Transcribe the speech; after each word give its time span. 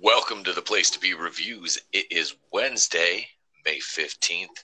Welcome 0.00 0.44
to 0.44 0.52
the 0.52 0.62
place 0.62 0.90
to 0.90 1.00
be 1.00 1.14
reviews. 1.14 1.76
It 1.92 2.06
is 2.12 2.36
Wednesday, 2.52 3.26
May 3.64 3.80
15th, 3.80 4.62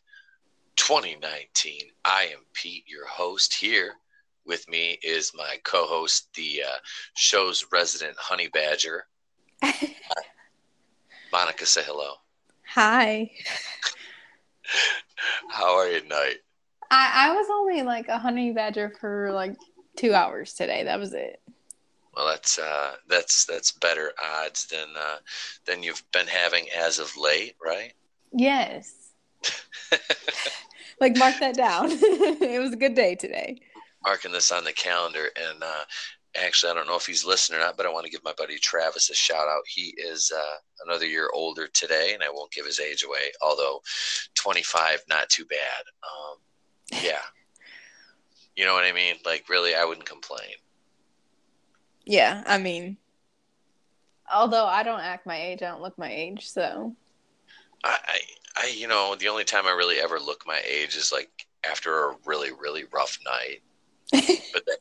2019. 0.76 1.80
I 2.04 2.28
am 2.32 2.44
Pete, 2.52 2.84
your 2.86 3.08
host 3.08 3.52
here. 3.52 3.94
With 4.46 4.68
me 4.68 4.96
is 5.02 5.32
my 5.34 5.56
co 5.64 5.86
host, 5.86 6.28
the 6.34 6.62
uh, 6.64 6.76
show's 7.16 7.66
resident 7.72 8.16
honey 8.16 8.46
badger. 8.46 9.06
Monica, 11.32 11.66
say 11.66 11.82
hello. 11.84 12.12
Hi. 12.68 13.28
How 15.50 15.76
are 15.76 15.88
you 15.88 16.00
tonight? 16.00 16.36
I, 16.92 17.26
I 17.26 17.34
was 17.34 17.48
only 17.50 17.82
like 17.82 18.06
a 18.06 18.18
honey 18.18 18.52
badger 18.52 18.92
for 19.00 19.32
like 19.32 19.56
two 19.96 20.14
hours 20.14 20.54
today. 20.54 20.84
That 20.84 21.00
was 21.00 21.12
it. 21.12 21.40
Well, 22.16 22.26
that's 22.26 22.58
uh, 22.58 22.94
that's 23.08 23.44
that's 23.44 23.72
better 23.72 24.12
odds 24.22 24.66
than 24.66 24.88
uh, 24.96 25.16
than 25.66 25.82
you've 25.82 26.02
been 26.12 26.26
having 26.26 26.66
as 26.76 26.98
of 26.98 27.16
late, 27.16 27.56
right? 27.64 27.92
Yes. 28.32 29.10
like 31.00 31.16
mark 31.16 31.34
that 31.40 31.56
down. 31.56 31.86
it 31.90 32.60
was 32.60 32.72
a 32.72 32.76
good 32.76 32.94
day 32.94 33.14
today. 33.14 33.60
Marking 34.04 34.32
this 34.32 34.52
on 34.52 34.64
the 34.64 34.72
calendar, 34.72 35.28
and 35.36 35.62
uh, 35.62 35.84
actually, 36.36 36.70
I 36.70 36.74
don't 36.74 36.86
know 36.86 36.96
if 36.96 37.06
he's 37.06 37.24
listening 37.24 37.58
or 37.58 37.62
not, 37.62 37.76
but 37.76 37.86
I 37.86 37.92
want 37.92 38.04
to 38.04 38.12
give 38.12 38.24
my 38.24 38.34
buddy 38.36 38.58
Travis 38.58 39.10
a 39.10 39.14
shout 39.14 39.48
out. 39.48 39.62
He 39.66 39.94
is 39.96 40.30
uh, 40.36 40.56
another 40.86 41.06
year 41.06 41.30
older 41.34 41.66
today, 41.68 42.12
and 42.14 42.22
I 42.22 42.30
won't 42.30 42.52
give 42.52 42.66
his 42.66 42.80
age 42.80 43.02
away. 43.02 43.32
Although 43.42 43.80
twenty 44.34 44.62
five, 44.62 45.02
not 45.08 45.28
too 45.30 45.46
bad. 45.46 45.84
Um, 46.02 47.02
yeah. 47.02 47.18
You 48.56 48.64
know 48.64 48.74
what 48.74 48.84
I 48.84 48.92
mean? 48.92 49.16
Like, 49.26 49.48
really, 49.48 49.74
I 49.74 49.84
wouldn't 49.84 50.06
complain. 50.06 50.54
Yeah, 52.04 52.42
I 52.46 52.58
mean, 52.58 52.96
although 54.32 54.66
I 54.66 54.82
don't 54.82 55.00
act 55.00 55.26
my 55.26 55.40
age, 55.40 55.62
I 55.62 55.70
don't 55.70 55.82
look 55.82 55.96
my 55.98 56.10
age, 56.10 56.48
so. 56.48 56.94
I, 57.82 57.98
I, 58.06 58.18
I 58.56 58.66
you 58.68 58.88
know, 58.88 59.14
the 59.14 59.28
only 59.28 59.44
time 59.44 59.66
I 59.66 59.72
really 59.72 59.98
ever 59.98 60.18
look 60.18 60.44
my 60.46 60.60
age 60.66 60.96
is 60.96 61.12
like 61.12 61.46
after 61.68 62.10
a 62.10 62.16
really, 62.26 62.50
really 62.52 62.84
rough 62.92 63.18
night. 63.24 63.62
but 64.52 64.66
then, 64.66 64.76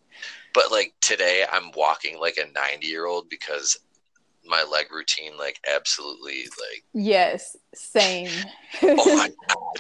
but 0.54 0.72
like 0.72 0.94
today, 1.02 1.46
I'm 1.52 1.72
walking 1.76 2.20
like 2.20 2.38
a 2.38 2.52
90 2.52 2.88
year 2.88 3.06
old 3.06 3.30
because 3.30 3.78
my 4.46 4.64
leg 4.70 4.92
routine 4.92 5.38
like 5.38 5.60
absolutely 5.74 6.44
like 6.60 6.84
yes 6.94 7.56
same 7.74 8.30
oh 8.84 9.16
my 9.16 9.30
god 9.48 9.78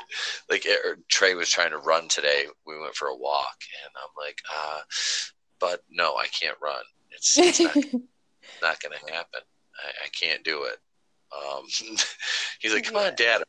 like 0.49 0.65
it, 0.65 0.79
er, 0.85 0.97
trey 1.09 1.35
was 1.35 1.49
trying 1.49 1.71
to 1.71 1.77
run 1.77 2.07
today 2.07 2.45
we 2.65 2.79
went 2.79 2.95
for 2.95 3.09
a 3.09 3.15
walk 3.15 3.57
and 3.83 3.91
i'm 3.97 4.25
like 4.25 4.41
uh 4.55 4.79
but 5.59 5.83
no 5.91 6.15
i 6.15 6.27
can't 6.27 6.57
run 6.61 6.83
it's, 7.13 7.37
it's 7.37 7.59
not, 7.59 7.75
not 8.61 8.81
gonna 8.81 8.97
happen 9.13 9.41
I, 9.77 10.05
I 10.05 10.09
can't 10.09 10.43
do 10.43 10.63
it 10.63 10.77
um, 11.33 11.65
he's 12.59 12.73
like, 12.73 12.85
"Come 12.85 12.97
on, 12.97 13.15
Dad!" 13.15 13.43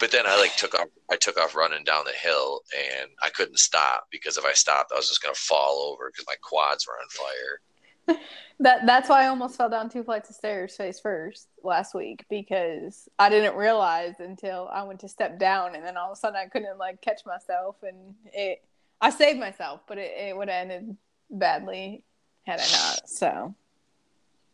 But 0.00 0.10
then 0.10 0.26
I 0.26 0.36
like 0.38 0.56
took 0.56 0.74
off. 0.74 0.88
I 1.10 1.16
took 1.16 1.38
off 1.38 1.54
running 1.54 1.84
down 1.84 2.04
the 2.04 2.12
hill, 2.12 2.62
and 2.76 3.10
I 3.22 3.30
couldn't 3.30 3.58
stop 3.58 4.06
because 4.10 4.36
if 4.36 4.44
I 4.44 4.52
stopped, 4.52 4.92
I 4.92 4.96
was 4.96 5.08
just 5.08 5.22
gonna 5.22 5.34
fall 5.34 5.92
over 5.92 6.10
because 6.10 6.26
my 6.26 6.34
quads 6.42 6.86
were 6.86 6.94
on 6.94 7.08
fire. 7.08 8.18
that 8.60 8.86
that's 8.86 9.08
why 9.08 9.24
I 9.24 9.28
almost 9.28 9.56
fell 9.56 9.68
down 9.68 9.88
two 9.88 10.02
flights 10.02 10.30
of 10.30 10.36
stairs 10.36 10.76
face 10.76 10.98
first 10.98 11.48
last 11.62 11.94
week 11.94 12.24
because 12.30 13.08
I 13.18 13.28
didn't 13.28 13.56
realize 13.56 14.14
until 14.18 14.68
I 14.72 14.82
went 14.82 15.00
to 15.00 15.08
step 15.08 15.38
down, 15.38 15.74
and 15.74 15.84
then 15.84 15.96
all 15.96 16.10
of 16.10 16.16
a 16.16 16.20
sudden 16.20 16.36
I 16.36 16.48
couldn't 16.48 16.78
like 16.78 17.00
catch 17.00 17.22
myself, 17.26 17.76
and 17.82 18.14
it. 18.32 18.64
I 19.00 19.10
saved 19.10 19.38
myself, 19.38 19.82
but 19.86 19.96
it, 19.96 20.10
it 20.18 20.36
would 20.36 20.48
have 20.48 20.70
ended 20.70 20.96
badly 21.30 22.02
had 22.48 22.60
I 22.60 22.72
not. 22.72 23.08
So. 23.08 23.54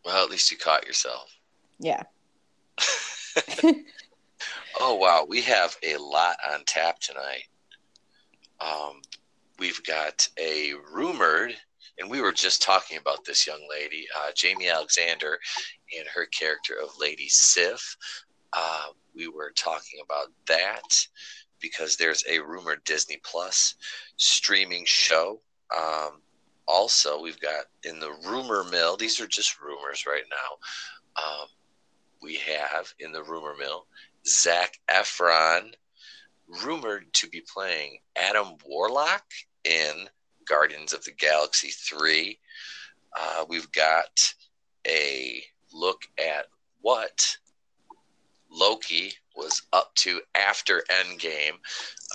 Well, 0.04 0.24
at 0.24 0.30
least 0.30 0.50
you 0.50 0.56
caught 0.56 0.86
yourself. 0.86 1.38
Yeah. 1.78 2.02
oh 4.80 4.96
wow, 4.96 5.24
we 5.28 5.40
have 5.42 5.76
a 5.84 5.96
lot 5.96 6.36
on 6.52 6.64
tap 6.66 6.98
tonight. 6.98 7.44
Um, 8.60 9.00
we've 9.58 9.83
got 9.84 10.28
a 10.38 10.72
rumored, 10.92 11.54
and 11.98 12.10
we 12.10 12.20
were 12.20 12.33
just 12.33 12.62
talking 12.62 12.98
about 12.98 13.24
this 13.24 13.46
young 13.46 13.64
lady, 13.70 14.06
uh, 14.16 14.30
Jaimie 14.33 14.72
Alexander, 14.72 15.38
and 15.96 16.06
her 16.08 16.27
character 16.27 16.74
of 16.83 16.90
Lady 16.98 17.28
Sif. 17.28 17.96
Uh, 18.52 18.86
we 19.14 19.28
were 19.28 19.52
talking 19.56 20.00
about 20.04 20.28
that 20.48 21.06
because 21.60 21.96
there's 21.96 22.24
a 22.28 22.40
rumored 22.40 22.83
Disney 22.84 23.20
Plus 23.24 23.77
streaming 24.16 24.84
show. 24.84 25.40
Um, 25.77 26.20
also, 26.67 27.20
we've 27.20 27.41
got 27.41 27.67
in 27.83 28.01
the 28.01 28.13
rumor 28.27 28.64
mill, 28.64 28.97
these 28.97 29.20
are 29.20 29.27
just 29.27 29.61
rumors 29.61 30.05
right 30.07 30.25
now. 30.30 31.23
Um, 31.23 31.48
we 32.23 32.36
have 32.36 32.92
in 32.98 33.13
the 33.13 33.23
rumor 33.23 33.55
mill 33.58 33.86
Zac 34.27 34.79
Efron, 34.91 35.75
rumored 36.64 37.13
to 37.14 37.29
be 37.29 37.42
playing 37.52 37.98
Adam 38.17 38.57
Warlock 38.64 39.25
in 39.64 40.08
Guardians 40.47 40.92
of 40.92 41.05
the 41.05 41.13
Galaxy 41.13 41.69
3. 41.69 42.39
Uh, 43.19 43.45
we've 43.48 43.70
got 43.73 44.35
a 44.86 45.42
look 45.73 46.02
at 46.19 46.46
what 46.81 47.36
Loki 48.54 49.12
was 49.36 49.62
up 49.72 49.94
to 49.96 50.20
after 50.34 50.84
Endgame. 50.90 51.54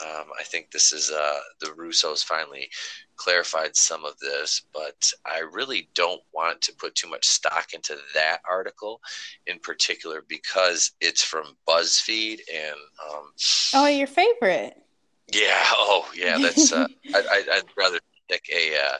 Um, 0.05 0.25
I 0.39 0.43
think 0.43 0.71
this 0.71 0.93
is 0.93 1.11
uh, 1.11 1.39
the 1.59 1.67
Russos 1.67 2.23
finally 2.23 2.69
clarified 3.17 3.75
some 3.75 4.05
of 4.05 4.17
this, 4.19 4.61
but 4.73 5.11
I 5.25 5.39
really 5.39 5.89
don't 5.93 6.21
want 6.33 6.61
to 6.61 6.73
put 6.73 6.95
too 6.95 7.09
much 7.09 7.27
stock 7.27 7.73
into 7.73 7.97
that 8.13 8.39
article 8.49 9.01
in 9.47 9.59
particular 9.59 10.23
because 10.27 10.91
it's 11.01 11.23
from 11.23 11.57
BuzzFeed 11.67 12.39
and. 12.53 12.75
Um, 13.09 13.31
oh, 13.75 13.87
your 13.87 14.07
favorite. 14.07 14.81
Yeah. 15.31 15.63
Oh, 15.71 16.09
yeah. 16.15 16.37
That's. 16.37 16.71
Uh, 16.71 16.87
I, 17.13 17.61
would 17.61 17.65
rather 17.77 17.99
stick 18.29 18.45
a. 18.53 18.75
Uh, 18.75 18.97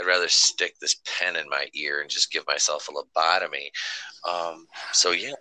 I'd 0.00 0.06
rather 0.06 0.28
stick 0.28 0.78
this 0.80 0.96
pen 1.04 1.36
in 1.36 1.48
my 1.48 1.66
ear 1.74 2.00
and 2.00 2.10
just 2.10 2.32
give 2.32 2.46
myself 2.46 2.88
a 2.88 2.92
lobotomy. 2.92 3.70
Um, 4.28 4.66
so 4.92 5.10
yeah, 5.12 5.34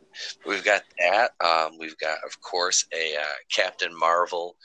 we've 0.45 0.63
got 0.63 0.83
that. 0.99 1.31
Um, 1.43 1.77
we've 1.79 1.97
got, 1.97 2.17
of 2.25 2.39
course, 2.41 2.85
a 2.93 3.15
uh, 3.15 3.35
Captain 3.51 3.97
Marvel. 3.97 4.55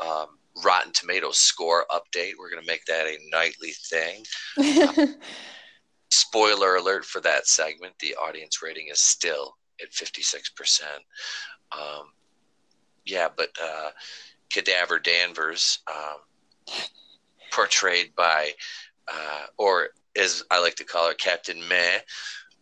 Um, 0.00 0.26
Rotten 0.62 0.92
Tomatoes 0.92 1.38
score 1.38 1.86
update. 1.90 2.32
We're 2.38 2.50
going 2.50 2.62
to 2.62 2.70
make 2.70 2.84
that 2.84 3.06
a 3.06 3.16
nightly 3.30 3.72
thing. 3.88 4.24
spoiler 6.10 6.76
alert 6.76 7.06
for 7.06 7.22
that 7.22 7.46
segment 7.46 7.94
the 7.98 8.14
audience 8.16 8.62
rating 8.62 8.88
is 8.90 9.00
still 9.00 9.56
at 9.80 9.90
56%. 9.90 10.82
Um, 11.74 12.08
yeah, 13.06 13.28
but 13.34 13.48
uh, 13.62 13.90
Cadaver 14.50 14.98
Danvers, 14.98 15.78
um, 15.90 16.76
portrayed 17.52 18.14
by, 18.16 18.52
uh, 19.06 19.46
or 19.58 19.90
as 20.16 20.42
I 20.50 20.60
like 20.60 20.74
to 20.76 20.84
call 20.84 21.08
her, 21.08 21.14
Captain 21.14 21.66
Meh. 21.68 21.98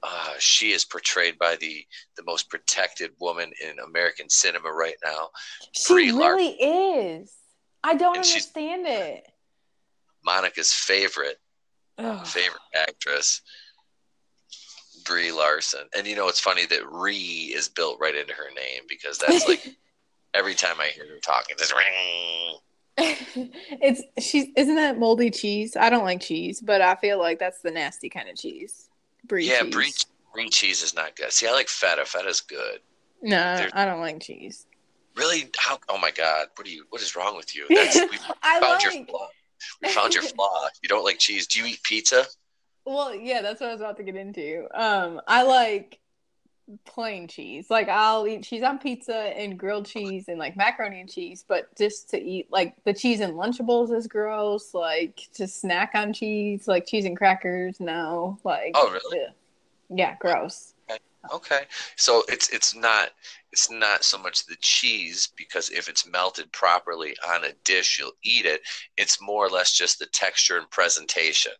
Uh, 0.02 0.32
she 0.38 0.72
is 0.72 0.84
portrayed 0.84 1.38
by 1.38 1.56
the 1.56 1.86
the 2.16 2.22
most 2.24 2.48
protected 2.48 3.10
woman 3.20 3.52
in 3.62 3.78
American 3.80 4.30
cinema 4.30 4.72
right 4.72 4.96
now. 5.04 5.28
She 5.72 5.92
Brie 5.92 6.10
really 6.10 6.56
Lar- 6.60 7.20
is. 7.20 7.34
I 7.84 7.94
don't 7.94 8.16
and 8.16 8.24
understand 8.24 8.86
it. 8.86 9.26
Monica's 10.24 10.72
favorite 10.72 11.38
Ugh. 11.98 12.26
favorite 12.26 12.60
actress, 12.74 13.42
Brie 15.04 15.32
Larson. 15.32 15.86
And 15.94 16.06
you 16.06 16.16
know 16.16 16.28
it's 16.28 16.40
funny 16.40 16.66
that 16.66 16.90
Ree 16.90 17.52
is 17.54 17.68
built 17.68 17.98
right 18.00 18.14
into 18.14 18.32
her 18.32 18.50
name 18.54 18.82
because 18.88 19.18
that's 19.18 19.46
like 19.46 19.66
every 20.34 20.54
time 20.54 20.80
I 20.80 20.86
hear 20.86 21.06
her 21.06 21.18
talking, 21.22 21.56
this 21.58 21.74
ring. 21.74 22.56
it's 23.80 24.02
she's 24.18 24.46
isn't 24.56 24.74
that 24.76 24.98
moldy 24.98 25.30
cheese? 25.30 25.76
I 25.76 25.90
don't 25.90 26.04
like 26.04 26.20
cheese, 26.20 26.60
but 26.60 26.80
I 26.80 26.94
feel 26.96 27.18
like 27.18 27.38
that's 27.38 27.60
the 27.60 27.70
nasty 27.70 28.08
kind 28.08 28.28
of 28.28 28.36
cheese. 28.36 28.88
Brie 29.24 29.48
yeah, 29.48 29.62
cheese. 29.62 29.74
Brie, 29.74 29.92
brie 30.34 30.48
cheese 30.48 30.82
is 30.82 30.94
not 30.94 31.16
good. 31.16 31.32
See, 31.32 31.46
I 31.46 31.52
like 31.52 31.68
feta. 31.68 32.04
Feta's 32.04 32.40
good. 32.40 32.80
No, 33.22 33.56
There's, 33.56 33.72
I 33.74 33.84
don't 33.84 34.00
like 34.00 34.20
cheese. 34.20 34.66
Really? 35.16 35.50
How? 35.58 35.78
Oh 35.88 35.98
my 35.98 36.10
God! 36.10 36.48
What 36.56 36.66
are 36.66 36.70
you? 36.70 36.84
What 36.90 37.02
is 37.02 37.16
wrong 37.16 37.36
with 37.36 37.54
you? 37.54 37.66
That's, 37.70 37.96
we 37.96 38.16
found 38.16 38.62
like... 38.62 38.82
your 38.82 39.04
flaw. 39.06 39.28
We 39.82 39.88
found 39.90 40.14
your 40.14 40.22
flaw. 40.22 40.68
You 40.82 40.88
don't 40.88 41.04
like 41.04 41.18
cheese. 41.18 41.46
Do 41.46 41.60
you 41.60 41.66
eat 41.66 41.82
pizza? 41.82 42.24
Well, 42.86 43.14
yeah, 43.14 43.42
that's 43.42 43.60
what 43.60 43.68
I 43.68 43.72
was 43.72 43.80
about 43.82 43.98
to 43.98 44.02
get 44.02 44.16
into. 44.16 44.66
Um, 44.74 45.20
I 45.28 45.42
like 45.42 46.00
plain 46.84 47.28
cheese. 47.28 47.70
Like 47.70 47.88
I'll 47.88 48.26
eat 48.26 48.44
cheese 48.44 48.62
on 48.62 48.78
pizza 48.78 49.14
and 49.14 49.58
grilled 49.58 49.86
cheese 49.86 50.28
and 50.28 50.38
like 50.38 50.56
macaroni 50.56 51.00
and 51.00 51.10
cheese, 51.10 51.44
but 51.46 51.74
just 51.76 52.10
to 52.10 52.20
eat 52.20 52.48
like 52.50 52.74
the 52.84 52.94
cheese 52.94 53.20
in 53.20 53.32
Lunchables 53.32 53.94
is 53.94 54.06
gross. 54.06 54.74
Like 54.74 55.28
to 55.34 55.46
snack 55.46 55.92
on 55.94 56.12
cheese, 56.12 56.68
like 56.68 56.86
cheese 56.86 57.04
and 57.04 57.16
crackers, 57.16 57.80
no. 57.80 58.38
Like 58.44 58.72
oh 58.74 58.90
really? 58.90 59.24
Ugh. 59.26 59.34
Yeah, 59.92 60.16
gross. 60.20 60.74
Okay. 60.90 61.00
okay, 61.34 61.62
so 61.96 62.22
it's 62.28 62.48
it's 62.50 62.74
not 62.74 63.10
it's 63.52 63.70
not 63.70 64.04
so 64.04 64.16
much 64.16 64.46
the 64.46 64.56
cheese 64.60 65.28
because 65.36 65.70
if 65.70 65.88
it's 65.88 66.06
melted 66.06 66.50
properly 66.52 67.16
on 67.28 67.44
a 67.44 67.52
dish, 67.64 67.98
you'll 67.98 68.12
eat 68.22 68.46
it. 68.46 68.62
It's 68.96 69.20
more 69.20 69.46
or 69.46 69.50
less 69.50 69.72
just 69.72 69.98
the 69.98 70.06
texture 70.06 70.58
and 70.58 70.70
presentation. 70.70 71.52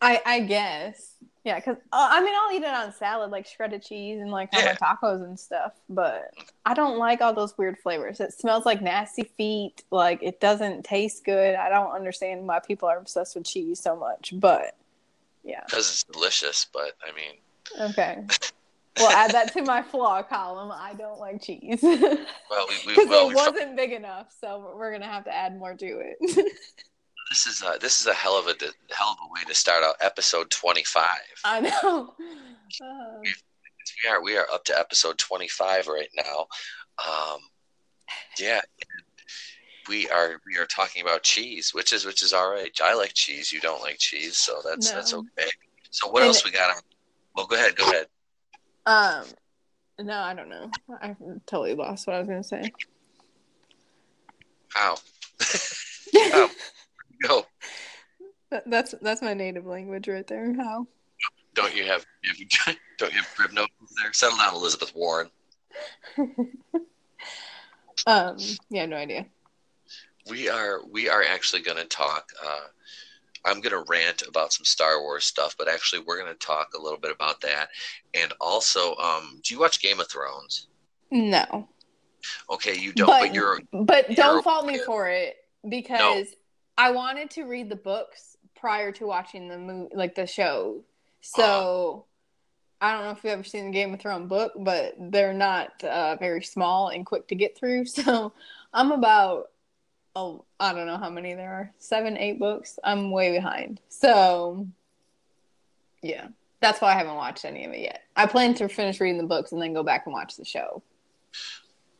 I 0.00 0.20
I 0.24 0.40
guess. 0.40 1.14
Yeah, 1.44 1.56
because 1.56 1.76
uh, 1.92 2.08
I 2.10 2.22
mean, 2.24 2.34
I'll 2.34 2.52
eat 2.52 2.62
it 2.62 2.74
on 2.74 2.90
salad, 2.94 3.30
like 3.30 3.46
shredded 3.46 3.82
cheese 3.82 4.18
and 4.18 4.30
like 4.30 4.48
on 4.54 4.60
Yeah. 4.60 4.76
my 4.80 4.86
tacos 4.86 5.22
and 5.22 5.38
stuff. 5.38 5.72
But 5.90 6.32
I 6.64 6.72
don't 6.72 6.96
like 6.96 7.20
all 7.20 7.34
those 7.34 7.56
weird 7.58 7.78
flavors. 7.78 8.18
It 8.20 8.32
smells 8.32 8.64
like 8.64 8.80
nasty 8.80 9.24
feet. 9.24 9.82
Like 9.90 10.22
it 10.22 10.40
doesn't 10.40 10.84
taste 10.84 11.22
good. 11.24 11.54
I 11.54 11.68
don't 11.68 11.92
understand 11.92 12.46
why 12.48 12.60
people 12.60 12.88
are 12.88 12.96
obsessed 12.96 13.36
with 13.36 13.44
cheese 13.44 13.78
so 13.78 13.94
much. 13.94 14.32
But 14.34 14.74
yeah, 15.44 15.60
because 15.66 15.90
it's 15.90 16.04
delicious. 16.04 16.66
But 16.72 16.92
I 17.06 17.12
mean, 17.14 17.90
okay. 17.90 18.24
Well, 18.96 19.10
add 19.10 19.32
that 19.32 19.52
to 19.54 19.62
my 19.62 19.82
flaw 19.82 20.22
column. 20.22 20.70
I 20.72 20.94
don't 20.94 21.18
like 21.18 21.42
cheese 21.42 21.80
well, 21.82 21.98
we, 22.86 22.96
we 22.96 23.04
well, 23.06 23.26
it 23.26 23.28
we 23.30 23.34
wasn't 23.34 23.76
big 23.76 23.90
enough. 23.90 24.32
So 24.40 24.72
we're 24.76 24.92
gonna 24.92 25.10
have 25.10 25.24
to 25.24 25.34
add 25.34 25.58
more 25.58 25.74
to 25.74 25.84
it. 25.84 26.16
this 27.30 27.46
is 27.46 27.62
a, 27.62 27.78
this 27.80 28.00
is 28.00 28.06
a 28.06 28.14
hell 28.14 28.38
of 28.38 28.46
a 28.46 28.54
hell 28.94 29.10
of 29.10 29.18
a 29.24 29.32
way 29.32 29.40
to 29.46 29.54
start 29.54 29.82
out 29.84 29.96
episode 30.00 30.50
twenty 30.50 30.84
five. 30.84 31.08
I 31.44 31.60
know. 31.60 32.14
Uh, 32.82 33.20
we 34.02 34.08
are 34.08 34.22
we 34.22 34.36
are 34.36 34.46
up 34.52 34.64
to 34.64 34.76
episode 34.76 35.16
25 35.18 35.86
right 35.86 36.08
now 36.16 36.46
um 37.06 37.38
yeah 38.40 38.60
we 39.88 40.08
are 40.08 40.40
we 40.46 40.56
are 40.58 40.64
talking 40.66 41.02
about 41.02 41.22
cheese 41.22 41.72
which 41.72 41.92
is 41.92 42.04
which 42.04 42.22
is 42.24 42.32
all 42.32 42.50
right 42.50 42.72
i 42.82 42.94
like 42.94 43.12
cheese 43.14 43.52
you 43.52 43.60
don't 43.60 43.80
like 43.82 43.98
cheese 43.98 44.38
so 44.38 44.60
that's 44.64 44.90
that's 44.90 45.14
okay 45.14 45.48
so 45.90 46.08
what 46.08 46.22
And- 46.22 46.28
else 46.28 46.44
we 46.44 46.50
got 46.50 46.74
on 46.74 46.82
well 47.36 47.46
go 47.46 47.54
ahead 47.54 47.76
go 47.76 47.84
ahead 47.90 48.06
Um, 48.86 49.24
no, 50.04 50.18
I 50.18 50.34
don't 50.34 50.48
know. 50.48 50.70
I 51.00 51.14
totally 51.46 51.74
lost 51.74 52.06
what 52.08 52.16
I 52.16 52.18
was 52.20 52.28
gonna 52.28 52.42
say. 52.42 52.72
how 54.72 54.96
Oh. 56.16 56.50
go 58.54 58.60
That- 58.64 58.70
that's 58.70 58.94
that's 59.02 59.22
my 59.22 59.34
native 59.34 59.66
language 59.66 60.08
right 60.08 60.26
there. 60.26 60.54
How? 60.54 60.86
don't 61.54 61.74
you 61.76 61.84
have 61.84 62.04
you 62.22 62.46
have- 62.66 62.76
don't 62.98 63.12
you 63.12 63.18
have 63.18 63.34
crib 63.34 63.52
notes 63.52 63.70
there? 64.02 64.12
Settle 64.12 64.38
down 64.38 64.54
elizabeth 64.54 64.94
warren. 64.94 65.30
Um, 68.06 68.36
yeah, 68.70 68.84
no 68.86 68.96
idea. 68.96 69.24
we 70.28 70.48
are 70.48 70.80
we 70.90 71.08
are 71.08 71.22
actually 71.22 71.62
going 71.62 71.78
to 71.78 71.84
talk 71.86 72.28
uh, 72.44 72.66
i'm 73.46 73.60
going 73.62 73.72
to 73.72 73.84
rant 73.88 74.22
about 74.26 74.52
some 74.52 74.64
star 74.64 75.00
wars 75.00 75.24
stuff 75.24 75.54
but 75.56 75.68
actually 75.68 76.02
we're 76.02 76.18
going 76.20 76.30
to 76.32 76.38
talk 76.46 76.74
a 76.74 76.80
little 76.82 76.98
bit 76.98 77.12
about 77.12 77.40
that. 77.42 77.68
And 78.12 78.32
also 78.40 78.94
um, 78.96 79.40
do 79.42 79.54
you 79.54 79.60
watch 79.60 79.80
game 79.80 80.00
of 80.00 80.08
thrones? 80.08 80.66
No, 81.10 81.68
okay 82.50 82.76
you 82.76 82.92
don't 82.92 83.06
but, 83.06 83.20
But- 83.20 83.34
you're 83.34 83.60
but 83.72 84.08
You're 84.10 84.16
don't 84.16 84.42
fault 84.44 84.66
me 84.66 84.78
for 84.78 85.08
it 85.08 85.36
because 85.66 86.26
I 86.76 86.90
wanted 86.90 87.30
to 87.30 87.44
read 87.44 87.70
the 87.70 87.76
books 87.76 88.33
prior 88.64 88.90
to 88.90 89.06
watching 89.06 89.46
the 89.46 89.58
movie, 89.58 89.94
like 89.94 90.14
the 90.14 90.26
show. 90.26 90.82
So 91.20 92.06
I 92.80 92.94
don't 92.94 93.04
know 93.04 93.10
if 93.10 93.22
you've 93.22 93.34
ever 93.34 93.44
seen 93.44 93.66
the 93.66 93.72
Game 93.72 93.92
of 93.92 94.00
Thrones 94.00 94.26
book, 94.26 94.52
but 94.56 94.94
they're 94.98 95.34
not 95.34 95.84
uh, 95.84 96.16
very 96.16 96.42
small 96.42 96.88
and 96.88 97.04
quick 97.04 97.28
to 97.28 97.34
get 97.34 97.58
through. 97.58 97.84
So 97.86 98.32
I'm 98.72 98.90
about 98.90 99.50
oh 100.16 100.46
I 100.58 100.72
don't 100.72 100.86
know 100.86 100.96
how 100.96 101.10
many 101.10 101.34
there 101.34 101.52
are 101.52 101.72
seven 101.76 102.16
eight 102.16 102.38
books. 102.38 102.78
I'm 102.82 103.10
way 103.10 103.32
behind. 103.32 103.82
So 103.90 104.66
yeah, 106.00 106.28
that's 106.62 106.80
why 106.80 106.94
I 106.94 106.96
haven't 106.96 107.16
watched 107.16 107.44
any 107.44 107.66
of 107.66 107.72
it 107.72 107.80
yet. 107.80 108.00
I 108.16 108.24
plan 108.24 108.54
to 108.54 108.68
finish 108.70 108.98
reading 108.98 109.18
the 109.18 109.26
books 109.26 109.52
and 109.52 109.60
then 109.60 109.74
go 109.74 109.82
back 109.82 110.06
and 110.06 110.14
watch 110.14 110.36
the 110.36 110.44
show. 110.46 110.82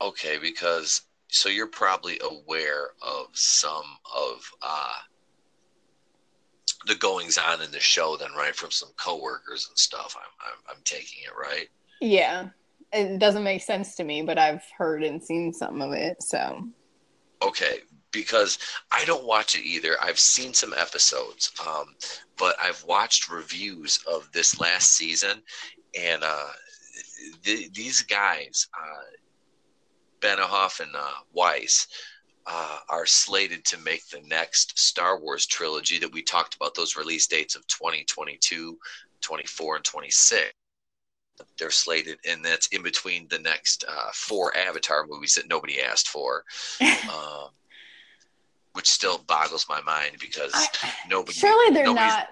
okay 0.00 0.38
because 0.38 1.02
so 1.28 1.50
you're 1.50 1.66
probably 1.66 2.18
aware 2.24 2.92
of 3.02 3.26
some 3.34 3.84
of 4.16 4.50
uh, 4.62 4.94
the 6.86 6.94
goings 6.96 7.38
on 7.38 7.62
in 7.62 7.70
the 7.70 7.80
show 7.80 8.16
then 8.16 8.30
right 8.36 8.54
from 8.54 8.70
some 8.70 8.90
coworkers 8.96 9.66
and 9.68 9.78
stuff 9.78 10.16
i'm, 10.18 10.50
I'm, 10.52 10.76
I'm 10.76 10.82
taking 10.84 11.22
it 11.24 11.32
right 11.38 11.68
Yeah. 12.00 12.48
It 12.92 13.18
doesn't 13.18 13.42
make 13.42 13.62
sense 13.62 13.96
to 13.96 14.04
me, 14.04 14.22
but 14.22 14.38
I've 14.38 14.62
heard 14.76 15.02
and 15.02 15.22
seen 15.22 15.52
some 15.52 15.82
of 15.82 15.92
it. 15.92 16.22
So, 16.22 16.68
Okay, 17.42 17.78
because 18.12 18.58
I 18.92 19.04
don't 19.04 19.26
watch 19.26 19.56
it 19.56 19.64
either. 19.64 19.96
I've 20.00 20.18
seen 20.18 20.54
some 20.54 20.72
episodes, 20.76 21.50
um, 21.66 21.96
but 22.38 22.54
I've 22.60 22.84
watched 22.84 23.30
reviews 23.30 23.98
of 24.06 24.30
this 24.32 24.60
last 24.60 24.92
season, 24.92 25.42
and 25.98 26.22
uh, 26.22 26.50
th- 27.42 27.72
these 27.72 28.02
guys, 28.02 28.68
uh, 28.78 29.04
Benioff 30.20 30.80
and 30.80 30.94
uh, 30.94 31.18
Weiss, 31.32 31.88
uh, 32.46 32.78
are 32.88 33.06
slated 33.06 33.64
to 33.64 33.78
make 33.78 34.06
the 34.08 34.20
next 34.26 34.78
Star 34.78 35.18
Wars 35.18 35.46
trilogy 35.46 35.98
that 35.98 36.12
we 36.12 36.22
talked 36.22 36.54
about. 36.54 36.74
Those 36.74 36.96
release 36.96 37.26
dates 37.26 37.54
of 37.56 37.66
2022, 37.68 38.78
24, 39.20 39.76
and 39.76 39.84
26. 39.84 40.52
They're 41.58 41.70
slated, 41.70 42.18
and 42.28 42.44
that's 42.44 42.68
in 42.68 42.82
between 42.82 43.26
the 43.28 43.38
next 43.38 43.84
uh, 43.88 44.10
four 44.12 44.56
Avatar 44.56 45.06
movies 45.08 45.34
that 45.34 45.48
nobody 45.48 45.80
asked 45.80 46.08
for 46.08 46.44
um, 46.80 47.48
which 48.74 48.88
still 48.88 49.18
boggles 49.26 49.66
my 49.68 49.80
mind 49.80 50.16
because 50.20 50.52
I- 50.54 50.92
nobody. 51.08 51.32
surely 51.32 51.74
they're 51.74 51.92
not. 51.92 52.28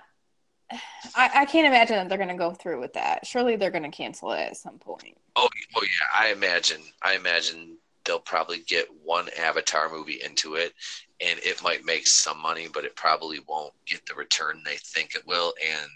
I, 1.15 1.31
I 1.35 1.45
can't 1.45 1.67
imagine 1.67 1.97
that 1.97 2.09
they're 2.09 2.17
going 2.17 2.31
to 2.31 2.35
go 2.35 2.53
through 2.53 2.81
with 2.81 2.95
that. 2.95 3.27
Surely 3.27 3.57
they're 3.57 3.71
going 3.71 3.83
to 3.83 3.91
cancel 3.91 4.33
it 4.33 4.41
at 4.41 4.57
some 4.57 4.79
point. 4.79 5.17
Oh, 5.37 5.49
oh 5.77 5.83
yeah, 5.83 6.19
I 6.19 6.33
imagine. 6.33 6.81
I 7.03 7.15
imagine 7.15 7.77
they'll 8.05 8.19
probably 8.19 8.61
get 8.67 8.87
one 9.05 9.29
Avatar 9.39 9.91
movie 9.91 10.21
into 10.25 10.55
it, 10.55 10.73
and 11.21 11.39
it 11.43 11.63
might 11.63 11.85
make 11.85 12.07
some 12.07 12.41
money, 12.41 12.69
but 12.73 12.85
it 12.85 12.97
probably 12.97 13.41
won't 13.49 13.73
get 13.87 14.05
the 14.07 14.15
return 14.15 14.63
they 14.65 14.77
think 14.77 15.15
it 15.15 15.27
will, 15.27 15.53
and 15.65 15.91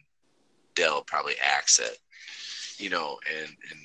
they'll 0.74 1.02
probably 1.02 1.34
axe 1.42 1.78
it. 1.78 1.98
You 2.78 2.90
know, 2.90 3.18
and 3.34 3.48
and 3.48 3.80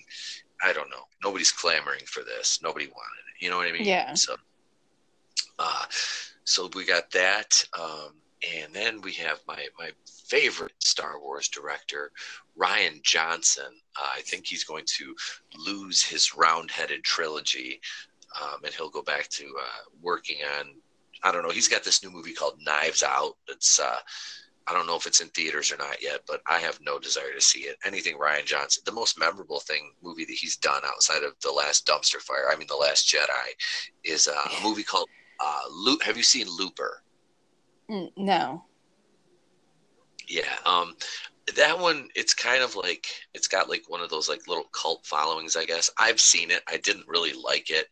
I 0.63 0.73
don't 0.73 0.89
know. 0.89 1.03
Nobody's 1.23 1.51
clamoring 1.51 2.06
for 2.06 2.23
this. 2.23 2.59
Nobody 2.62 2.88
wanted 2.88 3.23
it. 3.29 3.44
You 3.44 3.50
know 3.50 3.57
what 3.57 3.68
I 3.68 3.71
mean? 3.71 3.85
Yeah. 3.85 4.13
So, 4.13 4.35
uh, 5.57 5.85
so 6.44 6.69
we 6.75 6.85
got 6.85 7.09
that, 7.12 7.63
um, 7.79 8.12
and 8.56 8.73
then 8.73 9.01
we 9.01 9.13
have 9.13 9.39
my 9.47 9.68
my 9.79 9.91
favorite 10.27 10.73
Star 10.79 11.19
Wars 11.19 11.47
director, 11.47 12.12
Rian 12.57 13.01
Johnson. 13.01 13.71
Uh, 14.00 14.09
I 14.18 14.21
think 14.21 14.45
he's 14.45 14.63
going 14.63 14.85
to 14.85 15.15
lose 15.57 16.03
his 16.03 16.35
round-headed 16.35 17.03
trilogy, 17.03 17.81
um, 18.39 18.63
and 18.63 18.74
he'll 18.74 18.89
go 18.89 19.01
back 19.01 19.28
to 19.30 19.45
uh, 19.45 19.81
working 20.01 20.38
on. 20.60 20.68
I 21.24 21.31
don't 21.31 21.44
know. 21.44 21.50
He's 21.50 21.68
got 21.68 21.83
this 21.83 22.04
new 22.04 22.12
movie 22.12 22.33
called 22.33 22.60
Knives 22.66 23.04
Out. 23.04 23.33
That's 23.48 23.80
uh, 23.80 24.00
I 24.68 24.74
don't 24.74 24.88
know 24.88 24.95
if 24.95 25.06
it's 25.06 25.22
in 25.22 25.28
theaters 25.30 25.72
or 25.72 25.78
not 25.78 26.01
yet, 26.01 26.22
but 26.28 26.42
I 26.48 26.60
have 26.60 26.80
no 26.81 27.00
desire 27.00 27.33
to 27.33 27.42
see 27.42 27.62
it. 27.62 27.78
Anything 27.83 28.18
Rian 28.18 28.45
Johnson, 28.45 28.83
the 28.86 28.92
most 28.92 29.19
memorable 29.19 29.60
thing 29.60 29.92
movie 30.02 30.26
that 30.26 30.33
he's 30.33 30.56
done 30.56 30.81
outside 30.85 31.23
of 31.23 31.33
the 31.42 31.52
last 31.52 31.85
Dumpster 31.85 32.21
Fire, 32.21 32.50
I 32.52 32.56
mean 32.56 32.68
the 32.68 32.76
Last 32.76 33.07
Jedi, 33.07 33.26
is 34.04 34.28
uh, 34.28 34.31
a 34.59 34.64
movie 34.64 34.83
called 34.83 35.09
uh, 35.40 35.61
Loop. 35.71 36.02
Have 36.04 36.18
you 36.18 36.23
seen 36.23 36.47
Looper? 36.47 37.04
No. 38.16 38.64
Yeah. 40.28 40.56
Um, 40.66 40.95
that 41.55 41.77
one, 41.77 42.07
it's 42.15 42.33
kind 42.33 42.63
of 42.63 42.75
like 42.75 43.07
it's 43.33 43.47
got 43.47 43.69
like 43.69 43.83
one 43.87 44.01
of 44.01 44.09
those 44.09 44.29
like 44.29 44.47
little 44.47 44.69
cult 44.73 45.05
followings, 45.05 45.55
I 45.55 45.65
guess. 45.65 45.89
I've 45.97 46.19
seen 46.19 46.51
it. 46.51 46.61
I 46.67 46.77
didn't 46.77 47.07
really 47.07 47.33
like 47.33 47.69
it. 47.69 47.87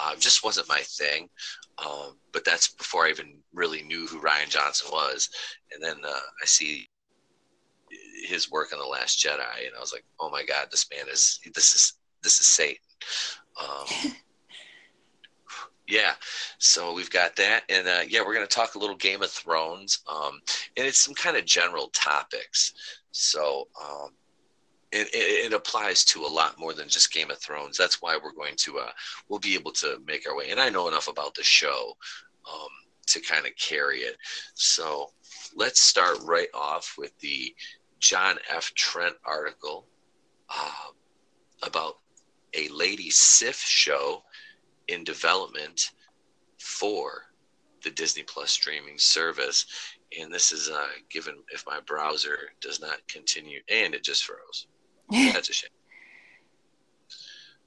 Uh, 0.00 0.16
just 0.16 0.44
wasn't 0.44 0.68
my 0.68 0.80
thing. 0.80 1.28
Um, 1.78 2.16
but 2.32 2.44
that's 2.44 2.68
before 2.68 3.06
I 3.06 3.10
even 3.10 3.38
really 3.52 3.82
knew 3.82 4.06
who 4.06 4.20
Rian 4.20 4.48
Johnson 4.48 4.88
was. 4.90 5.30
And 5.72 5.82
then 5.82 5.96
uh, 6.04 6.20
I 6.42 6.46
see 6.46 6.88
his 8.26 8.50
work 8.50 8.72
on 8.72 8.78
the 8.78 8.86
Last 8.86 9.24
Jedi, 9.24 9.66
and 9.66 9.76
I 9.76 9.80
was 9.80 9.92
like, 9.92 10.04
oh 10.20 10.30
my 10.30 10.44
god, 10.44 10.68
this 10.70 10.86
man 10.90 11.06
is 11.10 11.40
this 11.54 11.74
is 11.74 11.94
this 12.22 12.40
is 12.40 12.48
Satan. 12.48 12.82
Um, 13.60 14.12
yeah, 15.88 16.12
so 16.58 16.92
we've 16.92 17.10
got 17.10 17.36
that, 17.36 17.64
and 17.68 17.86
uh, 17.86 18.00
yeah, 18.08 18.20
we're 18.24 18.34
gonna 18.34 18.46
talk 18.46 18.74
a 18.74 18.78
little 18.78 18.96
Game 18.96 19.22
of 19.22 19.30
Thrones, 19.30 20.00
um, 20.08 20.40
and 20.76 20.86
it's 20.86 21.04
some 21.04 21.14
kind 21.14 21.36
of 21.36 21.44
general 21.44 21.88
topics. 21.94 22.74
So 23.18 23.66
um, 23.82 24.10
it, 24.92 25.08
it, 25.12 25.46
it 25.46 25.52
applies 25.52 26.04
to 26.04 26.24
a 26.24 26.28
lot 26.28 26.58
more 26.58 26.72
than 26.72 26.88
just 26.88 27.12
Game 27.12 27.30
of 27.30 27.38
Thrones. 27.38 27.76
That's 27.76 28.00
why 28.00 28.16
we're 28.16 28.32
going 28.32 28.54
to 28.58 28.78
uh, 28.78 28.90
we'll 29.28 29.40
be 29.40 29.54
able 29.54 29.72
to 29.72 29.98
make 30.06 30.28
our 30.28 30.36
way, 30.36 30.50
and 30.50 30.60
I 30.60 30.68
know 30.68 30.86
enough 30.86 31.08
about 31.08 31.34
the 31.34 31.42
show 31.42 31.96
um, 32.48 32.68
to 33.08 33.20
kind 33.20 33.44
of 33.44 33.52
carry 33.56 33.98
it. 33.98 34.16
So 34.54 35.10
let's 35.56 35.82
start 35.82 36.18
right 36.22 36.48
off 36.54 36.94
with 36.96 37.18
the 37.18 37.52
John 37.98 38.36
F. 38.48 38.72
Trent 38.74 39.16
article 39.24 39.88
uh, 40.48 40.92
about 41.64 41.94
a 42.54 42.68
Lady 42.68 43.10
Sif 43.10 43.56
show 43.56 44.22
in 44.86 45.02
development 45.02 45.90
for 46.60 47.24
the 47.82 47.90
Disney 47.90 48.22
Plus 48.22 48.52
streaming 48.52 48.98
service. 48.98 49.66
And 50.18 50.32
this 50.32 50.52
is 50.52 50.70
uh, 50.70 50.86
given 51.10 51.34
if 51.52 51.64
my 51.66 51.80
browser 51.86 52.38
does 52.60 52.80
not 52.80 53.06
continue, 53.08 53.60
and 53.68 53.94
it 53.94 54.02
just 54.02 54.24
froze. 54.24 54.66
That's 55.10 55.50
a 55.50 55.52
shame. 55.52 55.70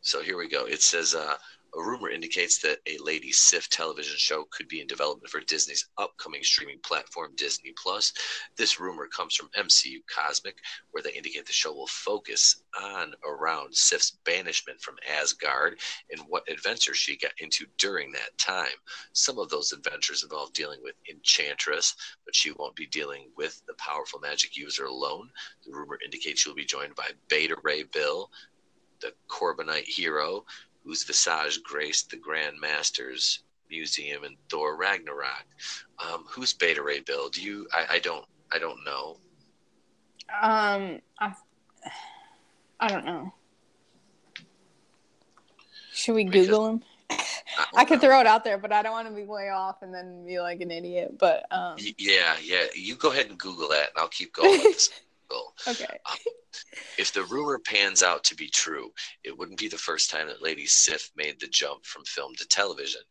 So 0.02 0.22
here 0.22 0.38
we 0.38 0.50
go. 0.50 0.66
It 0.66 0.82
says 0.82 1.14
uh, 1.14 1.36
A 1.74 1.82
rumor 1.82 2.10
indicates 2.10 2.58
that 2.60 2.80
a 2.86 2.98
Lady 2.98 3.32
Sif 3.32 3.70
television 3.70 4.18
show 4.18 4.44
could 4.52 4.68
be 4.68 4.82
in 4.82 4.88
development 4.88 5.30
for 5.30 5.40
Disney's 5.40 5.88
upcoming 5.98 6.44
streaming 6.44 6.80
platform, 6.80 7.32
Disney 7.38 7.72
Plus. 7.82 8.12
This 8.58 8.78
rumor 8.78 9.08
comes 9.08 9.36
from 9.36 9.50
MCU 9.58 10.00
Cosmic, 10.14 10.58
where 10.92 11.02
they 11.02 11.14
indicate 11.14 11.46
the 11.46 11.54
show 11.54 11.72
will 11.72 11.88
focus 11.88 12.62
on 12.78 13.14
around 13.26 13.74
Sif's 13.74 14.12
banishment 14.26 14.82
from 14.82 14.98
Asgard 15.10 15.80
and 16.12 16.20
what 16.28 16.50
adventures 16.50 16.98
she 16.98 17.16
got 17.16 17.32
into 17.40 17.66
during 17.78 18.12
that 18.12 18.38
time. 18.38 18.78
Some 19.14 19.40
of 19.40 19.48
those 19.48 19.72
adventures 19.72 20.24
involve 20.24 20.52
dealing 20.52 20.84
with 20.84 20.96
Enchantress, 21.10 21.96
but 22.26 22.36
she 22.36 22.52
won't 22.52 22.76
be 22.76 22.88
dealing 22.88 23.32
with 23.38 23.62
the 23.66 23.76
powerful 23.76 24.20
magic 24.20 24.58
user 24.58 24.88
alone. 24.88 25.30
The 25.66 25.72
rumor 25.72 25.98
indicates 26.04 26.42
she'll 26.42 26.54
be 26.54 26.66
joined 26.66 26.96
by 26.96 27.12
Beta 27.30 27.56
Ray 27.64 27.84
Bill, 27.84 28.30
the 29.00 29.14
Korbinite 29.30 29.88
hero, 29.88 30.46
whose 30.84 31.04
visage 31.04 31.62
graced 31.64 32.10
the 32.10 32.18
Grand 32.18 32.60
Master's 32.60 33.44
museum 33.70 34.24
in 34.24 34.36
Thor 34.50 34.76
Ragnarok. 34.76 35.46
Um, 36.06 36.24
who's 36.28 36.54
Beta 36.54 36.82
Ray 36.82 37.00
Bill? 37.02 37.30
Do 37.30 37.42
you? 37.42 37.68
I, 37.74 37.96
I 37.96 38.00
don't. 38.00 38.26
I 38.52 38.60
don't 38.60 38.84
know. 38.84 39.18
Um, 40.42 41.00
I, 41.20 41.34
I 42.80 42.88
don't 42.90 43.06
know. 43.06 43.34
Should 45.94 46.16
we 46.16 46.26
Because- 46.26 46.48
Google 46.48 46.68
him? 46.68 46.84
I, 47.10 47.26
I 47.76 47.86
could 47.86 48.00
throw 48.02 48.20
it 48.22 48.28
out 48.28 48.44
there, 48.44 48.58
but 48.58 48.72
I 48.72 48.82
don't 48.82 48.94
want 48.94 49.08
to 49.10 49.14
be 49.14 49.24
way 49.24 49.50
off 49.50 49.82
and 49.82 49.94
then 49.94 50.26
be 50.26 50.40
like 50.40 50.62
an 50.62 50.72
idiot. 50.72 51.18
But 51.18 51.46
um, 51.52 51.76
Yeah, 51.98 52.36
yeah. 52.42 52.66
You 52.76 52.96
go 52.96 53.12
ahead 53.12 53.28
and 53.28 53.38
Google 53.38 53.68
that, 53.70 53.90
and 53.90 53.98
I'll 53.98 54.08
keep 54.08 54.34
going 54.34 54.60
Google. 55.32 55.54
okay. 55.68 55.98
If 56.98 57.14
the 57.14 57.24
rumor 57.24 57.60
pans 57.60 58.04
out 58.04 58.24
to 58.26 58.36
be 58.36 58.50
true, 58.50 58.92
it 59.24 59.38
wouldn't 59.38 59.60
be 59.60 59.70
the 59.70 59.78
first 59.78 60.10
time 60.10 60.28
that 60.28 60.42
Lady 60.44 60.66
Sif 60.66 61.10
made 61.16 61.40
the 61.40 61.48
jump 61.48 61.86
from 61.86 62.04
film 62.06 62.36
to 62.36 62.48
television. 62.48 63.02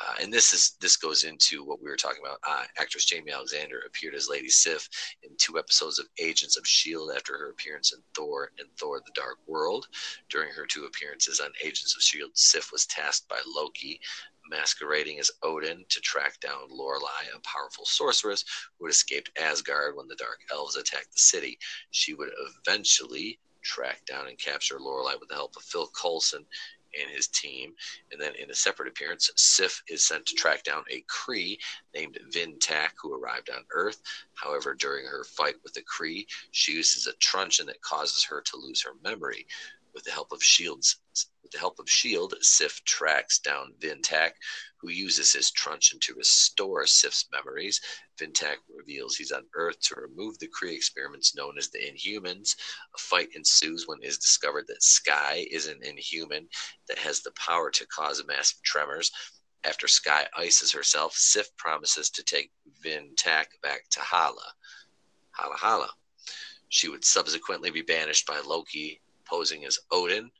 Uh, 0.00 0.14
and 0.22 0.32
this 0.32 0.52
is 0.52 0.76
this 0.80 0.96
goes 0.96 1.24
into 1.24 1.64
what 1.64 1.82
we 1.82 1.88
were 1.90 1.96
talking 1.96 2.22
about. 2.24 2.38
Uh, 2.48 2.64
actress 2.78 3.04
Jaimie 3.04 3.32
Alexander 3.32 3.82
appeared 3.86 4.14
as 4.14 4.28
Lady 4.28 4.48
Sif 4.48 4.88
in 5.22 5.30
two 5.38 5.58
episodes 5.58 5.98
of 5.98 6.06
Agents 6.18 6.56
of 6.56 6.66
Shield 6.66 7.12
after 7.14 7.36
her 7.36 7.50
appearance 7.50 7.92
in 7.92 8.00
Thor 8.16 8.50
and 8.58 8.68
Thor: 8.78 9.00
The 9.04 9.12
Dark 9.14 9.38
World. 9.46 9.86
During 10.30 10.50
her 10.52 10.66
two 10.66 10.84
appearances 10.84 11.40
on 11.40 11.50
Agents 11.62 11.94
of 11.94 12.02
Shield, 12.02 12.30
Sif 12.34 12.72
was 12.72 12.86
tasked 12.86 13.28
by 13.28 13.38
Loki, 13.46 14.00
masquerading 14.52 15.18
as 15.18 15.30
Odin, 15.42 15.84
to 15.88 16.00
track 16.00 16.38
down 16.40 16.68
Lorelei, 16.70 17.08
a 17.34 17.40
powerful 17.40 17.84
sorceress 17.86 18.44
who 18.78 18.86
had 18.86 18.92
escaped 18.92 19.36
Asgard 19.38 19.96
when 19.96 20.06
the 20.06 20.16
Dark 20.16 20.40
Elves 20.52 20.76
attacked 20.76 21.12
the 21.12 21.18
city. 21.18 21.58
She 21.90 22.14
would 22.14 22.30
eventually 22.64 23.38
track 23.62 24.04
down 24.06 24.28
and 24.28 24.38
capture 24.38 24.78
Lorelei 24.78 25.14
with 25.18 25.28
the 25.28 25.34
help 25.34 25.56
of 25.56 25.62
Phil 25.62 25.88
Coulson 26.00 26.44
and 27.00 27.10
his 27.10 27.28
team. 27.28 27.74
And 28.10 28.20
then 28.20 28.34
in 28.34 28.50
a 28.50 28.54
separate 28.54 28.88
appearance, 28.88 29.30
Sif 29.36 29.82
is 29.88 30.04
sent 30.04 30.26
to 30.26 30.34
track 30.34 30.62
down 30.64 30.84
a 30.90 31.04
Kree 31.10 31.58
named 31.94 32.18
Vin 32.30 32.58
Tak, 32.58 32.94
who 33.00 33.14
arrived 33.14 33.50
on 33.50 33.64
Earth. 33.72 34.02
However, 34.34 34.74
during 34.74 35.06
her 35.06 35.24
fight 35.24 35.54
with 35.62 35.72
the 35.74 35.82
Kree, 35.82 36.26
she 36.50 36.72
uses 36.72 37.06
a 37.06 37.14
truncheon 37.14 37.66
that 37.66 37.80
causes 37.80 38.24
her 38.24 38.42
to 38.42 38.56
lose 38.56 38.82
her 38.82 38.92
memory. 39.02 39.46
With 39.94 40.04
the 40.04 40.10
help 40.10 40.32
of 40.32 40.42
Shields, 40.42 40.96
with 41.42 41.52
the 41.52 41.58
help 41.58 41.78
of 41.78 41.88
Shield, 41.88 42.34
Sif 42.40 42.82
tracks 42.84 43.38
down 43.38 43.74
Vin 43.78 44.00
Tak, 44.00 44.36
who 44.82 44.90
uses 44.90 45.32
his 45.32 45.50
truncheon 45.50 46.00
to 46.00 46.14
restore 46.14 46.86
Sif's 46.86 47.26
memories. 47.30 47.80
Vintak 48.18 48.56
reveals 48.68 49.16
he's 49.16 49.30
on 49.30 49.46
Earth 49.54 49.78
to 49.80 49.94
remove 49.94 50.38
the 50.38 50.48
Kree 50.48 50.74
experiments 50.74 51.36
known 51.36 51.56
as 51.56 51.68
the 51.68 51.78
Inhumans. 51.78 52.56
A 52.94 52.98
fight 52.98 53.28
ensues 53.34 53.86
when 53.86 54.02
it 54.02 54.06
is 54.06 54.18
discovered 54.18 54.66
that 54.66 54.82
Skye 54.82 55.46
is 55.50 55.66
an 55.66 55.82
Inhuman 55.82 56.48
that 56.88 56.98
has 56.98 57.20
the 57.20 57.30
power 57.32 57.70
to 57.70 57.86
cause 57.86 58.24
massive 58.26 58.62
tremors. 58.62 59.12
After 59.62 59.86
Skye 59.86 60.26
ices 60.36 60.72
herself, 60.72 61.14
Sif 61.14 61.54
promises 61.56 62.10
to 62.10 62.24
take 62.24 62.50
Vintak 62.82 63.60
back 63.62 63.88
to 63.90 64.00
Hala. 64.00 64.54
Hala 65.30 65.56
Hala. 65.56 65.90
She 66.70 66.88
would 66.88 67.04
subsequently 67.04 67.70
be 67.70 67.82
banished 67.82 68.26
by 68.26 68.40
Loki, 68.40 69.00
posing 69.32 69.64
as 69.64 69.78
Odin, 69.90 70.30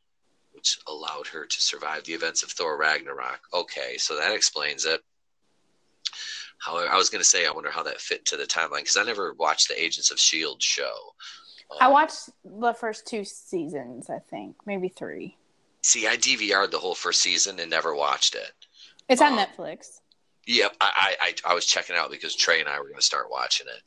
which 0.52 0.78
allowed 0.87 1.26
her 1.28 1.46
to 1.46 1.61
survive 1.62 2.04
the 2.04 2.12
events 2.12 2.42
of 2.42 2.50
Thor 2.50 2.76
Ragnarok. 2.76 3.40
Okay, 3.54 3.96
so 3.96 4.14
that 4.16 4.34
explains 4.34 4.84
it. 4.84 5.00
However, 6.58 6.90
I 6.92 6.96
was 6.96 7.08
going 7.08 7.22
to 7.22 7.28
say, 7.28 7.46
I 7.46 7.50
wonder 7.50 7.70
how 7.70 7.82
that 7.84 8.00
fit 8.00 8.25
to 8.26 8.37
the 8.37 8.44
timeline 8.44 8.80
because 8.80 8.99
I 8.99 9.02
never 9.04 9.32
watched 9.34 9.68
the 9.68 9.82
Agents 9.82 10.11
of 10.11 10.16
S.H.I.E.L.D. 10.18 10.58
Show. 10.61 10.92
I 11.80 11.87
Um, 11.87 11.92
watched 11.92 12.28
the 12.44 12.75
first 12.75 13.06
two 13.06 13.25
seasons, 13.25 14.11
I 14.11 14.18
think, 14.18 14.56
maybe 14.66 14.88
three. 14.88 15.38
See, 15.82 16.06
I 16.06 16.16
DVR'd 16.16 16.70
the 16.70 16.78
whole 16.78 16.94
first 16.94 17.22
season 17.22 17.58
and 17.58 17.70
never 17.70 17.94
watched 17.96 18.34
it. 18.34 18.52
It's 19.08 19.22
on 19.22 19.32
Um, 19.32 19.38
Netflix. 19.38 20.00
Yep, 20.46 20.76
I, 20.80 20.90
I, 20.94 21.26
I, 21.46 21.52
I 21.52 21.54
was 21.54 21.64
checking 21.66 21.96
out 21.96 22.11
because 22.11 22.37
Trey 22.37 22.61
and 22.61 22.68
I 22.68 22.78
were 22.78 22.84
going 22.87 22.96
to 22.96 23.02
start 23.02 23.30
watching 23.30 23.66
it. 23.68 23.82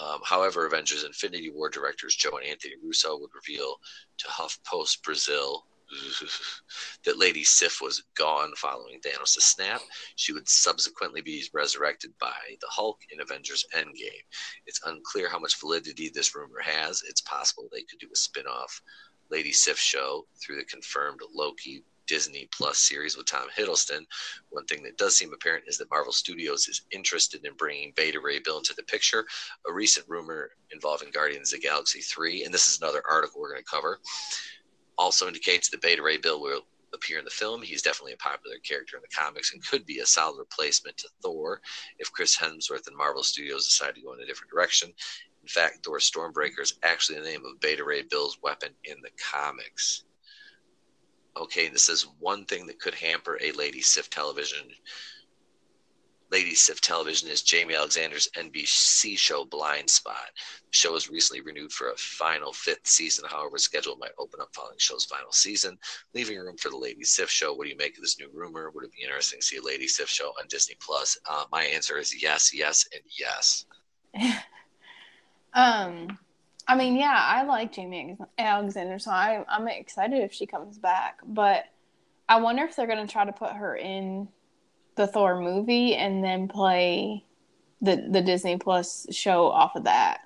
Um, 0.00 0.20
however, 0.24 0.66
Avengers 0.66 1.04
Infinity 1.04 1.50
War 1.50 1.68
directors 1.68 2.14
Joe 2.14 2.36
and 2.36 2.46
Anthony 2.46 2.74
Russo 2.82 3.18
would 3.18 3.30
reveal 3.34 3.76
to 4.18 4.28
HuffPost 4.28 5.02
Brazil 5.02 5.64
that 7.04 7.18
Lady 7.18 7.42
Sif 7.42 7.80
was 7.80 8.02
gone 8.14 8.52
following 8.56 9.00
Thanos' 9.00 9.40
snap. 9.40 9.80
She 10.16 10.32
would 10.32 10.48
subsequently 10.48 11.22
be 11.22 11.44
resurrected 11.54 12.12
by 12.20 12.36
the 12.60 12.66
Hulk 12.68 13.00
in 13.10 13.20
Avengers 13.20 13.64
Endgame. 13.74 14.24
It's 14.66 14.80
unclear 14.84 15.30
how 15.30 15.38
much 15.38 15.58
validity 15.58 16.10
this 16.10 16.34
rumor 16.34 16.60
has. 16.62 17.02
It's 17.08 17.22
possible 17.22 17.68
they 17.72 17.82
could 17.82 17.98
do 17.98 18.08
a 18.12 18.16
spin 18.16 18.46
off 18.46 18.82
Lady 19.30 19.52
Sif 19.52 19.78
show 19.78 20.26
through 20.40 20.56
the 20.56 20.64
confirmed 20.64 21.20
Loki 21.34 21.82
Disney 22.08 22.48
Plus 22.52 22.78
series 22.78 23.16
with 23.16 23.26
Tom 23.26 23.48
Hiddleston. 23.56 24.00
One 24.50 24.64
thing 24.64 24.82
that 24.82 24.98
does 24.98 25.16
seem 25.16 25.32
apparent 25.32 25.64
is 25.68 25.78
that 25.78 25.90
Marvel 25.90 26.12
Studios 26.12 26.66
is 26.66 26.82
interested 26.90 27.44
in 27.44 27.52
bringing 27.54 27.92
Beta 27.94 28.18
Ray 28.18 28.40
Bill 28.40 28.58
into 28.58 28.74
the 28.74 28.82
picture. 28.82 29.26
A 29.68 29.72
recent 29.72 30.08
rumor 30.08 30.50
involving 30.72 31.10
Guardians 31.12 31.52
of 31.52 31.60
the 31.60 31.66
Galaxy 31.66 32.00
3, 32.00 32.44
and 32.44 32.52
this 32.52 32.68
is 32.68 32.80
another 32.80 33.02
article 33.08 33.40
we're 33.40 33.52
going 33.52 33.62
to 33.62 33.70
cover, 33.70 34.00
also 34.96 35.28
indicates 35.28 35.68
that 35.68 35.82
Beta 35.82 36.02
Ray 36.02 36.16
Bill 36.16 36.40
will 36.40 36.62
appear 36.94 37.18
in 37.18 37.24
the 37.24 37.30
film. 37.30 37.62
He's 37.62 37.82
definitely 37.82 38.14
a 38.14 38.16
popular 38.16 38.56
character 38.64 38.96
in 38.96 39.02
the 39.02 39.14
comics 39.14 39.52
and 39.52 39.64
could 39.64 39.84
be 39.84 39.98
a 39.98 40.06
solid 40.06 40.38
replacement 40.38 40.96
to 40.98 41.08
Thor 41.22 41.60
if 41.98 42.10
Chris 42.12 42.36
Hemsworth 42.36 42.86
and 42.86 42.96
Marvel 42.96 43.22
Studios 43.22 43.64
decide 43.64 43.94
to 43.94 44.00
go 44.00 44.14
in 44.14 44.20
a 44.20 44.26
different 44.26 44.50
direction. 44.50 44.92
In 45.42 45.48
fact, 45.48 45.84
Thor 45.84 45.98
Stormbreaker 45.98 46.60
is 46.60 46.74
actually 46.82 47.20
the 47.20 47.26
name 47.26 47.44
of 47.44 47.60
Beta 47.60 47.84
Ray 47.84 48.02
Bill's 48.02 48.38
weapon 48.42 48.70
in 48.84 48.96
the 49.02 49.10
comics. 49.22 50.04
Okay, 51.36 51.68
this 51.68 51.88
is 51.88 52.06
one 52.18 52.44
thing 52.44 52.66
that 52.66 52.80
could 52.80 52.94
hamper 52.94 53.38
a 53.40 53.52
Lady 53.52 53.80
Sif 53.80 54.10
television. 54.10 54.68
Lady 56.30 56.54
Sif 56.54 56.80
television 56.80 57.28
is 57.28 57.42
Jaimie 57.42 57.76
Alexander's 57.76 58.28
NBC 58.36 59.16
show 59.16 59.46
Blindspot. 59.46 60.28
The 60.70 60.76
show 60.76 60.92
was 60.92 61.08
recently 61.08 61.40
renewed 61.40 61.72
for 61.72 61.90
a 61.90 61.96
final 61.96 62.52
fifth 62.52 62.86
season. 62.86 63.24
However, 63.28 63.56
schedule 63.56 63.96
might 63.96 64.10
open 64.18 64.40
up 64.40 64.54
following 64.54 64.76
show's 64.78 65.06
final 65.06 65.32
season, 65.32 65.78
leaving 66.14 66.38
room 66.38 66.58
for 66.58 66.68
the 66.68 66.76
Lady 66.76 67.04
Sif 67.04 67.30
show. 67.30 67.54
What 67.54 67.64
do 67.64 67.70
you 67.70 67.78
make 67.78 67.96
of 67.96 68.02
this 68.02 68.18
new 68.18 68.28
rumor? 68.32 68.70
Would 68.70 68.84
it 68.84 68.92
be 68.92 69.04
interesting 69.04 69.40
to 69.40 69.46
see 69.46 69.56
a 69.56 69.62
Lady 69.62 69.88
Sif 69.88 70.08
show 70.08 70.34
on 70.38 70.48
Disney 70.48 70.76
Plus? 70.80 71.16
Uh, 71.24 71.44
my 71.50 71.62
answer 71.62 71.96
is 71.98 72.22
yes, 72.22 72.52
yes, 72.52 72.86
and 72.92 73.02
yes. 73.18 73.64
Um, 75.54 76.18
I 76.68 76.76
mean, 76.76 76.96
yeah, 76.96 77.18
I 77.18 77.44
like 77.44 77.72
Jaimie 77.72 78.18
Alexander, 78.36 78.98
so 78.98 79.10
I, 79.10 79.42
I'm 79.48 79.66
excited 79.68 80.22
if 80.22 80.34
she 80.34 80.44
comes 80.46 80.78
back. 80.78 81.18
But 81.26 81.64
I 82.28 82.40
wonder 82.40 82.64
if 82.64 82.76
they're 82.76 82.86
going 82.86 83.04
to 83.04 83.10
try 83.10 83.24
to 83.24 83.32
put 83.32 83.52
her 83.52 83.74
in 83.74 84.28
the 84.96 85.06
Thor 85.06 85.40
movie 85.40 85.94
and 85.94 86.22
then 86.22 86.46
play 86.46 87.24
the 87.80 88.06
the 88.10 88.20
Disney 88.20 88.58
Plus 88.58 89.06
show 89.10 89.46
off 89.46 89.76
of 89.76 89.84
that. 89.84 90.20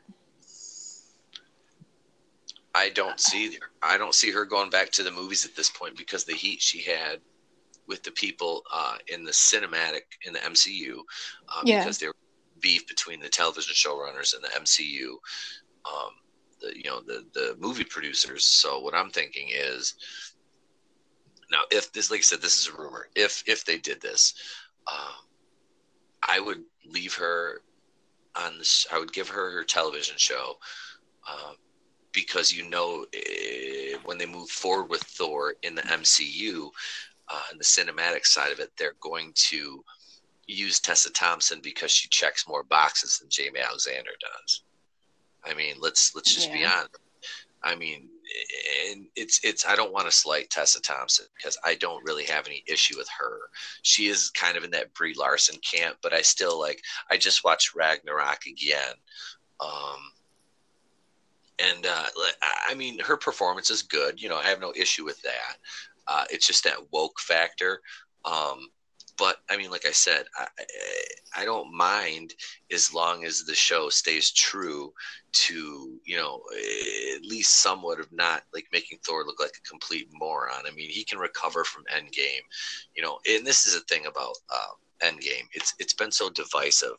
I 2.74 2.88
don't 2.88 3.20
see 3.20 3.58
I 3.82 3.96
don't 3.98 4.14
see 4.14 4.30
her 4.32 4.44
going 4.44 4.70
back 4.70 4.90
to 4.92 5.02
the 5.02 5.10
movies 5.10 5.44
at 5.44 5.54
this 5.54 5.70
point 5.70 5.96
because 5.96 6.24
the 6.24 6.32
heat 6.32 6.60
she 6.60 6.80
had 6.82 7.20
with 7.86 8.02
the 8.02 8.10
people 8.10 8.62
uh, 8.72 8.96
in 9.08 9.24
the 9.24 9.30
cinematic 9.32 10.02
in 10.24 10.32
the 10.32 10.38
MCU 10.40 10.98
uh, 11.48 11.62
Yeah. 11.64 11.80
because 11.80 11.98
there 11.98 12.08
was 12.08 12.16
beef 12.60 12.86
between 12.88 13.20
the 13.20 13.28
television 13.28 13.74
showrunners 13.74 14.34
and 14.34 14.42
the 14.42 14.48
MCU, 14.48 15.10
um, 15.84 16.10
the 16.62 16.76
you 16.76 16.84
know 16.84 17.00
the 17.00 17.24
the 17.34 17.56
movie 17.58 17.84
producers. 17.84 18.44
So 18.44 18.80
what 18.80 18.94
I'm 18.94 19.10
thinking 19.10 19.48
is 19.50 19.94
now 21.50 21.62
if 21.70 21.92
this 21.92 22.10
like 22.10 22.20
I 22.20 22.22
said 22.22 22.40
this 22.40 22.58
is 22.58 22.68
a 22.68 22.80
rumor 22.80 23.08
if 23.14 23.42
if 23.46 23.64
they 23.64 23.78
did 23.78 24.00
this, 24.00 24.34
uh, 24.86 25.12
I 26.26 26.40
would 26.40 26.62
leave 26.86 27.14
her 27.14 27.62
on 28.36 28.58
this. 28.58 28.86
I 28.92 28.98
would 28.98 29.12
give 29.12 29.28
her 29.28 29.50
her 29.52 29.64
television 29.64 30.16
show. 30.16 30.56
Uh, 31.28 31.52
because 32.12 32.52
you 32.52 32.68
know 32.68 33.06
eh, 33.14 33.96
when 34.04 34.18
they 34.18 34.26
move 34.26 34.50
forward 34.50 34.90
with 34.90 35.02
Thor 35.02 35.54
in 35.62 35.74
the 35.74 35.82
MCU 35.82 36.68
uh, 37.28 37.42
and 37.50 37.58
the 37.58 37.64
cinematic 37.64 38.26
side 38.26 38.52
of 38.52 38.60
it, 38.60 38.70
they're 38.76 38.96
going 39.00 39.32
to 39.34 39.82
use 40.46 40.80
Tessa 40.80 41.10
Thompson 41.10 41.60
because 41.62 41.90
she 41.90 42.08
checks 42.08 42.48
more 42.48 42.62
boxes 42.62 43.18
than 43.18 43.28
Jaimie 43.28 43.64
Alexander 43.64 44.10
does. 44.20 44.62
I 45.44 45.54
mean, 45.54 45.74
let's 45.80 46.14
let's 46.14 46.34
just 46.34 46.52
be 46.52 46.64
honest. 46.64 46.98
I 47.64 47.76
mean, 47.76 48.08
and 48.90 49.06
it's 49.16 49.40
it's 49.44 49.66
I 49.66 49.76
don't 49.76 49.92
want 49.92 50.06
to 50.06 50.12
slight 50.12 50.50
Tessa 50.50 50.80
Thompson 50.80 51.26
because 51.36 51.58
I 51.64 51.74
don't 51.76 52.04
really 52.04 52.24
have 52.24 52.46
any 52.46 52.64
issue 52.66 52.96
with 52.96 53.08
her. 53.18 53.38
She 53.82 54.06
is 54.06 54.30
kind 54.30 54.56
of 54.56 54.64
in 54.64 54.70
that 54.72 54.94
Brie 54.94 55.14
Larson 55.16 55.58
camp, 55.60 55.98
but 56.02 56.12
I 56.12 56.22
still 56.22 56.58
like 56.58 56.82
I 57.10 57.16
just 57.16 57.44
watched 57.44 57.74
Ragnarok 57.74 58.46
again. 58.46 58.94
Um 59.60 60.12
and 61.58 61.86
uh, 61.86 62.06
I 62.66 62.74
mean, 62.74 62.98
her 63.00 63.16
performance 63.16 63.70
is 63.70 63.82
good. 63.82 64.20
You 64.20 64.28
know, 64.28 64.36
I 64.36 64.44
have 64.44 64.60
no 64.60 64.72
issue 64.74 65.04
with 65.04 65.20
that. 65.22 65.56
Uh, 66.08 66.24
it's 66.30 66.46
just 66.46 66.64
that 66.64 66.92
woke 66.92 67.20
factor. 67.20 67.80
Um, 68.24 68.68
but 69.18 69.38
I 69.50 69.56
mean, 69.56 69.70
like 69.70 69.86
I 69.86 69.92
said, 69.92 70.24
I, 70.36 70.46
I 71.36 71.44
don't 71.44 71.74
mind 71.74 72.34
as 72.72 72.92
long 72.92 73.24
as 73.24 73.42
the 73.42 73.54
show 73.54 73.88
stays 73.88 74.30
true 74.30 74.92
to 75.32 76.00
you 76.04 76.16
know 76.16 76.42
at 77.14 77.24
least 77.24 77.62
somewhat 77.62 78.00
of 78.00 78.10
not 78.12 78.42
like 78.52 78.66
making 78.72 78.98
Thor 79.04 79.24
look 79.24 79.40
like 79.40 79.56
a 79.56 79.68
complete 79.68 80.08
moron. 80.12 80.66
I 80.66 80.70
mean, 80.72 80.90
he 80.90 81.04
can 81.04 81.18
recover 81.18 81.64
from 81.64 81.84
Endgame, 81.84 82.42
you 82.94 83.02
know, 83.02 83.18
and 83.28 83.46
this 83.46 83.66
is 83.66 83.74
a 83.74 83.80
thing 83.80 84.06
about. 84.06 84.36
Um, 84.52 84.76
Endgame. 85.02 85.48
It's 85.52 85.74
it's 85.80 85.94
been 85.94 86.12
so 86.12 86.30
divisive, 86.30 86.94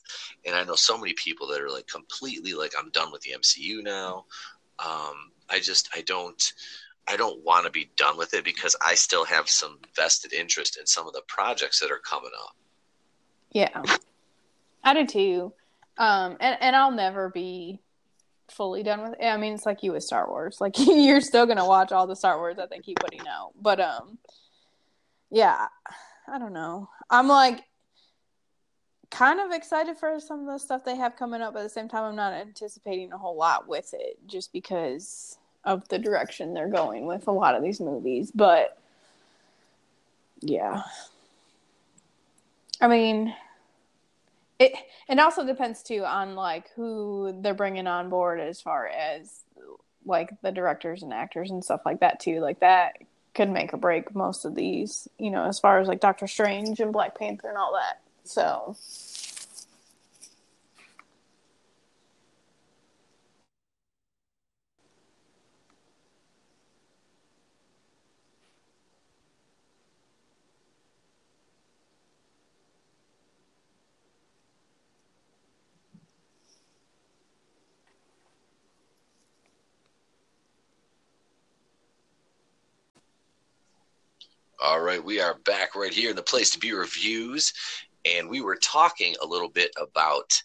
and 0.46 0.56
I 0.56 0.66
know 0.66 0.76
so 0.76 0.98
many 0.98 1.14
people 1.14 1.48
that 1.48 1.62
are 1.62 1.70
like 1.70 1.88
completely 1.88 2.54
like 2.54 2.74
I'm 2.78 2.90
done 2.90 3.14
with 3.14 3.22
the 3.22 3.32
MCU 3.32 3.82
now. 3.82 4.26
Um, 4.80 5.32
I 5.50 5.62
just 5.62 5.88
I 5.96 6.02
don't 6.02 6.54
I 7.08 7.18
don't 7.18 7.44
want 7.44 7.66
to 7.66 7.72
be 7.72 7.92
done 7.98 8.18
with 8.18 8.34
it 8.34 8.46
because 8.46 8.76
I 8.86 8.96
still 8.96 9.26
have 9.26 9.50
some 9.50 9.80
vested 9.96 10.34
interest 10.34 10.78
in 10.80 10.88
some 10.88 11.08
of 11.08 11.14
the 11.14 11.24
projects 11.28 11.80
that 11.80 11.92
are 11.92 12.00
coming 12.00 12.32
up. 12.42 12.56
Yeah, 13.52 13.84
I 14.84 14.94
do 14.94 15.06
too. 15.06 15.54
Um, 15.98 16.38
and 16.40 16.58
and 16.60 16.76
I'll 16.76 16.92
never 16.92 17.30
be 17.30 17.80
fully 18.50 18.84
done 18.84 19.02
with 19.02 19.16
it. 19.20 19.26
I 19.26 19.38
mean, 19.38 19.54
it's 19.54 19.66
like 19.66 19.84
you 19.84 19.92
with 19.92 20.04
Star 20.04 20.28
Wars. 20.28 20.60
Like 20.60 20.74
you're 20.80 21.22
still 21.22 21.46
gonna 21.46 21.68
watch 21.68 21.92
all 21.92 22.08
the 22.08 22.16
Star 22.16 22.38
Wars 22.38 22.58
that 22.58 22.70
they 22.70 22.80
keep 22.80 23.00
putting 23.00 23.28
out. 23.28 23.52
But 23.60 23.80
um, 23.80 24.18
yeah, 25.30 25.68
I 26.28 26.40
don't 26.40 26.54
know. 26.54 26.90
I'm 27.10 27.28
like 27.28 27.64
kind 29.12 29.40
of 29.40 29.52
excited 29.52 29.98
for 29.98 30.20
some 30.20 30.42
of 30.42 30.48
the 30.48 30.58
stuff 30.58 30.84
they 30.84 30.96
have 30.96 31.16
coming 31.16 31.42
up. 31.42 31.54
But 31.54 31.60
at 31.60 31.64
the 31.64 31.70
same 31.70 31.90
time, 31.90 32.04
I'm 32.04 32.16
not 32.16 32.34
anticipating 32.34 33.12
a 33.12 33.18
whole 33.18 33.38
lot 33.38 33.68
with 33.68 33.94
it, 33.94 34.18
just 34.26 34.52
because 34.54 35.38
of 35.64 35.88
the 35.90 36.00
direction 36.00 36.54
they're 36.54 36.68
going 36.68 37.06
with 37.06 37.28
a 37.28 37.32
lot 37.32 37.56
of 37.56 37.64
these 37.64 37.80
movies. 37.80 38.32
But 38.34 38.78
yeah. 40.42 40.84
I 42.82 42.88
mean, 42.88 43.34
it 44.60 44.74
it 45.08 45.20
also 45.20 45.46
depends 45.46 45.84
too 45.84 46.04
on 46.04 46.36
like 46.36 46.70
who 46.76 47.38
they're 47.42 47.54
bringing 47.54 47.88
on 47.88 48.10
board 48.10 48.40
as 48.40 48.62
far 48.62 48.88
as 48.88 49.44
like 50.06 50.30
the 50.42 50.52
directors 50.52 51.02
and 51.04 51.14
actors 51.14 51.50
and 51.50 51.64
stuff 51.64 51.82
like 51.86 52.02
that 52.02 52.20
too. 52.20 52.40
Like 52.40 52.60
that 52.60 52.98
could 53.34 53.50
make 53.50 53.74
or 53.74 53.78
break 53.78 54.14
most 54.14 54.46
of 54.46 54.56
these, 54.56 55.08
you 55.18 55.32
know, 55.32 55.46
as 55.46 55.60
far 55.60 55.80
as 55.80 55.88
like 55.88 56.00
Doctor 56.00 56.28
Strange 56.28 56.80
and 56.80 56.94
Black 56.94 57.18
Panther 57.18 57.50
and 57.50 57.58
all 57.58 57.74
that. 57.74 58.02
So 58.26 58.76
All 84.64 84.80
right, 84.80 85.04
we 85.04 85.20
are 85.20 85.34
back 85.40 85.76
right 85.76 85.94
here 85.94 86.10
in 86.10 86.16
the 86.16 86.24
place 86.24 86.50
to 86.52 86.58
be 86.58 86.72
reviews, 86.72 87.52
and 88.06 88.30
we 88.30 88.40
were 88.40 88.56
talking 88.56 89.14
a 89.22 89.28
little 89.28 89.50
bit 89.50 89.72
about 89.78 90.42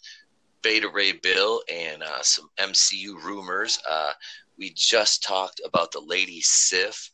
Beta 0.61 0.89
Ray 0.89 1.13
Bill 1.13 1.61
and 1.71 2.03
uh, 2.03 2.21
some 2.21 2.49
MCU 2.59 3.13
rumors. 3.23 3.79
Uh, 3.89 4.11
we 4.57 4.73
just 4.75 5.23
talked 5.23 5.61
about 5.63 5.93
the 5.93 6.01
Lady 6.01 6.41
Sif 6.41 7.09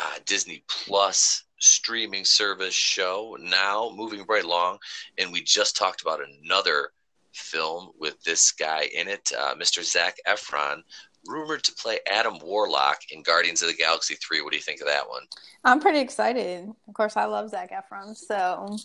uh, 0.00 0.14
Disney 0.26 0.62
Plus 0.68 1.42
streaming 1.58 2.24
service 2.24 2.72
show. 2.72 3.36
Now 3.40 3.90
moving 3.92 4.24
right 4.28 4.44
along, 4.44 4.78
and 5.18 5.32
we 5.32 5.42
just 5.42 5.76
talked 5.76 6.02
about 6.02 6.20
another 6.44 6.90
film 7.32 7.90
with 7.98 8.22
this 8.22 8.52
guy 8.52 8.88
in 8.94 9.08
it, 9.08 9.28
uh, 9.36 9.56
Mr. 9.56 9.82
Zac 9.82 10.18
Efron, 10.28 10.82
rumored 11.28 11.62
to 11.64 11.72
play 11.74 12.00
Adam 12.10 12.38
Warlock 12.42 12.98
in 13.10 13.22
Guardians 13.22 13.62
of 13.62 13.68
the 13.68 13.74
Galaxy 13.74 14.14
3. 14.14 14.40
What 14.40 14.50
do 14.50 14.56
you 14.56 14.62
think 14.62 14.80
of 14.80 14.86
that 14.86 15.08
one? 15.08 15.22
I'm 15.64 15.78
pretty 15.78 16.00
excited. 16.00 16.72
Of 16.88 16.94
course, 16.94 17.16
I 17.16 17.26
love 17.26 17.50
Zac 17.50 17.70
Efron, 17.70 18.16
so 18.16 18.76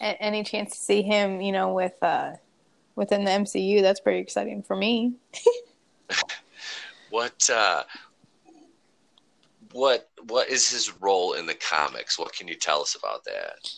any 0.00 0.42
chance 0.42 0.72
to 0.72 0.78
see 0.78 1.02
him, 1.02 1.40
you 1.40 1.52
know, 1.52 1.72
with 1.72 2.00
uh 2.02 2.32
within 2.96 3.24
the 3.24 3.30
MCU, 3.30 3.82
that's 3.82 4.00
pretty 4.00 4.20
exciting 4.20 4.62
for 4.62 4.76
me. 4.76 5.14
what 7.10 7.48
uh 7.50 7.82
what 9.72 10.08
what 10.26 10.48
is 10.48 10.70
his 10.70 10.92
role 11.00 11.34
in 11.34 11.46
the 11.46 11.54
comics? 11.54 12.18
What 12.18 12.32
can 12.32 12.48
you 12.48 12.54
tell 12.54 12.80
us 12.80 12.94
about 12.94 13.24
that? 13.24 13.70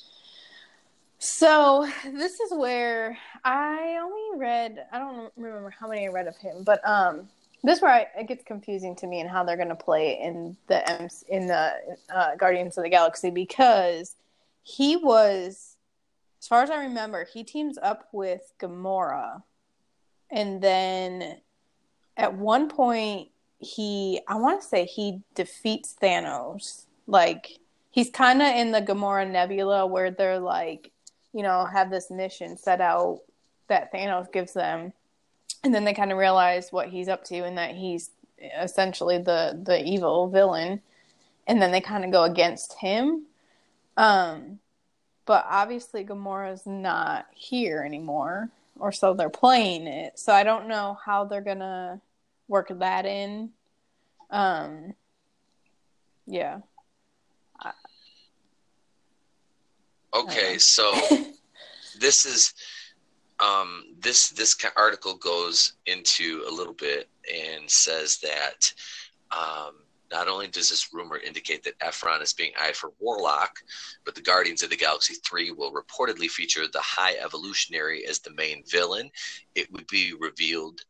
So 1.19 1.87
this 2.05 2.41
is 2.41 2.53
where 2.53 3.19
I 3.45 3.99
only 4.03 4.39
read. 4.39 4.87
I 4.91 4.99
don't 4.99 5.31
remember 5.37 5.69
how 5.71 5.87
many 5.87 6.07
I 6.07 6.11
read 6.11 6.27
of 6.27 6.37
him, 6.39 6.65
but 6.65 6.81
um, 6.89 7.29
this 7.63 7.77
is 7.77 7.83
where 7.83 7.93
I, 7.93 8.07
it 8.19 8.29
gets 8.29 8.45
confusing 8.45 8.97
to 8.97 9.07
me 9.07 9.21
and 9.21 9.29
how 9.29 9.45
they're 9.45 9.57
going 9.57 9.69
to 9.69 9.75
play 9.75 10.19
in 10.21 10.57
the 10.67 11.11
in 11.29 11.47
the 11.47 11.73
uh, 12.15 12.37
Guardians 12.37 12.77
of 12.79 12.85
the 12.85 12.91
Galaxy 12.91 13.31
because 13.31 14.17
he 14.63 14.97
was, 14.97 15.77
as 16.41 16.49
far 16.49 16.63
as 16.63 16.71
I 16.71 16.85
remember, 16.85 17.27
he 17.33 17.45
teams 17.45 17.79
up 17.83 18.09
with 18.13 18.53
Gamora, 18.61 19.43
and 20.31 20.63
then 20.63 21.39
at 22.17 22.35
one 22.35 22.69
point 22.69 23.29
he, 23.59 24.21
I 24.27 24.37
want 24.37 24.63
to 24.63 24.67
say 24.67 24.85
he 24.85 25.21
defeats 25.35 25.97
Thanos. 26.01 26.87
Like 27.07 27.59
he's 27.91 28.11
kind 28.11 28.41
of 28.41 28.49
in 28.49 28.73
the 28.73 28.81
Gamora 28.81 29.31
Nebula 29.31 29.87
where 29.87 30.11
they're 30.11 30.39
like 30.39 30.93
you 31.33 31.43
know, 31.43 31.65
have 31.65 31.91
this 31.91 32.11
mission 32.11 32.57
set 32.57 32.81
out 32.81 33.21
that 33.69 33.93
Thanos 33.93 34.33
gives 34.33 34.53
them, 34.53 34.93
and 35.63 35.75
then 35.75 35.85
they 35.85 35.95
kind 35.95 36.13
of 36.13 36.19
realize 36.19 36.73
what 36.73 36.89
he's 36.89 37.09
up 37.09 37.25
to 37.25 37.45
and 37.45 37.59
that 37.59 37.75
he's 37.75 38.11
essentially 38.61 39.19
the 39.19 39.59
the 39.63 39.83
evil 39.85 40.29
villain, 40.29 40.81
and 41.47 41.61
then 41.61 41.73
they 41.73 41.81
kind 41.81 42.05
of 42.05 42.11
go 42.11 42.25
against 42.25 42.75
him. 42.75 43.27
Um, 43.97 44.61
but 45.27 45.45
obviously 45.49 46.05
Gamora's 46.05 46.67
not 46.67 47.27
here 47.35 47.83
anymore, 47.83 48.51
or 48.79 48.93
so 48.93 49.15
they're 49.15 49.29
playing 49.29 49.87
it. 49.87 50.19
So 50.19 50.33
I 50.33 50.43
don't 50.43 50.69
know 50.69 50.99
how 51.05 51.25
they're 51.25 51.41
gonna 51.41 52.01
work 52.49 52.69
that 52.79 53.07
in. 53.07 53.51
Um, 54.31 54.95
yeah. 56.27 56.61
Okay, 60.13 60.59
so 60.59 60.93
this 62.01 62.27
is 62.27 62.53
um, 63.41 63.85
this 63.99 64.31
this 64.31 64.57
article 64.77 65.15
goes 65.17 65.75
into 65.87 66.45
a 66.49 66.53
little 66.53 66.75
bit 66.75 67.09
and 67.33 67.71
says 67.71 68.19
that 68.19 68.73
um, 69.31 69.75
not 70.11 70.29
only 70.29 70.49
does 70.49 70.69
this 70.69 70.93
rumor 70.93 71.19
indicate 71.19 71.63
that 71.63 71.79
Efron 71.79 72.21
is 72.21 72.33
being 72.33 72.53
eyed 72.61 72.77
for 72.77 72.93
Warlock, 72.99 73.63
but 74.05 74.15
the 74.15 74.21
Guardians 74.21 74.63
of 74.63 74.71
the 74.71 74.77
Galaxy 74.77 75.15
3 75.25 75.53
will 75.53 75.73
reportedly 75.73 76.29
feature 76.29 76.67
the 76.67 76.81
High 76.81 77.15
Evolutionary 77.15 78.05
as 78.07 78.19
the 78.19 78.35
main 78.35 78.65
villain. 78.69 79.11
It 79.55 79.71
would 79.73 79.87
be 79.87 80.13
revealed 80.19 80.81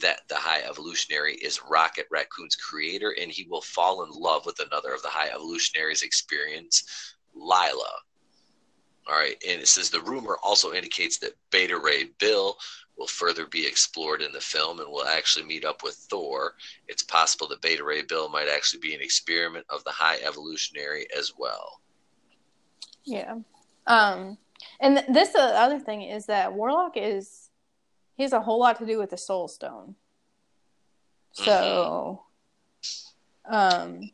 that 0.00 0.22
the 0.28 0.36
High 0.36 0.62
Evolutionary 0.62 1.34
is 1.34 1.60
Rocket 1.68 2.06
Raccoon's 2.10 2.56
creator, 2.56 3.14
and 3.20 3.30
he 3.30 3.46
will 3.48 3.60
fall 3.60 4.04
in 4.04 4.10
love 4.10 4.46
with 4.46 4.58
another 4.60 4.94
of 4.94 5.02
the 5.02 5.08
High 5.08 5.28
Evolutionary's 5.28 6.02
experience, 6.02 7.14
Lylla. 7.34 8.00
All 9.08 9.16
right, 9.16 9.36
and 9.48 9.60
it 9.60 9.68
says 9.68 9.90
the 9.90 10.00
rumor 10.00 10.36
also 10.42 10.72
indicates 10.72 11.18
that 11.18 11.36
Beta 11.50 11.76
Ray 11.76 12.10
Bill 12.18 12.56
will 12.96 13.06
further 13.06 13.46
be 13.46 13.66
explored 13.66 14.22
in 14.22 14.32
the 14.32 14.40
film 14.40 14.78
and 14.78 14.88
will 14.88 15.06
actually 15.06 15.44
meet 15.44 15.64
up 15.64 15.82
with 15.82 15.94
Thor. 15.94 16.54
It's 16.88 17.02
possible 17.02 17.48
that 17.48 17.60
Beta 17.60 17.82
Ray 17.82 18.02
Bill 18.02 18.28
might 18.28 18.48
actually 18.48 18.80
be 18.80 18.94
an 18.94 19.00
experiment 19.00 19.66
of 19.68 19.82
the 19.84 19.90
High 19.90 20.18
Evolutionary 20.18 21.06
as 21.16 21.32
well. 21.36 21.80
Yeah. 23.04 23.36
Um, 23.86 24.38
and 24.78 24.98
th- 24.98 25.08
this 25.08 25.30
the 25.30 25.40
other 25.40 25.80
thing 25.80 26.02
is 26.02 26.26
that 26.26 26.52
Warlock 26.52 26.92
is 26.96 27.50
he 28.14 28.22
has 28.22 28.32
a 28.32 28.40
whole 28.40 28.60
lot 28.60 28.78
to 28.78 28.86
do 28.86 28.98
with 28.98 29.10
the 29.10 29.16
Soul 29.16 29.48
Stone. 29.48 29.96
So, 31.32 32.22
mm-hmm. 33.50 33.54
um, 33.54 34.10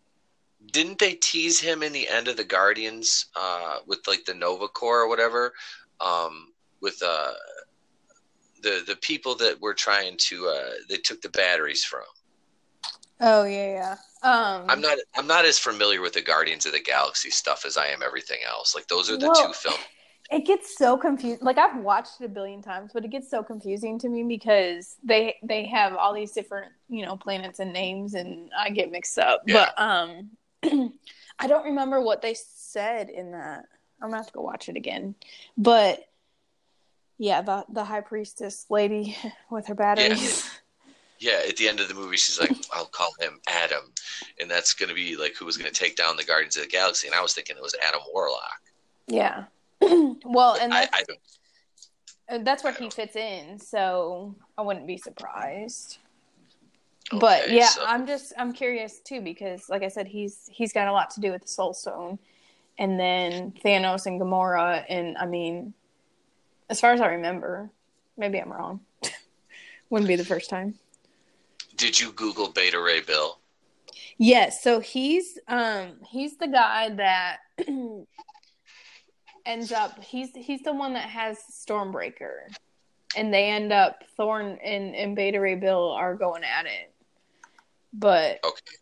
didn't 0.73 0.99
they 0.99 1.15
tease 1.15 1.61
him 1.61 1.83
in 1.83 1.93
the 1.93 2.09
end 2.09 2.29
of 2.29 2.37
the 2.37 2.45
Guardians 2.45 3.27
uh, 3.37 3.79
with 3.87 4.01
like 4.07 4.25
the 4.25 4.35
Nova 4.35 4.69
Corps 4.69 5.03
or 5.03 5.09
whatever? 5.09 5.53
Um, 6.01 6.53
with 6.81 7.03
uh, 7.05 7.33
the 8.63 8.83
the 8.87 8.97
people 8.97 9.35
that 9.37 9.61
were 9.61 9.75
trying 9.75 10.17
to 10.29 10.47
uh, 10.49 10.71
they 10.89 10.97
took 10.97 11.21
the 11.21 11.29
batteries 11.31 11.85
from. 11.85 12.03
Oh 13.21 13.45
yeah, 13.45 13.73
yeah. 13.73 13.97
Um, 14.23 14.65
I'm 14.69 14.81
not 14.81 14.99
I'm 15.17 15.27
not 15.27 15.45
as 15.45 15.59
familiar 15.59 16.01
with 16.01 16.13
the 16.13 16.23
Guardians 16.23 16.67
of 16.67 16.73
the 16.73 16.81
Galaxy 16.81 17.31
stuff 17.31 17.65
as 17.65 17.77
I 17.77 17.87
am 17.89 18.03
everything 18.03 18.39
else. 18.49 18.75
Like 18.75 18.87
those 18.89 19.11
are 19.11 19.17
the 19.17 19.27
Well, 19.27 19.47
two 19.47 19.53
films. 19.53 19.79
it 20.31 20.47
gets 20.47 20.77
so 20.77 20.97
confused. 20.97 21.43
Like 21.43 21.59
I've 21.59 21.79
watched 21.83 22.21
it 22.21 22.25
a 22.25 22.29
billion 22.29 22.63
times, 22.63 22.91
but 22.93 23.05
it 23.05 23.11
gets 23.11 23.31
so 23.31 23.43
confusing 23.43 23.99
to 24.01 24.09
me 24.09 24.25
because 24.25 24.97
they 25.03 25.37
they 25.43 25.67
have 25.67 25.95
all 25.95 26.15
these 26.15 26.33
different 26.33 26.73
you 26.89 27.05
know 27.05 27.17
planets 27.17 27.61
and 27.61 27.73
names, 27.73 28.15
and 28.15 28.51
I 28.57 28.71
get 28.71 28.91
mixed 28.91 29.19
up. 29.19 29.43
Yeah. 29.47 29.71
But 29.77 29.83
um, 29.83 30.31
I 30.65 31.47
don't 31.47 31.67
remember 31.67 32.01
what 32.01 32.23
they 32.23 32.35
said 32.35 33.11
in 33.11 33.33
that. 33.33 33.65
I'm 34.01 34.09
gonna 34.09 34.17
have 34.19 34.27
to 34.27 34.33
go 34.33 34.43
watch 34.43 34.69
it 34.69 34.77
again. 34.77 35.15
But 35.57 36.05
yeah, 37.19 37.43
the 37.43 37.65
the 37.69 37.85
high 37.85 38.01
priestess 38.01 38.67
lady 38.71 39.17
with 39.51 39.67
her 39.67 39.75
batteries. 39.75 40.49
Yeah, 41.21 41.41
at 41.49 41.57
the 41.57 41.69
end 41.69 41.81
of 41.81 41.89
the 41.89 41.95
movie, 41.95 42.17
she's 42.17 42.39
like, 42.39 42.53
"I'll 42.73 42.87
call 42.87 43.11
him 43.21 43.41
Adam," 43.49 43.93
and 44.41 44.51
that's 44.51 44.73
going 44.73 44.89
to 44.89 44.95
be 44.95 45.17
like 45.17 45.35
who 45.37 45.45
was 45.45 45.57
going 45.57 45.71
to 45.71 45.79
take 45.79 45.97
down 45.97 46.17
the 46.17 46.25
Guardians 46.25 46.57
of 46.57 46.63
the 46.63 46.69
Galaxy. 46.69 47.09
And 47.09 47.15
I 47.15 47.21
was 47.21 47.35
thinking 47.35 47.57
it 47.57 47.63
was 47.63 47.75
Adam 47.87 48.01
Warlock. 48.13 48.61
Yeah. 49.09 49.45
well, 49.81 50.57
and 50.61 50.73
that's, 50.73 50.91
I 50.93 51.03
don't. 51.03 51.21
uh, 52.29 52.45
that's 52.45 52.63
where 52.63 52.73
he 52.73 52.89
fits 52.91 53.17
in, 53.17 53.59
so 53.59 54.37
I 54.57 54.63
wouldn't 54.63 54.87
be 54.87 54.97
surprised. 54.97 55.99
Okay, 57.13 57.19
but 57.21 57.51
yeah, 57.51 57.69
so- 57.69 57.85
I'm 57.87 58.07
just 58.07 58.33
I'm 58.37 58.53
curious 58.53 59.01
too 59.01 59.21
because, 59.21 59.69
like 59.69 59.83
I 59.83 59.89
said, 59.89 60.07
he's 60.07 60.49
he's 60.53 60.73
got 60.73 60.89
a 60.89 60.93
lot 60.93 61.11
to 61.13 61.21
do 61.21 61.31
with 61.33 61.43
the 61.43 61.49
Soul 61.49 61.73
Stone, 61.73 62.19
and 62.79 63.01
then 63.01 63.53
Thanos 63.65 64.07
and 64.07 64.21
Gamora, 64.21 64.85
and 64.89 65.17
I 65.17 65.27
mean, 65.27 65.73
as 66.69 66.81
far 66.81 66.93
as 66.93 67.01
I 67.01 67.07
remember, 67.09 67.71
maybe 68.17 68.39
I'm 68.39 68.53
wrong. 68.53 68.81
Wouldn't 69.91 70.09
be 70.09 70.17
the 70.17 70.25
first 70.25 70.51
time. 70.51 70.75
Did 71.77 71.99
you 71.99 72.13
Google 72.13 72.51
Beta 72.51 72.79
Ray 72.81 73.01
Bill? 73.01 73.39
Yes, 74.19 74.63
so 74.63 74.81
he's 74.81 75.39
um 75.49 75.93
he's 76.11 76.37
the 76.37 76.49
guy 76.49 76.91
that 76.91 77.39
ends 79.47 79.73
up 79.73 80.03
he's 80.03 80.31
he's 80.35 80.61
the 80.63 80.73
one 80.75 80.93
that 80.95 81.09
has 81.09 81.39
Stormbreaker. 81.51 82.53
And 83.17 83.33
they 83.33 83.49
end 83.49 83.73
up 83.73 84.05
Thor 84.17 84.41
and, 84.41 84.61
and 84.95 85.17
Beta 85.17 85.41
Ray 85.41 85.55
Bill 85.55 85.93
are 85.93 86.15
going 86.15 86.45
at 86.45 86.67
it. 86.67 86.93
But 87.99 88.39
Okay. 88.45 88.77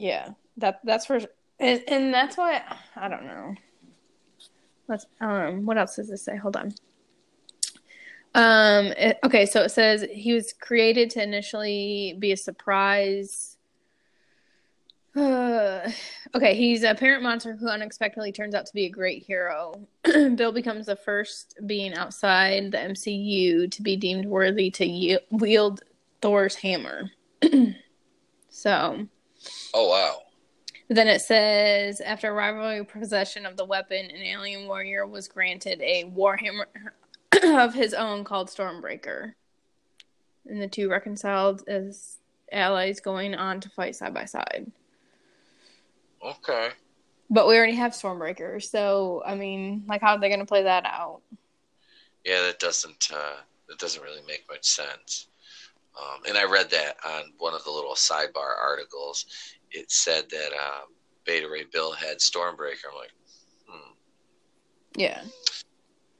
yeah, 0.00 0.30
that 0.56 0.80
that's 0.84 1.06
for 1.06 1.20
and, 1.60 1.82
and 1.88 2.12
that's 2.12 2.36
why 2.36 2.62
I 2.96 3.08
don't 3.08 3.24
know. 3.24 3.54
Let's 4.88 5.06
um 5.20 5.64
what 5.64 5.78
else 5.78 5.96
does 5.96 6.08
this 6.08 6.22
say? 6.24 6.36
Hold 6.36 6.56
on. 6.56 6.74
Um 8.34 8.86
it- 8.96 9.18
okay, 9.24 9.46
so 9.46 9.62
it 9.62 9.70
says 9.70 10.04
he 10.12 10.32
was 10.32 10.52
created 10.52 11.10
to 11.10 11.22
initially 11.22 12.16
be 12.18 12.32
a 12.32 12.36
surprise 12.36 13.54
uh, 15.16 15.90
okay, 16.34 16.54
he's 16.54 16.82
a 16.84 16.94
parent 16.94 17.22
monster 17.22 17.56
who 17.56 17.68
unexpectedly 17.68 18.32
turns 18.32 18.54
out 18.54 18.66
to 18.66 18.74
be 18.74 18.86
a 18.86 18.90
great 18.90 19.22
hero. 19.24 19.74
Bill 20.04 20.52
becomes 20.52 20.86
the 20.86 20.96
first 20.96 21.58
being 21.66 21.94
outside 21.94 22.70
the 22.72 22.78
MCU 22.78 23.70
to 23.70 23.82
be 23.82 23.96
deemed 23.96 24.26
worthy 24.26 24.70
to 24.72 25.18
wield 25.30 25.82
Thor's 26.20 26.56
hammer. 26.56 27.10
so, 28.48 29.06
Oh 29.74 29.88
wow. 29.88 30.22
then 30.88 31.06
it 31.08 31.20
says 31.20 32.00
after 32.00 32.32
rivalry 32.34 32.84
possession 32.84 33.46
of 33.46 33.56
the 33.56 33.64
weapon, 33.64 34.06
an 34.06 34.22
alien 34.22 34.66
warrior 34.66 35.06
was 35.06 35.28
granted 35.28 35.80
a 35.80 36.04
warhammer 36.04 36.64
of 37.44 37.74
his 37.74 37.94
own 37.94 38.24
called 38.24 38.48
Stormbreaker. 38.48 39.34
And 40.46 40.60
the 40.62 40.68
two 40.68 40.88
reconciled 40.88 41.62
as 41.68 42.16
allies 42.50 43.00
going 43.00 43.34
on 43.34 43.60
to 43.60 43.68
fight 43.68 43.94
side 43.94 44.14
by 44.14 44.24
side. 44.24 44.70
Okay. 46.24 46.70
But 47.30 47.46
we 47.46 47.56
already 47.56 47.74
have 47.74 47.92
Stormbreaker, 47.92 48.62
so 48.62 49.22
I 49.26 49.34
mean, 49.34 49.84
like, 49.86 50.00
how 50.00 50.14
are 50.14 50.18
they 50.20 50.28
going 50.28 50.40
to 50.40 50.46
play 50.46 50.62
that 50.62 50.86
out? 50.86 51.20
Yeah, 52.24 52.40
that 52.42 52.58
doesn't 52.58 53.10
uh, 53.14 53.36
that 53.68 53.78
doesn't 53.78 54.02
really 54.02 54.22
make 54.26 54.44
much 54.50 54.64
sense. 54.66 55.26
Um, 56.00 56.20
and 56.28 56.38
I 56.38 56.44
read 56.44 56.70
that 56.70 56.96
on 57.04 57.32
one 57.38 57.54
of 57.54 57.64
the 57.64 57.70
little 57.70 57.94
sidebar 57.94 58.56
articles. 58.62 59.26
It 59.70 59.90
said 59.90 60.24
that 60.30 60.52
um, 60.52 60.86
Beta 61.24 61.48
Ray 61.48 61.64
Bill 61.72 61.92
had 61.92 62.18
Stormbreaker. 62.18 62.88
I'm 62.90 62.96
like, 62.96 63.12
hmm. 63.68 63.92
Yeah. 64.96 65.22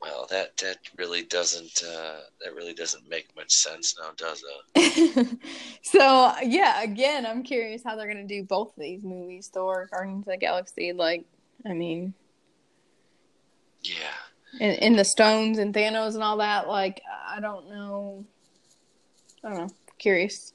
Well, 0.01 0.27
that 0.31 0.57
that 0.59 0.79
really 0.97 1.25
doesn't 1.25 1.83
uh, 1.85 2.21
that 2.45 2.55
really 2.55 2.73
doesn't 2.75 3.09
make 3.09 3.35
much 3.35 3.51
sense 3.53 3.97
now, 4.01 4.11
does 4.17 4.45
it? 4.77 5.39
so 5.83 6.33
yeah, 6.43 6.83
again, 6.83 7.27
I'm 7.27 7.43
curious 7.43 7.83
how 7.85 7.97
they're 7.97 8.13
going 8.13 8.27
to 8.29 8.35
do 8.35 8.45
both 8.45 8.69
of 8.69 8.81
these 8.83 9.03
movies: 9.03 9.51
Thor, 9.53 9.89
Guardians 9.91 10.21
of 10.27 10.33
the 10.33 10.37
Galaxy. 10.37 10.93
Like, 10.93 11.25
I 11.67 11.73
mean, 11.73 12.15
Yeah. 13.83 14.61
in 14.61 14.95
the 14.95 15.05
stones 15.05 15.59
and 15.59 15.75
Thanos 15.75 16.15
and 16.15 16.23
all 16.23 16.37
that. 16.37 16.69
Like, 16.69 17.01
I 17.27 17.41
don't 17.41 17.69
know. 17.69 18.25
I 19.45 19.49
don't 19.49 19.59
know. 19.59 19.69
Curious. 19.99 20.53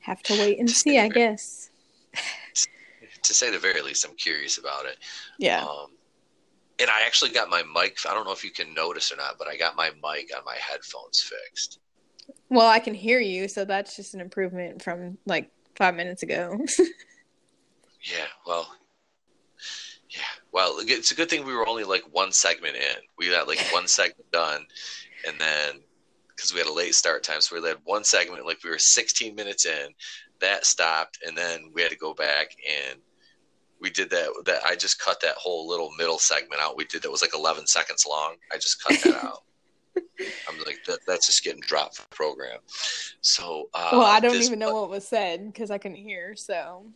Have 0.00 0.22
to 0.24 0.38
wait 0.38 0.58
and 0.58 0.68
see, 0.68 0.98
I 0.98 1.08
guess. 1.08 1.70
To 3.26 3.34
say 3.34 3.52
the 3.52 3.58
very 3.58 3.82
least, 3.82 4.04
I'm 4.04 4.16
curious 4.16 4.58
about 4.58 4.84
it. 4.84 4.98
Yeah. 5.38 5.62
Um, 5.62 5.92
and 6.80 6.90
I 6.90 7.06
actually 7.06 7.30
got 7.30 7.48
my 7.48 7.62
mic. 7.62 7.98
I 8.08 8.14
don't 8.14 8.24
know 8.24 8.32
if 8.32 8.42
you 8.42 8.50
can 8.50 8.74
notice 8.74 9.12
or 9.12 9.16
not, 9.16 9.38
but 9.38 9.46
I 9.46 9.56
got 9.56 9.76
my 9.76 9.90
mic 9.90 10.36
on 10.36 10.44
my 10.44 10.56
headphones 10.58 11.20
fixed. 11.20 11.78
Well, 12.48 12.66
I 12.66 12.80
can 12.80 12.94
hear 12.94 13.20
you, 13.20 13.46
so 13.46 13.64
that's 13.64 13.94
just 13.94 14.14
an 14.14 14.20
improvement 14.20 14.82
from 14.82 15.18
like 15.24 15.52
five 15.76 15.94
minutes 15.94 16.24
ago. 16.24 16.58
Yeah. 18.02 18.26
Well. 18.46 18.68
Yeah. 20.10 20.20
Well, 20.52 20.76
it's 20.80 21.10
a 21.10 21.14
good 21.14 21.30
thing 21.30 21.46
we 21.46 21.54
were 21.54 21.68
only 21.68 21.84
like 21.84 22.02
one 22.10 22.32
segment 22.32 22.76
in. 22.76 22.96
We 23.16 23.30
got 23.30 23.48
like 23.48 23.60
one 23.72 23.86
segment 23.86 24.30
done, 24.30 24.66
and 25.26 25.38
then 25.38 25.80
because 26.36 26.52
we 26.52 26.58
had 26.58 26.68
a 26.68 26.72
late 26.72 26.94
start 26.94 27.22
time, 27.22 27.40
so 27.40 27.60
we 27.60 27.66
had 27.66 27.78
one 27.84 28.04
segment 28.04 28.46
like 28.46 28.62
we 28.64 28.70
were 28.70 28.78
16 28.78 29.34
minutes 29.34 29.66
in. 29.66 29.88
That 30.40 30.66
stopped, 30.66 31.18
and 31.26 31.36
then 31.36 31.70
we 31.72 31.82
had 31.82 31.90
to 31.92 31.96
go 31.96 32.14
back 32.14 32.56
and 32.68 32.98
we 33.80 33.90
did 33.90 34.10
that. 34.10 34.30
That 34.44 34.64
I 34.64 34.74
just 34.74 34.98
cut 34.98 35.20
that 35.20 35.36
whole 35.36 35.68
little 35.68 35.90
middle 35.96 36.18
segment 36.18 36.60
out. 36.60 36.76
We 36.76 36.84
did 36.84 37.02
that 37.02 37.10
was 37.10 37.22
like 37.22 37.34
11 37.34 37.66
seconds 37.66 38.04
long. 38.08 38.36
I 38.52 38.56
just 38.56 38.82
cut 38.82 39.00
that 39.02 39.24
out. 39.24 39.42
I'm 40.48 40.58
like 40.66 40.80
that. 40.86 41.00
That's 41.06 41.26
just 41.26 41.44
getting 41.44 41.60
dropped 41.60 41.96
from 41.96 42.06
the 42.10 42.16
program. 42.16 42.58
So 43.20 43.68
uh, 43.74 43.90
well, 43.92 44.02
I 44.02 44.20
don't 44.20 44.36
even 44.42 44.58
know 44.58 44.74
what 44.74 44.90
was 44.90 45.06
said 45.06 45.46
because 45.46 45.70
I 45.70 45.78
couldn't 45.78 45.98
hear, 45.98 46.34
so 46.34 46.86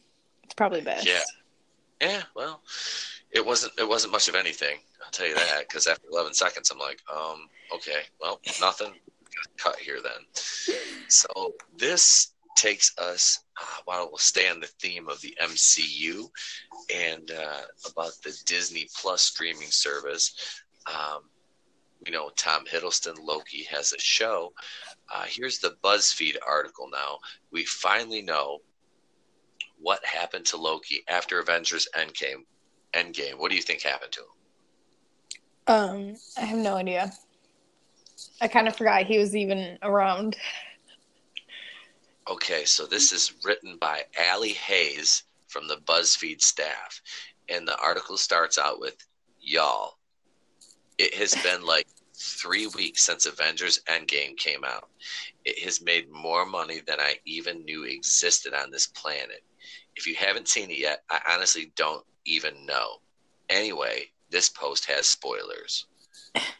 it's 0.42 0.54
probably 0.54 0.80
best. 0.80 1.06
Yeah. 1.06 1.20
Yeah, 2.00 2.22
well, 2.34 2.60
it 3.30 3.44
wasn't 3.44 3.72
it 3.78 3.88
wasn't 3.88 4.12
much 4.12 4.28
of 4.28 4.34
anything. 4.34 4.78
I'll 5.04 5.10
tell 5.10 5.26
you 5.26 5.34
that 5.34 5.60
because 5.60 5.86
after 5.86 6.06
11 6.10 6.34
seconds, 6.34 6.70
I'm 6.70 6.78
like, 6.78 7.00
um, 7.14 7.48
okay, 7.74 8.02
well, 8.20 8.40
nothing. 8.60 8.92
Cut 9.56 9.76
here 9.76 10.00
then. 10.02 10.74
So 11.08 11.54
this 11.76 12.32
takes 12.56 12.96
us. 12.98 13.40
Uh, 13.60 13.80
while 13.86 14.08
we'll 14.08 14.18
stay 14.18 14.48
on 14.50 14.60
the 14.60 14.66
theme 14.66 15.08
of 15.08 15.20
the 15.22 15.34
MCU 15.42 16.28
and 16.94 17.30
uh, 17.30 17.62
about 17.90 18.12
the 18.22 18.36
Disney 18.44 18.86
Plus 18.94 19.22
streaming 19.22 19.70
service. 19.70 20.62
Um, 20.86 21.22
you 22.04 22.12
know, 22.12 22.30
Tom 22.36 22.64
Hiddleston, 22.66 23.16
Loki 23.20 23.64
has 23.70 23.92
a 23.92 23.98
show. 23.98 24.52
Uh, 25.12 25.24
here's 25.26 25.58
the 25.58 25.76
BuzzFeed 25.82 26.36
article 26.46 26.88
now. 26.90 27.18
We 27.50 27.64
finally 27.64 28.22
know 28.22 28.60
what 29.80 30.04
happened 30.04 30.44
to 30.46 30.56
Loki 30.56 31.02
after 31.08 31.40
Avengers 31.40 31.88
Endgame. 31.96 32.44
Endgame. 32.92 33.38
What 33.38 33.50
do 33.50 33.56
you 33.56 33.62
think 33.62 33.82
happened 33.82 34.12
to 34.12 34.20
him? 34.20 34.26
Um, 35.68 36.16
I 36.36 36.42
have 36.42 36.58
no 36.58 36.76
idea. 36.76 37.12
I 38.40 38.48
kind 38.48 38.68
of 38.68 38.76
forgot 38.76 39.06
he 39.06 39.18
was 39.18 39.34
even 39.34 39.78
around. 39.82 40.36
Okay, 42.28 42.64
so 42.64 42.86
this 42.86 43.12
is 43.12 43.34
written 43.44 43.78
by 43.80 44.02
Allie 44.18 44.52
Hayes 44.52 45.22
from 45.48 45.68
the 45.68 45.76
BuzzFeed 45.86 46.42
staff. 46.42 47.00
And 47.48 47.66
the 47.66 47.78
article 47.78 48.16
starts 48.16 48.58
out 48.58 48.80
with 48.80 48.96
Y'all, 49.40 49.98
it 50.98 51.14
has 51.14 51.34
been 51.36 51.64
like 51.64 51.86
three 52.16 52.66
weeks 52.66 53.04
since 53.04 53.26
Avengers 53.26 53.80
Endgame 53.88 54.36
came 54.36 54.64
out. 54.64 54.88
It 55.44 55.62
has 55.62 55.80
made 55.80 56.10
more 56.10 56.44
money 56.44 56.80
than 56.84 56.98
I 56.98 57.16
even 57.26 57.64
knew 57.64 57.84
existed 57.84 58.54
on 58.54 58.72
this 58.72 58.88
planet. 58.88 59.44
If 59.94 60.06
you 60.06 60.16
haven't 60.16 60.48
seen 60.48 60.70
it 60.70 60.78
yet, 60.78 61.04
I 61.10 61.20
honestly 61.32 61.70
don't 61.76 62.04
even 62.24 62.66
know. 62.66 62.96
Anyway, 63.48 64.06
this 64.30 64.48
post 64.48 64.86
has 64.86 65.08
spoilers. 65.08 65.86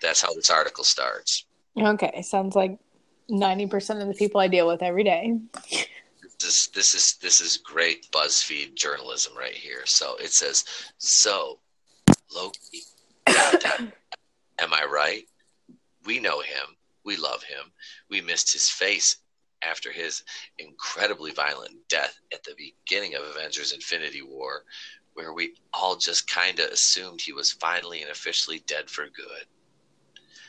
That's 0.01 0.21
how 0.21 0.33
this 0.35 0.51
article 0.51 0.85
starts. 0.85 1.46
Okay, 1.79 2.23
sounds 2.23 2.57
like 2.57 2.79
ninety 3.29 3.67
percent 3.67 4.01
of 4.01 4.09
the 4.09 4.15
people 4.15 4.41
I 4.41 4.49
deal 4.49 4.67
with 4.67 4.83
every 4.83 5.05
day. 5.05 5.39
this 6.41 6.69
this 6.69 6.95
is 6.95 7.17
this 7.21 7.41
is 7.41 7.59
great 7.59 8.11
BuzzFeed 8.11 8.75
journalism 8.75 9.37
right 9.37 9.55
here. 9.55 9.83
So 9.85 10.17
it 10.17 10.33
says, 10.33 10.65
"So 10.99 11.59
Loki, 12.35 12.83
am 13.27 14.73
I 14.73 14.87
right? 14.91 15.25
We 16.05 16.19
know 16.19 16.41
him. 16.41 16.77
We 17.05 17.17
love 17.17 17.43
him. 17.43 17.73
We 18.11 18.21
missed 18.21 18.53
his 18.53 18.69
face 18.69 19.17
after 19.63 19.91
his 19.91 20.23
incredibly 20.59 21.33
violent 21.33 21.77
death 21.89 22.19
at 22.33 22.43
the 22.45 22.55
beginning 22.57 23.15
of 23.15 23.23
Avengers 23.23 23.73
Infinity 23.73 24.23
War, 24.23 24.65
where 25.15 25.33
we 25.33 25.55
all 25.73 25.97
just 25.97 26.29
kind 26.29 26.59
of 26.61 26.71
assumed 26.71 27.21
he 27.21 27.33
was 27.33 27.53
finally 27.53 28.03
and 28.03 28.11
officially 28.11 28.61
dead 28.67 28.89
for 28.91 29.05
good. 29.05 29.47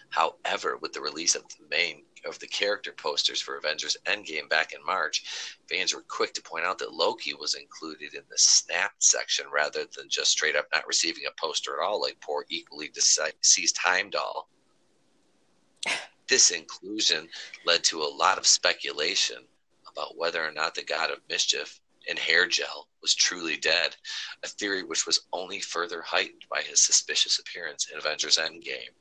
However, 0.10 0.78
with 0.78 0.93
the 0.93 1.02
release 1.02 1.36
of 1.36 1.43
the 1.50 1.65
main 1.70 2.06
of 2.24 2.39
the 2.39 2.48
character 2.48 2.91
posters 2.91 3.41
for 3.41 3.58
Avengers 3.58 3.98
Endgame 4.06 4.50
back 4.50 4.74
in 4.74 4.84
March, 4.84 5.24
fans 5.70 5.93
were 5.93 6.02
quick 6.02 6.34
to 6.34 6.41
point 6.41 6.65
out 6.65 6.80
that 6.80 6.93
Loki 6.93 7.34
was 7.34 7.56
included 7.56 8.13
in 8.13 8.24
the 8.30 8.38
snapped 8.38 9.04
section 9.04 9.48
rather 9.52 9.86
than 9.86 10.10
just 10.10 10.32
straight 10.32 10.56
up 10.56 10.67
not 10.74 10.88
receiving 10.88 11.26
a 11.26 11.32
poster 11.39 11.80
at 11.80 11.86
all, 11.86 12.02
like 12.02 12.20
poor 12.22 12.46
equally 12.50 12.89
deceased 12.89 13.78
Heimdall. 13.78 14.50
This 16.28 16.52
inclusion 16.52 17.30
led 17.65 17.86
to 17.86 18.04
a 18.04 18.15
lot 18.15 18.38
of 18.38 18.46
speculation 18.46 19.48
about 19.88 20.17
whether 20.17 20.46
or 20.46 20.52
not 20.52 20.76
the 20.76 20.84
god 20.84 21.10
of 21.10 21.22
mischief 21.30 21.80
and 22.10 22.20
hair 22.20 22.48
gel 22.48 22.89
was 23.02 23.15
truly 23.15 23.56
dead, 23.56 23.96
a 24.43 24.48
theory 24.48 24.84
which 24.84 25.06
was 25.06 25.22
only 25.32 25.62
further 25.62 26.02
heightened 26.02 26.46
by 26.50 26.63
his 26.63 26.86
suspicious 26.86 27.39
appearance 27.39 27.88
in 27.89 27.98
Avengers 27.98 28.38
Endgame 28.38 28.93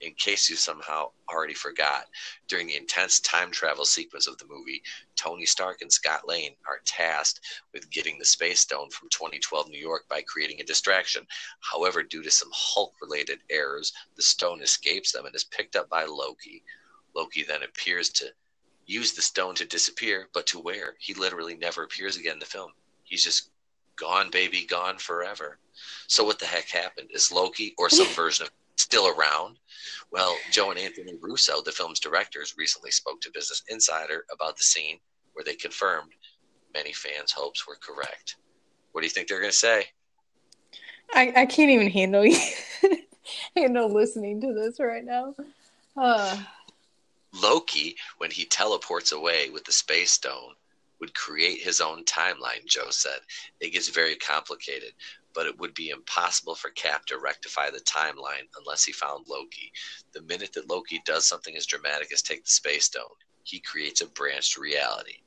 in 0.00 0.14
case 0.14 0.48
you 0.48 0.56
somehow 0.56 1.10
already 1.30 1.54
forgot, 1.54 2.06
during 2.48 2.66
the 2.66 2.76
intense 2.76 3.20
time 3.20 3.50
travel 3.50 3.84
sequence 3.84 4.26
of 4.26 4.38
the 4.38 4.46
movie, 4.46 4.82
Tony 5.16 5.46
Stark 5.46 5.82
and 5.82 5.92
Scott 5.92 6.26
Lang 6.26 6.54
are 6.68 6.80
tasked 6.84 7.40
with 7.72 7.90
getting 7.90 8.18
the 8.18 8.24
Space 8.24 8.60
Stone 8.60 8.90
from 8.90 9.08
2012 9.10 9.68
New 9.68 9.78
York 9.78 10.08
by 10.08 10.22
creating 10.22 10.60
a 10.60 10.64
distraction. 10.64 11.26
However, 11.60 12.02
due 12.02 12.22
to 12.22 12.30
some 12.30 12.50
Hulk 12.52 12.94
related 13.00 13.40
errors, 13.50 13.92
the 14.16 14.22
stone 14.22 14.62
escapes 14.62 15.12
them 15.12 15.26
and 15.26 15.34
is 15.34 15.44
picked 15.44 15.76
up 15.76 15.88
by 15.88 16.04
Loki. 16.04 16.62
Loki 17.14 17.42
then 17.42 17.62
appears 17.62 18.10
to 18.10 18.26
use 18.86 19.12
the 19.12 19.22
stone 19.22 19.54
to 19.56 19.64
disappear, 19.64 20.28
but 20.32 20.46
to 20.46 20.60
where? 20.60 20.94
He 20.98 21.14
literally 21.14 21.56
never 21.56 21.82
appears 21.82 22.16
again 22.16 22.34
in 22.34 22.38
the 22.38 22.46
film. 22.46 22.72
He's 23.02 23.24
just 23.24 23.50
gone, 23.96 24.30
baby, 24.30 24.64
gone 24.64 24.98
forever. 24.98 25.58
So, 26.06 26.24
what 26.24 26.38
the 26.38 26.46
heck 26.46 26.68
happened? 26.68 27.10
Is 27.12 27.32
Loki 27.32 27.74
or 27.78 27.90
some 27.90 28.06
version 28.14 28.46
of 28.46 28.50
still 28.76 29.08
around? 29.08 29.58
Well, 30.10 30.36
Joe 30.50 30.70
and 30.70 30.78
Anthony 30.78 31.14
Russo, 31.20 31.62
the 31.62 31.72
film's 31.72 32.00
directors, 32.00 32.54
recently 32.56 32.90
spoke 32.90 33.20
to 33.22 33.30
Business 33.32 33.62
Insider 33.68 34.24
about 34.32 34.56
the 34.56 34.62
scene 34.62 34.98
where 35.32 35.44
they 35.44 35.54
confirmed 35.54 36.12
many 36.72 36.92
fans' 36.92 37.32
hopes 37.32 37.66
were 37.66 37.76
correct. 37.80 38.36
What 38.92 39.00
do 39.00 39.06
you 39.06 39.10
think 39.10 39.28
they're 39.28 39.40
going 39.40 39.50
to 39.50 39.56
say? 39.56 39.86
I, 41.12 41.32
I 41.36 41.46
can't 41.46 41.70
even 41.70 41.90
handle 41.90 42.24
handle 43.56 43.92
listening 43.92 44.40
to 44.40 44.52
this 44.52 44.80
right 44.80 45.04
now. 45.04 45.34
Uh. 45.96 46.36
Loki, 47.42 47.96
when 48.18 48.30
he 48.30 48.46
teleports 48.46 49.12
away 49.12 49.50
with 49.50 49.64
the 49.64 49.72
space 49.72 50.10
stone, 50.10 50.54
would 51.00 51.14
create 51.14 51.60
his 51.60 51.80
own 51.80 52.04
timeline, 52.04 52.64
Joe 52.66 52.90
said. 52.90 53.20
It 53.60 53.72
gets 53.72 53.88
very 53.88 54.16
complicated 54.16 54.92
but 55.36 55.46
it 55.46 55.58
would 55.58 55.74
be 55.74 55.90
impossible 55.90 56.54
for 56.54 56.70
Cap 56.70 57.04
to 57.04 57.18
rectify 57.18 57.68
the 57.68 57.80
timeline 57.80 58.48
unless 58.58 58.84
he 58.84 58.92
found 58.92 59.26
Loki. 59.28 59.70
The 60.14 60.22
minute 60.22 60.54
that 60.54 60.70
Loki 60.70 61.02
does 61.04 61.28
something 61.28 61.54
as 61.54 61.66
dramatic 61.66 62.10
as 62.10 62.22
take 62.22 62.42
the 62.42 62.50
Space 62.50 62.86
Stone, 62.86 63.04
he 63.42 63.60
creates 63.60 64.00
a 64.00 64.06
branched 64.06 64.56
reality. 64.56 65.18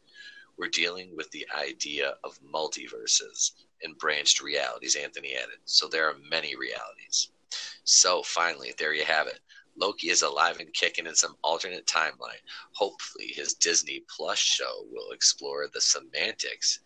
We're 0.58 0.70
dealing 0.70 1.16
with 1.16 1.30
the 1.30 1.46
idea 1.56 2.16
of 2.24 2.40
multiverses 2.42 3.52
and 3.84 4.00
branched 4.00 4.42
realities, 4.42 4.96
Anthony 4.96 5.36
added. 5.36 5.60
So 5.66 5.88
there 5.88 6.10
are 6.10 6.16
many 6.28 6.56
realities. 6.56 7.30
So 7.84 8.24
finally, 8.24 8.74
there 8.80 8.96
you 8.96 9.06
have 9.06 9.28
it. 9.28 9.40
Loki 9.80 10.10
is 10.10 10.22
alive 10.22 10.60
and 10.60 10.74
kicking 10.74 11.08
in 11.08 11.16
some 11.16 11.36
alternate 11.44 11.86
timeline. 11.86 12.42
Hopefully, 12.74 13.32
his 13.34 13.54
Disney 13.54 14.04
Plus 14.10 14.38
show 14.38 14.86
will 14.92 15.12
explore 15.12 15.68
the 15.68 15.82
semantics 15.82 16.80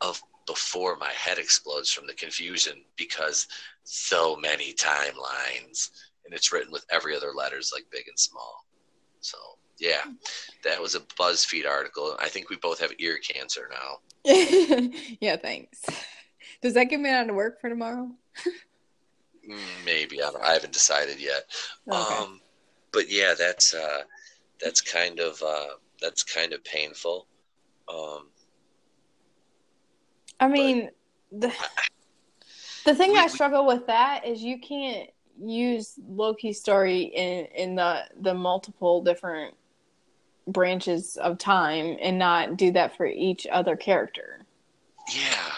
of 0.00 0.22
before 0.46 0.96
my 0.96 1.10
head 1.12 1.38
explodes 1.38 1.90
from 1.90 2.06
the 2.06 2.12
confusion 2.14 2.84
because 2.96 3.46
so 3.84 4.36
many 4.36 4.74
timelines 4.74 5.90
and 6.24 6.34
it's 6.34 6.52
written 6.52 6.72
with 6.72 6.84
every 6.90 7.16
other 7.16 7.32
letters 7.34 7.70
like 7.72 7.84
big 7.90 8.06
and 8.08 8.18
small. 8.18 8.66
So 9.20 9.38
yeah 9.78 10.02
that 10.62 10.80
was 10.80 10.94
a 10.94 11.00
buzzfeed 11.00 11.66
article. 11.66 12.16
I 12.20 12.28
think 12.28 12.50
we 12.50 12.56
both 12.56 12.80
have 12.80 12.92
ear 12.98 13.18
cancer 13.18 13.70
now. 13.70 13.98
Yeah 15.20 15.36
thanks. 15.36 15.82
Does 16.60 16.74
that 16.74 16.84
get 16.84 17.00
me 17.00 17.10
out 17.10 17.28
of 17.28 17.36
work 17.36 17.60
for 17.60 17.68
tomorrow 17.70 18.10
maybe 19.84 20.22
I, 20.22 20.30
I, 20.42 20.52
haven't 20.54 20.72
decided 20.72 21.20
yet 21.20 21.44
okay. 21.90 22.14
um 22.14 22.40
but 22.92 23.10
yeah 23.10 23.34
that's 23.38 23.74
uh 23.74 24.02
that's 24.60 24.80
kind 24.80 25.20
of 25.20 25.42
uh 25.42 25.74
that's 26.00 26.22
kind 26.22 26.52
of 26.52 26.64
painful 26.64 27.26
um 27.92 28.28
I 30.40 30.48
mean, 30.48 30.90
the 31.32 31.52
the 32.84 32.94
thing 32.94 33.12
we, 33.12 33.18
I 33.18 33.28
struggle 33.28 33.66
with 33.66 33.86
that 33.86 34.26
is 34.26 34.42
you 34.42 34.58
can't 34.60 35.10
use 35.40 35.94
Loki's 36.08 36.60
story 36.60 37.02
in 37.02 37.46
in 37.46 37.74
the 37.74 38.02
the 38.20 38.34
multiple 38.34 39.02
different 39.02 39.54
branches 40.46 41.16
of 41.16 41.38
time 41.38 41.96
and 42.00 42.18
not 42.18 42.56
do 42.56 42.72
that 42.72 42.96
for 42.96 43.06
each 43.06 43.46
other 43.50 43.76
character. 43.76 44.44
Yeah. 45.14 45.52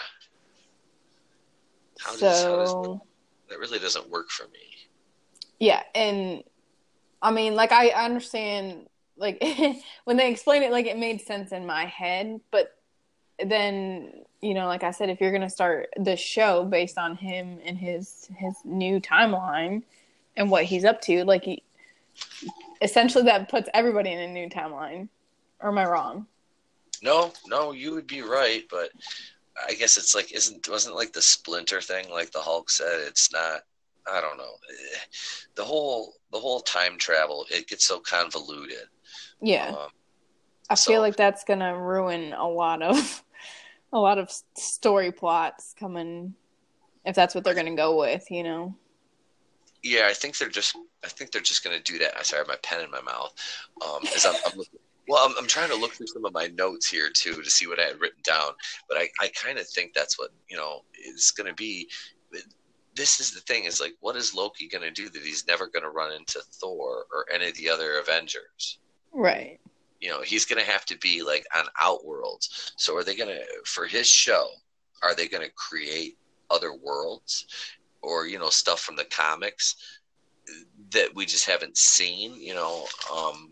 How 1.99 2.11
so 2.13 2.19
does, 2.19 2.43
how 2.43 2.83
does, 2.83 2.99
that 3.49 3.59
really 3.59 3.79
doesn't 3.79 4.09
work 4.09 4.29
for 4.29 4.47
me. 4.47 4.87
Yeah, 5.59 5.81
and 5.95 6.43
I 7.21 7.31
mean, 7.31 7.55
like 7.55 7.71
I 7.71 7.89
understand, 7.89 8.87
like 9.17 9.43
when 10.03 10.17
they 10.17 10.29
explain 10.29 10.63
it, 10.63 10.71
like 10.71 10.85
it 10.85 10.97
made 10.97 11.21
sense 11.21 11.51
in 11.51 11.65
my 11.65 11.85
head, 11.85 12.39
but 12.51 12.75
then 13.43 14.11
you 14.41 14.53
know, 14.53 14.67
like 14.67 14.83
I 14.83 14.91
said, 14.91 15.09
if 15.09 15.19
you're 15.19 15.31
gonna 15.31 15.49
start 15.49 15.89
the 15.97 16.15
show 16.15 16.63
based 16.63 16.97
on 16.97 17.15
him 17.15 17.59
and 17.65 17.77
his 17.77 18.29
his 18.37 18.55
new 18.63 18.99
timeline 18.99 19.83
and 20.35 20.51
what 20.51 20.65
he's 20.65 20.85
up 20.85 21.01
to, 21.01 21.25
like 21.25 21.43
he, 21.43 21.63
essentially 22.81 23.25
that 23.25 23.49
puts 23.49 23.69
everybody 23.73 24.11
in 24.11 24.19
a 24.19 24.31
new 24.31 24.49
timeline. 24.49 25.09
Or 25.59 25.69
am 25.69 25.77
I 25.77 25.85
wrong? 25.85 26.27
No, 27.01 27.31
no, 27.47 27.71
you 27.71 27.93
would 27.93 28.07
be 28.07 28.21
right, 28.21 28.63
but 28.69 28.91
I 29.65 29.73
guess 29.73 29.97
it's 29.97 30.13
like 30.13 30.33
isn't 30.33 30.67
wasn't 30.69 30.95
like 30.95 31.13
the 31.13 31.21
splinter 31.21 31.81
thing, 31.81 32.09
like 32.09 32.31
the 32.31 32.39
Hulk 32.39 32.69
said. 32.69 33.01
It's 33.07 33.31
not. 33.31 33.61
I 34.09 34.21
don't 34.21 34.37
know. 34.37 34.53
The 35.55 35.63
whole 35.63 36.15
the 36.31 36.39
whole 36.39 36.61
time 36.61 36.97
travel 36.97 37.45
it 37.49 37.67
gets 37.67 37.87
so 37.87 37.99
convoluted. 37.99 38.87
Yeah, 39.41 39.69
um, 39.69 39.89
I 40.69 40.75
so, 40.75 40.91
feel 40.91 41.01
like 41.01 41.15
that's 41.15 41.43
gonna 41.43 41.77
ruin 41.77 42.33
a 42.33 42.47
lot 42.47 42.81
of 42.81 43.23
a 43.93 43.99
lot 43.99 44.17
of 44.17 44.31
story 44.55 45.11
plots 45.11 45.73
coming 45.77 46.35
if 47.07 47.15
that's 47.15 47.33
what 47.33 47.43
they're 47.43 47.53
going 47.53 47.65
to 47.65 47.75
go 47.75 47.97
with, 47.97 48.29
you 48.29 48.43
know. 48.43 48.75
Yeah, 49.81 50.07
I 50.09 50.13
think 50.13 50.37
they're 50.37 50.49
just. 50.49 50.75
I 51.03 51.07
think 51.07 51.31
they're 51.31 51.41
just 51.41 51.63
going 51.63 51.77
to 51.77 51.83
do 51.83 51.97
that. 51.99 52.17
I 52.17 52.23
sorry, 52.23 52.43
my 52.47 52.57
pen 52.61 52.81
in 52.83 52.91
my 52.91 53.01
mouth. 53.01 53.33
Um, 53.85 54.01
as 54.13 54.25
I'm, 54.25 54.35
I'm 54.45 54.57
looking, 54.57 54.79
well, 55.07 55.25
I'm, 55.25 55.35
I'm 55.37 55.47
trying 55.47 55.69
to 55.69 55.75
look 55.75 55.93
through 55.93 56.07
some 56.07 56.25
of 56.25 56.33
my 56.33 56.47
notes 56.47 56.89
here 56.89 57.09
too 57.13 57.41
to 57.41 57.49
see 57.49 57.67
what 57.67 57.79
I 57.79 57.83
had 57.83 58.01
written 58.01 58.21
down. 58.23 58.51
But 58.89 58.97
I, 58.97 59.09
I 59.21 59.29
kind 59.29 59.57
of 59.57 59.67
think 59.67 59.93
that's 59.93 60.17
what 60.19 60.31
you 60.49 60.57
know 60.57 60.83
is 61.05 61.31
going 61.31 61.47
to 61.47 61.55
be. 61.55 61.89
This 62.95 63.19
is 63.19 63.31
the 63.31 63.41
thing: 63.41 63.65
is 63.65 63.79
like, 63.79 63.93
what 64.01 64.15
is 64.15 64.35
Loki 64.35 64.67
going 64.67 64.83
to 64.83 64.91
do 64.91 65.09
that 65.09 65.21
he's 65.21 65.47
never 65.47 65.67
going 65.67 65.83
to 65.83 65.89
run 65.89 66.13
into 66.13 66.41
Thor 66.53 67.05
or 67.13 67.25
any 67.33 67.49
of 67.49 67.55
the 67.55 67.69
other 67.69 67.99
Avengers? 67.99 68.79
Right 69.13 69.59
you 69.99 70.09
know 70.09 70.21
he's 70.21 70.45
going 70.45 70.63
to 70.63 70.69
have 70.69 70.85
to 70.85 70.97
be 70.97 71.23
like 71.23 71.45
on 71.55 71.65
outworlds 71.81 72.71
so 72.77 72.95
are 72.95 73.03
they 73.03 73.15
going 73.15 73.29
to 73.29 73.43
for 73.65 73.85
his 73.85 74.07
show 74.07 74.47
are 75.03 75.15
they 75.15 75.27
going 75.27 75.43
to 75.43 75.51
create 75.55 76.17
other 76.49 76.73
worlds 76.73 77.47
or 78.01 78.27
you 78.27 78.39
know 78.39 78.49
stuff 78.49 78.79
from 78.79 78.95
the 78.95 79.05
comics 79.05 79.75
that 80.91 81.13
we 81.13 81.25
just 81.25 81.45
haven't 81.45 81.77
seen 81.77 82.39
you 82.39 82.53
know 82.53 82.85
um 83.13 83.49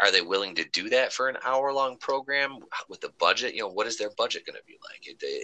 are 0.00 0.10
they 0.10 0.22
willing 0.22 0.54
to 0.54 0.64
do 0.72 0.88
that 0.88 1.12
for 1.12 1.28
an 1.28 1.36
hour 1.44 1.72
long 1.72 1.96
program 1.98 2.58
with 2.88 3.00
the 3.00 3.12
budget 3.18 3.54
you 3.54 3.60
know 3.60 3.68
what 3.68 3.86
is 3.86 3.98
their 3.98 4.10
budget 4.16 4.46
going 4.46 4.56
to 4.56 4.64
be 4.66 4.78
like 4.88 5.18
they, 5.20 5.40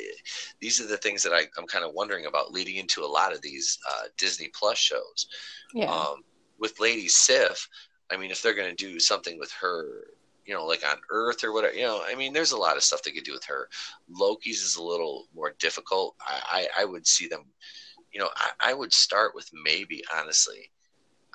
these 0.61 0.81
are 0.81 0.87
the 0.87 0.96
things 0.96 1.22
that 1.22 1.33
I, 1.33 1.40
am 1.59 1.66
kind 1.66 1.85
of 1.85 1.92
wondering 1.94 2.26
about 2.26 2.52
leading 2.52 2.76
into 2.76 3.05
a 3.05 3.07
lot 3.07 3.35
of 3.35 3.42
these 3.42 3.79
uh, 3.90 4.05
disney 4.16 4.50
plus 4.55 4.79
shows 4.79 5.26
yeah. 5.74 5.90
Um, 5.90 6.22
with 6.59 6.81
lady 6.81 7.09
sif 7.09 7.68
I 8.11 8.16
mean, 8.16 8.31
if 8.31 8.42
they're 8.42 8.55
going 8.55 8.74
to 8.74 8.87
do 8.87 9.00
something 9.00 9.38
with 9.38 9.52
her, 9.52 10.09
you 10.44 10.55
know, 10.55 10.64
like 10.64 10.88
on 10.88 10.98
Earth 11.11 11.42
or 11.42 11.52
whatever, 11.52 11.74
you 11.74 11.83
know, 11.83 12.02
I 12.07 12.14
mean, 12.14 12.33
there's 12.33 12.52
a 12.52 12.59
lot 12.59 12.76
of 12.76 12.83
stuff 12.83 13.02
they 13.02 13.11
could 13.11 13.24
do 13.24 13.33
with 13.33 13.44
her. 13.44 13.68
Loki's 14.09 14.62
is 14.62 14.76
a 14.76 14.83
little 14.83 15.26
more 15.35 15.55
difficult. 15.59 16.14
I, 16.20 16.68
I, 16.76 16.83
I 16.83 16.85
would 16.85 17.07
see 17.07 17.26
them, 17.26 17.44
you 18.12 18.20
know, 18.20 18.31
I, 18.37 18.70
I 18.70 18.74
would 18.74 18.92
start 18.92 19.35
with 19.35 19.50
maybe, 19.52 20.02
honestly, 20.16 20.70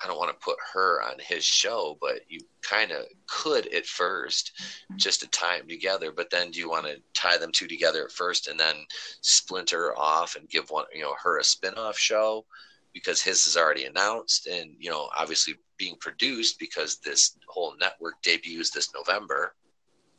I 0.02 0.06
don't 0.06 0.18
want 0.18 0.30
to 0.30 0.44
put 0.44 0.56
her 0.72 1.02
on 1.02 1.14
his 1.18 1.44
show, 1.44 1.96
but 2.00 2.20
you 2.28 2.40
kind 2.62 2.90
of 2.90 3.04
could 3.26 3.72
at 3.72 3.86
first 3.86 4.52
just 4.96 5.20
to 5.20 5.28
tie 5.28 5.58
them 5.58 5.68
together. 5.68 6.12
But 6.12 6.30
then 6.30 6.50
do 6.50 6.58
you 6.58 6.68
want 6.68 6.86
to 6.86 7.00
tie 7.14 7.38
them 7.38 7.52
two 7.52 7.66
together 7.66 8.04
at 8.04 8.12
first 8.12 8.48
and 8.48 8.58
then 8.58 8.76
splinter 9.20 9.96
off 9.98 10.36
and 10.36 10.48
give 10.48 10.70
one, 10.70 10.86
you 10.94 11.02
know, 11.02 11.14
her 11.22 11.38
a 11.38 11.44
spin 11.44 11.74
off 11.74 11.98
show? 11.98 12.44
because 12.92 13.22
his 13.22 13.46
is 13.46 13.56
already 13.56 13.86
announced 13.86 14.46
and 14.46 14.74
you 14.78 14.90
know 14.90 15.08
obviously 15.16 15.54
being 15.78 15.96
produced 15.96 16.58
because 16.58 16.96
this 16.98 17.36
whole 17.48 17.74
network 17.80 18.14
debuts 18.22 18.70
this 18.70 18.92
November. 18.94 19.54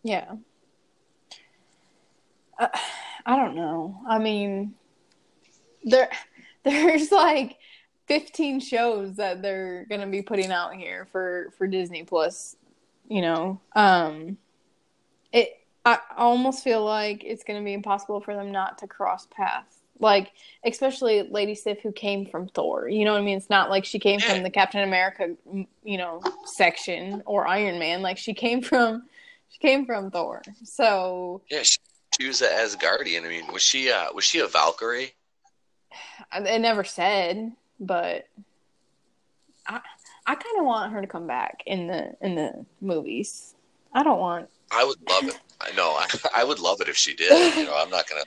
Yeah. 0.04 0.34
Uh, 2.60 2.68
I 3.26 3.38
don't 3.38 3.56
know. 3.56 3.98
I 4.08 4.20
mean, 4.20 4.74
there 5.84 6.10
there's 6.64 7.12
like 7.12 7.58
15 8.08 8.60
shows 8.60 9.16
that 9.16 9.42
they're 9.42 9.86
going 9.88 10.02
to 10.02 10.08
be 10.08 10.22
putting 10.22 10.52
out 10.52 10.74
here 10.74 11.08
for 11.12 11.54
for 11.58 11.68
Disney 11.68 12.04
Plus, 12.04 12.56
you 13.08 13.22
know. 13.22 13.60
Um 13.76 14.38
it 15.32 15.60
I 15.86 16.00
almost 16.18 16.64
feel 16.64 16.84
like 16.84 17.24
it's 17.24 17.44
going 17.44 17.60
to 17.60 17.66
be 17.66 17.74
impossible 17.74 18.22
for 18.22 18.34
them 18.36 18.52
not 18.52 18.78
to 18.80 18.88
cross 18.88 19.28
paths. 19.32 19.78
Like 20.00 20.32
especially 20.66 21.24
Lady 21.24 21.56
Sif 21.56 21.82
who 21.82 21.92
came 21.92 22.26
from 22.26 22.48
Thor. 22.48 22.90
You 22.90 23.06
know 23.06 23.14
what 23.14 23.22
I 23.22 23.24
mean? 23.24 23.38
It's 23.38 23.50
not 23.50 23.70
like 23.70 23.86
she 23.86 24.00
came 24.00 24.20
from 24.20 24.44
the 24.44 24.50
Captain 24.50 24.82
America, 24.82 25.36
you 25.84 25.98
know, 25.98 26.22
section 26.46 27.22
or 27.26 27.48
Iron 27.48 27.80
Man. 27.80 28.02
Like 28.02 28.18
she 28.18 28.34
came 28.34 28.62
from 28.62 29.04
she 29.50 29.60
came 29.60 29.86
from 29.86 30.12
Thor. 30.12 30.42
So 30.64 31.42
Yeah, 31.50 31.64
she, 31.64 31.78
she 32.20 32.28
was 32.28 32.42
an 32.42 32.50
Asgardian. 32.50 33.24
I 33.26 33.30
mean, 33.30 33.52
was 33.52 33.62
she 33.62 33.92
uh 33.92 34.12
was 34.14 34.26
she 34.26 34.40
a 34.40 34.48
Valkyrie? 34.48 35.14
It 36.34 36.60
never 36.60 36.84
said, 36.84 37.54
but 37.86 38.28
I 39.68 39.80
I 40.26 40.36
kind 40.36 40.60
of 40.60 40.66
want 40.66 40.94
her 40.94 41.02
to 41.02 41.08
come 41.08 41.28
back 41.28 41.64
in 41.66 41.88
the 41.88 42.14
in 42.22 42.36
the 42.36 42.66
movies. 42.82 43.56
I 43.94 44.04
don't 44.04 44.20
want. 44.20 44.50
I 44.72 44.84
would 44.84 44.98
love 45.08 45.28
it. 45.28 45.40
I 45.62 45.72
know. 45.76 45.92
I, 45.92 46.08
I 46.42 46.44
would 46.44 46.60
love 46.60 46.82
it 46.82 46.90
if 46.90 46.98
she 46.98 47.14
did. 47.16 47.56
You 47.56 47.66
know, 47.66 47.76
I'm 47.76 47.90
not 47.90 48.08
gonna. 48.08 48.24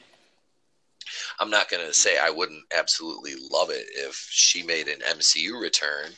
I'm 1.41 1.51
not 1.51 1.69
gonna 1.69 1.93
say 1.93 2.19
I 2.19 2.31
wouldn't 2.31 2.65
absolutely 2.77 3.35
love 3.51 3.71
it 3.71 3.87
if 3.95 4.15
she 4.31 4.63
made 4.63 4.89
an 4.89 5.01
MCU 5.01 5.61
return. 5.61 6.11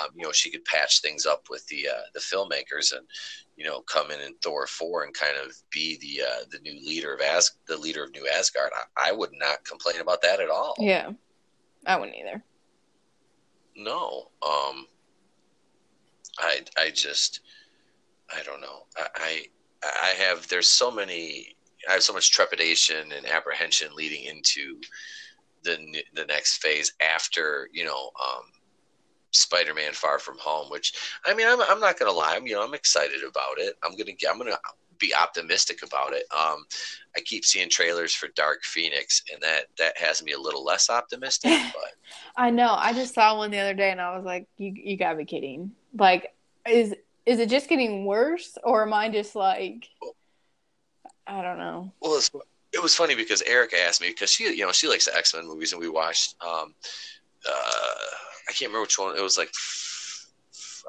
Um, 0.00 0.08
you 0.14 0.22
know, 0.22 0.32
she 0.32 0.50
could 0.50 0.64
patch 0.64 1.00
things 1.00 1.26
up 1.26 1.44
with 1.50 1.66
the 1.66 1.88
uh, 1.88 2.02
the 2.14 2.20
filmmakers 2.20 2.92
and 2.96 3.06
you 3.56 3.64
know 3.64 3.80
come 3.82 4.10
in 4.10 4.20
in 4.20 4.34
Thor 4.42 4.66
four 4.66 5.04
and 5.04 5.14
kind 5.14 5.34
of 5.44 5.54
be 5.70 5.98
the 6.00 6.24
uh, 6.24 6.44
the 6.50 6.60
new 6.60 6.78
leader 6.86 7.12
of 7.14 7.20
As 7.20 7.50
the 7.66 7.76
leader 7.76 8.04
of 8.04 8.12
New 8.12 8.28
Asgard. 8.36 8.70
I, 8.74 9.10
I 9.10 9.12
would 9.12 9.32
not 9.32 9.64
complain 9.64 10.00
about 10.00 10.22
that 10.22 10.40
at 10.40 10.50
all. 10.50 10.74
Yeah, 10.78 11.10
I 11.86 11.96
wouldn't 11.96 12.16
either. 12.16 12.42
No, 13.80 14.30
um, 14.42 14.86
I 16.38 16.60
I 16.76 16.90
just 16.90 17.40
I 18.34 18.42
don't 18.44 18.60
know. 18.60 18.84
I, 18.96 19.08
I 19.16 19.44
I 20.02 20.08
have 20.18 20.48
there's 20.48 20.68
so 20.68 20.90
many 20.90 21.56
I 21.88 21.92
have 21.94 22.02
so 22.02 22.12
much 22.12 22.30
trepidation 22.30 23.12
and 23.12 23.26
apprehension 23.26 23.88
leading 23.94 24.24
into 24.24 24.80
the 25.64 25.78
the 26.14 26.26
next 26.26 26.58
phase 26.58 26.92
after 27.00 27.68
you 27.72 27.84
know 27.84 28.10
um, 28.22 28.42
Spider-Man: 29.32 29.92
Far 29.92 30.18
From 30.18 30.38
Home. 30.38 30.70
Which 30.70 30.92
I 31.24 31.34
mean, 31.34 31.46
I'm 31.48 31.60
I'm 31.62 31.80
not 31.80 31.98
gonna 31.98 32.12
lie. 32.12 32.36
I'm 32.36 32.46
you 32.46 32.54
know 32.54 32.64
I'm 32.64 32.74
excited 32.74 33.22
about 33.22 33.58
it. 33.58 33.74
I'm 33.84 33.96
gonna 33.96 34.12
I'm 34.30 34.38
gonna 34.38 34.58
be 35.00 35.14
optimistic 35.14 35.82
about 35.82 36.12
it. 36.12 36.24
Um, 36.36 36.64
I 37.16 37.20
keep 37.20 37.44
seeing 37.44 37.68
trailers 37.68 38.14
for 38.14 38.28
Dark 38.36 38.62
Phoenix, 38.62 39.22
and 39.32 39.42
that 39.42 39.66
that 39.78 39.98
has 39.98 40.22
me 40.22 40.32
a 40.32 40.38
little 40.38 40.64
less 40.64 40.90
optimistic. 40.90 41.50
But 41.72 41.92
I 42.36 42.50
know. 42.50 42.74
I 42.76 42.92
just 42.92 43.14
saw 43.14 43.36
one 43.36 43.50
the 43.50 43.58
other 43.58 43.74
day, 43.74 43.90
and 43.90 44.00
I 44.00 44.16
was 44.16 44.24
like, 44.24 44.46
"You 44.56 44.72
you 44.74 44.96
gotta 44.96 45.16
be 45.16 45.24
kidding!" 45.24 45.72
Like, 45.96 46.34
is 46.68 46.94
is 47.26 47.38
it 47.38 47.48
just 47.48 47.68
getting 47.68 48.04
worse, 48.04 48.56
or 48.62 48.82
am 48.82 48.92
I 48.92 49.08
just 49.08 49.34
like, 49.34 49.88
I 51.26 51.42
don't 51.42 51.58
know. 51.58 51.92
Well, 52.00 52.16
it's, 52.16 52.30
it 52.72 52.82
was 52.82 52.94
funny 52.94 53.14
because 53.14 53.42
Erica 53.42 53.76
asked 53.80 54.00
me 54.00 54.08
because 54.08 54.30
she 54.30 54.44
you 54.44 54.64
know 54.64 54.72
she 54.72 54.88
likes 54.88 55.06
the 55.06 55.16
X 55.16 55.34
Men 55.34 55.46
movies, 55.46 55.72
and 55.72 55.80
we 55.80 55.88
watched. 55.88 56.34
Um, 56.40 56.74
uh, 57.48 57.94
I 58.48 58.52
can't 58.52 58.68
remember 58.68 58.82
which 58.82 58.98
one. 58.98 59.16
It 59.16 59.22
was 59.22 59.38
like. 59.38 59.52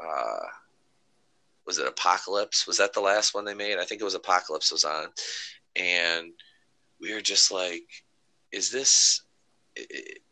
Uh, 0.02 0.48
was 1.66 1.78
it 1.78 1.88
Apocalypse? 1.88 2.68
Was 2.68 2.78
that 2.78 2.94
the 2.94 3.02
last 3.02 3.34
one 3.34 3.46
they 3.46 3.54
made? 3.54 3.78
I 3.78 3.86
think 3.86 4.02
it 4.02 4.06
was 4.06 4.16
Apocalypse 4.16 4.72
was 4.72 4.84
on, 4.84 5.08
and 5.76 6.32
we 7.00 7.14
were 7.14 7.22
just 7.22 7.52
like, 7.52 7.84
"Is 8.52 8.72
this, 8.72 9.24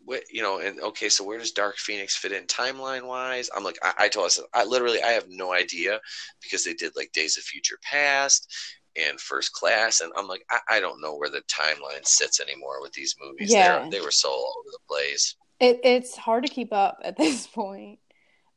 what 0.03 0.23
you 0.31 0.41
know?" 0.41 0.59
And 0.59 0.79
okay, 0.81 1.09
so 1.09 1.23
where 1.23 1.39
does 1.39 1.51
Dark 1.51 1.77
Phoenix 1.77 2.15
fit 2.15 2.31
in 2.31 2.45
timeline 2.45 3.05
wise? 3.05 3.49
I'm 3.55 3.63
like, 3.63 3.77
I, 3.83 3.93
I 3.99 4.07
told 4.09 4.27
us, 4.27 4.39
I 4.53 4.63
literally, 4.65 5.01
I 5.01 5.11
have 5.11 5.27
no 5.29 5.53
idea 5.53 5.99
because 6.41 6.63
they 6.63 6.73
did 6.73 6.93
like 6.95 7.11
Days 7.11 7.37
of 7.37 7.43
Future 7.43 7.79
Past 7.83 8.51
and 8.95 9.19
First 9.19 9.53
Class, 9.53 10.01
and 10.01 10.11
I'm 10.17 10.27
like, 10.27 10.43
I, 10.49 10.77
I 10.77 10.79
don't 10.79 11.01
know 11.01 11.15
where 11.15 11.29
the 11.29 11.43
timeline 11.43 12.05
sits 12.05 12.39
anymore 12.39 12.81
with 12.81 12.93
these 12.93 13.15
movies. 13.21 13.53
Yeah, 13.53 13.79
They're, 13.79 13.91
they 13.91 14.01
were 14.01 14.11
so 14.11 14.29
all 14.29 14.53
over 14.59 14.71
the 14.71 14.79
place. 14.87 15.35
It, 15.59 15.79
it's 15.83 16.15
hard 16.15 16.45
to 16.45 16.49
keep 16.49 16.73
up 16.73 16.99
at 17.03 17.17
this 17.17 17.45
point. 17.53 17.99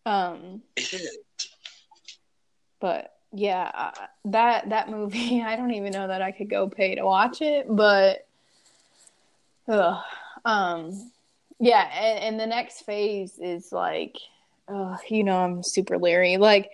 Um, 0.05 0.63
it 0.77 0.93
is 0.93 1.19
but 2.83 3.15
yeah, 3.33 3.93
that 4.27 4.69
that 4.69 4.91
movie, 4.91 5.41
I 5.47 5.57
don't 5.57 5.73
even 5.73 5.93
know 5.93 6.09
that 6.09 6.21
I 6.21 6.33
could 6.33 6.51
go 6.51 6.69
pay 6.69 6.97
to 6.97 7.05
watch 7.05 7.41
it, 7.41 7.67
but 7.69 8.27
ugh, 9.69 10.03
um, 10.45 11.11
yeah, 11.61 11.89
and, 11.95 12.25
and 12.25 12.41
the 12.41 12.47
next 12.47 12.83
phase 12.83 13.39
is 13.39 13.71
like, 13.73 14.19
uh, 14.67 14.97
you 15.09 15.23
know, 15.23 15.39
I'm 15.39 15.63
super 15.63 15.97
leery. 15.97 16.37
Like, 16.37 16.73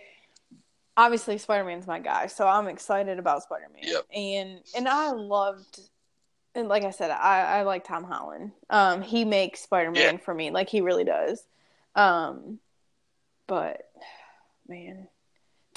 obviously, 0.97 1.37
Spider 1.37 1.65
Man's 1.65 1.87
my 1.87 2.01
guy, 2.01 2.27
so 2.27 2.49
I'm 2.49 2.67
excited 2.69 3.19
about 3.19 3.43
Spider 3.43 3.67
Man. 3.75 3.85
Yep. 3.85 4.07
And 4.15 4.61
and 4.75 4.89
I 4.89 5.11
loved, 5.11 5.79
and 6.55 6.69
like 6.69 6.85
I 6.85 6.91
said, 6.91 7.11
I 7.11 7.59
I 7.59 7.63
like 7.63 7.85
Tom 7.85 8.05
Holland. 8.05 8.53
Um, 8.71 9.03
he 9.03 9.27
makes 9.27 9.61
Spider 9.61 9.91
Man 9.91 10.15
yeah. 10.15 10.21
for 10.21 10.33
me, 10.33 10.51
like 10.51 10.71
he 10.71 10.81
really 10.81 11.05
does. 11.05 11.47
Um, 11.95 12.61
but 13.47 13.91
man, 14.67 15.09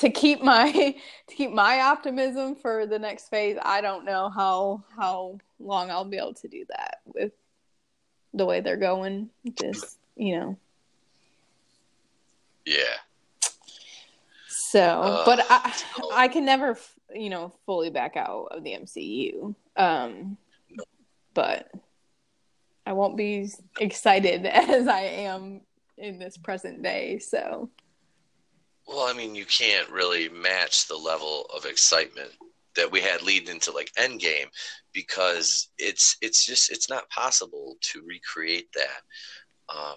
to 0.01 0.09
keep 0.09 0.43
my 0.43 0.71
to 1.27 1.35
keep 1.35 1.51
my 1.51 1.81
optimism 1.81 2.55
for 2.55 2.85
the 2.85 2.99
next 2.99 3.29
phase 3.29 3.57
i 3.63 3.81
don't 3.81 4.05
know 4.05 4.29
how 4.29 4.83
how 4.95 5.37
long 5.59 5.89
i'll 5.89 6.05
be 6.05 6.17
able 6.17 6.33
to 6.33 6.47
do 6.47 6.65
that 6.69 6.99
with 7.05 7.31
the 8.33 8.45
way 8.45 8.61
they're 8.61 8.77
going. 8.77 9.29
Just 9.59 9.97
you 10.15 10.39
know. 10.39 10.57
Yeah. 12.65 12.97
So 14.47 14.79
uh, 14.79 15.25
but 15.25 15.45
i 15.49 15.73
i 16.13 16.27
can 16.29 16.45
never 16.45 16.77
you 17.13 17.29
know 17.29 17.51
fully 17.65 17.89
back 17.89 18.15
out 18.15 18.47
of 18.51 18.63
the 18.63 18.71
mcu 18.71 19.53
um 19.75 20.37
no. 20.69 20.83
but 21.33 21.69
i 22.85 22.93
won't 22.93 23.17
be 23.17 23.49
excited 23.81 24.45
as 24.45 24.87
i 24.87 25.01
am 25.01 25.59
in 25.97 26.19
this 26.19 26.37
present 26.37 26.81
day 26.81 27.19
so 27.19 27.69
well, 28.87 29.07
I 29.07 29.13
mean, 29.13 29.35
you 29.35 29.45
can't 29.45 29.89
really 29.89 30.29
match 30.29 30.87
the 30.87 30.97
level 30.97 31.45
of 31.55 31.65
excitement 31.65 32.31
that 32.75 32.91
we 32.91 33.01
had 33.01 33.21
leading 33.21 33.49
into 33.49 33.71
like 33.71 33.91
Endgame 33.97 34.47
because 34.93 35.69
it's 35.77 36.17
it's 36.21 36.45
just 36.45 36.71
it's 36.71 36.89
not 36.89 37.09
possible 37.09 37.75
to 37.81 38.03
recreate 38.05 38.69
that 38.73 39.75
um, 39.75 39.95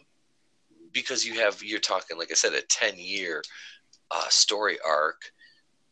because 0.93 1.25
you 1.25 1.35
have 1.35 1.63
you're 1.63 1.81
talking 1.81 2.19
like 2.19 2.31
I 2.31 2.35
said 2.35 2.53
a 2.53 2.63
ten 2.63 2.95
year 2.97 3.43
uh, 4.11 4.29
story 4.29 4.79
arc 4.87 5.21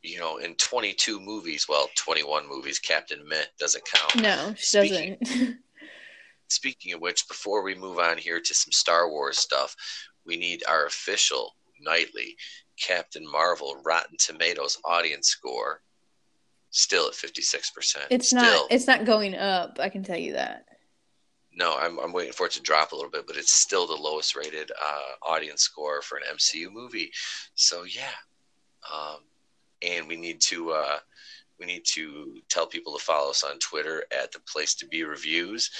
you 0.02 0.18
know 0.18 0.38
in 0.38 0.54
22 0.56 1.20
movies. 1.20 1.66
Well 1.68 1.88
21 1.96 2.48
movies 2.48 2.78
Captain 2.78 3.26
Myth 3.28 3.50
doesn't 3.58 3.84
count. 3.84 4.22
No 4.22 4.54
she 4.56 4.88
speaking, 4.88 5.18
doesn't. 5.22 5.58
Speaking 6.48 6.92
of 6.92 7.00
which 7.00 7.26
before 7.28 7.62
we 7.62 7.74
move 7.74 7.98
on 7.98 8.18
here 8.18 8.38
to 8.38 8.54
some 8.54 8.72
Star 8.72 9.08
Wars 9.08 9.38
stuff 9.38 9.74
we 10.26 10.36
need 10.36 10.62
our 10.68 10.86
official 10.86 11.54
nightly 11.80 12.36
Captain 12.86 13.30
Marvel 13.30 13.80
Rotten 13.84 14.16
Tomatoes 14.18 14.78
audience 14.84 15.28
score 15.28 15.82
still 16.70 17.06
at 17.06 17.14
56%. 17.14 18.06
It's 18.10 18.28
still. 18.28 18.40
not 18.40 18.66
it's 18.70 18.86
not 18.86 19.04
going 19.04 19.34
up, 19.34 19.78
I 19.80 19.88
can 19.88 20.02
tell 20.02 20.18
you 20.18 20.32
that. 20.32 20.66
No, 21.54 21.76
I'm 21.76 21.98
I'm 21.98 22.12
waiting 22.12 22.32
for 22.32 22.46
it 22.46 22.52
to 22.52 22.62
drop 22.62 22.92
a 22.92 22.96
little 22.96 23.10
bit, 23.10 23.26
but 23.26 23.36
it's 23.36 23.52
still 23.52 23.86
the 23.86 23.94
lowest 23.94 24.34
rated 24.34 24.70
uh, 24.70 25.30
audience 25.30 25.62
score 25.62 26.00
for 26.00 26.16
an 26.16 26.24
MCU 26.34 26.72
movie. 26.72 27.10
So 27.54 27.84
yeah. 27.84 28.16
Um, 28.92 29.18
and 29.82 30.08
we 30.08 30.16
need 30.16 30.40
to 30.42 30.70
uh, 30.70 30.98
we 31.58 31.66
need 31.66 31.84
to 31.84 32.40
tell 32.48 32.66
people 32.66 32.96
to 32.96 33.04
follow 33.04 33.30
us 33.30 33.44
on 33.44 33.58
Twitter 33.58 34.04
at 34.10 34.32
the 34.32 34.40
place 34.40 34.74
to 34.76 34.86
be 34.86 35.04
reviews, 35.04 35.70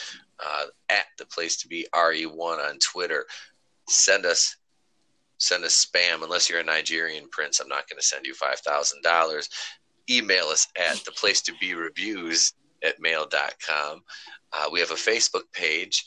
uh, 0.44 0.66
at 0.90 1.06
the 1.18 1.26
place 1.26 1.56
to 1.56 1.68
be 1.68 1.86
re1 1.94 2.70
on 2.70 2.78
Twitter. 2.78 3.26
Send 3.88 4.26
us 4.26 4.56
send 5.42 5.64
us 5.64 5.84
spam 5.84 6.22
unless 6.22 6.48
you're 6.48 6.60
a 6.60 6.64
Nigerian 6.64 7.28
prince. 7.30 7.58
I'm 7.58 7.68
not 7.68 7.88
going 7.88 7.98
to 7.98 8.06
send 8.06 8.24
you 8.24 8.34
five 8.34 8.60
thousand 8.60 9.02
dollars. 9.02 9.48
Email 10.08 10.46
us 10.46 10.68
at 10.76 10.96
the 11.04 11.12
place 11.12 11.42
to 11.42 11.52
be 11.60 11.74
reviews 11.74 12.54
at 12.84 13.00
mail.com. 13.00 14.02
Uh, 14.52 14.68
we 14.70 14.80
have 14.80 14.90
a 14.90 14.94
Facebook 14.94 15.50
page, 15.52 16.04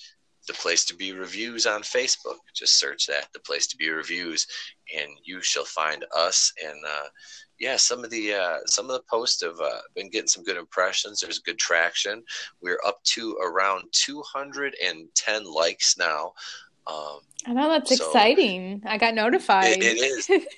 the 0.47 0.53
place 0.53 0.85
to 0.85 0.95
be 0.95 1.11
reviews 1.13 1.65
on 1.65 1.81
Facebook. 1.81 2.37
Just 2.53 2.79
search 2.79 3.07
that, 3.07 3.27
the 3.33 3.39
place 3.39 3.67
to 3.67 3.77
be 3.77 3.89
reviews, 3.89 4.47
and 4.95 5.09
you 5.23 5.41
shall 5.41 5.65
find 5.65 6.05
us. 6.15 6.51
And 6.63 6.77
uh, 6.85 7.07
yeah, 7.59 7.77
some 7.77 8.03
of 8.03 8.09
the 8.09 8.33
uh, 8.33 8.57
some 8.67 8.85
of 8.85 8.93
the 8.93 9.03
posts 9.09 9.41
have 9.43 9.59
uh, 9.59 9.79
been 9.95 10.09
getting 10.09 10.27
some 10.27 10.43
good 10.43 10.57
impressions. 10.57 11.19
There's 11.19 11.39
good 11.39 11.57
traction. 11.57 12.23
We're 12.61 12.81
up 12.85 13.01
to 13.15 13.33
around 13.43 13.83
210 13.91 15.43
likes 15.45 15.97
now 15.97 16.33
Um, 16.87 17.19
I 17.47 17.53
know 17.53 17.69
that's 17.69 17.95
So- 17.97 18.05
exciting. 18.05 18.81
I 18.85 18.97
got 18.97 19.13
notified. 19.15 19.77
it, 19.77 19.83
it 19.83 19.97
is. 19.97 20.29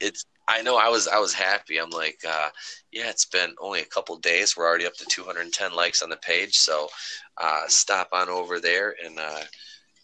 It's. 0.00 0.24
I 0.46 0.62
know. 0.62 0.76
I 0.76 0.88
was. 0.88 1.08
I 1.08 1.18
was 1.18 1.34
happy. 1.34 1.78
I'm 1.78 1.90
like, 1.90 2.20
uh, 2.26 2.50
yeah. 2.92 3.10
It's 3.10 3.24
been 3.24 3.52
only 3.60 3.80
a 3.80 3.84
couple 3.86 4.16
days. 4.18 4.56
We're 4.56 4.64
already 4.64 4.86
up 4.86 4.94
to 4.94 5.04
210 5.06 5.72
likes 5.74 6.02
on 6.02 6.08
the 6.08 6.16
page. 6.18 6.54
So, 6.54 6.88
uh, 7.36 7.62
stop 7.66 8.08
on 8.12 8.28
over 8.28 8.60
there 8.60 8.94
and 9.04 9.18
uh, 9.18 9.40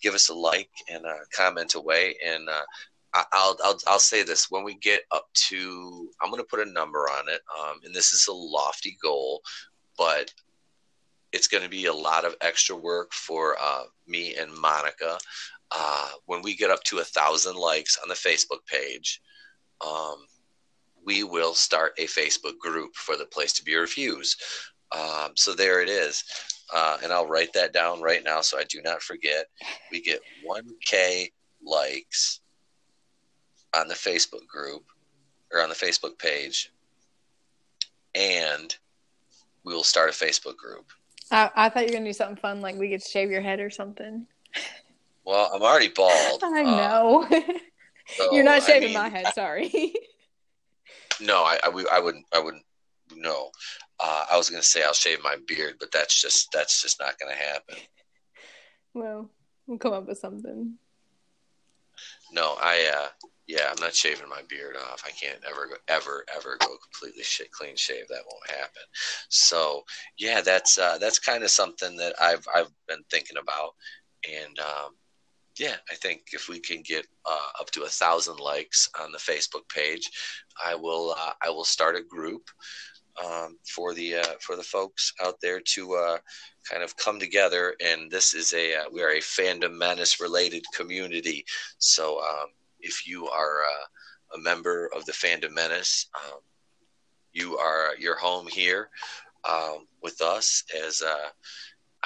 give 0.03 0.15
us 0.15 0.31
a 0.31 0.35
like 0.35 0.69
and 0.91 1.07
uh, 1.07 1.15
comment 1.33 1.77
away. 1.77 2.17
And 2.27 2.49
uh, 2.49 2.63
I- 3.15 3.25
I'll, 3.33 3.57
I'll 3.63 3.79
I'll 3.87 3.99
say 4.01 4.25
this: 4.25 4.51
when 4.51 4.65
we 4.65 4.75
get 4.75 5.03
up 5.13 5.29
to, 5.51 6.11
I'm 6.21 6.31
going 6.31 6.43
to 6.43 6.49
put 6.49 6.67
a 6.67 6.71
number 6.73 7.09
on 7.09 7.29
it. 7.29 7.41
Um, 7.57 7.77
and 7.85 7.95
this 7.95 8.13
is 8.13 8.27
a 8.27 8.33
lofty 8.33 8.99
goal, 9.01 9.43
but 9.97 10.35
it's 11.33 11.47
going 11.47 11.63
to 11.65 11.71
be 11.71 11.87
a 11.87 11.93
lot 11.95 12.25
of 12.25 12.35
extra 12.41 12.75
work 12.75 13.13
for 13.13 13.57
uh, 13.61 13.85
me 14.09 14.35
and 14.35 14.53
Monica. 14.53 15.19
Uh, 15.71 16.11
when 16.27 16.43
we 16.43 16.55
get 16.55 16.71
up 16.71 16.83
to 16.85 16.99
a 16.99 17.05
thousand 17.05 17.57
likes 17.57 17.99
on 18.03 18.09
the 18.09 18.15
Facebook 18.15 18.65
page, 18.67 19.21
um, 19.85 20.27
we 21.05 21.23
will 21.25 21.55
start 21.55 21.93
a 21.99 22.07
Facebook 22.07 22.59
group 22.59 22.95
for 22.95 23.17
the 23.17 23.27
place 23.27 23.53
to 23.55 23.65
be 23.65 23.75
reviews. 23.75 24.37
Um, 24.93 25.33
so 25.35 25.55
there 25.55 25.83
it 25.83 25.89
is. 25.89 26.25
Uh, 26.73 26.99
and 27.03 27.13
I'll 27.13 27.27
write 27.27 27.53
that 27.53 27.73
down 27.73 28.01
right 28.01 28.25
now 28.25 28.41
so 28.41 28.59
I 28.59 28.65
do 28.65 28.81
not 28.83 29.03
forget. 29.03 29.47
We 29.91 30.01
get 30.01 30.21
1K 30.49 31.31
likes 31.63 32.41
on 33.77 33.89
the 33.89 33.95
Facebook 33.95 34.47
group 34.47 34.85
or 35.53 35.63
on 35.63 35.69
the 35.69 35.75
Facebook 35.75 36.19
page, 36.19 36.73
and 38.15 38.75
we 39.65 39.75
will 39.75 39.85
start 39.85 40.11
a 40.11 40.13
Facebook 40.13 40.57
group. 40.57 40.87
I, 41.31 41.51
I 41.55 41.69
thought 41.69 41.83
you 41.83 41.89
were 41.89 41.95
gonna 41.95 42.07
do 42.07 42.13
something 42.13 42.37
fun, 42.37 42.61
like 42.61 42.77
we 42.77 42.91
could 42.91 43.03
shave 43.03 43.31
your 43.31 43.43
head 43.43 43.61
or 43.61 43.71
something. 43.71 44.27
Well, 45.25 45.51
I'm 45.53 45.63
already 45.63 45.89
bald. 45.89 46.41
I 46.45 46.61
uh, 46.61 46.63
know. 46.63 47.29
so, 48.09 48.35
You're 48.35 48.45
not 48.45 48.63
I 48.63 48.67
shaving 48.67 48.89
mean, 48.89 48.99
my 48.99 49.09
head. 49.09 49.33
Sorry. 49.35 49.95
No, 51.21 51.45
I, 51.45 51.59
I, 51.63 51.85
I 51.93 52.01
wouldn't. 52.01 52.27
I 52.35 52.41
wouldn't. 52.41 52.65
No, 53.15 53.51
uh, 54.01 54.25
I 54.33 54.37
was 54.37 54.51
gonna 54.51 54.65
say 54.65 54.83
I'll 54.83 54.93
shave 54.93 55.23
my 55.23 55.37
beard, 55.47 55.77
but 55.79 55.93
that's 55.93 56.21
just 56.21 56.49
that's 56.53 56.83
just 56.83 56.99
not 56.99 57.19
gonna 57.21 57.37
happen. 57.37 57.77
well, 58.95 59.31
we'll 59.69 59.79
come 59.79 59.93
up 59.93 60.09
with 60.09 60.19
something. 60.19 60.75
No, 62.33 62.57
I. 62.61 62.91
Uh, 62.93 63.09
yeah, 63.47 63.69
I'm 63.71 63.81
not 63.81 63.95
shaving 63.95 64.29
my 64.29 64.43
beard 64.49 64.75
off. 64.77 65.05
I 65.07 65.11
can't 65.11 65.39
ever, 65.49 65.67
go, 65.67 65.75
ever, 65.89 66.25
ever 66.35 66.57
go 66.61 66.77
completely 66.79 67.23
sh- 67.23 67.43
clean 67.53 67.77
shave. 67.77 68.09
That 68.09 68.25
won't 68.31 68.51
happen. 68.51 68.83
So, 69.29 69.85
yeah, 70.19 70.41
that's 70.41 70.79
uh, 70.79 70.97
that's 70.99 71.19
kind 71.19 71.45
of 71.45 71.51
something 71.51 71.97
that 71.99 72.15
I've 72.21 72.47
I've 72.55 72.71
been 72.89 73.05
thinking 73.11 73.37
about, 73.37 73.73
and 74.27 74.59
um, 74.59 74.95
yeah, 75.59 75.77
I 75.91 75.95
think 75.95 76.23
if 76.33 76.49
we 76.49 76.59
can 76.59 76.83
get 76.83 77.07
uh, 77.25 77.61
up 77.61 77.71
to 77.73 77.85
a 77.85 77.89
thousand 77.89 78.41
likes 78.41 78.89
on 79.01 79.13
the 79.13 79.19
Facebook 79.19 79.69
page, 79.69 80.11
I 80.65 80.75
will 80.75 81.15
uh, 81.17 81.33
I 81.43 81.51
will 81.51 81.65
start 81.65 81.97
a 81.97 82.03
group 82.03 82.51
um, 83.25 83.59
for 83.65 83.95
the 83.95 84.17
uh, 84.17 84.35
for 84.41 84.57
the 84.57 84.63
folks 84.63 85.13
out 85.23 85.41
there 85.41 85.61
to 85.61 85.95
uh, 85.95 86.19
kind 86.69 86.83
of 86.83 86.97
come 86.97 87.21
together. 87.21 87.77
And 87.85 88.11
this 88.11 88.35
is 88.35 88.53
a 88.53 88.75
uh, 88.75 88.85
we 88.93 89.03
are 89.03 89.11
a 89.11 89.21
fandom 89.21 89.79
menace 89.79 90.21
related 90.21 90.65
community. 90.77 91.45
So 91.79 92.21
um, 92.21 92.49
if 92.81 93.07
you 93.07 93.29
are 93.29 93.63
uh, 93.63 94.37
a 94.37 94.39
member 94.41 94.91
of 94.95 95.05
the 95.07 95.13
fandom 95.13 95.53
menace, 95.53 96.09
um, 96.15 96.41
you 97.33 97.59
are 97.59 97.91
you're 97.99 98.19
home 98.19 98.49
here 98.49 98.91
um, 99.49 99.87
with 100.03 100.21
us 100.21 100.65
as. 100.85 101.03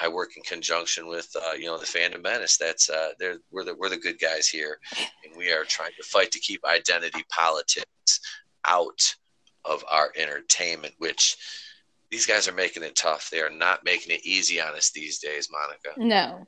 I 0.01 0.07
work 0.07 0.37
in 0.37 0.43
conjunction 0.43 1.07
with 1.07 1.29
uh, 1.35 1.53
you 1.53 1.65
know 1.65 1.77
the 1.77 1.85
fandom 1.85 2.23
menace. 2.23 2.57
That's 2.57 2.89
uh, 2.89 3.11
we're 3.51 3.63
the 3.63 3.75
we're 3.75 3.89
the 3.89 3.97
good 3.97 4.19
guys 4.19 4.47
here, 4.47 4.79
and 4.97 5.35
we 5.35 5.51
are 5.51 5.63
trying 5.65 5.91
to 5.97 6.07
fight 6.07 6.31
to 6.31 6.39
keep 6.39 6.63
identity 6.65 7.23
politics 7.29 8.19
out 8.67 9.01
of 9.65 9.83
our 9.89 10.11
entertainment. 10.15 10.93
Which 10.97 11.37
these 12.09 12.25
guys 12.25 12.47
are 12.47 12.53
making 12.53 12.83
it 12.83 12.95
tough. 12.95 13.29
They 13.29 13.41
are 13.41 13.49
not 13.49 13.83
making 13.83 14.15
it 14.15 14.25
easy 14.25 14.61
on 14.61 14.73
us 14.73 14.91
these 14.91 15.19
days, 15.19 15.49
Monica. 15.51 15.99
No. 15.99 16.47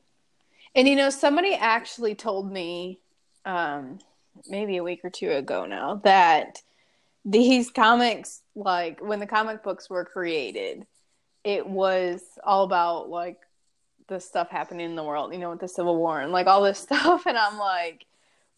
And 0.76 0.88
you 0.88 0.96
know, 0.96 1.10
somebody 1.10 1.54
actually 1.54 2.16
told 2.16 2.52
me 2.52 3.00
um 3.46 4.00
maybe 4.48 4.78
a 4.78 4.84
week 4.84 5.02
or 5.04 5.10
two 5.10 5.32
ago 5.32 5.66
now 5.66 5.96
that 6.04 6.62
these 7.26 7.70
comics 7.70 8.42
like 8.56 9.00
when 9.02 9.20
the 9.20 9.28
comic 9.28 9.64
books 9.64 9.90
were 9.90 10.06
created, 10.06 10.86
it 11.44 11.68
was 11.68 12.22
all 12.44 12.64
about 12.64 13.10
like 13.10 13.38
the 14.08 14.20
stuff 14.20 14.50
happening 14.50 14.86
in 14.86 14.96
the 14.96 15.04
world, 15.04 15.34
you 15.34 15.40
know, 15.40 15.52
with 15.52 15.60
the 15.60 15.68
Civil 15.68 15.98
War 15.98 16.20
and 16.20 16.32
like 16.32 16.48
all 16.48 16.62
this 16.62 16.80
stuff. 16.88 17.26
And 17.26 17.38
I'm 17.38 17.58
like 17.58 18.06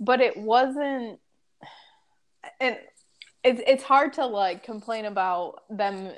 but 0.04 0.22
it 0.22 0.36
wasn't 0.38 1.20
and 2.60 2.78
it's 3.44 3.62
it's 3.66 3.84
hard 3.84 4.14
to 4.14 4.26
like 4.26 4.64
complain 4.64 5.06
about 5.06 5.64
them 5.70 6.12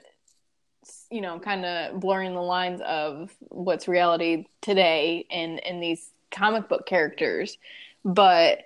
you 1.09 1.21
know 1.21 1.39
kind 1.39 1.65
of 1.65 1.99
blurring 1.99 2.33
the 2.33 2.41
lines 2.41 2.81
of 2.81 3.33
what's 3.49 3.87
reality 3.87 4.45
today 4.61 5.25
and 5.29 5.63
and 5.65 5.81
these 5.81 6.09
comic 6.31 6.67
book 6.67 6.85
characters. 6.85 7.57
But 8.03 8.59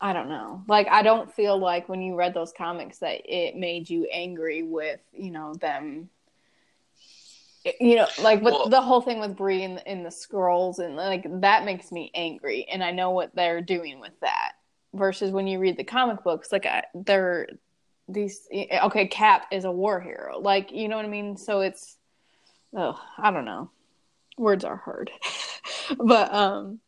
i 0.00 0.12
don't 0.12 0.28
know. 0.28 0.62
Like 0.68 0.88
i 0.88 1.02
don't 1.02 1.32
feel 1.32 1.58
like 1.58 1.88
when 1.88 2.02
you 2.02 2.14
read 2.16 2.34
those 2.34 2.52
comics 2.56 2.98
that 2.98 3.22
it 3.24 3.56
made 3.56 3.88
you 3.88 4.06
angry 4.12 4.62
with 4.62 5.00
you 5.12 5.30
know 5.30 5.54
them. 5.54 6.10
You 7.80 7.96
know 7.96 8.06
like 8.22 8.42
with 8.42 8.52
Well- 8.54 8.68
the 8.68 8.80
whole 8.82 9.00
thing 9.00 9.18
with 9.20 9.36
Brie 9.36 9.62
in, 9.62 9.78
in 9.86 10.02
the 10.02 10.10
Skrulls 10.10 10.78
and 10.78 10.96
like 10.96 11.24
that 11.40 11.64
makes 11.64 11.90
me 11.90 12.10
angry 12.14 12.66
and 12.70 12.82
i 12.84 12.90
know 12.92 13.10
what 13.10 13.34
they're 13.34 13.60
doing 13.60 13.98
with 14.00 14.18
that 14.20 14.52
versus 14.94 15.30
when 15.30 15.46
you 15.46 15.58
read 15.58 15.76
the 15.76 15.84
comic 15.84 16.22
books 16.22 16.52
like 16.52 16.64
I, 16.66 16.84
they're 16.94 17.48
these 18.08 18.46
okay 18.84 19.08
cap 19.08 19.46
is 19.50 19.64
a 19.64 19.70
war 19.72 20.00
hero. 20.00 20.38
Like 20.38 20.70
you 20.70 20.86
know 20.88 20.94
what 20.96 21.04
i 21.04 21.08
mean? 21.08 21.36
So 21.36 21.60
it's 21.60 21.96
oh 22.72 23.00
i 23.18 23.30
don't 23.32 23.44
know. 23.44 23.70
Words 24.38 24.64
are 24.64 24.76
hard. 24.76 25.10
But 25.98 26.32
um 26.34 26.80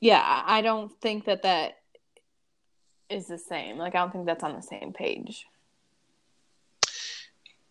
yeah 0.00 0.42
i 0.46 0.62
don't 0.62 0.90
think 1.00 1.24
that 1.26 1.42
that 1.42 1.74
is 3.12 3.26
the 3.26 3.38
same 3.38 3.76
like 3.78 3.94
i 3.94 3.98
don't 3.98 4.12
think 4.12 4.26
that's 4.26 4.44
on 4.44 4.54
the 4.54 4.62
same 4.62 4.92
page 4.92 5.46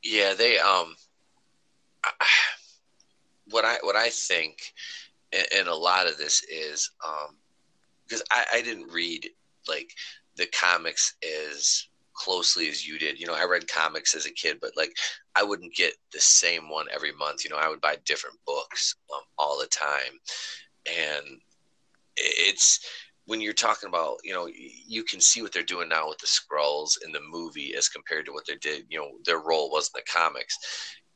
Yeah, 0.03 0.33
they 0.33 0.57
um, 0.57 0.95
what 3.49 3.65
I 3.65 3.77
what 3.81 3.95
I 3.95 4.09
think, 4.09 4.73
and, 5.31 5.45
and 5.55 5.67
a 5.67 5.75
lot 5.75 6.07
of 6.07 6.17
this 6.17 6.43
is 6.43 6.91
um, 7.05 7.35
because 8.03 8.23
I, 8.31 8.45
I 8.55 8.61
didn't 8.61 8.91
read 8.91 9.29
like 9.67 9.91
the 10.37 10.47
comics 10.47 11.15
as 11.23 11.87
closely 12.13 12.67
as 12.67 12.87
you 12.87 12.97
did. 12.97 13.19
You 13.19 13.27
know, 13.27 13.35
I 13.35 13.45
read 13.45 13.67
comics 13.67 14.15
as 14.15 14.25
a 14.25 14.31
kid, 14.31 14.57
but 14.59 14.75
like 14.75 14.93
I 15.35 15.43
wouldn't 15.43 15.75
get 15.75 15.93
the 16.11 16.19
same 16.19 16.69
one 16.69 16.87
every 16.91 17.11
month. 17.13 17.43
You 17.43 17.51
know, 17.51 17.57
I 17.57 17.69
would 17.69 17.81
buy 17.81 17.97
different 18.05 18.37
books 18.45 18.95
um, 19.13 19.23
all 19.37 19.59
the 19.59 19.67
time, 19.67 20.19
and 20.87 21.39
it's 22.17 22.79
when 23.25 23.41
you're 23.41 23.53
talking 23.53 23.87
about, 23.87 24.17
you 24.23 24.33
know, 24.33 24.47
you 24.47 25.03
can 25.03 25.21
see 25.21 25.41
what 25.41 25.51
they're 25.51 25.63
doing 25.63 25.89
now 25.89 26.09
with 26.09 26.17
the 26.17 26.27
Skrulls 26.27 26.97
in 27.05 27.11
the 27.11 27.21
movie 27.29 27.75
as 27.75 27.87
compared 27.87 28.25
to 28.25 28.31
what 28.31 28.45
they 28.45 28.55
did. 28.55 28.85
You 28.89 28.99
know, 28.99 29.11
their 29.25 29.39
role 29.39 29.69
was 29.69 29.89
in 29.93 30.01
the 30.01 30.11
comics, 30.11 30.57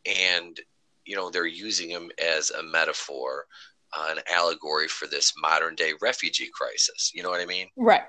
and 0.05 0.59
you 1.05 1.15
know 1.15 1.29
they're 1.29 1.45
using 1.45 1.89
them 1.89 2.09
as 2.23 2.51
a 2.51 2.63
metaphor, 2.63 3.45
uh, 3.97 4.13
an 4.15 4.23
allegory 4.31 4.87
for 4.87 5.07
this 5.07 5.33
modern 5.41 5.75
day 5.75 5.93
refugee 6.01 6.49
crisis. 6.53 7.11
You 7.13 7.23
know 7.23 7.29
what 7.29 7.41
I 7.41 7.45
mean? 7.45 7.67
right 7.75 8.03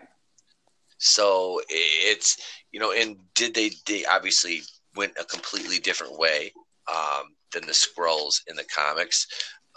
So 0.99 1.61
it's 1.69 2.37
you 2.73 2.81
know, 2.81 2.93
and 2.93 3.17
did 3.35 3.55
they? 3.55 3.71
They 3.87 4.05
obviously 4.05 4.61
went 4.95 5.13
a 5.21 5.25
completely 5.25 5.79
different 5.79 6.19
way 6.19 6.53
um, 6.91 7.35
than 7.53 7.67
the 7.67 7.73
Skrulls 7.73 8.41
in 8.49 8.57
the 8.57 8.65
comics. 8.65 9.27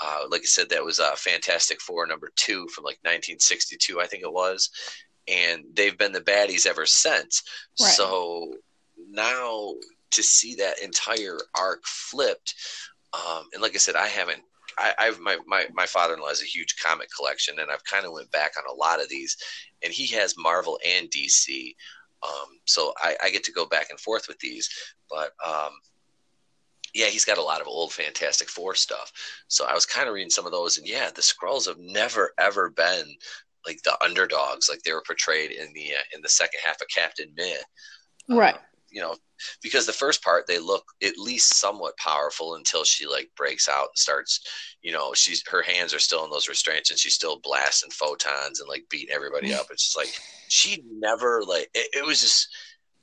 Uh, 0.01 0.25
like 0.29 0.41
I 0.41 0.45
said, 0.45 0.69
that 0.69 0.83
was 0.83 0.99
uh, 0.99 1.15
Fantastic 1.15 1.81
Four 1.81 2.07
number 2.07 2.31
two 2.35 2.67
from 2.69 2.83
like 2.83 2.99
1962, 3.01 3.99
I 3.99 4.07
think 4.07 4.23
it 4.23 4.31
was, 4.31 4.69
and 5.27 5.63
they've 5.73 5.97
been 5.97 6.11
the 6.11 6.21
baddies 6.21 6.65
ever 6.65 6.85
since. 6.85 7.43
Right. 7.81 7.91
So 7.91 8.53
now 9.09 9.73
to 10.11 10.23
see 10.23 10.55
that 10.55 10.79
entire 10.79 11.37
arc 11.57 11.83
flipped, 11.85 12.55
um, 13.13 13.45
and 13.53 13.61
like 13.61 13.75
I 13.75 13.79
said, 13.79 13.95
I 13.95 14.07
haven't. 14.07 14.41
I, 14.77 14.93
I've 14.97 15.19
my, 15.19 15.37
my 15.45 15.65
my 15.73 15.85
father-in-law 15.85 16.29
has 16.29 16.41
a 16.41 16.45
huge 16.45 16.75
comic 16.81 17.09
collection, 17.15 17.59
and 17.59 17.69
I've 17.69 17.83
kind 17.83 18.05
of 18.05 18.13
went 18.13 18.31
back 18.31 18.53
on 18.57 18.63
a 18.69 18.79
lot 18.79 19.01
of 19.01 19.09
these, 19.09 19.35
and 19.83 19.91
he 19.91 20.07
has 20.15 20.35
Marvel 20.37 20.79
and 20.87 21.09
DC. 21.09 21.75
Um, 22.23 22.59
so 22.65 22.93
I, 22.97 23.15
I 23.23 23.29
get 23.29 23.43
to 23.45 23.51
go 23.51 23.65
back 23.65 23.87
and 23.89 23.99
forth 23.99 24.27
with 24.27 24.39
these, 24.39 24.69
but 25.09 25.31
um, 25.45 25.71
yeah, 26.93 27.07
he's 27.07 27.25
got 27.25 27.37
a 27.37 27.43
lot 27.43 27.61
of 27.61 27.67
old 27.67 27.93
Fantastic 27.93 28.49
Four 28.49 28.75
stuff. 28.75 29.11
So 29.47 29.65
I 29.65 29.73
was 29.73 29.85
kind 29.85 30.07
of 30.07 30.13
reading 30.13 30.29
some 30.29 30.45
of 30.45 30.51
those, 30.51 30.77
and 30.77 30.87
yeah, 30.87 31.09
the 31.13 31.21
Skrulls 31.21 31.67
have 31.67 31.79
never 31.79 32.31
ever 32.37 32.69
been 32.69 33.05
like 33.65 33.81
the 33.83 33.97
underdogs, 34.03 34.69
like 34.69 34.81
they 34.83 34.93
were 34.93 35.03
portrayed 35.05 35.51
in 35.51 35.73
the 35.73 35.93
uh, 35.93 36.03
in 36.13 36.21
the 36.21 36.29
second 36.29 36.59
half 36.65 36.81
of 36.81 36.87
Captain 36.93 37.31
Mid. 37.35 37.59
right 38.29 38.55
you 38.91 39.01
know, 39.01 39.15
because 39.61 39.85
the 39.85 39.93
first 39.93 40.23
part 40.23 40.45
they 40.47 40.59
look 40.59 40.83
at 41.03 41.17
least 41.17 41.57
somewhat 41.57 41.97
powerful 41.97 42.55
until 42.55 42.83
she 42.83 43.05
like 43.05 43.29
breaks 43.35 43.69
out 43.69 43.89
and 43.89 43.97
starts, 43.97 44.41
you 44.81 44.91
know, 44.91 45.13
she's 45.13 45.43
her 45.47 45.61
hands 45.61 45.93
are 45.93 45.99
still 45.99 46.25
in 46.25 46.31
those 46.31 46.49
restraints 46.49 46.89
and 46.89 46.99
she's 46.99 47.13
still 47.13 47.39
blasting 47.41 47.91
photons 47.91 48.59
and 48.59 48.69
like 48.69 48.83
beating 48.89 49.13
everybody 49.13 49.53
up. 49.53 49.67
It's 49.71 49.85
just 49.85 49.97
like 49.97 50.13
she 50.47 50.83
never 50.91 51.43
like 51.43 51.69
it, 51.73 51.89
it 51.93 52.05
was 52.05 52.21
just 52.21 52.47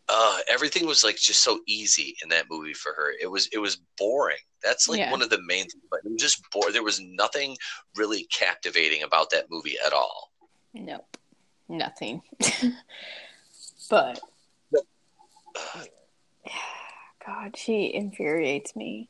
uh, 0.09 0.39
everything 0.49 0.87
was 0.87 1.03
like 1.03 1.17
just 1.17 1.43
so 1.43 1.61
easy 1.67 2.17
in 2.23 2.29
that 2.29 2.47
movie 2.51 2.75
for 2.75 2.93
her. 2.93 3.13
It 3.21 3.31
was 3.31 3.49
it 3.53 3.59
was 3.59 3.79
boring. 3.99 4.39
That's 4.63 4.89
like 4.89 4.99
yeah. 4.99 5.11
one 5.11 5.23
of 5.23 5.31
the 5.31 5.43
main 5.43 5.63
things. 5.63 5.83
But 5.91 6.01
it 6.05 6.13
was 6.13 6.23
just 6.23 6.43
boring. 6.51 6.73
There 6.73 6.83
was 6.83 7.01
nothing 7.01 7.57
really 7.97 8.25
captivating 8.25 9.03
about 9.03 9.31
that 9.31 9.51
movie 9.51 9.77
at 9.85 9.93
all. 9.93 10.33
Nope, 10.75 11.17
nothing. 11.69 12.23
but 13.91 14.21
God, 17.27 17.57
she 17.57 17.93
infuriates 17.95 18.77
me. 18.77 19.09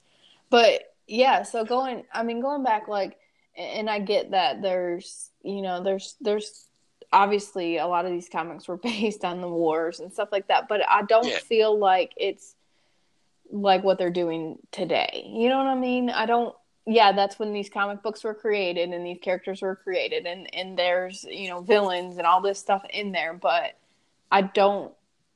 But 0.51 0.95
yeah, 1.07 1.43
so 1.43 1.65
going, 1.65 2.05
I 2.13 2.23
mean, 2.23 2.41
going 2.41 2.65
back, 2.65 2.89
like, 2.89 3.19
and 3.57 3.89
I 3.89 4.01
get 4.01 4.31
that 4.33 4.63
there's, 4.63 5.31
you 5.43 5.63
know, 5.63 5.83
there's, 5.83 6.17
there's 6.21 6.66
obviously 7.13 7.79
a 7.79 7.87
lot 7.87 8.05
of 8.05 8.13
these 8.13 8.29
comics 8.29 8.69
were 8.69 8.77
based 8.93 9.25
on 9.25 9.41
the 9.41 9.49
wars 9.49 10.01
and 10.01 10.13
stuff 10.13 10.31
like 10.33 10.49
that, 10.49 10.69
but 10.69 10.81
I 10.89 11.03
don't 11.03 11.29
yeah. 11.29 11.39
feel 11.39 11.77
like 11.79 12.13
it's 12.17 12.55
like 13.51 13.85
what 13.85 13.99
they're 13.99 14.11
doing 14.11 14.59
today. 14.73 15.25
You 15.27 15.49
know 15.49 15.59
what 15.59 15.67
I 15.67 15.77
mean? 15.77 16.11
I 16.11 16.27
don't, 16.27 16.55
yeah, 16.87 17.13
that's 17.13 17.39
when 17.39 17.53
these 17.53 17.69
comic 17.69 18.03
books 18.03 18.25
were 18.25 18.35
created 18.35 18.91
and 18.91 19.05
these 19.05 19.19
characters 19.21 19.63
were 19.63 19.77
created 19.77 20.27
and, 20.27 20.53
and 20.55 20.79
there's, 20.79 21.25
you 21.25 21.49
know, 21.49 21.61
villains 21.61 22.19
and 22.19 22.27
all 22.27 22.41
this 22.41 22.59
stuff 22.59 22.85
in 22.91 23.13
there, 23.13 23.35
but 23.35 23.77
I 24.31 24.43
don't, 24.43 24.93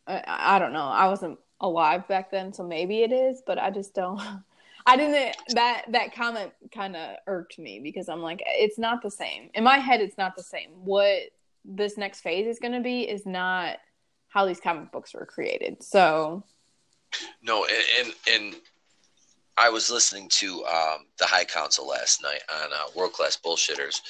I, 0.07 0.23
I 0.27 0.59
don't 0.59 0.73
know. 0.73 0.87
I 0.87 1.09
wasn't 1.09 1.39
alive 1.61 2.09
back 2.09 2.31
then, 2.31 2.53
so 2.53 2.65
maybe 2.65 3.03
it 3.03 3.13
is, 3.13 3.43
but 3.45 3.59
I 3.59 3.71
just 3.71 3.95
don't. 3.95 4.21
I 4.87 4.97
didn't. 4.97 5.37
That 5.51 5.85
that 5.89 6.15
comment 6.15 6.53
kind 6.73 6.97
of 6.97 7.17
irked 7.27 7.59
me 7.59 7.81
because 7.81 8.09
I'm 8.09 8.23
like, 8.23 8.43
it's 8.47 8.79
not 8.79 9.03
the 9.03 9.11
same. 9.11 9.51
In 9.55 9.63
my 9.63 9.77
head, 9.77 10.01
it's 10.01 10.17
not 10.17 10.37
the 10.37 10.43
same. 10.43 10.71
What 10.85 11.19
this 11.65 11.97
next 11.97 12.21
phase 12.21 12.47
is 12.47 12.59
going 12.59 12.75
to 12.75 12.81
be 12.81 13.03
is 13.03 13.27
not 13.27 13.79
how 14.29 14.47
these 14.47 14.61
comic 14.61 14.93
books 14.93 15.15
were 15.15 15.27
created. 15.27 15.83
So, 15.83 16.43
no, 17.43 17.65
and 17.65 17.85
and, 18.07 18.15
and 18.33 18.55
I 19.57 19.69
was 19.69 19.91
listening 19.91 20.29
to 20.35 20.65
um, 20.65 21.07
the 21.19 21.27
High 21.27 21.45
Council 21.45 21.87
last 21.87 22.23
night 22.23 22.43
on 22.53 22.73
uh, 22.73 22.85
World 22.97 23.13
Class 23.13 23.37
Bullshitters, 23.37 24.01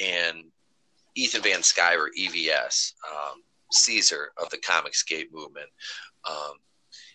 and 0.00 0.44
Ethan 1.14 1.42
Van 1.42 1.60
Sciver, 1.60 2.08
EVS, 2.18 2.92
um, 3.10 3.42
Caesar 3.72 4.32
of 4.36 4.48
the 4.50 4.58
Comicsgate 4.58 5.32
movement, 5.32 5.68
um, 6.28 6.54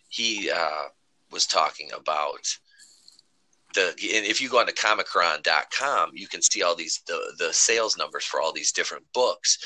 he 0.09 0.51
uh, 0.51 0.87
was 1.31 1.45
talking 1.45 1.89
about 1.95 2.45
the 3.73 3.89
and 3.89 4.25
if 4.25 4.41
you 4.41 4.49
go 4.49 4.59
on 4.59 4.65
to 4.65 4.73
comichron.com 4.73 6.11
you 6.13 6.27
can 6.27 6.41
see 6.41 6.63
all 6.63 6.75
these 6.75 7.01
the, 7.07 7.33
the 7.37 7.53
sales 7.53 7.97
numbers 7.97 8.25
for 8.25 8.41
all 8.41 8.53
these 8.53 8.71
different 8.71 9.03
books. 9.13 9.57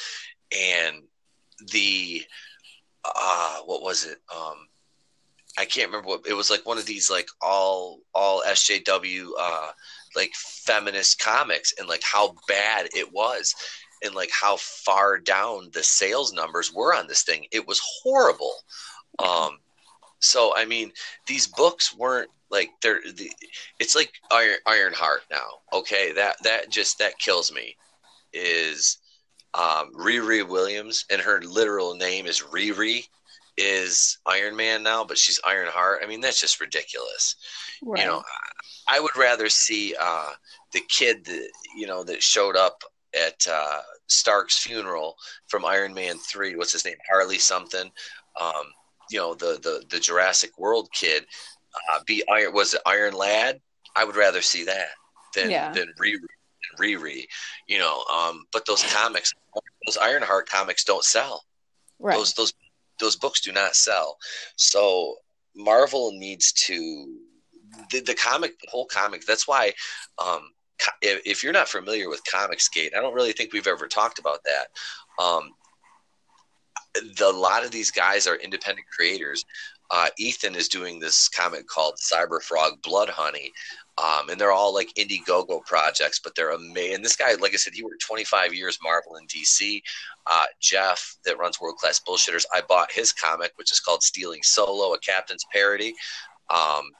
And 0.51 1.03
the 1.71 2.23
uh 3.03 3.59
what 3.65 3.81
was 3.81 4.05
it? 4.05 4.17
Um 4.35 4.67
i 5.57 5.63
can't 5.63 5.87
remember 5.87 6.09
what 6.09 6.27
it 6.27 6.33
was 6.33 6.49
like 6.49 6.65
one 6.65 6.77
of 6.77 6.85
these 6.85 7.09
like 7.09 7.27
all 7.41 7.99
all 8.13 8.43
sjw 8.45 9.27
uh 9.39 9.71
like 10.15 10.33
feminist 10.35 11.17
comics 11.19 11.73
and 11.79 11.87
like 11.87 12.03
how 12.03 12.35
bad 12.47 12.87
it 12.93 13.11
was 13.13 13.55
and 14.03 14.15
like 14.15 14.31
how 14.31 14.57
far 14.57 15.17
down 15.17 15.69
the 15.73 15.83
sales 15.83 16.33
numbers 16.33 16.73
were 16.73 16.93
on 16.93 17.07
this 17.07 17.23
thing. 17.23 17.45
It 17.51 17.67
was 17.67 17.81
horrible. 18.03 18.53
Um 19.19 19.59
so 20.19 20.55
I 20.55 20.65
mean, 20.65 20.91
these 21.27 21.47
books 21.47 21.95
weren't 21.95 22.31
like 22.51 22.69
they're. 22.81 22.99
The, 23.01 23.29
it's 23.79 23.95
like 23.95 24.11
Iron 24.31 24.57
Ironheart 24.65 25.23
now. 25.31 25.47
Okay, 25.73 26.11
that 26.13 26.37
that 26.43 26.69
just 26.69 26.97
that 26.99 27.17
kills 27.19 27.51
me. 27.51 27.75
Is 28.33 28.97
um, 29.53 29.91
Riri 29.95 30.47
Williams 30.47 31.05
and 31.09 31.21
her 31.21 31.41
literal 31.41 31.95
name 31.95 32.25
is 32.25 32.41
Riri 32.41 33.07
is 33.57 34.17
Iron 34.25 34.55
Man 34.55 34.83
now, 34.83 35.03
but 35.03 35.17
she's 35.17 35.39
Ironheart. 35.45 36.01
I 36.03 36.07
mean, 36.07 36.21
that's 36.21 36.39
just 36.39 36.59
ridiculous. 36.59 37.35
Right. 37.81 38.01
You 38.01 38.07
know, 38.07 38.23
I 38.87 38.99
would 38.99 39.15
rather 39.15 39.47
see 39.49 39.95
uh, 39.99 40.31
the 40.73 40.81
kid 40.89 41.25
that 41.25 41.49
you 41.75 41.87
know 41.87 42.03
that 42.03 42.21
showed 42.21 42.55
up 42.55 42.83
at 43.17 43.45
uh, 43.49 43.79
Stark's 44.07 44.57
funeral 44.57 45.15
from 45.47 45.65
Iron 45.65 45.93
Man 45.93 46.17
Three. 46.17 46.55
What's 46.55 46.73
his 46.73 46.85
name? 46.85 46.97
Harley 47.09 47.37
something. 47.37 47.89
Um, 48.39 48.65
you 49.09 49.19
know 49.19 49.33
the 49.35 49.59
the 49.61 49.83
the 49.89 49.99
Jurassic 49.99 50.57
World 50.57 50.89
kid 50.91 51.25
uh, 51.91 51.99
be 52.05 52.23
Iron 52.29 52.53
was 52.53 52.73
it 52.73 52.81
Iron 52.85 53.13
Lad? 53.13 53.59
I 53.95 54.03
would 54.03 54.15
rather 54.15 54.41
see 54.41 54.65
that 54.65 54.89
than 55.33 55.49
yeah. 55.49 55.71
than 55.71 55.87
Riri. 56.01 56.17
Riri, 56.79 57.25
you 57.67 57.77
know. 57.77 58.03
Um, 58.13 58.45
but 58.51 58.65
those 58.65 58.83
comics, 58.91 59.33
those 59.85 59.97
Ironheart 59.97 60.49
comics, 60.49 60.83
don't 60.83 61.03
sell. 61.03 61.43
Right. 61.99 62.17
Those 62.17 62.33
those 62.33 62.53
those 62.99 63.15
books 63.15 63.41
do 63.41 63.51
not 63.51 63.75
sell. 63.75 64.17
So 64.55 65.15
Marvel 65.55 66.11
needs 66.13 66.51
to 66.67 67.17
the, 67.91 68.01
the 68.01 68.15
comic, 68.15 68.59
the 68.59 68.67
whole 68.69 68.85
comic. 68.85 69.25
That's 69.25 69.47
why, 69.47 69.73
um, 70.23 70.49
if, 71.01 71.21
if, 71.25 71.43
you're 71.43 71.53
not 71.53 71.69
familiar 71.69 72.09
with 72.09 72.21
Comicsgate, 72.31 72.95
I 72.95 73.01
don't 73.01 73.13
really 73.13 73.31
think 73.31 73.53
we've 73.53 73.67
ever 73.67 73.87
talked 73.87 74.19
about 74.19 74.39
that. 74.43 75.23
Um, 75.23 75.51
the, 77.17 77.29
a 77.29 77.31
lot 77.31 77.65
of 77.65 77.71
these 77.71 77.91
guys 77.91 78.27
are 78.27 78.35
independent 78.35 78.87
creators. 78.87 79.45
Uh, 79.91 80.09
Ethan 80.17 80.55
is 80.55 80.67
doing 80.67 80.99
this 80.99 81.27
comic 81.29 81.67
called 81.67 81.95
Cyber 81.95 82.41
Frog 82.41 82.81
Blood 82.81 83.09
Honey, 83.09 83.51
um, 83.97 84.29
and 84.29 84.39
they're 84.39 84.51
all 84.51 84.73
like 84.73 84.93
Indiegogo 84.95 85.63
projects, 85.65 86.19
but 86.19 86.35
they're 86.35 86.51
amazing. 86.51 86.95
And 86.95 87.05
this 87.05 87.15
guy, 87.15 87.33
like 87.35 87.53
I 87.53 87.57
said, 87.57 87.73
he 87.73 87.83
worked 87.83 88.01
25 88.01 88.53
years 88.53 88.77
Marvel 88.83 89.15
and 89.15 89.29
DC. 89.29 89.81
Uh, 90.27 90.45
Jeff, 90.59 91.17
that 91.25 91.37
runs 91.37 91.61
World 91.61 91.77
Class 91.77 92.01
Bullshitters, 92.05 92.45
I 92.53 92.61
bought 92.67 92.91
his 92.91 93.13
comic, 93.13 93.51
which 93.55 93.71
is 93.71 93.79
called 93.79 94.03
Stealing 94.03 94.41
Solo, 94.43 94.93
a 94.93 94.99
Captain's 94.99 95.45
Parody. 95.53 95.93
Um, 96.49 96.91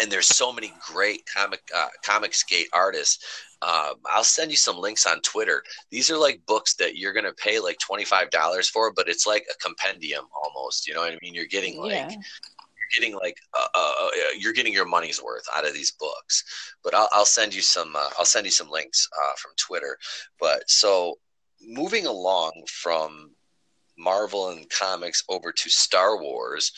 and 0.00 0.10
there's 0.10 0.26
so 0.26 0.52
many 0.52 0.72
great 0.84 1.22
comic 1.32 1.60
uh, 1.74 1.88
Comicsgate 2.04 2.66
artists 2.72 3.24
um, 3.64 3.94
I'll 4.06 4.24
send 4.24 4.50
you 4.50 4.56
some 4.56 4.78
links 4.78 5.06
on 5.06 5.20
Twitter. 5.22 5.62
These 5.90 6.10
are 6.10 6.18
like 6.18 6.44
books 6.46 6.74
that 6.74 6.96
you're 6.96 7.14
going 7.14 7.24
to 7.24 7.32
pay 7.32 7.60
like 7.60 7.78
$25 7.78 8.66
for, 8.66 8.92
but 8.92 9.08
it's 9.08 9.26
like 9.26 9.46
a 9.50 9.56
compendium 9.64 10.26
almost. 10.34 10.86
You 10.86 10.94
know 10.94 11.00
what 11.00 11.12
I 11.12 11.18
mean? 11.22 11.34
You're 11.34 11.46
getting 11.46 11.78
like, 11.78 11.92
yeah. 11.92 12.10
you're 12.10 12.94
getting 12.94 13.14
like, 13.14 13.38
uh, 13.54 13.66
uh, 13.74 13.92
uh, 14.06 14.10
you're 14.38 14.52
getting 14.52 14.72
your 14.72 14.84
money's 14.84 15.22
worth 15.22 15.44
out 15.56 15.66
of 15.66 15.72
these 15.72 15.92
books. 15.92 16.44
But 16.82 16.94
I'll, 16.94 17.08
I'll 17.12 17.24
send 17.24 17.54
you 17.54 17.62
some, 17.62 17.96
uh, 17.96 18.10
I'll 18.18 18.26
send 18.26 18.44
you 18.44 18.52
some 18.52 18.70
links 18.70 19.08
uh, 19.16 19.32
from 19.38 19.52
Twitter. 19.56 19.96
But 20.38 20.68
so 20.68 21.18
moving 21.66 22.06
along 22.06 22.52
from 22.68 23.30
Marvel 23.96 24.50
and 24.50 24.68
comics 24.68 25.24
over 25.28 25.52
to 25.52 25.70
Star 25.70 26.20
Wars. 26.20 26.70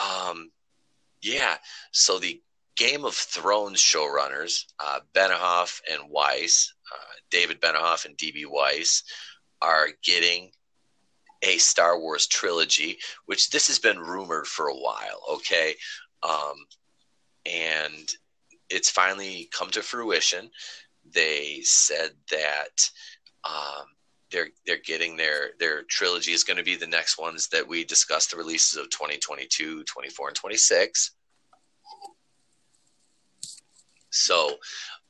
Um, 0.00 0.50
yeah. 1.20 1.56
So 1.92 2.18
the 2.18 2.40
Game 2.76 3.04
of 3.04 3.14
Thrones 3.14 3.80
showrunners, 3.80 4.64
uh, 4.78 5.00
Benioff 5.14 5.80
and 5.90 6.10
Weiss, 6.10 6.72
uh, 6.92 7.14
David 7.30 7.60
Benioff 7.60 8.04
and 8.04 8.16
D.B. 8.16 8.46
Weiss, 8.46 9.02
are 9.62 9.88
getting 10.04 10.50
a 11.42 11.58
Star 11.58 11.98
Wars 11.98 12.26
trilogy, 12.26 12.98
which 13.26 13.50
this 13.50 13.66
has 13.68 13.78
been 13.78 13.98
rumored 13.98 14.46
for 14.46 14.68
a 14.68 14.76
while, 14.76 15.22
okay? 15.30 15.74
Um, 16.22 16.54
and 17.44 18.14
it's 18.68 18.90
finally 18.90 19.48
come 19.52 19.70
to 19.70 19.82
fruition. 19.82 20.50
They 21.14 21.60
said 21.62 22.10
that 22.30 22.90
um, 23.44 23.86
they're 24.30 24.48
they're 24.66 24.78
getting 24.84 25.16
their 25.16 25.50
their 25.60 25.84
trilogy 25.84 26.32
is 26.32 26.42
going 26.42 26.56
to 26.56 26.64
be 26.64 26.76
the 26.76 26.86
next 26.86 27.18
ones 27.18 27.48
that 27.48 27.66
we 27.66 27.84
discussed 27.84 28.32
the 28.32 28.36
releases 28.36 28.76
of 28.76 28.90
2022, 28.90 29.84
24, 29.84 30.28
and 30.28 30.36
26. 30.36 31.12
So, 34.16 34.56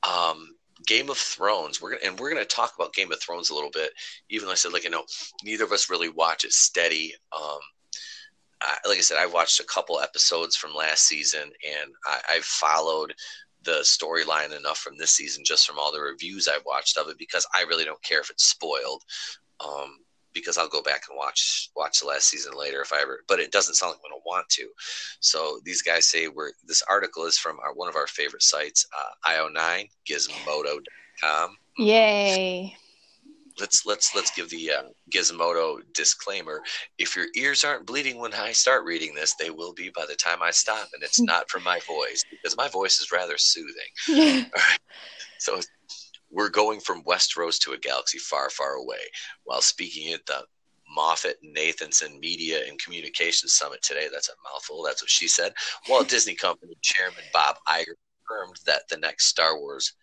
um, 0.03 0.55
Game 0.87 1.09
of 1.11 1.17
Thrones, 1.17 1.81
we're 1.81 1.93
gonna 1.93 2.03
and 2.05 2.19
we're 2.19 2.31
gonna 2.31 2.45
talk 2.45 2.75
about 2.77 2.93
Game 2.93 3.11
of 3.11 3.21
Thrones 3.21 3.51
a 3.51 3.55
little 3.55 3.71
bit. 3.71 3.91
Even 4.29 4.47
though 4.47 4.53
I 4.53 4.57
said 4.57 4.73
like 4.73 4.85
you 4.85 4.91
know 4.91 5.05
neither 5.43 5.65
of 5.65 5.73
us 5.73 5.91
really 5.91 6.09
watch 6.09 6.45
it 6.45 6.53
steady. 6.53 7.15
Um, 7.33 7.59
I, 8.63 8.77
like 8.87 8.99
I 8.99 9.03
said, 9.03 9.19
I 9.19 9.27
watched 9.27 9.61
a 9.61 9.65
couple 9.65 10.01
episodes 10.01 10.57
from 10.57 10.75
last 10.75 11.07
season, 11.07 11.43
and 11.43 11.91
I, 12.07 12.21
I've 12.31 12.45
followed 12.45 13.15
the 13.65 13.81
storyline 13.83 14.57
enough 14.57 14.79
from 14.79 14.97
this 14.97 15.11
season 15.11 15.45
just 15.45 15.67
from 15.67 15.79
all 15.79 15.93
the 15.93 16.01
reviews 16.01 16.49
I've 16.49 16.65
watched 16.65 16.97
of 16.97 17.09
it 17.09 17.19
because 17.19 17.47
I 17.53 17.63
really 17.63 17.85
don't 17.85 18.03
care 18.03 18.21
if 18.21 18.31
it's 18.31 18.49
spoiled. 18.49 19.03
Um, 19.61 19.99
because 20.37 20.59
I'll 20.59 20.69
go 20.69 20.83
back 20.83 21.03
and 21.09 21.17
watch 21.17 21.71
watch 21.75 22.01
the 22.01 22.07
last 22.07 22.29
season 22.29 22.53
later 22.57 22.83
if 22.83 22.93
I 22.93 23.01
ever. 23.01 23.21
But 23.27 23.41
it 23.41 23.51
doesn't 23.51 23.75
sound 23.75 23.91
like 23.91 24.01
I'm 24.05 24.11
going 24.11 24.21
to 24.21 24.27
want 24.27 24.49
to. 24.51 24.69
So 25.21 25.61
these 25.65 25.83
guys 25.83 26.07
say 26.07 26.29
we're. 26.29 26.53
This 26.67 26.83
article 26.89 27.25
is 27.25 27.39
from 27.39 27.59
our, 27.65 27.73
one 27.75 27.89
of 27.89 27.97
our 27.97 28.07
favorite 28.07 28.43
sites, 28.43 28.87
uh, 28.97 29.31
IO9 29.31 29.89
Gizmodo.com. 30.09 31.57
Yay! 31.79 32.77
let's 33.59 33.87
let's 33.87 34.15
let's 34.15 34.31
give 34.31 34.51
the 34.51 34.71
uh, 34.71 34.83
Gizmodo 35.15 35.79
disclaimer. 35.95 36.61
If 36.99 37.17
your 37.17 37.27
ears 37.37 37.65
aren't 37.65 37.87
bleeding 37.87 38.19
when 38.19 38.35
I 38.35 38.53
start 38.53 38.85
reading 38.85 39.15
this, 39.15 39.35
they 39.39 39.51
will 39.51 39.73
be 39.73 39.91
by 39.95 40.05
the 40.07 40.17
time 40.17 40.43
I 40.43 40.51
stop, 40.51 40.89
and 40.93 41.03
it's 41.03 41.21
not 41.23 41.51
from 41.51 41.63
my 41.65 41.81
voice 41.87 42.23
because 42.31 42.57
my 42.57 42.69
voice 42.69 43.01
is 43.01 43.13
rather 43.13 43.39
soothing. 43.39 43.73
All 44.09 44.15
right. 44.17 44.79
So 45.39 45.61
we're 46.31 46.51
going 46.51 46.81
from 46.81 47.03
Westeros 47.05 47.59
to 47.61 47.73
a 47.73 47.79
galaxy 47.79 48.19
far, 48.19 48.51
far 48.51 48.75
away. 48.75 48.99
While 49.45 49.61
speaking 49.61 50.13
at 50.13 50.27
the 50.27 50.45
MoffettNathanson 50.97 52.19
Media 52.21 52.61
and 52.67 52.81
Communications 52.83 53.55
Summit 53.55 53.83
today, 53.83 54.09
that's 54.13 54.29
a 54.29 54.33
mouthful. 54.45 54.83
That's 54.83 55.03
what 55.03 55.11
she 55.11 55.29
said. 55.29 55.53
Walt 55.89 56.09
Disney 56.11 56.35
Company 56.35 56.77
Chairman 56.83 57.25
Bob 57.33 57.57
Iger 57.69 57.95
confirmed 58.27 58.59
that 58.67 58.83
the 58.89 58.97
next 58.97 59.27
Star 59.27 59.59
Wars 59.59 59.95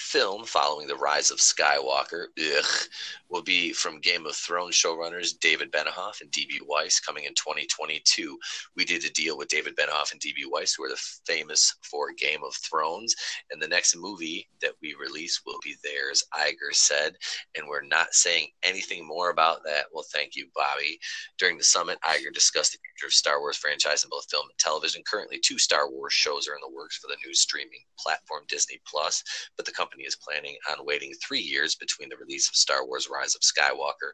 film 0.00 0.44
following 0.44 0.86
the 0.86 0.96
rise 0.96 1.30
of 1.30 1.38
Skywalker 1.38 2.26
ugh, 2.38 2.88
will 3.28 3.42
be 3.42 3.72
from 3.72 4.00
Game 4.00 4.26
of 4.26 4.34
Thrones 4.34 4.74
showrunners 4.74 5.38
David 5.38 5.70
Benioff 5.70 6.20
and 6.20 6.30
D.B. 6.30 6.60
Weiss 6.66 6.98
coming 6.98 7.24
in 7.24 7.34
2022. 7.34 8.36
We 8.76 8.84
did 8.84 9.04
a 9.04 9.10
deal 9.10 9.36
with 9.36 9.48
David 9.48 9.76
Benioff 9.76 10.10
and 10.10 10.20
D.B. 10.20 10.44
Weiss, 10.50 10.74
who 10.74 10.84
are 10.84 10.88
the 10.88 11.00
famous 11.26 11.76
for 11.82 12.12
Game 12.12 12.40
of 12.44 12.54
Thrones, 12.56 13.14
and 13.50 13.62
the 13.62 13.68
next 13.68 13.96
movie 13.96 14.48
that 14.62 14.72
we 14.82 14.96
release 15.00 15.42
will 15.44 15.58
be 15.62 15.76
theirs, 15.84 16.24
Iger 16.34 16.72
said, 16.72 17.14
and 17.56 17.68
we're 17.68 17.82
not 17.82 18.14
saying 18.14 18.48
anything 18.62 19.06
more 19.06 19.30
about 19.30 19.62
that. 19.64 19.86
Well, 19.92 20.06
thank 20.12 20.34
you, 20.34 20.46
Bobby. 20.54 20.98
During 21.38 21.58
the 21.58 21.64
summit, 21.64 21.98
Iger 22.04 22.32
discussed 22.32 22.72
the 22.72 22.78
future 22.78 23.06
of 23.08 23.12
Star 23.12 23.40
Wars 23.40 23.56
franchise 23.56 24.02
in 24.02 24.10
both 24.10 24.30
film 24.30 24.46
and 24.48 24.58
television. 24.58 25.02
Currently, 25.06 25.38
two 25.44 25.58
Star 25.58 25.90
Wars 25.90 26.12
shows 26.12 26.48
are 26.48 26.54
in 26.54 26.60
the 26.62 26.74
works 26.74 26.96
for 26.96 27.08
the 27.08 27.16
new 27.24 27.34
streaming 27.34 27.84
platform 27.98 28.42
Disney 28.48 28.80
Plus, 28.86 29.22
but 29.56 29.66
the 29.66 29.72
company 29.72 29.89
is 29.98 30.16
planning 30.16 30.56
on 30.70 30.84
waiting 30.86 31.12
three 31.14 31.40
years 31.40 31.74
between 31.74 32.08
the 32.08 32.16
release 32.16 32.48
of 32.48 32.54
Star 32.54 32.86
Wars 32.86 33.08
Rise 33.12 33.34
of 33.34 33.42
Skywalker 33.42 34.12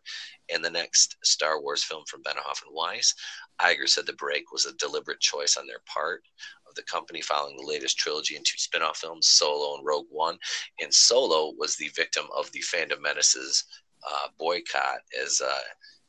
and 0.52 0.64
the 0.64 0.70
next 0.70 1.16
Star 1.22 1.60
Wars 1.60 1.82
film 1.82 2.04
from 2.08 2.22
Benioff 2.22 2.62
and 2.64 2.72
Weiss. 2.72 3.14
Iger 3.60 3.88
said 3.88 4.06
the 4.06 4.12
break 4.14 4.52
was 4.52 4.66
a 4.66 4.74
deliberate 4.74 5.20
choice 5.20 5.56
on 5.56 5.66
their 5.66 5.80
part 5.86 6.22
of 6.68 6.74
the 6.74 6.82
company 6.82 7.20
following 7.20 7.56
the 7.56 7.66
latest 7.66 7.98
trilogy 7.98 8.36
and 8.36 8.44
two 8.44 8.58
spin 8.58 8.82
off 8.82 8.98
films, 8.98 9.28
Solo 9.28 9.76
and 9.76 9.86
Rogue 9.86 10.06
One. 10.10 10.38
And 10.80 10.92
Solo 10.92 11.52
was 11.58 11.76
the 11.76 11.90
victim 11.94 12.26
of 12.36 12.50
the 12.52 12.60
Fandom 12.60 13.00
Menaces 13.00 13.64
uh, 14.06 14.28
boycott, 14.38 15.00
as 15.22 15.40
uh, 15.40 15.60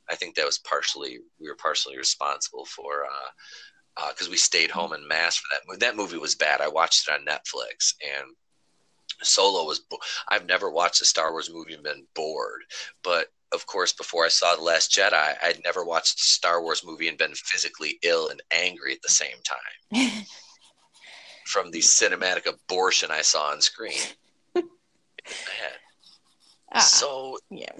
I 0.09 0.15
think 0.15 0.35
that 0.35 0.45
was 0.45 0.59
partially, 0.59 1.19
we 1.39 1.49
were 1.49 1.55
partially 1.55 1.97
responsible 1.97 2.65
for. 2.65 3.05
because 3.95 4.27
uh, 4.27 4.29
uh 4.29 4.31
we 4.31 4.37
stayed 4.37 4.71
home 4.71 4.93
in 4.93 5.07
mass 5.07 5.37
for 5.37 5.47
that. 5.51 5.61
Movie. 5.67 5.79
That 5.79 5.95
movie 5.95 6.17
was 6.17 6.35
bad. 6.35 6.61
I 6.61 6.67
watched 6.67 7.07
it 7.07 7.11
on 7.11 7.25
Netflix, 7.25 7.93
and 8.01 8.27
Solo 9.21 9.65
was. 9.65 9.81
I've 10.27 10.45
never 10.45 10.69
watched 10.69 11.01
a 11.01 11.05
Star 11.05 11.31
Wars 11.31 11.49
movie 11.51 11.73
and 11.73 11.83
been 11.83 12.05
bored, 12.15 12.61
but 13.03 13.27
of 13.53 13.65
course, 13.65 13.93
before 13.93 14.25
I 14.25 14.29
saw 14.29 14.55
The 14.55 14.61
Last 14.61 14.91
Jedi, 14.91 15.35
I'd 15.41 15.61
never 15.63 15.85
watched 15.85 16.19
a 16.19 16.23
Star 16.23 16.61
Wars 16.61 16.83
movie 16.85 17.07
and 17.07 17.17
been 17.17 17.33
physically 17.33 17.97
ill 18.03 18.29
and 18.29 18.41
angry 18.51 18.93
at 18.93 19.01
the 19.01 19.09
same 19.09 19.37
time 19.43 20.11
from 21.45 21.71
the 21.71 21.79
cinematic 21.79 22.45
abortion 22.45 23.09
I 23.11 23.21
saw 23.21 23.51
on 23.51 23.61
screen. 23.61 23.99
Ah, 26.73 26.79
so 26.79 27.37
yeah. 27.49 27.71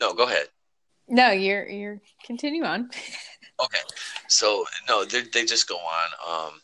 No, 0.00 0.14
go 0.14 0.24
ahead. 0.24 0.46
No, 1.08 1.30
you're 1.30 1.68
you're 1.68 2.00
continue 2.24 2.64
on. 2.64 2.90
okay, 3.60 3.80
so 4.28 4.64
no, 4.88 5.04
they 5.04 5.44
just 5.44 5.68
go 5.68 5.76
on. 5.76 6.08
Um, 6.28 6.60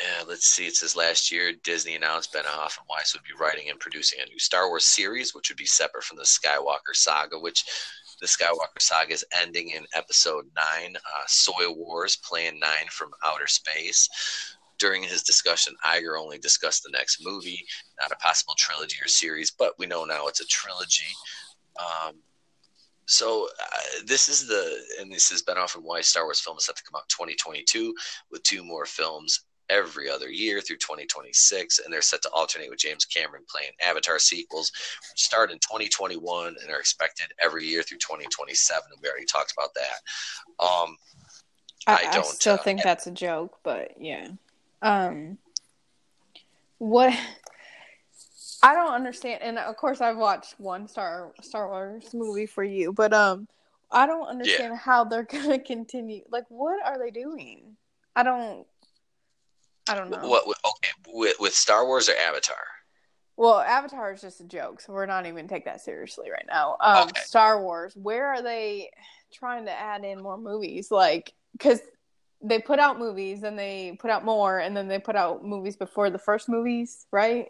uh, 0.00 0.24
let's 0.28 0.48
see. 0.48 0.66
It 0.66 0.76
says 0.76 0.94
last 0.94 1.32
year 1.32 1.52
Disney 1.64 1.94
announced 1.94 2.32
Benioff 2.32 2.78
and 2.78 2.86
Weiss 2.88 3.14
would 3.14 3.22
be 3.22 3.38
writing 3.40 3.70
and 3.70 3.80
producing 3.80 4.20
a 4.20 4.26
new 4.26 4.38
Star 4.38 4.68
Wars 4.68 4.86
series, 4.86 5.34
which 5.34 5.48
would 5.48 5.56
be 5.56 5.64
separate 5.66 6.04
from 6.04 6.18
the 6.18 6.24
Skywalker 6.24 6.94
saga. 6.94 7.38
Which 7.38 7.64
the 8.20 8.26
Skywalker 8.26 8.80
saga 8.80 9.12
is 9.14 9.24
ending 9.32 9.70
in 9.70 9.86
Episode 9.94 10.46
Nine, 10.54 10.96
uh, 10.96 11.24
Soil 11.26 11.74
Wars, 11.76 12.16
Plan 12.16 12.58
Nine 12.58 12.88
from 12.90 13.10
Outer 13.24 13.46
Space. 13.46 14.08
During 14.78 15.02
his 15.02 15.22
discussion, 15.22 15.74
Iger 15.86 16.20
only 16.20 16.38
discussed 16.38 16.82
the 16.82 16.90
next 16.90 17.24
movie, 17.24 17.64
not 17.98 18.12
a 18.12 18.16
possible 18.16 18.54
trilogy 18.58 18.98
or 19.02 19.08
series, 19.08 19.50
but 19.50 19.72
we 19.78 19.86
know 19.86 20.04
now 20.04 20.26
it's 20.26 20.42
a 20.42 20.46
trilogy. 20.46 21.06
Um, 21.80 22.16
so 23.06 23.48
uh, 23.62 24.02
this 24.04 24.28
is 24.28 24.46
the 24.46 24.78
and 25.00 25.10
this 25.10 25.30
is 25.30 25.42
Benioff 25.42 25.74
and 25.76 25.84
Weiss 25.84 26.08
Star 26.08 26.24
Wars 26.24 26.40
film 26.40 26.58
is 26.58 26.66
set 26.66 26.76
to 26.76 26.82
come 26.82 26.98
out 26.98 27.08
2022 27.08 27.94
with 28.30 28.42
two 28.42 28.62
more 28.62 28.84
films 28.84 29.46
every 29.70 30.10
other 30.10 30.28
year 30.28 30.60
through 30.60 30.76
2026, 30.76 31.80
and 31.80 31.92
they're 31.92 32.02
set 32.02 32.22
to 32.22 32.30
alternate 32.30 32.70
with 32.70 32.78
James 32.78 33.04
Cameron 33.04 33.42
playing 33.48 33.72
Avatar 33.80 34.18
sequels, 34.18 34.72
which 35.10 35.22
start 35.22 35.50
in 35.50 35.58
2021 35.58 36.56
and 36.60 36.70
are 36.70 36.78
expected 36.78 37.26
every 37.42 37.64
year 37.64 37.82
through 37.82 37.98
2027. 37.98 38.82
And 38.92 39.00
we 39.02 39.08
already 39.08 39.26
talked 39.26 39.52
about 39.52 39.74
that. 39.74 40.64
Um, 40.64 40.96
I, 41.86 42.08
I, 42.08 42.12
don't 42.12 42.26
I 42.26 42.30
still 42.30 42.54
uh, 42.54 42.58
think 42.58 42.82
that's 42.82 43.06
a 43.06 43.12
joke, 43.12 43.58
but 43.62 43.92
yeah. 44.00 44.28
Um, 44.82 45.38
what 46.78 47.16
I 48.62 48.74
don't 48.74 48.92
understand, 48.92 49.42
and 49.42 49.58
of 49.58 49.76
course 49.76 50.00
I've 50.00 50.16
watched 50.16 50.58
one 50.58 50.88
Star 50.88 51.32
Star 51.42 51.68
Wars 51.68 52.12
movie 52.12 52.46
for 52.46 52.64
you, 52.64 52.92
but 52.92 53.12
um, 53.12 53.46
I 53.90 54.06
don't 54.06 54.26
understand 54.26 54.72
yeah. 54.72 54.78
how 54.78 55.04
they're 55.04 55.22
gonna 55.30 55.58
continue. 55.58 56.22
Like, 56.30 56.44
what 56.48 56.84
are 56.84 56.98
they 56.98 57.10
doing? 57.10 57.76
I 58.14 58.22
don't. 58.22 58.66
I 59.88 59.94
don't 59.94 60.10
know. 60.10 60.26
What? 60.28 60.46
Okay, 60.46 60.90
with, 61.08 61.36
with 61.38 61.54
Star 61.54 61.86
Wars 61.86 62.08
or 62.08 62.14
Avatar? 62.16 62.56
Well, 63.36 63.60
Avatar 63.60 64.12
is 64.12 64.22
just 64.22 64.40
a 64.40 64.44
joke, 64.44 64.80
so 64.80 64.92
we're 64.92 65.06
not 65.06 65.26
even 65.26 65.46
take 65.46 65.66
that 65.66 65.82
seriously 65.82 66.30
right 66.30 66.46
now. 66.48 66.76
Um, 66.80 67.08
okay. 67.08 67.20
Star 67.22 67.62
Wars, 67.62 67.94
where 67.94 68.26
are 68.28 68.42
they 68.42 68.90
trying 69.32 69.66
to 69.66 69.72
add 69.72 70.04
in 70.04 70.22
more 70.22 70.38
movies? 70.38 70.90
Like, 70.90 71.34
because 71.52 71.80
they 72.42 72.58
put 72.58 72.78
out 72.78 72.98
movies 72.98 73.42
and 73.42 73.58
they 73.58 73.96
put 74.00 74.10
out 74.10 74.24
more, 74.24 74.58
and 74.58 74.74
then 74.76 74.88
they 74.88 74.98
put 74.98 75.16
out 75.16 75.44
movies 75.44 75.76
before 75.76 76.08
the 76.08 76.18
first 76.18 76.48
movies, 76.48 77.06
right? 77.12 77.48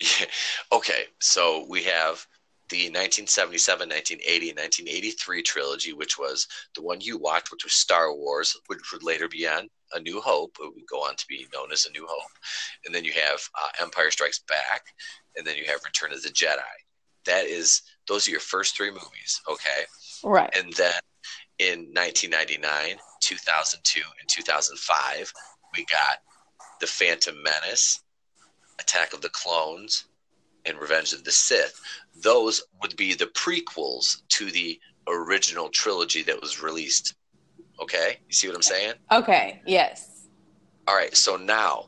Yeah. 0.00 0.26
Okay, 0.72 1.04
so 1.20 1.64
we 1.68 1.84
have 1.84 2.26
the 2.68 2.90
1977, 2.90 3.88
1980, 3.88 4.50
and 4.50 4.58
1983 4.58 5.42
trilogy, 5.42 5.92
which 5.92 6.18
was 6.18 6.48
the 6.74 6.82
one 6.82 7.00
you 7.00 7.16
watched, 7.16 7.52
which 7.52 7.62
was 7.62 7.74
Star 7.74 8.12
Wars, 8.12 8.56
which 8.66 8.92
would 8.92 9.04
later 9.04 9.28
be 9.28 9.46
on 9.46 9.68
A 9.94 10.00
New 10.00 10.20
Hope. 10.20 10.56
It 10.60 10.74
would 10.74 10.86
go 10.86 10.98
on 10.98 11.16
to 11.16 11.26
be 11.28 11.46
known 11.54 11.72
as 11.72 11.86
A 11.86 11.92
New 11.92 12.06
Hope. 12.08 12.30
And 12.84 12.94
then 12.94 13.04
you 13.04 13.12
have 13.12 13.40
uh, 13.54 13.82
Empire 13.82 14.10
Strikes 14.10 14.40
Back, 14.40 14.86
and 15.36 15.46
then 15.46 15.56
you 15.56 15.64
have 15.66 15.84
Return 15.84 16.12
of 16.12 16.22
the 16.22 16.28
Jedi. 16.28 16.60
That 17.24 17.46
is, 17.46 17.82
those 18.06 18.28
are 18.28 18.30
your 18.30 18.40
first 18.40 18.76
three 18.76 18.90
movies, 18.90 19.40
okay? 19.48 19.84
Right. 20.22 20.50
And 20.56 20.72
then 20.74 20.92
in 21.58 21.90
1999, 21.92 22.98
2002, 23.22 24.00
and 24.20 24.28
2005, 24.28 25.32
we 25.76 25.84
got 25.86 26.18
The 26.80 26.86
Phantom 26.86 27.34
Menace, 27.42 28.02
Attack 28.78 29.12
of 29.12 29.22
the 29.22 29.30
Clones, 29.30 30.04
and 30.66 30.78
Revenge 30.78 31.12
of 31.12 31.24
the 31.24 31.32
Sith. 31.32 31.80
Those 32.22 32.62
would 32.82 32.96
be 32.96 33.14
the 33.14 33.26
prequels 33.26 34.22
to 34.30 34.50
the 34.50 34.78
original 35.08 35.68
trilogy 35.72 36.22
that 36.22 36.40
was 36.40 36.62
released. 36.62 37.14
Okay, 37.80 38.18
you 38.26 38.32
see 38.32 38.48
what 38.48 38.56
I'm 38.56 38.62
saying? 38.62 38.94
Okay. 39.12 39.60
Yes. 39.66 40.28
All 40.88 40.94
right. 40.94 41.14
So 41.16 41.36
now 41.36 41.86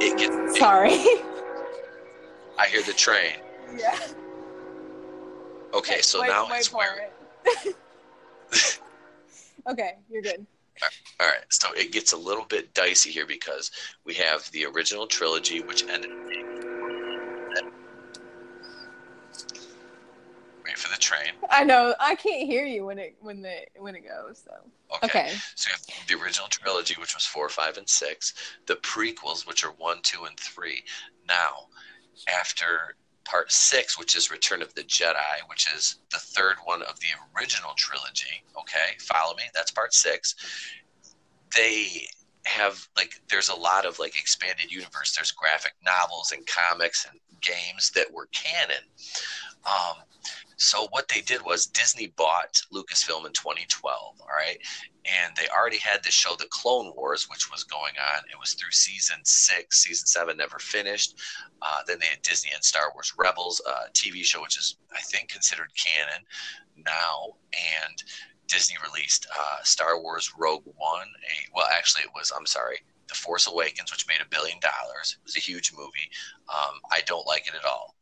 it 0.00 0.18
gets. 0.18 0.58
Sorry. 0.58 0.90
I 2.58 2.66
hear 2.68 2.82
the 2.82 2.92
train. 2.92 3.34
Yeah. 3.76 3.98
Okay, 5.72 6.00
so 6.00 6.20
wait, 6.20 6.28
now 6.28 6.48
wait 6.50 6.58
it's 6.58 6.72
where. 6.72 7.10
It. 7.46 7.76
okay, 9.68 9.94
you're 10.10 10.22
good. 10.22 10.44
All 11.20 11.26
right, 11.26 11.44
so 11.50 11.68
it 11.74 11.92
gets 11.92 12.12
a 12.12 12.16
little 12.16 12.44
bit 12.44 12.72
dicey 12.74 13.10
here 13.10 13.26
because 13.26 13.70
we 14.04 14.14
have 14.14 14.50
the 14.52 14.64
original 14.64 15.06
trilogy, 15.06 15.60
which 15.60 15.84
ended 15.84 16.10
for 20.76 20.88
the 20.90 20.96
train. 20.96 21.32
I 21.50 21.64
know. 21.64 21.94
I 22.00 22.14
can't 22.14 22.46
hear 22.46 22.64
you 22.64 22.86
when 22.86 22.98
it 22.98 23.16
when 23.20 23.42
the 23.42 23.66
when 23.78 23.94
it 23.94 24.04
goes. 24.06 24.42
So 24.44 24.52
okay. 25.04 25.06
okay. 25.06 25.34
So 25.54 25.70
you 25.70 25.74
have 25.74 26.06
the 26.08 26.24
original 26.24 26.48
trilogy, 26.48 26.94
which 26.98 27.14
was 27.14 27.24
four, 27.24 27.48
five, 27.48 27.76
and 27.76 27.88
six. 27.88 28.34
The 28.66 28.76
prequels, 28.76 29.46
which 29.46 29.64
are 29.64 29.72
one, 29.72 29.98
two, 30.02 30.24
and 30.24 30.38
three. 30.38 30.82
Now, 31.28 31.66
after 32.32 32.96
part 33.24 33.52
six, 33.52 33.98
which 33.98 34.16
is 34.16 34.30
Return 34.30 34.62
of 34.62 34.74
the 34.74 34.82
Jedi, 34.82 35.14
which 35.46 35.72
is 35.74 35.96
the 36.10 36.18
third 36.18 36.56
one 36.64 36.82
of 36.82 36.98
the 37.00 37.08
original 37.36 37.72
trilogy. 37.76 38.42
Okay, 38.58 38.96
follow 38.98 39.34
me. 39.36 39.44
That's 39.54 39.70
part 39.70 39.94
six. 39.94 40.34
They 41.54 42.06
have 42.46 42.88
like 42.96 43.20
there's 43.28 43.48
a 43.48 43.54
lot 43.54 43.84
of 43.84 43.98
like 43.98 44.18
expanded 44.18 44.70
universe. 44.70 45.14
There's 45.14 45.32
graphic 45.32 45.74
novels 45.84 46.32
and 46.32 46.46
comics 46.46 47.06
and 47.10 47.20
games 47.40 47.90
that 47.94 48.12
were 48.12 48.28
canon. 48.32 48.84
Um, 49.66 50.02
so 50.56 50.88
what 50.90 51.08
they 51.08 51.22
did 51.22 51.42
was 51.42 51.66
Disney 51.66 52.08
bought 52.08 52.60
Lucasfilm 52.72 53.24
in 53.24 53.32
2012, 53.32 54.20
all 54.20 54.26
right, 54.28 54.58
and 55.06 55.34
they 55.36 55.48
already 55.48 55.78
had 55.78 56.02
the 56.02 56.10
show 56.10 56.36
The 56.36 56.46
Clone 56.50 56.92
Wars, 56.94 57.28
which 57.30 57.50
was 57.50 57.64
going 57.64 57.94
on. 57.98 58.22
It 58.30 58.38
was 58.38 58.52
through 58.52 58.70
season 58.70 59.16
six, 59.24 59.82
season 59.82 60.06
seven 60.06 60.36
never 60.36 60.58
finished. 60.58 61.18
Uh, 61.62 61.80
then 61.86 61.98
they 61.98 62.06
had 62.06 62.22
Disney 62.22 62.50
and 62.54 62.62
Star 62.62 62.92
Wars 62.92 63.14
Rebels, 63.18 63.62
a 63.66 63.90
TV 63.92 64.22
show 64.22 64.42
which 64.42 64.58
is 64.58 64.76
I 64.94 65.00
think 65.00 65.28
considered 65.28 65.70
canon 65.74 66.24
now, 66.84 67.36
and 67.52 68.02
Disney 68.50 68.76
released 68.84 69.26
uh, 69.38 69.62
Star 69.62 70.00
Wars 70.00 70.32
Rogue 70.38 70.64
One. 70.76 71.06
A, 71.06 71.54
well, 71.54 71.66
actually, 71.72 72.04
it 72.04 72.10
was 72.14 72.32
I'm 72.36 72.46
sorry, 72.46 72.80
The 73.08 73.14
Force 73.14 73.46
Awakens, 73.46 73.90
which 73.90 74.06
made 74.08 74.20
a 74.20 74.28
billion 74.28 74.58
dollars. 74.60 75.16
It 75.18 75.24
was 75.24 75.36
a 75.36 75.40
huge 75.40 75.72
movie. 75.76 76.10
Um, 76.48 76.80
I 76.90 77.00
don't 77.06 77.26
like 77.26 77.46
it 77.46 77.54
at 77.54 77.64
all. 77.64 77.94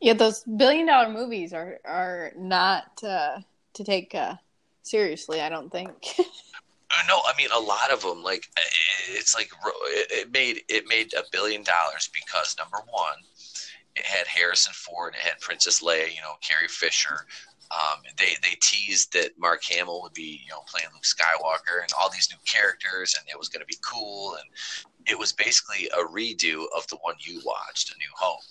Yeah, 0.00 0.14
those 0.14 0.42
billion 0.44 0.86
dollar 0.86 1.10
movies 1.10 1.52
are 1.52 1.78
are 1.84 2.32
not 2.36 3.02
uh, 3.02 3.38
to 3.74 3.84
take 3.84 4.14
uh, 4.14 4.34
seriously. 4.82 5.40
I 5.40 5.48
don't 5.48 5.70
think. 5.70 6.16
Uh, 6.88 7.02
no, 7.08 7.20
I 7.24 7.32
mean 7.36 7.48
a 7.52 7.58
lot 7.58 7.90
of 7.90 8.00
them. 8.02 8.22
Like 8.22 8.48
it's 9.08 9.34
like 9.34 9.50
it 9.66 10.30
made 10.30 10.62
it 10.68 10.86
made 10.86 11.12
a 11.14 11.24
billion 11.32 11.64
dollars 11.64 12.08
because 12.14 12.54
number 12.56 12.78
one, 12.88 13.18
it 13.96 14.04
had 14.04 14.28
Harrison 14.28 14.72
Ford, 14.72 15.14
it 15.14 15.20
had 15.20 15.40
Princess 15.40 15.82
Leia, 15.82 16.14
you 16.14 16.20
know, 16.20 16.34
Carrie 16.42 16.68
Fisher. 16.68 17.26
Um, 17.70 18.02
they 18.16 18.36
they 18.42 18.56
teased 18.62 19.12
that 19.14 19.38
Mark 19.38 19.62
Hamill 19.64 20.02
would 20.02 20.14
be 20.14 20.40
you 20.44 20.50
know 20.50 20.62
playing 20.68 20.88
Luke 20.92 21.02
Skywalker 21.04 21.82
and 21.82 21.92
all 21.98 22.10
these 22.10 22.28
new 22.30 22.38
characters, 22.46 23.14
and 23.18 23.28
it 23.28 23.38
was 23.38 23.48
going 23.48 23.60
to 23.60 23.66
be 23.66 23.78
cool. 23.84 24.34
And 24.34 24.48
it 25.08 25.18
was 25.18 25.32
basically 25.32 25.88
a 25.88 26.04
redo 26.04 26.66
of 26.76 26.86
the 26.88 26.98
one 27.02 27.14
you 27.18 27.40
watched, 27.44 27.90
A 27.90 27.98
New 27.98 28.10
Hope 28.14 28.42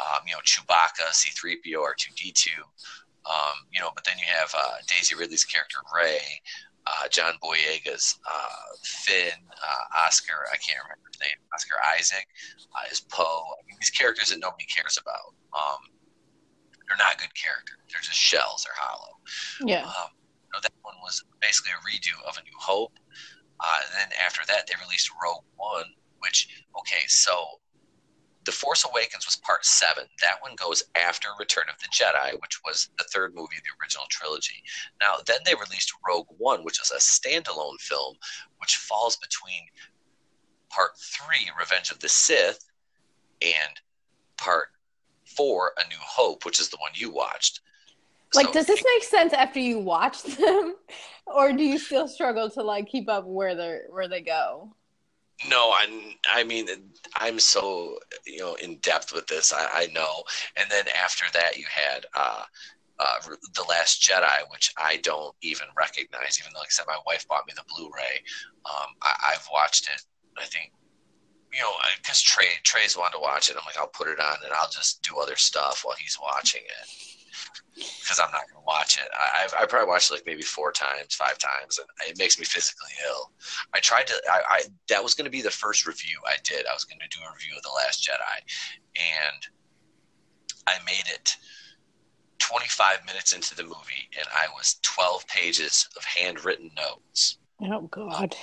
um, 0.00 0.22
you 0.26 0.32
know, 0.32 0.40
Chewbacca, 0.44 1.10
C3PO, 1.12 1.76
R2D2. 1.76 2.48
Um, 3.24 3.66
you 3.70 3.80
know, 3.80 3.90
but 3.94 4.04
then 4.04 4.18
you 4.18 4.24
have 4.26 4.50
uh, 4.56 4.82
Daisy 4.88 5.14
Ridley's 5.14 5.44
character 5.44 5.78
Rey, 5.94 6.18
uh, 6.86 7.06
John 7.08 7.34
Boyega's 7.42 8.18
uh, 8.26 8.74
Finn, 8.82 9.38
uh, 9.52 10.04
Oscar, 10.06 10.46
I 10.52 10.56
can't 10.56 10.82
remember 10.82 11.06
his 11.12 11.20
name, 11.20 11.38
Oscar 11.54 11.76
Isaac 11.96 12.26
uh, 12.74 12.90
is 12.90 13.00
Poe. 13.00 13.22
I 13.22 13.62
mean, 13.66 13.76
these 13.78 13.90
characters 13.90 14.30
that 14.30 14.40
nobody 14.40 14.64
cares 14.64 14.98
about. 14.98 15.34
Um, 15.54 15.86
they're 16.92 17.06
not 17.06 17.18
good 17.18 17.34
characters. 17.34 17.78
They're 17.90 18.04
just 18.04 18.18
shells. 18.18 18.64
They're 18.64 18.76
hollow. 18.76 19.16
Yeah. 19.64 19.84
Um, 19.84 20.12
you 20.44 20.50
know, 20.52 20.60
that 20.62 20.72
one 20.82 20.94
was 21.02 21.24
basically 21.40 21.72
a 21.72 21.80
redo 21.80 22.28
of 22.28 22.36
A 22.36 22.42
New 22.44 22.58
Hope. 22.58 22.98
Uh, 23.60 23.80
and 23.86 24.10
then 24.10 24.18
after 24.24 24.42
that, 24.48 24.66
they 24.66 24.74
released 24.84 25.10
Rogue 25.22 25.44
One, 25.56 25.86
which, 26.18 26.48
okay, 26.78 27.06
so 27.06 27.60
the 28.44 28.52
Force 28.52 28.84
Awakens 28.84 29.24
was 29.24 29.36
part 29.36 29.64
seven. 29.64 30.04
That 30.20 30.42
one 30.42 30.56
goes 30.56 30.82
after 30.96 31.28
Return 31.38 31.64
of 31.70 31.78
the 31.78 31.88
Jedi, 31.88 32.32
which 32.40 32.60
was 32.64 32.90
the 32.98 33.04
third 33.04 33.34
movie 33.34 33.56
of 33.56 33.62
the 33.62 33.82
original 33.82 34.06
trilogy. 34.10 34.62
Now, 35.00 35.16
then 35.26 35.38
they 35.46 35.54
released 35.54 35.92
Rogue 36.06 36.26
One, 36.36 36.64
which 36.64 36.80
is 36.80 36.90
a 36.90 36.98
standalone 36.98 37.80
film, 37.80 38.16
which 38.58 38.76
falls 38.76 39.16
between 39.16 39.62
part 40.70 40.92
three, 40.98 41.50
Revenge 41.58 41.90
of 41.90 42.00
the 42.00 42.08
Sith, 42.08 42.64
and 43.40 43.80
part 44.36 44.68
four, 45.36 45.72
A 45.78 45.88
New 45.88 46.00
Hope, 46.00 46.44
which 46.44 46.60
is 46.60 46.68
the 46.68 46.76
one 46.78 46.92
you 46.94 47.10
watched. 47.10 47.60
Like, 48.34 48.46
so, 48.46 48.52
does 48.52 48.66
this 48.66 48.82
make 48.84 49.04
sense 49.04 49.32
after 49.32 49.60
you 49.60 49.78
watch 49.78 50.22
them, 50.22 50.76
or 51.26 51.52
do 51.52 51.62
you 51.62 51.78
still 51.78 52.08
struggle 52.08 52.48
to 52.50 52.62
like 52.62 52.88
keep 52.88 53.08
up 53.08 53.26
where 53.26 53.54
they 53.54 53.80
where 53.90 54.08
they 54.08 54.22
go? 54.22 54.74
No, 55.48 55.70
I, 55.70 56.16
I 56.30 56.44
mean, 56.44 56.68
I'm 57.16 57.40
so 57.40 57.98
you 58.26 58.38
know 58.38 58.54
in 58.54 58.76
depth 58.76 59.12
with 59.12 59.26
this. 59.26 59.52
I, 59.52 59.68
I 59.72 59.86
know. 59.92 60.22
And 60.56 60.70
then 60.70 60.84
after 61.02 61.24
that, 61.34 61.58
you 61.58 61.64
had 61.68 62.06
uh, 62.14 62.44
uh, 62.98 63.18
the 63.54 63.64
Last 63.68 64.02
Jedi, 64.02 64.50
which 64.50 64.72
I 64.76 64.98
don't 64.98 65.34
even 65.42 65.66
recognize. 65.76 66.38
Even 66.40 66.52
though, 66.54 66.60
like 66.60 66.68
I 66.68 66.70
said, 66.70 66.86
my 66.86 66.98
wife 67.06 67.26
bought 67.28 67.46
me 67.46 67.52
the 67.56 67.64
Blu-ray. 67.74 68.22
Um, 68.64 68.88
I, 69.02 69.32
I've 69.32 69.46
watched 69.52 69.88
it. 69.94 70.02
I 70.38 70.44
think 70.44 70.72
you 71.52 71.60
know, 71.60 71.70
because 71.98 72.20
Trey 72.20 72.46
Trey's 72.64 72.96
wanted 72.96 73.16
to 73.16 73.20
watch 73.20 73.50
it. 73.50 73.56
I'm 73.56 73.64
like, 73.66 73.78
I'll 73.78 73.88
put 73.88 74.08
it 74.08 74.20
on 74.20 74.36
and 74.44 74.52
I'll 74.52 74.70
just 74.70 75.02
do 75.02 75.18
other 75.18 75.36
stuff 75.36 75.82
while 75.84 75.96
he's 75.98 76.18
watching 76.20 76.62
it 76.62 77.12
because 77.74 78.18
I'm 78.20 78.30
not 78.30 78.48
going 78.50 78.62
to 78.62 78.66
watch 78.66 78.98
it. 79.00 79.08
I, 79.14 79.62
I 79.62 79.66
probably 79.66 79.88
watched 79.88 80.10
it 80.10 80.14
like 80.14 80.26
maybe 80.26 80.42
four 80.42 80.72
times, 80.72 81.14
five 81.14 81.38
times, 81.38 81.78
and 81.78 81.86
it 82.08 82.18
makes 82.18 82.38
me 82.38 82.44
physically 82.44 82.90
ill. 83.08 83.32
I 83.74 83.80
tried 83.80 84.06
to, 84.08 84.14
I, 84.30 84.40
I 84.48 84.62
that 84.88 85.02
was 85.02 85.14
going 85.14 85.24
to 85.24 85.30
be 85.30 85.42
the 85.42 85.50
first 85.50 85.86
review 85.86 86.18
I 86.26 86.36
did. 86.44 86.66
I 86.66 86.74
was 86.74 86.84
going 86.84 86.98
to 86.98 87.16
do 87.16 87.24
a 87.24 87.32
review 87.32 87.56
of 87.56 87.62
The 87.62 87.70
Last 87.74 88.06
Jedi, 88.06 88.38
and 88.96 89.42
I 90.66 90.74
made 90.84 91.04
it 91.12 91.36
25 92.38 93.06
minutes 93.06 93.32
into 93.34 93.54
the 93.54 93.62
movie, 93.62 94.08
and 94.18 94.26
I 94.34 94.46
was 94.54 94.78
12 94.82 95.26
pages 95.28 95.88
of 95.96 96.04
handwritten 96.04 96.70
notes. 96.76 97.38
Oh, 97.60 97.82
God. 97.82 98.22
And, 98.22 98.36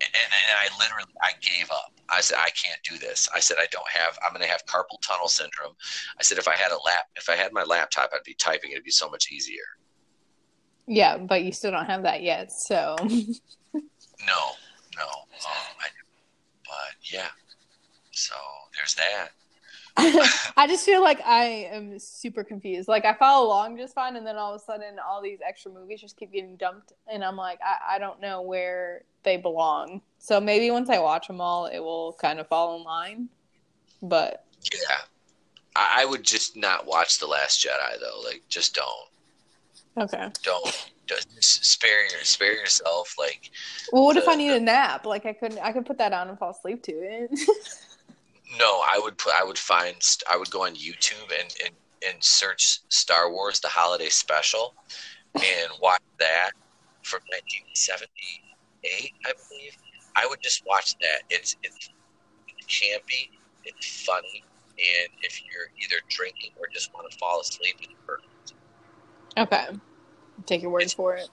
and, 0.00 0.10
and 0.14 0.58
I 0.58 0.68
literally, 0.78 1.12
I 1.22 1.32
gave 1.40 1.70
up. 1.70 1.92
I 2.10 2.20
said, 2.20 2.38
I 2.38 2.50
can't 2.50 2.80
do 2.88 2.98
this. 2.98 3.28
I 3.34 3.40
said, 3.40 3.56
I 3.60 3.66
don't 3.70 3.88
have, 3.88 4.18
I'm 4.24 4.32
going 4.32 4.44
to 4.44 4.50
have 4.50 4.64
carpal 4.66 5.00
tunnel 5.06 5.28
syndrome. 5.28 5.72
I 6.18 6.22
said, 6.22 6.38
if 6.38 6.48
I 6.48 6.54
had 6.54 6.70
a 6.70 6.78
lap, 6.84 7.06
if 7.16 7.28
I 7.28 7.34
had 7.34 7.52
my 7.52 7.62
laptop, 7.62 8.10
I'd 8.12 8.24
be 8.24 8.34
typing. 8.34 8.72
It'd 8.72 8.84
be 8.84 8.90
so 8.90 9.08
much 9.08 9.30
easier. 9.32 9.64
Yeah, 10.86 11.16
but 11.16 11.44
you 11.44 11.52
still 11.52 11.70
don't 11.70 11.86
have 11.86 12.02
that 12.02 12.22
yet. 12.22 12.52
So. 12.52 12.96
no, 13.00 14.40
no. 14.96 15.06
Um, 15.06 15.74
I, 15.80 15.88
but 16.64 17.10
yeah. 17.10 17.28
So 18.12 18.34
there's 18.76 18.94
that. 18.94 19.30
I 20.56 20.66
just 20.66 20.84
feel 20.84 21.02
like 21.02 21.20
I 21.24 21.68
am 21.70 21.98
super 22.00 22.42
confused. 22.42 22.88
Like 22.88 23.04
I 23.04 23.14
follow 23.14 23.46
along 23.46 23.76
just 23.76 23.94
fine, 23.94 24.16
and 24.16 24.26
then 24.26 24.36
all 24.36 24.52
of 24.52 24.60
a 24.60 24.64
sudden, 24.64 24.96
all 24.98 25.22
these 25.22 25.38
extra 25.46 25.70
movies 25.70 26.00
just 26.00 26.16
keep 26.16 26.32
getting 26.32 26.56
dumped, 26.56 26.92
and 27.06 27.24
I'm 27.24 27.36
like, 27.36 27.60
I, 27.64 27.96
I 27.96 27.98
don't 28.00 28.20
know 28.20 28.42
where 28.42 29.02
they 29.22 29.36
belong. 29.36 30.02
So 30.18 30.40
maybe 30.40 30.70
once 30.72 30.90
I 30.90 30.98
watch 30.98 31.28
them 31.28 31.40
all, 31.40 31.66
it 31.66 31.78
will 31.78 32.16
kind 32.20 32.40
of 32.40 32.48
fall 32.48 32.76
in 32.76 32.82
line. 32.82 33.28
But 34.02 34.44
yeah, 34.72 34.96
I, 35.76 36.02
I 36.02 36.04
would 36.06 36.24
just 36.24 36.56
not 36.56 36.86
watch 36.86 37.20
the 37.20 37.26
Last 37.26 37.64
Jedi 37.64 38.00
though. 38.00 38.20
Like, 38.24 38.42
just 38.48 38.74
don't. 38.74 40.04
Okay. 40.04 40.28
Don't. 40.42 40.90
Just 41.06 41.64
spare 41.64 42.02
your 42.10 42.22
spare 42.22 42.54
yourself. 42.54 43.14
Like. 43.16 43.50
Well, 43.92 44.04
what 44.04 44.14
the, 44.14 44.22
if 44.22 44.28
I 44.28 44.34
need 44.34 44.50
the, 44.50 44.56
a 44.56 44.60
nap? 44.60 45.06
Like 45.06 45.24
I 45.24 45.34
couldn't. 45.34 45.58
I 45.58 45.70
could 45.70 45.86
put 45.86 45.98
that 45.98 46.12
on 46.12 46.28
and 46.28 46.38
fall 46.38 46.50
asleep 46.50 46.82
to 46.84 46.92
it. 46.92 47.30
No, 48.58 48.82
I 48.82 49.00
would 49.02 49.18
put. 49.18 49.32
I 49.34 49.44
would 49.44 49.58
find. 49.58 49.96
I 50.30 50.36
would 50.36 50.50
go 50.50 50.64
on 50.64 50.74
YouTube 50.74 51.32
and 51.40 51.54
and, 51.64 51.74
and 52.06 52.22
search 52.22 52.80
Star 52.88 53.30
Wars: 53.30 53.60
The 53.60 53.68
Holiday 53.68 54.08
Special, 54.08 54.74
and 55.34 55.70
watch 55.80 56.02
that 56.18 56.50
from 57.02 57.20
1978, 57.28 59.12
I 59.26 59.32
believe. 59.48 59.76
I 60.16 60.26
would 60.26 60.40
just 60.42 60.62
watch 60.66 60.94
that. 61.00 61.22
It's 61.30 61.56
it's 61.62 61.90
campy, 62.68 63.30
it's 63.64 64.04
funny, 64.04 64.44
and 64.78 65.08
if 65.22 65.42
you're 65.42 65.70
either 65.82 65.96
drinking 66.08 66.52
or 66.58 66.66
just 66.72 66.92
want 66.94 67.10
to 67.10 67.18
fall 67.18 67.40
asleep, 67.40 67.76
it's 67.80 67.94
perfect. 68.06 68.54
Okay, 69.36 69.66
take 70.46 70.62
your 70.62 70.70
word 70.70 70.82
it's, 70.82 70.92
for 70.92 71.16
it. 71.16 71.28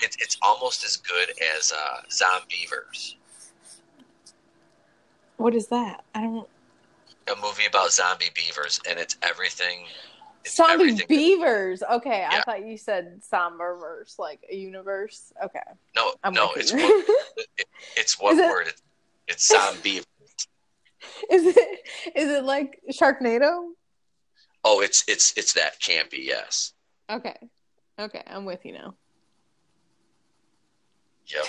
It's 0.00 0.16
it's 0.20 0.36
almost 0.42 0.84
as 0.84 0.96
good 0.96 1.30
as 1.56 1.72
uh, 1.72 2.02
Zombeavers. 2.10 3.16
What 5.38 5.54
is 5.54 5.68
that? 5.68 6.04
I 6.14 6.22
don't 6.22 6.48
a 7.30 7.36
movie 7.40 7.66
about 7.66 7.92
zombie 7.92 8.30
beavers, 8.34 8.80
and 8.88 8.98
it's 8.98 9.16
everything. 9.22 9.86
It's 10.44 10.56
zombie 10.56 10.72
everything 10.74 11.06
beavers. 11.08 11.80
That, 11.80 11.94
okay, 11.94 12.20
yeah. 12.20 12.38
I 12.38 12.42
thought 12.42 12.66
you 12.66 12.76
said 12.76 13.20
somberverse, 13.20 14.18
like 14.18 14.40
a 14.50 14.56
universe. 14.56 15.32
Okay. 15.42 15.60
No, 15.94 16.14
I'm 16.22 16.34
no, 16.34 16.50
it's 16.56 16.72
one, 16.72 16.80
it, 17.58 17.66
it's 17.96 18.20
one 18.20 18.38
it, 18.38 18.50
word. 18.50 18.72
it's 19.28 19.48
zombie. 19.48 20.02
Is 21.30 21.46
it 21.46 21.80
is 22.16 22.30
it 22.30 22.44
like 22.44 22.80
Sharknado? 22.90 23.68
Oh, 24.64 24.80
it's 24.80 25.04
it's 25.06 25.32
it's 25.36 25.52
that 25.52 25.80
campy. 25.80 26.18
Yes. 26.24 26.72
Okay. 27.08 27.36
Okay, 27.98 28.22
I'm 28.26 28.44
with 28.44 28.64
you 28.64 28.72
now. 28.72 28.94
Yep. 31.26 31.44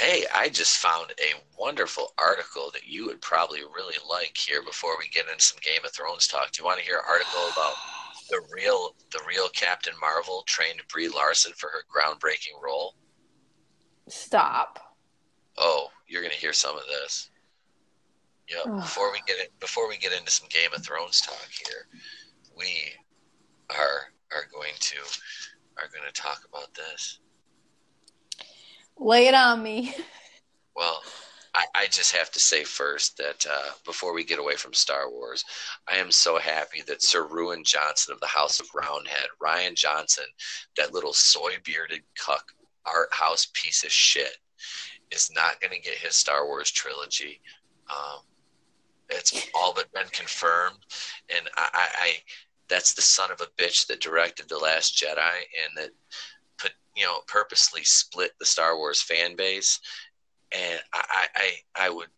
Hey, 0.00 0.24
I 0.34 0.48
just 0.48 0.78
found 0.78 1.12
a 1.20 1.42
wonderful 1.58 2.14
article 2.16 2.70
that 2.72 2.86
you 2.86 3.04
would 3.04 3.20
probably 3.20 3.60
really 3.60 3.98
like 4.08 4.34
here 4.34 4.62
before 4.62 4.96
we 4.98 5.06
get 5.08 5.28
into 5.28 5.44
some 5.44 5.58
Game 5.60 5.84
of 5.84 5.92
Thrones 5.92 6.26
talk. 6.26 6.50
Do 6.52 6.62
you 6.62 6.64
want 6.64 6.78
to 6.78 6.84
hear 6.86 6.96
an 6.96 7.04
article 7.06 7.42
about 7.52 7.74
the 8.30 8.40
real 8.50 8.94
the 9.12 9.20
real 9.28 9.50
Captain 9.50 9.92
Marvel 10.00 10.42
trained 10.46 10.80
Brie 10.90 11.10
Larson 11.10 11.52
for 11.54 11.68
her 11.68 11.84
groundbreaking 11.94 12.62
role? 12.64 12.94
Stop. 14.08 14.96
Oh, 15.58 15.90
you're 16.08 16.22
going 16.22 16.32
to 16.32 16.40
hear 16.40 16.54
some 16.54 16.78
of 16.78 16.84
this. 16.88 17.28
Yeah, 18.48 18.74
before 18.76 19.12
we 19.12 19.20
get 19.26 19.38
in, 19.38 19.48
before 19.60 19.86
we 19.86 19.98
get 19.98 20.18
into 20.18 20.30
some 20.30 20.48
Game 20.48 20.70
of 20.74 20.82
Thrones 20.82 21.20
talk 21.20 21.46
here, 21.66 21.88
we 22.56 22.94
are 23.68 24.08
are 24.32 24.46
going 24.50 24.72
to 24.80 24.96
are 25.76 25.90
going 25.92 26.06
to 26.10 26.12
talk 26.18 26.40
about 26.48 26.72
this. 26.72 27.18
Lay 29.00 29.26
it 29.28 29.34
on 29.34 29.62
me. 29.62 29.94
Well, 30.76 31.02
I, 31.54 31.64
I 31.74 31.86
just 31.86 32.14
have 32.14 32.30
to 32.32 32.38
say 32.38 32.64
first 32.64 33.16
that 33.16 33.44
uh, 33.50 33.70
before 33.84 34.12
we 34.12 34.24
get 34.24 34.38
away 34.38 34.54
from 34.56 34.74
Star 34.74 35.10
Wars, 35.10 35.44
I 35.88 35.96
am 35.96 36.10
so 36.12 36.38
happy 36.38 36.82
that 36.86 37.02
Sir 37.02 37.26
Ruin 37.26 37.64
Johnson 37.64 38.12
of 38.12 38.20
the 38.20 38.26
House 38.26 38.60
of 38.60 38.68
Roundhead, 38.74 39.26
Rian 39.42 39.74
Johnson, 39.74 40.24
that 40.76 40.92
little 40.92 41.12
soy 41.12 41.54
bearded 41.64 42.02
cuck 42.16 42.52
art 42.86 43.08
house 43.12 43.48
piece 43.54 43.84
of 43.84 43.90
shit, 43.90 44.36
is 45.10 45.30
not 45.34 45.60
going 45.60 45.72
to 45.72 45.80
get 45.80 45.98
his 45.98 46.16
Star 46.16 46.46
Wars 46.46 46.70
trilogy. 46.70 47.40
Um, 47.90 48.20
it's 49.08 49.48
all 49.54 49.74
but 49.74 49.92
been 49.92 50.08
confirmed, 50.12 50.78
and 51.34 51.48
I, 51.56 51.68
I, 51.72 51.88
I, 52.00 52.12
that's 52.68 52.94
the 52.94 53.02
son 53.02 53.32
of 53.32 53.40
a 53.40 53.62
bitch 53.62 53.86
that 53.88 54.00
directed 54.00 54.48
the 54.48 54.58
Last 54.58 54.96
Jedi 54.96 55.18
and 55.18 55.76
that 55.76 55.90
you 56.96 57.04
know 57.04 57.18
purposely 57.26 57.82
split 57.84 58.32
the 58.38 58.46
Star 58.46 58.76
Wars 58.76 59.02
fan 59.02 59.36
base 59.36 59.80
and 60.52 60.80
I, 60.92 61.26
I, 61.34 61.52
I 61.76 61.90
would, 61.90 62.08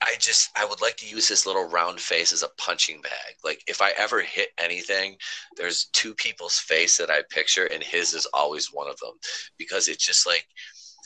I 0.00 0.14
just, 0.20 0.50
I 0.56 0.64
would 0.64 0.80
like 0.80 0.96
to 0.98 1.08
use 1.08 1.26
his 1.26 1.46
little 1.46 1.68
round 1.68 2.00
face 2.00 2.32
as 2.32 2.42
a 2.42 2.50
punching 2.58 3.00
bag. 3.00 3.34
Like 3.44 3.62
if 3.66 3.82
I 3.82 3.92
ever 3.96 4.20
hit 4.20 4.48
anything, 4.58 5.16
there's 5.56 5.86
two 5.92 6.14
people's 6.14 6.58
face 6.58 6.96
that 6.98 7.10
I 7.10 7.22
picture, 7.30 7.66
and 7.66 7.82
his 7.82 8.14
is 8.14 8.26
always 8.32 8.72
one 8.72 8.88
of 8.88 8.98
them 9.00 9.14
because 9.56 9.88
it's 9.88 10.04
just 10.04 10.26
like 10.26 10.46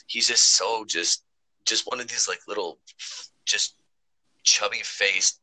he's 0.07 0.27
just 0.27 0.55
so 0.55 0.85
just, 0.87 1.23
just 1.65 1.89
one 1.89 1.99
of 1.99 2.07
these 2.07 2.27
like 2.27 2.39
little, 2.47 2.79
just 3.45 3.75
chubby 4.43 4.81
faced 4.83 5.39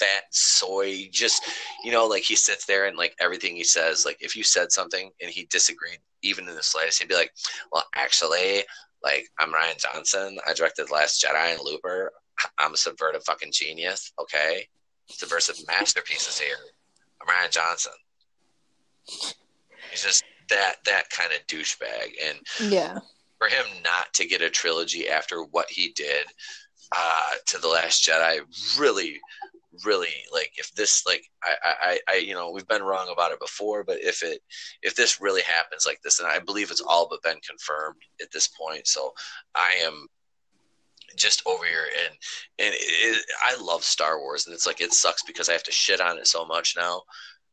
fat 0.00 0.24
soy 0.32 1.08
just 1.12 1.44
you 1.84 1.92
know 1.92 2.06
like 2.06 2.22
he 2.22 2.34
sits 2.34 2.64
there 2.64 2.86
and 2.86 2.96
like 2.96 3.14
everything 3.20 3.54
he 3.54 3.64
says 3.64 4.04
like 4.06 4.16
if 4.20 4.34
you 4.34 4.42
said 4.42 4.72
something 4.72 5.10
and 5.20 5.30
he 5.30 5.46
disagreed 5.50 5.98
even 6.22 6.48
in 6.48 6.54
the 6.54 6.62
slightest 6.62 6.98
he'd 6.98 7.08
be 7.08 7.14
like 7.14 7.30
well 7.72 7.84
actually 7.94 8.62
like, 9.02 9.28
I'm 9.38 9.52
Rian 9.52 9.78
Johnson. 9.78 10.38
I 10.46 10.52
directed 10.52 10.88
the 10.88 10.92
Last 10.92 11.24
Jedi 11.24 11.52
and 11.52 11.60
Looper. 11.64 12.12
I'm 12.58 12.74
a 12.74 12.76
subversive 12.76 13.24
fucking 13.24 13.52
genius. 13.52 14.12
Okay, 14.20 14.66
subversive 15.08 15.56
masterpieces 15.66 16.38
here. 16.38 16.56
I'm 17.20 17.28
Rian 17.28 17.50
Johnson. 17.50 17.92
He's 19.90 20.02
just 20.02 20.22
that 20.48 20.76
that 20.84 21.10
kind 21.10 21.30
of 21.32 21.46
douchebag, 21.46 22.12
and 22.28 22.70
yeah, 22.70 22.98
for 23.38 23.48
him 23.48 23.64
not 23.82 24.12
to 24.14 24.26
get 24.26 24.42
a 24.42 24.50
trilogy 24.50 25.08
after 25.08 25.42
what 25.44 25.70
he 25.70 25.92
did 25.96 26.26
uh, 26.96 27.30
to 27.46 27.58
the 27.58 27.68
Last 27.68 28.06
Jedi 28.06 28.40
really 28.78 29.18
really 29.84 30.08
like 30.32 30.52
if 30.56 30.72
this 30.74 31.04
like 31.06 31.22
I, 31.42 31.74
I 31.82 31.98
i 32.08 32.14
you 32.16 32.34
know 32.34 32.50
we've 32.50 32.66
been 32.66 32.82
wrong 32.82 33.08
about 33.12 33.32
it 33.32 33.40
before 33.40 33.84
but 33.84 33.98
if 34.00 34.22
it 34.22 34.40
if 34.82 34.96
this 34.96 35.20
really 35.20 35.42
happens 35.42 35.86
like 35.86 36.00
this 36.02 36.18
and 36.18 36.28
i 36.28 36.38
believe 36.38 36.70
it's 36.70 36.80
all 36.80 37.08
but 37.08 37.22
been 37.22 37.40
confirmed 37.48 38.00
at 38.20 38.32
this 38.32 38.48
point 38.48 38.86
so 38.86 39.12
i 39.54 39.72
am 39.82 40.06
just 41.16 41.42
over 41.46 41.64
here 41.64 41.84
and 42.04 42.14
and 42.58 42.74
it, 42.76 43.24
i 43.42 43.56
love 43.62 43.84
star 43.84 44.18
wars 44.18 44.46
and 44.46 44.54
it's 44.54 44.66
like 44.66 44.80
it 44.80 44.92
sucks 44.92 45.22
because 45.22 45.48
i 45.48 45.52
have 45.52 45.62
to 45.62 45.72
shit 45.72 46.00
on 46.00 46.18
it 46.18 46.26
so 46.26 46.44
much 46.44 46.74
now 46.76 47.00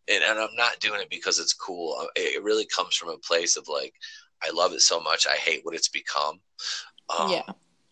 and, 0.07 0.23
and 0.23 0.39
i'm 0.39 0.55
not 0.55 0.79
doing 0.79 1.01
it 1.01 1.09
because 1.09 1.39
it's 1.39 1.53
cool. 1.53 1.97
Uh, 1.99 2.07
it 2.15 2.43
really 2.43 2.65
comes 2.65 2.95
from 2.95 3.09
a 3.09 3.17
place 3.19 3.57
of 3.57 3.67
like 3.67 3.93
i 4.43 4.49
love 4.51 4.73
it 4.73 4.81
so 4.81 4.99
much 4.99 5.27
i 5.27 5.35
hate 5.35 5.61
what 5.63 5.75
it's 5.75 5.89
become. 5.89 6.39
Um, 7.17 7.31
yeah. 7.31 7.43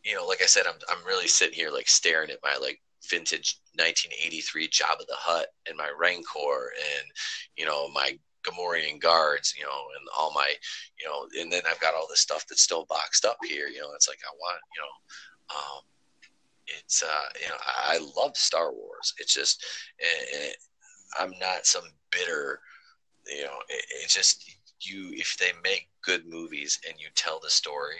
you 0.03 0.15
know 0.15 0.25
like 0.25 0.41
i 0.41 0.45
said 0.45 0.65
i'm, 0.67 0.79
I'm 0.89 1.05
really 1.05 1.27
sitting 1.27 1.55
here 1.55 1.71
like 1.71 1.87
staring 1.87 2.31
at 2.31 2.39
my 2.43 2.57
like 2.61 2.79
vintage 3.09 3.59
1983 3.75 4.67
Jabba 4.69 5.05
the 5.07 5.15
Hutt 5.15 5.47
and 5.67 5.77
my 5.77 5.91
Rancor 5.97 6.71
and 6.97 7.07
you 7.55 7.65
know 7.65 7.89
my 7.89 8.17
Gamorrean 8.45 9.01
guards, 9.01 9.55
you 9.57 9.63
know, 9.63 9.69
and 9.97 10.07
all 10.17 10.31
my, 10.33 10.51
you 10.99 11.07
know, 11.07 11.27
and 11.41 11.51
then 11.51 11.63
I've 11.69 11.79
got 11.79 11.95
all 11.95 12.07
this 12.07 12.21
stuff 12.21 12.45
that's 12.47 12.61
still 12.61 12.85
boxed 12.85 13.25
up 13.25 13.37
here. 13.43 13.67
You 13.67 13.79
know, 13.79 13.89
it's 13.95 14.07
like 14.07 14.19
I 14.23 14.33
want, 14.39 14.61
you 14.75 14.81
know, 14.81 15.57
um, 15.57 15.81
it's 16.67 17.03
uh, 17.03 17.29
you 17.41 17.49
know, 17.49 17.55
I 17.65 17.99
love 18.15 18.35
Star 18.37 18.71
Wars. 18.71 19.13
It's 19.19 19.33
just, 19.33 19.63
it, 19.99 20.57
I'm 21.19 21.33
not 21.39 21.65
some 21.65 21.85
bitter, 22.11 22.59
you 23.27 23.43
know, 23.43 23.57
it, 23.69 23.85
it's 24.03 24.13
just 24.13 24.57
you. 24.81 25.11
If 25.13 25.37
they 25.37 25.51
make 25.63 25.89
good 26.03 26.25
movies 26.27 26.79
and 26.87 26.99
you 26.99 27.07
tell 27.15 27.39
the 27.41 27.49
story, 27.49 27.97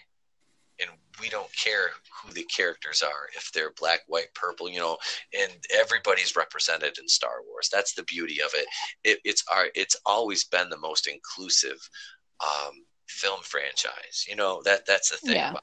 and 0.80 0.90
we 1.22 1.30
don't 1.30 1.50
care 1.56 1.90
who 2.22 2.34
the 2.34 2.46
characters 2.56 3.02
are. 3.02 3.30
If 3.36 3.52
they're 3.52 3.74
black 3.80 4.02
white 4.08 4.34
purple 4.34 4.70
you 4.70 4.80
know 4.80 4.98
and 5.38 5.52
everybody's 5.74 6.36
represented 6.36 6.98
in 7.00 7.08
star 7.08 7.42
wars. 7.48 7.70
That's 7.72 7.94
the 7.94 8.04
beauty 8.04 8.42
of 8.42 8.52
it, 8.54 8.68
it 9.04 9.20
it's 9.24 9.44
our 9.52 9.68
it's 9.76 9.96
always 10.06 10.44
been 10.44 10.70
the 10.70 10.78
most 10.78 11.08
inclusive 11.08 11.78
um, 12.42 12.74
film 13.08 13.40
franchise. 13.44 14.26
You 14.28 14.36
know 14.36 14.62
that 14.66 14.86
that's 14.86 15.12
the 15.12 15.18
thing 15.18 15.36
yeah. 15.36 15.54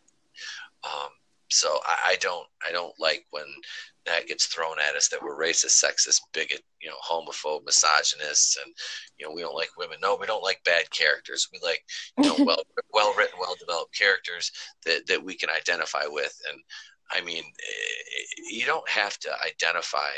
um, 0.85 1.11
so 1.53 1.79
I, 1.85 2.13
I 2.13 2.17
don't 2.17 2.47
i 2.67 2.73
don't 2.73 2.95
like 2.99 3.25
when 3.31 3.45
that 4.07 4.27
gets 4.27 4.47
thrown 4.47 4.77
at 4.81 4.97
us 4.97 5.09
that 5.09 5.23
we're 5.23 5.39
racist, 5.39 5.83
sexist, 5.83 6.21
bigot, 6.33 6.63
you 6.81 6.89
know, 6.89 6.97
homophobe, 7.05 7.65
misogynists, 7.65 8.59
and 8.63 8.75
you 9.19 9.27
know 9.27 9.33
we 9.33 9.43
don't 9.43 9.55
like 9.55 9.71
women. 9.79 9.99
No, 10.03 10.17
we 10.21 10.27
don't 10.27 10.43
like 10.43 10.61
bad 10.65 10.91
characters. 10.91 11.49
We 11.53 11.61
like 11.63 11.83
you 12.19 12.25
know 12.25 12.37
well 12.45 12.63
well 12.93 13.15
written, 13.17 13.39
well 13.39 13.55
developed 13.59 13.97
characters 13.97 14.51
that 14.85 15.07
that 15.07 15.23
we 15.23 15.37
can 15.37 15.51
identify 15.51 16.05
with. 16.07 16.37
And 16.51 16.61
I 17.13 17.25
mean, 17.25 17.45
eh, 17.45 18.25
you 18.51 18.67
don't 18.67 18.89
have 18.89 19.19
to 19.21 19.31
identify 19.45 20.11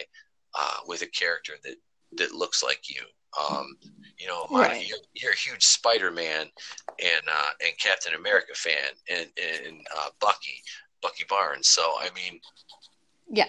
uh, 0.59 0.78
with 0.87 1.03
a 1.03 1.07
character 1.09 1.55
that 1.64 1.76
that 2.16 2.35
looks 2.35 2.62
like 2.62 2.89
you. 2.89 3.03
Um, 3.39 3.76
you 4.16 4.28
know, 4.28 4.47
right. 4.49 4.89
you're, 4.89 4.99
you're, 5.14 5.32
a 5.32 5.37
huge 5.37 5.64
Spider-Man 5.64 6.47
and 7.03 7.22
uh, 7.28 7.51
and 7.64 7.72
Captain 7.82 8.14
America 8.14 8.55
fan, 8.55 8.91
and 9.11 9.26
and 9.37 9.80
uh, 9.99 10.11
Bucky, 10.20 10.62
Bucky 11.05 11.24
Barnes. 11.28 11.68
So 11.68 11.82
I 11.82 12.09
mean, 12.14 12.40
yeah, 13.30 13.46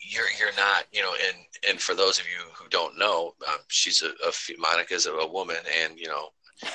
you're 0.00 0.26
you're 0.38 0.56
not 0.56 0.84
you 0.92 1.00
know 1.00 1.12
and 1.28 1.36
and 1.68 1.80
for 1.80 1.94
those 1.94 2.18
of 2.18 2.26
you 2.26 2.50
who 2.54 2.68
don't 2.68 2.98
know 2.98 3.34
um, 3.48 3.58
she's 3.68 4.02
a, 4.02 4.08
a 4.08 4.32
monica's 4.58 5.06
a, 5.06 5.12
a, 5.12 5.32
woman 5.32 5.56
and 5.82 5.98
you 5.98 6.08
know 6.08 6.28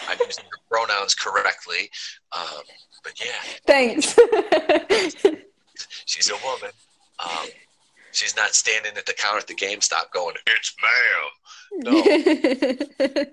i'm 0.07 0.17
using 0.25 0.43
her 0.45 0.59
pronouns 0.69 1.13
correctly 1.13 1.89
um, 2.35 2.63
but 3.03 3.13
yeah 3.23 3.41
thanks 3.65 4.17
she's 6.05 6.29
a 6.29 6.35
woman 6.45 6.71
um, 7.19 7.47
she's 8.11 8.35
not 8.35 8.53
standing 8.55 8.97
at 8.97 9.05
the 9.05 9.13
counter 9.13 9.39
at 9.39 9.47
the 9.47 9.55
GameStop 9.55 10.11
going, 10.13 10.35
"It's 10.47 10.75
ma'am." 10.81 11.29
No, 11.83 11.91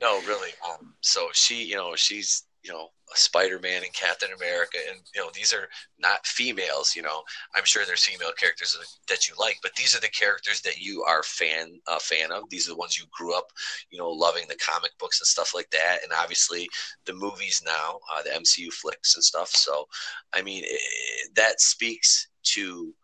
no, 0.00 0.20
really. 0.26 0.50
Um, 0.68 0.94
so 1.00 1.28
she, 1.32 1.64
you 1.64 1.76
know, 1.76 1.94
she's 1.96 2.44
you 2.62 2.72
know 2.72 2.88
Spider-Man 3.14 3.82
and 3.82 3.92
Captain 3.92 4.28
America, 4.36 4.78
and 4.88 5.00
you 5.14 5.20
know 5.20 5.30
these 5.34 5.52
are 5.52 5.68
not 5.98 6.26
females. 6.26 6.94
You 6.94 7.02
know, 7.02 7.22
I'm 7.54 7.64
sure 7.64 7.84
there's 7.84 8.04
female 8.04 8.32
characters 8.38 8.76
that 9.08 9.28
you 9.28 9.34
like, 9.38 9.58
but 9.62 9.74
these 9.74 9.96
are 9.96 10.00
the 10.00 10.08
characters 10.08 10.60
that 10.62 10.78
you 10.78 11.02
are 11.04 11.22
fan 11.22 11.80
a 11.88 11.98
fan 11.98 12.30
of. 12.30 12.48
These 12.50 12.68
are 12.68 12.72
the 12.72 12.78
ones 12.78 12.98
you 12.98 13.06
grew 13.10 13.36
up, 13.36 13.48
you 13.90 13.98
know, 13.98 14.10
loving 14.10 14.46
the 14.48 14.56
comic 14.56 14.92
books 14.98 15.20
and 15.20 15.26
stuff 15.26 15.54
like 15.54 15.70
that, 15.70 15.98
and 16.02 16.12
obviously 16.12 16.68
the 17.04 17.14
movies 17.14 17.62
now, 17.64 17.98
uh, 18.14 18.22
the 18.22 18.30
MCU 18.30 18.72
flicks 18.72 19.14
and 19.14 19.24
stuff. 19.24 19.50
So, 19.50 19.86
I 20.34 20.42
mean, 20.42 20.62
it, 20.66 21.34
that 21.34 21.60
speaks 21.60 22.28
to 22.42 22.94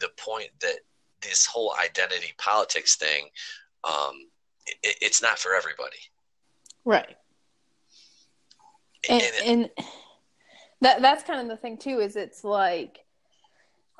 the 0.00 0.10
point 0.16 0.50
that 0.60 0.78
this 1.20 1.44
whole 1.44 1.74
identity 1.82 2.32
politics 2.38 2.96
thing, 2.96 3.28
um, 3.84 4.14
it, 4.82 4.96
it's 5.02 5.20
not 5.20 5.38
for 5.38 5.54
everybody. 5.54 5.98
Right 6.84 7.16
and, 9.08 9.22
and 9.44 9.70
that 10.80 11.02
that's 11.02 11.22
kind 11.22 11.40
of 11.40 11.48
the 11.48 11.56
thing 11.56 11.78
too 11.78 12.00
is 12.00 12.16
it's 12.16 12.44
like 12.44 13.00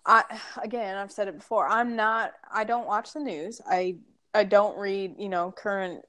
I 0.05 0.25
again 0.63 0.97
I've 0.97 1.13
said 1.13 1.29
it 1.29 1.39
before 1.39 1.69
I'm 1.69 1.97
not 1.97 2.33
I 2.53 2.65
don't 2.65 2.87
watch 2.87 3.13
the 3.13 3.21
news. 3.21 3.61
I 3.69 3.97
I 4.35 4.45
don't 4.45 4.79
read 4.79 5.15
you 5.19 5.29
know 5.29 5.53
current 5.53 6.05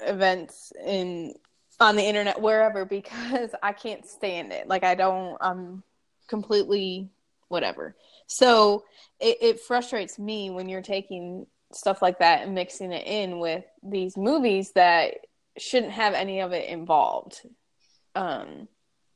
events 0.00 0.72
in 0.84 1.34
on 1.80 1.96
the 1.96 2.02
internet 2.02 2.40
wherever 2.40 2.84
because 2.84 3.54
I 3.62 3.72
can't 3.72 4.06
stand 4.06 4.52
it. 4.52 4.68
Like 4.68 4.84
I 4.84 4.94
don't 4.94 5.36
I'm 5.40 5.82
completely 6.28 7.08
whatever. 7.48 7.96
So 8.26 8.84
it, 9.20 9.38
it 9.40 9.60
frustrates 9.60 10.18
me 10.18 10.50
when 10.50 10.68
you're 10.68 10.82
taking 10.82 11.46
stuff 11.72 12.02
like 12.02 12.18
that 12.18 12.42
and 12.42 12.54
mixing 12.54 12.92
it 12.92 13.06
in 13.06 13.38
with 13.38 13.64
these 13.82 14.16
movies 14.16 14.72
that 14.72 15.14
shouldn't 15.56 15.92
have 15.92 16.14
any 16.14 16.40
of 16.40 16.52
it 16.52 16.68
involved 16.68 17.40
um 18.18 18.68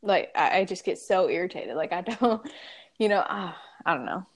like 0.03 0.31
I, 0.35 0.61
I 0.61 0.65
just 0.65 0.85
get 0.85 0.99
so 0.99 1.29
irritated. 1.29 1.77
Like 1.77 1.93
i 1.93 2.01
don't 2.01 2.43
you 2.99 3.09
know 3.09 3.19
uh, 3.19 3.53
i 3.85 3.95
don't 3.95 4.07
know. 4.07 4.27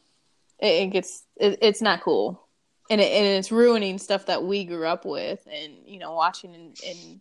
It, 0.58 0.82
it 0.82 0.86
gets 0.88 1.24
it, 1.36 1.58
it's 1.62 1.82
not 1.82 2.02
cool. 2.02 2.42
And, 2.88 3.00
it, 3.00 3.10
and 3.10 3.26
it's 3.26 3.50
ruining 3.50 3.98
stuff 3.98 4.26
that 4.26 4.44
we 4.44 4.64
grew 4.64 4.86
up 4.86 5.04
with 5.04 5.46
and 5.52 5.72
you 5.86 5.98
know 5.98 6.12
watching 6.12 6.54
and, 6.54 6.80
and 6.86 7.20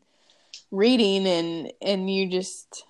reading 0.71 1.27
and 1.27 1.71
and 1.81 2.09
you 2.09 2.27
just 2.27 2.85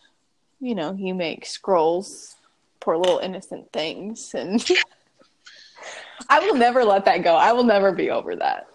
you 0.59 0.75
know 0.75 0.93
you 0.93 1.13
make 1.13 1.45
Skrulls 1.45 2.35
poor 2.79 2.97
little 2.97 3.19
innocent 3.19 3.71
things 3.71 4.33
and 4.33 4.63
i 6.29 6.39
will 6.39 6.55
never 6.55 6.83
let 6.83 7.05
that 7.05 7.23
go. 7.23 7.35
I 7.35 7.51
will 7.51 7.63
never 7.63 7.91
be 7.91 8.09
over 8.09 8.35
that. 8.35 8.67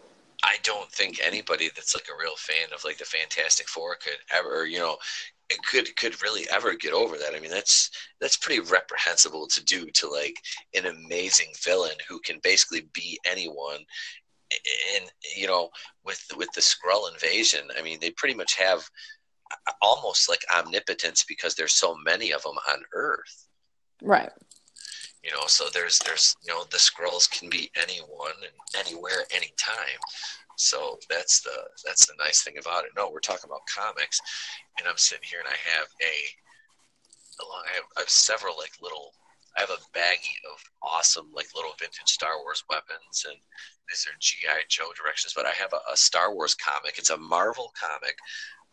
I 0.42 0.56
don't 0.62 0.90
think 0.90 1.20
anybody 1.22 1.70
that's 1.74 1.94
like 1.94 2.08
a 2.08 2.18
real 2.18 2.36
fan 2.36 2.68
of 2.74 2.84
like 2.84 2.98
the 2.98 3.04
Fantastic 3.04 3.68
Four 3.68 3.96
could 3.96 4.16
ever, 4.32 4.66
you 4.66 4.78
know, 4.78 4.96
could 5.70 5.94
could 5.96 6.22
really 6.22 6.46
ever 6.52 6.74
get 6.74 6.92
over 6.92 7.16
that. 7.16 7.34
I 7.34 7.40
mean, 7.40 7.50
that's 7.50 7.90
that's 8.20 8.36
pretty 8.36 8.60
reprehensible 8.60 9.46
to 9.48 9.64
do 9.64 9.86
to 9.94 10.08
like 10.08 10.36
an 10.74 10.86
amazing 10.86 11.52
villain 11.64 11.96
who 12.08 12.20
can 12.20 12.38
basically 12.42 12.88
be 12.92 13.18
anyone. 13.24 13.84
And 14.96 15.10
you 15.36 15.46
know, 15.46 15.70
with 16.04 16.24
with 16.36 16.50
the 16.54 16.60
Skrull 16.60 17.12
invasion, 17.12 17.68
I 17.78 17.82
mean, 17.82 17.98
they 18.00 18.10
pretty 18.10 18.34
much 18.34 18.56
have 18.56 18.88
almost 19.82 20.28
like 20.28 20.40
omnipotence 20.56 21.24
because 21.24 21.54
there's 21.54 21.74
so 21.74 21.96
many 22.04 22.32
of 22.32 22.42
them 22.42 22.56
on 22.68 22.82
Earth. 22.94 23.48
Right. 24.02 24.30
You 25.22 25.32
know, 25.32 25.46
so 25.46 25.66
there's 25.72 25.98
there's 25.98 26.34
you 26.46 26.52
know 26.52 26.64
the 26.70 26.78
Skrulls 26.78 27.30
can 27.30 27.50
be 27.50 27.70
anyone 27.76 28.32
and 28.42 28.86
anywhere, 28.86 29.24
anytime. 29.30 30.00
So 30.60 31.00
that's 31.08 31.40
the 31.40 31.56
that's 31.86 32.04
the 32.06 32.12
nice 32.18 32.42
thing 32.42 32.58
about 32.60 32.84
it. 32.84 32.90
No, 32.94 33.08
we're 33.10 33.20
talking 33.24 33.48
about 33.48 33.64
comics, 33.64 34.20
and 34.78 34.86
I'm 34.86 34.98
sitting 34.98 35.24
here 35.24 35.40
and 35.40 35.48
I 35.48 35.56
have 35.72 35.88
a, 36.04 36.14
I 37.40 37.72
have, 37.80 37.88
I 37.96 38.00
have 38.00 38.10
several 38.10 38.58
like 38.58 38.72
little. 38.82 39.14
I 39.56 39.62
have 39.62 39.70
a 39.70 39.80
baggie 39.96 40.36
of 40.52 40.62
awesome 40.82 41.32
like 41.34 41.46
little 41.56 41.72
vintage 41.80 42.12
Star 42.12 42.36
Wars 42.44 42.62
weapons, 42.68 43.24
and 43.26 43.38
these 43.88 44.04
are 44.04 44.12
GI 44.20 44.68
Joe 44.68 44.92
directions. 44.94 45.32
But 45.34 45.46
I 45.46 45.52
have 45.56 45.72
a, 45.72 45.80
a 45.90 45.96
Star 45.96 46.34
Wars 46.34 46.54
comic. 46.54 46.98
It's 46.98 47.08
a 47.08 47.16
Marvel 47.16 47.72
comic 47.72 48.18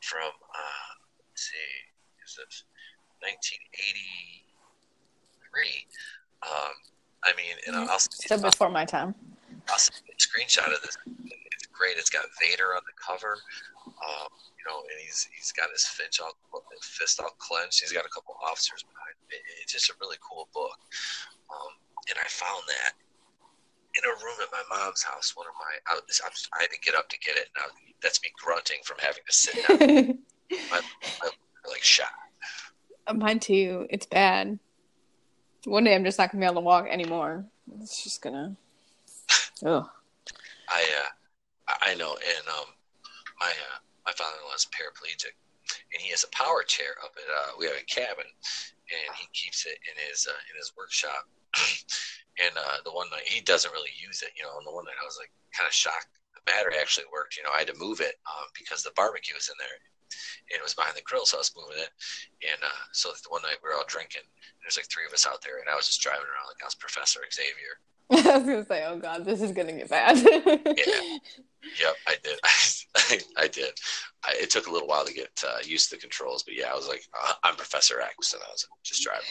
from 0.03 0.27
uh, 0.27 0.91
let's 1.31 1.47
see, 1.47 1.87
is 2.19 2.35
it 2.35 2.51
1983? 3.23 5.87
Um, 6.43 6.75
I 7.23 7.31
mean, 7.39 7.55
and 7.65 7.77
I'll, 7.77 7.91
I'll 7.95 7.99
still 7.99 8.41
before 8.41 8.69
my 8.69 8.83
time. 8.83 9.15
I'll 9.69 9.79
send 9.79 10.03
a 10.11 10.15
screenshot 10.19 10.75
of 10.75 10.81
this 10.81 10.97
great. 11.77 11.97
It's 11.97 12.09
got 12.09 12.25
Vader 12.41 12.73
on 12.73 12.81
the 12.89 12.97
cover, 12.97 13.37
um, 13.85 14.31
you 14.57 14.65
know, 14.65 14.81
and 14.81 14.97
he's 14.99 15.29
he's 15.31 15.53
got 15.53 15.69
his 15.69 15.85
fist 15.85 16.19
all 16.19 16.33
fist 16.81 17.21
all 17.21 17.31
clenched. 17.37 17.81
He's 17.81 17.93
got 17.93 18.05
a 18.05 18.09
couple 18.09 18.35
officers 18.41 18.83
behind. 18.83 19.15
It, 19.29 19.41
it's 19.61 19.71
just 19.71 19.89
a 19.89 19.95
really 20.01 20.17
cool 20.19 20.49
book, 20.53 20.77
um, 21.53 21.71
and 22.09 22.17
I 22.17 22.27
found 22.27 22.63
that 22.67 22.97
in 23.95 24.03
a 24.03 24.13
room 24.17 24.37
at 24.41 24.49
my 24.51 24.65
mom's 24.73 25.03
house. 25.03 25.37
One 25.37 25.45
of 25.45 25.55
my 25.61 25.73
I, 25.93 26.01
I 26.01 26.61
had 26.61 26.71
to 26.71 26.79
get 26.81 26.95
up 26.95 27.09
to 27.09 27.19
get 27.19 27.37
it. 27.37 27.49
Now 27.55 27.69
that's 28.01 28.21
me 28.23 28.29
grunting 28.41 28.81
from 28.83 28.97
having 28.99 29.23
to 29.25 29.33
sit 29.33 29.55
down. 29.67 29.77
my, 30.71 30.81
my, 31.21 31.29
like 31.69 31.83
shot. 31.83 32.09
Mine 33.13 33.39
too. 33.39 33.87
It's 33.89 34.05
bad. 34.05 34.59
One 35.65 35.83
day 35.83 35.95
I'm 35.95 36.03
just 36.03 36.17
not 36.17 36.31
gonna 36.31 36.41
be 36.41 36.45
able 36.45 36.61
to 36.61 36.65
walk 36.65 36.87
anymore. 36.89 37.45
It's 37.81 38.03
just 38.03 38.21
gonna. 38.21 38.55
Oh. 39.65 39.89
I 40.69 40.81
uh, 40.81 41.09
I 41.67 41.95
know, 41.95 42.15
and 42.15 42.45
um, 42.47 42.71
my 43.39 43.51
uh, 43.51 43.79
my 44.05 44.13
father-in-law 44.15 44.55
is 44.55 44.67
paraplegic, 44.71 45.35
and 45.93 45.99
he 45.99 46.09
has 46.11 46.23
a 46.23 46.31
power 46.31 46.63
chair 46.63 46.95
up 47.03 47.11
at 47.19 47.27
uh, 47.27 47.51
we 47.59 47.67
have 47.67 47.75
a 47.75 47.85
cabin, 47.91 48.27
and 48.27 49.09
he 49.15 49.27
keeps 49.33 49.65
it 49.65 49.77
in 49.83 49.95
his 50.07 50.27
uh, 50.27 50.41
in 50.51 50.55
his 50.55 50.71
workshop. 50.77 51.27
and 52.43 52.53
uh, 52.55 52.79
the 52.85 52.91
one 52.91 53.09
night 53.11 53.27
he 53.27 53.41
doesn't 53.41 53.73
really 53.73 53.93
use 53.99 54.21
it, 54.21 54.31
you 54.37 54.43
know. 54.43 54.55
And 54.57 54.67
the 54.67 54.71
one 54.71 54.85
night 54.85 54.99
I 55.01 55.05
was 55.05 55.19
like 55.19 55.31
kind 55.51 55.67
of 55.67 55.73
shocked. 55.73 56.07
The 56.35 56.45
battery 56.45 56.79
actually 56.79 57.11
worked. 57.11 57.35
You 57.35 57.43
know, 57.43 57.51
I 57.53 57.63
had 57.65 57.71
to 57.71 57.81
move 57.81 57.99
it 57.99 58.15
um, 58.27 58.47
because 58.55 58.83
the 58.83 58.95
barbecue 58.95 59.35
was 59.35 59.49
in 59.49 59.59
there, 59.59 59.75
and 60.51 60.59
it 60.59 60.63
was 60.63 60.75
behind 60.77 60.95
the 60.95 61.03
grill, 61.03 61.25
so 61.25 61.37
I 61.37 61.43
was 61.43 61.55
moving 61.55 61.83
it. 61.83 61.91
And 62.47 62.59
uh, 62.63 62.83
so 62.93 63.11
the 63.11 63.29
one 63.29 63.43
night 63.43 63.59
we 63.59 63.69
were 63.69 63.75
all 63.75 63.87
drinking. 63.87 64.23
And 64.23 64.61
there's 64.63 64.77
like 64.77 64.87
three 64.87 65.05
of 65.05 65.13
us 65.13 65.27
out 65.27 65.43
there, 65.43 65.59
and 65.59 65.67
I 65.67 65.75
was 65.75 65.87
just 65.87 66.01
driving 66.01 66.29
around 66.31 66.47
like 66.47 66.61
I 66.63 66.67
was 66.67 66.79
Professor 66.79 67.21
Xavier. 67.27 67.75
I 68.11 68.37
was 68.39 68.47
gonna 68.47 68.65
say, 68.65 68.85
oh 68.87 68.97
god, 68.97 69.25
this 69.25 69.41
is 69.41 69.51
gonna 69.51 69.73
get 69.73 69.89
bad. 69.89 70.17
yeah. 70.23 71.17
Yep, 71.79 71.95
I 72.07 72.15
did. 72.23 72.39
I, 72.43 73.19
I 73.43 73.47
did. 73.47 73.71
I, 74.23 74.33
it 74.41 74.49
took 74.49 74.67
a 74.67 74.71
little 74.71 74.87
while 74.87 75.05
to 75.05 75.13
get 75.13 75.31
uh, 75.47 75.59
used 75.63 75.89
to 75.89 75.95
the 75.95 76.01
controls, 76.01 76.43
but 76.43 76.55
yeah, 76.55 76.71
I 76.71 76.75
was 76.75 76.87
like, 76.87 77.03
uh, 77.23 77.33
I'm 77.43 77.55
Professor 77.55 78.01
X, 78.01 78.33
and 78.33 78.41
I 78.41 78.51
was 78.51 78.67
just 78.83 79.03
driving. 79.03 79.25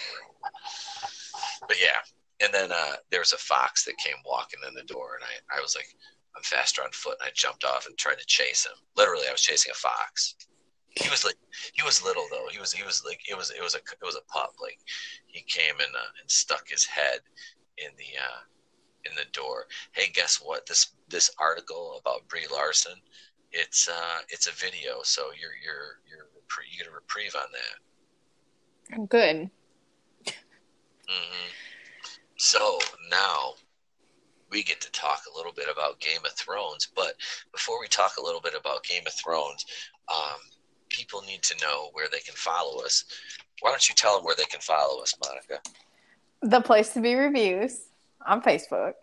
But 1.66 1.76
yeah, 1.80 1.98
and 2.44 2.52
then 2.52 2.70
uh, 2.72 2.96
there 3.10 3.20
was 3.20 3.32
a 3.32 3.38
fox 3.38 3.84
that 3.84 3.96
came 3.98 4.16
walking 4.24 4.60
in 4.66 4.74
the 4.74 4.82
door, 4.82 5.16
and 5.16 5.24
I, 5.24 5.58
I 5.58 5.60
was 5.60 5.74
like, 5.74 5.88
I'm 6.36 6.42
faster 6.42 6.82
on 6.82 6.90
foot, 6.92 7.16
and 7.20 7.28
I 7.28 7.32
jumped 7.34 7.64
off 7.64 7.86
and 7.86 7.96
tried 7.96 8.18
to 8.18 8.26
chase 8.26 8.66
him. 8.66 8.76
Literally, 8.96 9.26
I 9.28 9.32
was 9.32 9.40
chasing 9.40 9.72
a 9.72 9.74
fox. 9.74 10.36
He 10.90 11.08
was 11.10 11.24
like, 11.24 11.36
he 11.74 11.82
was 11.82 12.04
little 12.04 12.26
though. 12.30 12.48
He 12.50 12.58
was, 12.58 12.72
he 12.72 12.84
was 12.84 13.02
like, 13.04 13.20
it 13.28 13.36
was, 13.36 13.50
it 13.50 13.62
was 13.62 13.74
a, 13.74 13.78
it 13.78 14.04
was 14.04 14.16
a 14.16 14.32
pup. 14.32 14.52
Like, 14.60 14.78
he 15.26 15.42
came 15.42 15.74
and 15.74 15.94
uh, 15.94 16.12
and 16.20 16.30
stuck 16.30 16.68
his 16.68 16.84
head 16.84 17.20
in 17.78 17.90
the 17.98 18.16
uh, 18.18 18.40
in 19.08 19.14
the 19.16 19.30
door. 19.32 19.66
Hey, 19.92 20.10
guess 20.12 20.40
what? 20.42 20.66
This 20.66 20.92
this 21.08 21.30
article 21.38 22.00
about 22.00 22.28
Brie 22.28 22.46
Larson, 22.52 22.94
it's 23.52 23.88
uh, 23.88 24.20
it's 24.28 24.46
a 24.46 24.52
video, 24.52 25.00
so 25.02 25.26
you're 25.40 25.56
you're 25.62 26.00
you're 26.08 26.26
you 26.70 26.78
get 26.78 26.88
a 26.88 26.94
reprieve 26.94 27.34
on 27.34 27.48
that. 27.52 28.94
I'm 28.94 29.06
good. 29.06 29.50
Mm-hmm. 30.26 31.48
So 32.36 32.78
now 33.10 33.54
we 34.50 34.62
get 34.62 34.80
to 34.80 34.90
talk 34.92 35.22
a 35.32 35.36
little 35.36 35.52
bit 35.52 35.66
about 35.72 36.00
Game 36.00 36.24
of 36.24 36.32
Thrones. 36.32 36.88
But 36.94 37.14
before 37.52 37.80
we 37.80 37.88
talk 37.88 38.16
a 38.18 38.22
little 38.22 38.40
bit 38.40 38.54
about 38.58 38.84
Game 38.84 39.02
of 39.06 39.12
Thrones, 39.14 39.64
um, 40.08 40.40
people 40.88 41.22
need 41.22 41.42
to 41.42 41.56
know 41.64 41.90
where 41.92 42.08
they 42.10 42.20
can 42.20 42.34
follow 42.34 42.82
us. 42.84 43.04
Why 43.60 43.70
don't 43.70 43.88
you 43.88 43.94
tell 43.94 44.16
them 44.16 44.24
where 44.24 44.36
they 44.36 44.44
can 44.44 44.60
follow 44.60 45.02
us, 45.02 45.14
Monica? 45.24 45.60
The 46.42 46.60
place 46.60 46.92
to 46.94 47.00
be 47.00 47.14
reviews 47.14 47.85
on 48.26 48.42
Facebook. 48.42 48.94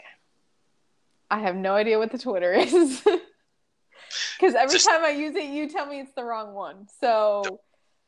I 1.31 1.39
have 1.39 1.55
no 1.55 1.73
idea 1.73 1.97
what 1.97 2.11
the 2.11 2.17
Twitter 2.17 2.53
is. 2.57 3.01
Because 3.01 4.55
every 4.55 4.73
just, 4.73 4.87
time 4.87 5.03
I 5.03 5.09
use 5.09 5.35
it, 5.35 5.45
you 5.45 5.69
tell 5.69 5.85
me 5.85 5.99
it's 5.99 6.13
the 6.13 6.23
wrong 6.23 6.53
one. 6.53 6.87
So 6.99 7.59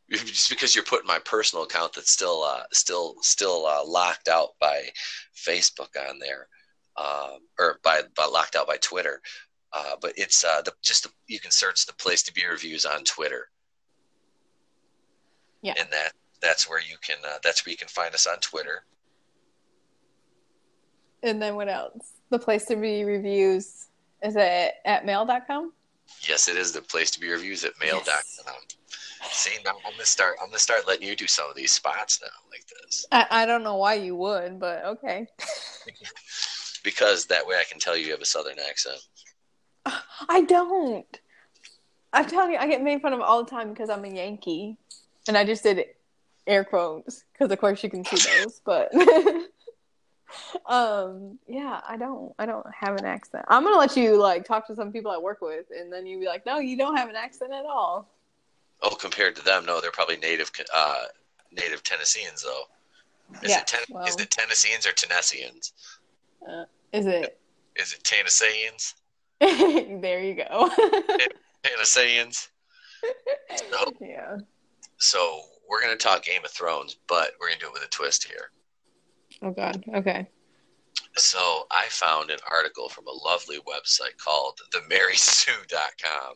just 0.10 0.50
because 0.50 0.76
you're 0.76 0.84
putting 0.84 1.08
my 1.08 1.20
personal 1.20 1.64
account 1.64 1.94
that's 1.94 2.12
still 2.12 2.44
uh, 2.44 2.64
still 2.72 3.16
still 3.22 3.66
uh, 3.66 3.84
locked 3.86 4.28
out 4.28 4.50
by 4.60 4.90
Facebook 5.36 5.90
on 6.10 6.20
there, 6.20 6.48
um, 6.98 7.40
or 7.60 7.80
by, 7.84 8.02
by 8.16 8.26
locked 8.26 8.56
out 8.56 8.68
by 8.68 8.78
Twitter. 8.78 9.22
Uh, 9.74 9.96
but 10.02 10.14
it's 10.16 10.44
uh, 10.44 10.62
the, 10.62 10.72
just 10.82 11.04
the, 11.04 11.10
you 11.28 11.40
can 11.40 11.52
search 11.52 11.86
the 11.86 11.94
place 11.94 12.24
to 12.24 12.34
be 12.34 12.46
reviews 12.50 12.86
on 12.86 13.04
Twitter. 13.04 13.50
Yeah, 15.62 15.74
and 15.80 15.90
that 15.92 16.12
that's 16.42 16.70
where 16.70 16.80
you 16.80 16.98
can 17.02 17.18
uh, 17.26 17.38
that's 17.44 17.66
where 17.66 17.72
you 17.72 17.78
can 17.78 17.88
find 17.88 18.14
us 18.14 18.28
on 18.28 18.38
Twitter. 18.40 18.86
And 21.26 21.42
then 21.42 21.56
what 21.56 21.68
else? 21.68 22.12
The 22.30 22.40
place 22.40 22.66
to 22.66 22.76
be 22.76 23.04
reviews 23.04 23.88
is 24.24 24.36
it 24.36 24.76
at 24.86 25.06
mail.com? 25.06 25.74
Yes, 26.22 26.48
it 26.48 26.56
is 26.56 26.72
the 26.72 26.82
place 26.82 27.12
to 27.12 27.20
be 27.20 27.30
reviews 27.30 27.66
at 27.66 27.74
mail.com. 27.82 28.06
Yes. 28.06 28.42
See, 29.32 29.58
now 29.66 29.72
I'm 29.86 29.92
gonna 29.94 30.06
start. 30.06 30.38
I'm 30.40 30.50
gonna 30.50 30.60
start 30.60 30.88
letting 30.88 31.08
you 31.08 31.16
do 31.16 31.26
some 31.26 31.50
of 31.50 31.56
these 31.56 31.72
spots 31.72 32.22
now, 32.22 32.28
like 32.52 32.64
this. 32.68 33.08
I, 33.12 33.26
I 33.32 33.46
don't 33.48 33.64
know 33.64 33.76
why 33.76 33.96
you 33.96 34.16
would, 34.16 34.60
but 34.60 34.86
okay. 34.86 35.28
because 36.84 37.26
that 37.26 37.46
way 37.46 37.56
I 37.56 37.64
can 37.64 37.80
tell 37.80 37.98
you 37.98 38.06
you 38.06 38.12
have 38.12 38.22
a 38.22 38.26
southern 38.26 38.58
accent. 38.70 39.00
I 40.30 40.42
don't. 40.42 41.20
I'm 42.14 42.26
telling 42.26 42.52
you, 42.52 42.58
I 42.58 42.68
get 42.68 42.84
made 42.84 43.02
fun 43.02 43.14
of 43.14 43.22
all 43.22 43.44
the 43.44 43.50
time 43.50 43.70
because 43.70 43.90
I'm 43.90 44.06
a 44.06 44.10
Yankee, 44.10 44.78
and 45.28 45.36
I 45.36 45.44
just 45.44 45.64
did 45.64 45.86
air 46.46 46.64
quotes 46.64 47.24
because, 47.34 47.52
of 47.52 47.60
course, 47.60 47.84
you 47.84 47.90
can 47.90 48.06
see 48.06 48.44
those. 48.44 48.62
But 48.64 48.92
um 50.66 51.38
yeah 51.48 51.82
i 51.88 51.98
don't 51.98 52.34
i 52.40 52.46
don't 52.46 52.66
have 52.74 52.96
an 52.98 53.06
accent. 53.06 53.46
I'm 53.48 53.64
gonna 53.64 53.78
let 53.78 53.96
you 53.96 54.20
like 54.20 54.46
talk 54.46 54.68
to 54.68 54.76
some 54.76 54.92
people 54.92 55.12
i 55.12 55.18
work 55.18 55.42
with 55.42 55.66
and 55.78 55.92
then 55.92 56.06
you 56.06 56.20
be 56.20 56.26
like 56.26 56.46
no 56.46 56.58
you 56.58 56.78
don't 56.78 56.96
have 56.96 57.10
an 57.10 57.16
accent 57.16 57.54
at 57.54 57.66
all. 57.66 58.10
Oh 58.82 58.96
compared 58.96 59.36
to 59.36 59.44
them 59.44 59.66
no 59.66 59.82
they're 59.82 59.92
probably 59.92 60.18
native 60.18 60.52
uh 60.74 61.04
native 61.52 61.84
tennesseans 61.84 62.44
though. 62.44 62.64
Is 63.42 63.50
yeah, 63.50 63.60
it 63.62 63.68
ten- 63.68 63.82
well, 63.90 64.06
is 64.06 64.16
it 64.16 64.30
tennesseans 64.30 64.86
or 64.86 64.92
tennesseans? 64.92 65.74
Uh, 66.48 66.66
is 66.94 67.08
it? 67.08 67.40
Is 67.76 67.94
it 67.94 68.04
tennesseans? 68.04 68.96
There 70.02 70.24
you 70.24 70.36
go. 70.36 70.70
Tennesseans? 71.64 72.50
So, 73.56 73.94
yeah. 74.02 74.38
so 74.98 75.42
we're 75.70 75.80
gonna 75.80 75.96
talk 75.96 76.24
game 76.24 76.44
of 76.44 76.50
thrones 76.50 76.98
but 77.08 77.34
we're 77.40 77.50
gonna 77.50 77.60
do 77.60 77.68
it 77.68 77.74
with 77.74 77.84
a 77.84 77.88
twist 77.88 78.24
here 78.24 78.50
Oh 79.46 79.52
God. 79.52 79.84
Okay. 79.94 80.28
So 81.16 81.68
I 81.72 81.86
found 81.90 82.32
an 82.32 82.40
article 82.52 82.90
from 82.90 83.06
a 83.08 83.12
lovely 83.12 83.60
website 83.60 84.18
called 84.18 84.60
themarysue.com. 84.74 86.34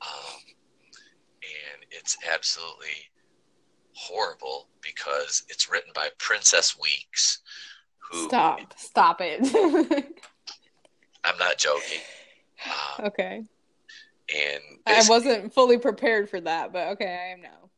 Um, 0.00 0.40
and 1.42 1.84
it's 1.90 2.16
absolutely 2.32 3.10
horrible 3.94 4.68
because 4.80 5.42
it's 5.48 5.68
written 5.68 5.90
by 5.92 6.08
Princess 6.18 6.76
Weekes. 6.80 7.40
Who 8.10 8.28
Stop. 8.28 8.78
Stop 8.78 9.20
it. 9.20 9.40
I'm 11.24 11.38
not 11.38 11.58
joking. 11.58 12.00
Um, 12.64 13.06
okay. 13.06 13.44
And 14.34 14.62
I 14.86 15.04
wasn't 15.08 15.52
fully 15.52 15.78
prepared 15.78 16.30
for 16.30 16.40
that, 16.40 16.72
but 16.72 16.88
okay, 16.88 17.06
I 17.06 17.32
am 17.32 17.42
now. 17.42 17.70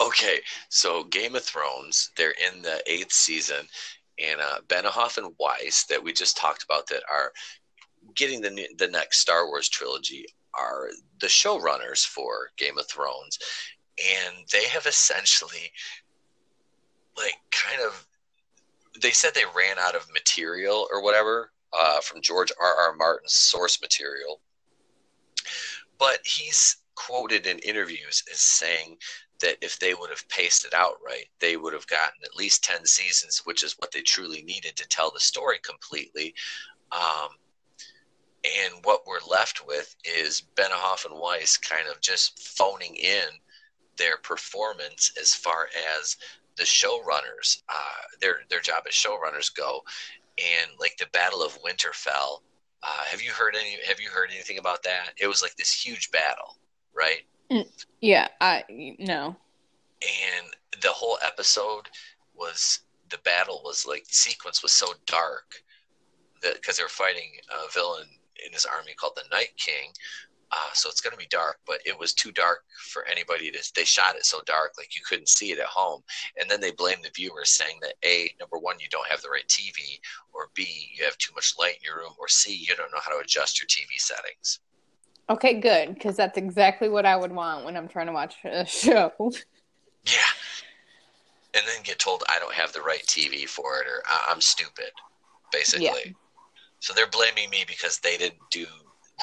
Okay, 0.00 0.40
so 0.68 1.04
Game 1.04 1.36
of 1.36 1.44
Thrones, 1.44 2.10
they're 2.16 2.34
in 2.52 2.62
the 2.62 2.82
eighth 2.86 3.12
season, 3.12 3.68
and 4.18 4.40
uh, 4.40 4.60
Benioff 4.68 5.18
and 5.18 5.34
Weiss 5.38 5.84
that 5.86 6.02
we 6.02 6.12
just 6.12 6.36
talked 6.36 6.62
about 6.62 6.86
that 6.88 7.02
are 7.10 7.32
getting 8.14 8.40
the 8.40 8.68
the 8.78 8.88
next 8.88 9.20
Star 9.20 9.46
Wars 9.46 9.68
trilogy 9.68 10.26
are 10.58 10.88
the 11.20 11.26
showrunners 11.26 12.00
for 12.00 12.50
Game 12.56 12.78
of 12.78 12.88
Thrones, 12.88 13.38
and 13.98 14.36
they 14.52 14.64
have 14.66 14.86
essentially 14.86 15.72
like 17.16 17.36
kind 17.50 17.80
of 17.82 18.06
they 19.00 19.10
said 19.10 19.32
they 19.34 19.44
ran 19.56 19.78
out 19.78 19.94
of 19.94 20.12
material 20.12 20.86
or 20.92 21.02
whatever 21.02 21.52
uh, 21.72 22.00
from 22.00 22.20
George 22.20 22.52
R. 22.60 22.74
R. 22.88 22.96
Martin's 22.96 23.34
source 23.34 23.80
material, 23.80 24.40
but 25.98 26.18
he's 26.24 26.76
quoted 26.94 27.46
in 27.46 27.58
interviews 27.60 28.22
as 28.30 28.40
saying 28.40 28.96
that 29.42 29.58
if 29.60 29.78
they 29.78 29.94
would 29.94 30.10
have 30.10 30.28
paced 30.28 30.64
it 30.64 30.74
out 30.74 30.96
right, 31.04 31.26
they 31.40 31.56
would 31.56 31.72
have 31.74 31.86
gotten 31.86 32.24
at 32.24 32.36
least 32.36 32.64
10 32.64 32.86
seasons, 32.86 33.42
which 33.44 33.62
is 33.62 33.76
what 33.78 33.92
they 33.92 34.00
truly 34.00 34.42
needed 34.42 34.74
to 34.76 34.88
tell 34.88 35.10
the 35.10 35.20
story 35.20 35.58
completely. 35.62 36.34
Um, 36.90 37.28
and 38.44 38.74
what 38.84 39.06
we're 39.06 39.20
left 39.28 39.66
with 39.66 39.94
is 40.04 40.42
Benioff 40.56 41.04
and 41.04 41.18
Weiss 41.18 41.56
kind 41.56 41.88
of 41.88 42.00
just 42.00 42.42
phoning 42.56 42.96
in 42.96 43.26
their 43.96 44.16
performance 44.16 45.12
as 45.20 45.34
far 45.34 45.68
as 45.98 46.16
the 46.56 46.64
showrunners, 46.64 47.62
uh, 47.68 48.02
their 48.20 48.40
their 48.50 48.60
job 48.60 48.84
as 48.86 48.94
showrunners 48.94 49.54
go, 49.54 49.82
and 50.38 50.70
like 50.78 50.96
the 50.98 51.06
Battle 51.12 51.42
of 51.42 51.58
Winterfell. 51.62 52.40
Uh, 52.82 53.04
have 53.04 53.22
you 53.22 53.30
heard 53.30 53.54
any? 53.54 53.78
Have 53.86 54.00
you 54.00 54.10
heard 54.10 54.30
anything 54.30 54.58
about 54.58 54.82
that? 54.82 55.10
It 55.18 55.28
was 55.28 55.40
like 55.40 55.54
this 55.56 55.72
huge 55.72 56.10
battle, 56.10 56.58
right? 56.94 57.22
Yeah, 58.00 58.28
I 58.40 58.64
no. 58.98 59.36
And 60.02 60.46
the 60.80 60.90
whole 60.90 61.18
episode 61.24 61.88
was 62.34 62.80
the 63.10 63.18
battle 63.18 63.62
was 63.64 63.86
like 63.86 64.06
the 64.08 64.14
sequence 64.14 64.62
was 64.62 64.72
so 64.72 64.86
dark 65.06 65.62
that 66.42 66.54
because 66.54 66.76
they 66.76 66.82
were 66.82 66.88
fighting 66.88 67.30
a 67.50 67.70
villain 67.72 68.08
in 68.44 68.52
his 68.52 68.64
army 68.64 68.94
called 68.94 69.16
the 69.16 69.28
Night 69.30 69.52
King, 69.56 69.92
uh, 70.52 70.68
so 70.74 70.90
it's 70.90 71.00
going 71.00 71.12
to 71.12 71.18
be 71.18 71.26
dark, 71.30 71.60
but 71.66 71.80
it 71.86 71.98
was 71.98 72.12
too 72.12 72.30
dark 72.30 72.64
for 72.90 73.06
anybody 73.06 73.50
to. 73.50 73.72
They 73.74 73.84
shot 73.84 74.16
it 74.16 74.26
so 74.26 74.40
dark, 74.44 74.72
like 74.76 74.94
you 74.94 75.02
couldn't 75.08 75.30
see 75.30 75.50
it 75.50 75.58
at 75.58 75.64
home. 75.66 76.02
And 76.38 76.50
then 76.50 76.60
they 76.60 76.72
blame 76.72 76.98
the 77.02 77.10
viewers, 77.14 77.50
saying 77.50 77.78
that 77.80 77.94
a 78.04 78.30
number 78.38 78.58
one, 78.58 78.78
you 78.78 78.88
don't 78.90 79.08
have 79.08 79.22
the 79.22 79.30
right 79.30 79.48
TV, 79.48 79.98
or 80.34 80.50
b 80.54 80.90
you 80.94 81.04
have 81.04 81.16
too 81.16 81.32
much 81.34 81.54
light 81.58 81.76
in 81.76 81.84
your 81.84 81.96
room, 81.96 82.12
or 82.18 82.28
c 82.28 82.52
you 82.54 82.76
don't 82.76 82.92
know 82.92 83.00
how 83.02 83.12
to 83.12 83.24
adjust 83.24 83.60
your 83.60 83.66
TV 83.66 83.96
settings. 83.96 84.60
Okay, 85.32 85.54
good, 85.54 85.94
because 85.94 86.14
that's 86.14 86.36
exactly 86.36 86.90
what 86.90 87.06
I 87.06 87.16
would 87.16 87.32
want 87.32 87.64
when 87.64 87.74
I'm 87.74 87.88
trying 87.88 88.06
to 88.06 88.12
watch 88.12 88.34
a 88.44 88.66
show. 88.66 89.12
Yeah, 89.18 90.32
and 91.54 91.64
then 91.66 91.82
get 91.84 91.98
told 91.98 92.22
I 92.28 92.38
don't 92.38 92.52
have 92.52 92.74
the 92.74 92.82
right 92.82 93.02
TV 93.06 93.48
for 93.48 93.78
it, 93.80 93.86
or 93.86 94.02
I'm 94.28 94.42
stupid, 94.42 94.90
basically. 95.50 95.86
Yeah. 95.86 96.12
So 96.80 96.92
they're 96.92 97.06
blaming 97.06 97.48
me 97.48 97.64
because 97.66 97.98
they 97.98 98.18
didn't 98.18 98.42
do 98.50 98.66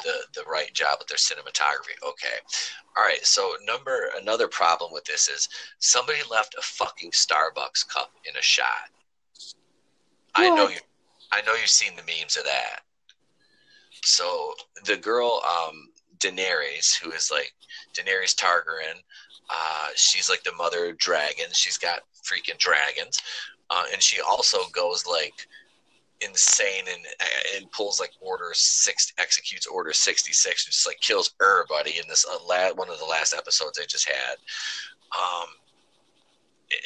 the 0.02 0.14
the 0.34 0.42
right 0.50 0.72
job 0.74 0.98
with 0.98 1.06
their 1.06 1.16
cinematography. 1.16 1.94
Okay, 2.02 2.38
all 2.96 3.04
right. 3.04 3.24
So 3.24 3.54
number 3.64 4.10
another 4.20 4.48
problem 4.48 4.92
with 4.92 5.04
this 5.04 5.28
is 5.28 5.48
somebody 5.78 6.18
left 6.28 6.56
a 6.58 6.62
fucking 6.62 7.12
Starbucks 7.12 7.86
cup 7.88 8.10
in 8.28 8.34
a 8.36 8.42
shot. 8.42 8.90
What? 10.34 10.52
I 10.52 10.56
know 10.56 10.68
you. 10.68 10.80
I 11.30 11.42
know 11.42 11.54
you've 11.54 11.68
seen 11.70 11.94
the 11.94 12.02
memes 12.02 12.36
of 12.36 12.44
that. 12.44 12.80
So 14.02 14.54
the 14.84 14.96
girl, 14.96 15.42
um, 15.44 15.89
Daenerys, 16.20 16.98
who 17.02 17.10
is 17.12 17.30
like 17.30 17.52
Daenerys 17.94 18.34
Targaryen, 18.34 19.00
uh, 19.50 19.88
she's 19.96 20.30
like 20.30 20.42
the 20.44 20.54
mother 20.56 20.90
of 20.90 20.98
dragons. 20.98 21.56
She's 21.56 21.78
got 21.78 22.00
freaking 22.22 22.58
dragons, 22.58 23.20
uh, 23.70 23.84
and 23.92 24.02
she 24.02 24.20
also 24.20 24.58
goes 24.72 25.06
like 25.06 25.46
insane 26.20 26.84
and 26.92 27.06
and 27.56 27.72
pulls 27.72 27.98
like 27.98 28.10
order 28.20 28.50
six 28.52 29.12
executes 29.18 29.66
order 29.66 29.90
66 29.90 30.66
just 30.66 30.86
like 30.86 31.00
kills 31.00 31.32
everybody 31.40 31.98
in 31.98 32.06
this 32.08 32.26
uh, 32.26 32.70
one 32.74 32.90
of 32.90 32.98
the 32.98 33.04
last 33.06 33.34
episodes 33.34 33.78
they 33.78 33.86
just 33.86 34.08
had. 34.08 34.36
Um 35.16 35.48
it, 36.68 36.80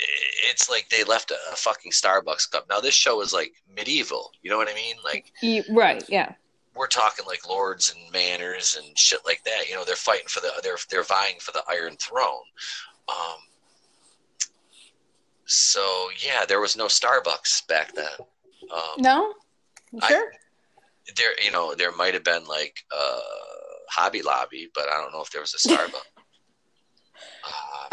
it's 0.51 0.71
like 0.71 0.89
they 0.89 1.05
left 1.05 1.31
a, 1.31 1.37
a, 1.53 1.57
fucking 1.57 1.91
starbucks 1.91 2.51
cup. 2.51 2.67
Now 2.71 2.81
this 2.81 2.95
show 2.95 3.21
is 3.23 3.33
like 3.33 3.55
medieval. 3.75 4.31
You 4.43 4.51
know 4.51 4.57
what 4.57 4.69
i 4.69 4.75
mean? 4.75 4.97
Like 5.05 5.33
right 5.69 6.05
yeah 6.09 6.35
we're 6.77 6.87
talking 6.87 7.25
like 7.27 7.49
lords 7.49 7.95
and 7.95 8.13
manors 8.13 8.77
and 8.77 8.99
shit 8.99 9.21
like 9.25 9.43
that 9.45 9.69
you 9.69 9.75
know 9.75 9.85
they're 9.85 9.95
fighting 9.97 10.27
for 10.29 10.41
the 10.41 10.51
they're 10.63 10.79
they're 10.91 11.05
vying 11.05 11.37
for 11.41 11.53
the 11.53 11.63
iron 11.69 11.97
throne 11.97 12.45
um 13.09 13.39
so 15.47 16.09
yeah 16.25 16.45
there 16.47 16.61
was 16.61 16.77
no 16.77 16.87
starbucks 16.87 17.67
back 17.69 17.95
then 17.95 18.27
um, 18.73 18.81
no, 18.99 19.35
sure. 20.07 20.33
I, 20.33 21.13
there, 21.17 21.33
you 21.43 21.51
know, 21.51 21.75
there 21.75 21.93
might 21.93 22.15
have 22.15 22.25
been 22.25 22.45
like 22.47 22.77
a 22.93 23.19
Hobby 23.91 24.23
Lobby, 24.23 24.71
but 24.75 24.89
I 24.89 25.01
don't 25.01 25.13
know 25.13 25.23
if 25.23 25.31
there 25.31 25.41
was 25.41 25.55
a 25.55 25.69
Starbucks. 25.69 25.93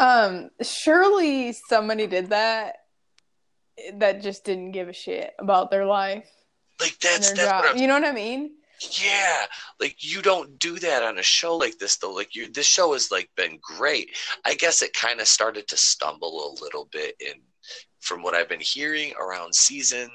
uh, 0.00 0.04
um, 0.04 0.50
surely 0.62 1.52
somebody 1.52 2.06
did 2.06 2.30
that 2.30 2.76
that 3.94 4.22
just 4.22 4.44
didn't 4.44 4.72
give 4.72 4.88
a 4.88 4.92
shit 4.92 5.32
about 5.38 5.70
their 5.70 5.86
life. 5.86 6.28
Like 6.80 6.98
that's, 7.00 7.32
that's 7.32 7.68
job. 7.68 7.76
you 7.76 7.86
know 7.86 7.94
what 7.94 8.04
I 8.04 8.12
mean? 8.12 8.52
Yeah, 8.90 9.46
like 9.80 9.96
you 10.00 10.22
don't 10.22 10.58
do 10.58 10.78
that 10.78 11.02
on 11.02 11.18
a 11.18 11.22
show 11.22 11.56
like 11.56 11.78
this 11.78 11.96
though. 11.96 12.12
Like 12.12 12.34
you, 12.34 12.50
this 12.50 12.66
show 12.66 12.92
has 12.92 13.10
like 13.10 13.30
been 13.36 13.58
great. 13.60 14.10
I 14.44 14.54
guess 14.54 14.82
it 14.82 14.94
kind 14.94 15.20
of 15.20 15.28
started 15.28 15.68
to 15.68 15.76
stumble 15.76 16.56
a 16.58 16.62
little 16.62 16.88
bit 16.90 17.14
in, 17.20 17.40
from 18.00 18.22
what 18.22 18.34
I've 18.34 18.48
been 18.48 18.60
hearing 18.60 19.12
around 19.20 19.54
season 19.54 20.10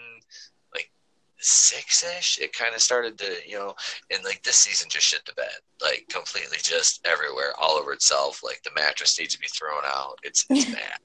six 1.39 2.03
ish, 2.03 2.39
it 2.39 2.53
kind 2.53 2.74
of 2.74 2.82
started 2.82 3.18
to, 3.20 3.36
you 3.45 3.57
know, 3.57 3.76
and 4.11 4.24
like 4.24 4.43
this 4.43 4.57
season 4.57 4.89
just 4.89 5.05
shit 5.05 5.26
the 5.26 5.34
bed, 5.34 5.59
like 5.82 6.05
completely 6.09 6.57
just 6.61 7.05
everywhere, 7.05 7.53
all 7.59 7.78
over 7.78 7.93
itself. 7.93 8.41
Like 8.43 8.61
the 8.63 8.72
mattress 8.76 9.20
needs 9.20 9.34
to 9.36 9.39
be 9.39 9.47
thrown 9.47 9.84
out. 9.86 10.20
It's 10.24 10.45
it's 10.49 10.65
bad. 10.74 10.99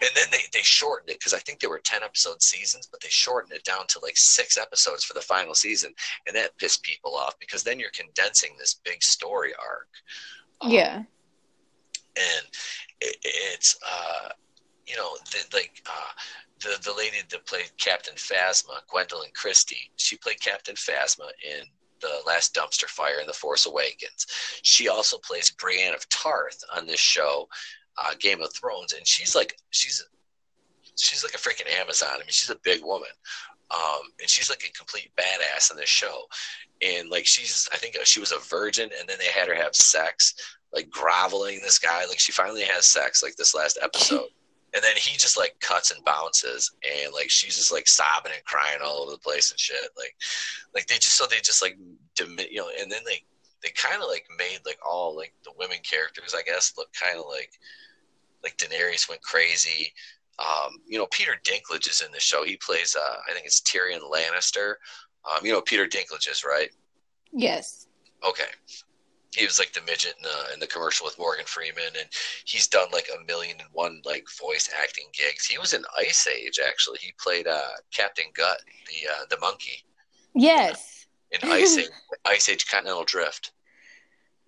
And 0.00 0.10
then 0.14 0.26
they 0.30 0.44
they 0.52 0.62
shortened 0.62 1.10
it 1.10 1.18
because 1.18 1.34
I 1.34 1.38
think 1.38 1.60
there 1.60 1.70
were 1.70 1.80
ten 1.84 2.02
episode 2.02 2.42
seasons, 2.42 2.86
but 2.90 3.00
they 3.00 3.08
shortened 3.08 3.52
it 3.52 3.64
down 3.64 3.86
to 3.88 4.00
like 4.00 4.16
six 4.16 4.58
episodes 4.58 5.04
for 5.04 5.14
the 5.14 5.20
final 5.20 5.54
season, 5.54 5.92
and 6.26 6.36
that 6.36 6.56
pissed 6.58 6.82
people 6.82 7.14
off 7.16 7.38
because 7.38 7.62
then 7.62 7.78
you're 7.78 7.90
condensing 7.90 8.50
this 8.58 8.80
big 8.84 9.02
story 9.02 9.52
arc. 9.58 9.88
Um, 10.60 10.70
yeah. 10.70 10.96
And 12.16 12.46
it, 13.00 13.16
it's 13.24 13.76
uh, 13.86 14.28
you 14.86 14.96
know, 14.96 15.16
the, 15.30 15.56
like 15.56 15.82
uh, 15.86 16.12
the 16.60 16.78
the 16.82 16.96
lady 16.96 17.18
that 17.30 17.46
played 17.46 17.70
Captain 17.78 18.14
Phasma, 18.14 18.80
Gwendoline 18.92 19.34
Christie, 19.34 19.90
she 19.96 20.16
played 20.16 20.40
Captain 20.40 20.74
Phasma 20.74 21.30
in 21.42 21.64
the 22.00 22.20
last 22.26 22.54
dumpster 22.54 22.88
fire 22.88 23.20
in 23.20 23.26
The 23.26 23.32
Force 23.32 23.66
Awakens. 23.66 24.26
She 24.62 24.88
also 24.88 25.18
plays 25.18 25.50
Brienne 25.50 25.94
of 25.94 26.08
Tarth 26.08 26.62
on 26.76 26.86
this 26.86 27.00
show, 27.00 27.48
uh, 27.98 28.14
Game 28.18 28.40
of 28.40 28.52
Thrones, 28.54 28.92
and 28.92 29.06
she's 29.06 29.34
like 29.34 29.56
she's 29.70 30.04
she's 30.98 31.24
like 31.24 31.34
a 31.34 31.38
freaking 31.38 31.72
Amazon. 31.80 32.10
I 32.14 32.18
mean, 32.18 32.26
she's 32.28 32.50
a 32.50 32.58
big 32.62 32.82
woman, 32.84 33.08
um, 33.70 34.02
and 34.20 34.28
she's 34.28 34.50
like 34.50 34.64
a 34.68 34.72
complete 34.72 35.10
badass 35.16 35.70
in 35.70 35.76
this 35.76 35.88
show. 35.88 36.22
And 36.82 37.10
like 37.10 37.26
she's, 37.26 37.68
I 37.72 37.76
think 37.76 37.96
she 38.04 38.20
was 38.20 38.32
a 38.32 38.38
virgin, 38.38 38.90
and 38.98 39.08
then 39.08 39.18
they 39.18 39.26
had 39.26 39.48
her 39.48 39.54
have 39.54 39.74
sex, 39.74 40.34
like 40.72 40.90
groveling 40.90 41.60
this 41.62 41.78
guy. 41.78 42.04
Like 42.06 42.20
she 42.20 42.32
finally 42.32 42.62
has 42.62 42.88
sex, 42.88 43.22
like 43.22 43.36
this 43.36 43.54
last 43.54 43.78
episode 43.82 44.28
and 44.74 44.82
then 44.82 44.96
he 44.96 45.16
just 45.18 45.36
like 45.36 45.54
cuts 45.60 45.90
and 45.90 46.04
bounces 46.04 46.70
and 46.82 47.12
like 47.12 47.28
she's 47.30 47.56
just 47.56 47.72
like 47.72 47.86
sobbing 47.86 48.32
and 48.34 48.44
crying 48.44 48.78
all 48.82 49.02
over 49.02 49.10
the 49.12 49.18
place 49.18 49.50
and 49.50 49.60
shit 49.60 49.90
like 49.96 50.14
like 50.74 50.86
they 50.86 50.94
just 50.94 51.16
so 51.16 51.26
they 51.26 51.40
just 51.42 51.62
like 51.62 51.76
you 52.18 52.56
know 52.56 52.70
and 52.80 52.90
then 52.90 53.02
they 53.06 53.22
they 53.62 53.70
kind 53.70 54.02
of 54.02 54.08
like 54.08 54.26
made 54.38 54.60
like 54.66 54.78
all 54.88 55.16
like 55.16 55.32
the 55.44 55.52
women 55.58 55.78
characters 55.88 56.34
i 56.36 56.42
guess 56.42 56.72
look 56.76 56.92
kind 56.92 57.18
of 57.18 57.24
like 57.28 57.50
like 58.42 58.56
daenerys 58.56 59.08
went 59.08 59.22
crazy 59.22 59.92
um 60.38 60.78
you 60.86 60.98
know 60.98 61.06
peter 61.10 61.32
dinklage 61.44 61.88
is 61.88 62.02
in 62.04 62.12
the 62.12 62.20
show 62.20 62.44
he 62.44 62.56
plays 62.56 62.96
uh 62.96 63.16
i 63.28 63.32
think 63.32 63.46
it's 63.46 63.60
tyrion 63.60 64.00
lannister 64.00 64.74
um 65.30 65.44
you 65.44 65.52
know 65.52 65.60
peter 65.60 65.86
dinklage 65.86 66.30
is 66.30 66.44
right 66.44 66.70
yes 67.32 67.86
okay 68.26 68.50
he 69.36 69.46
was 69.46 69.58
like 69.58 69.72
the 69.72 69.80
midget 69.82 70.14
in 70.18 70.22
the, 70.22 70.54
in 70.54 70.60
the 70.60 70.66
commercial 70.66 71.06
with 71.06 71.18
Morgan 71.18 71.46
Freeman, 71.46 71.96
and 71.98 72.06
he's 72.44 72.66
done 72.66 72.88
like 72.92 73.08
a 73.08 73.24
million 73.24 73.56
and 73.60 73.68
one 73.72 74.02
like 74.04 74.26
voice 74.38 74.68
acting 74.78 75.06
gigs. 75.12 75.46
He 75.46 75.58
was 75.58 75.72
in 75.72 75.82
Ice 75.98 76.26
Age 76.26 76.60
actually. 76.64 76.98
He 77.00 77.14
played 77.18 77.46
uh, 77.46 77.70
Captain 77.92 78.26
Gutt, 78.34 78.58
the 78.86 79.10
uh, 79.10 79.24
the 79.30 79.38
monkey. 79.40 79.84
Yes. 80.34 80.91
In 81.32 81.40
Ice 81.50 81.78
Age, 81.78 81.90
Ice 82.26 82.48
Age 82.48 82.66
Continental 82.66 83.04
Drift. 83.04 83.52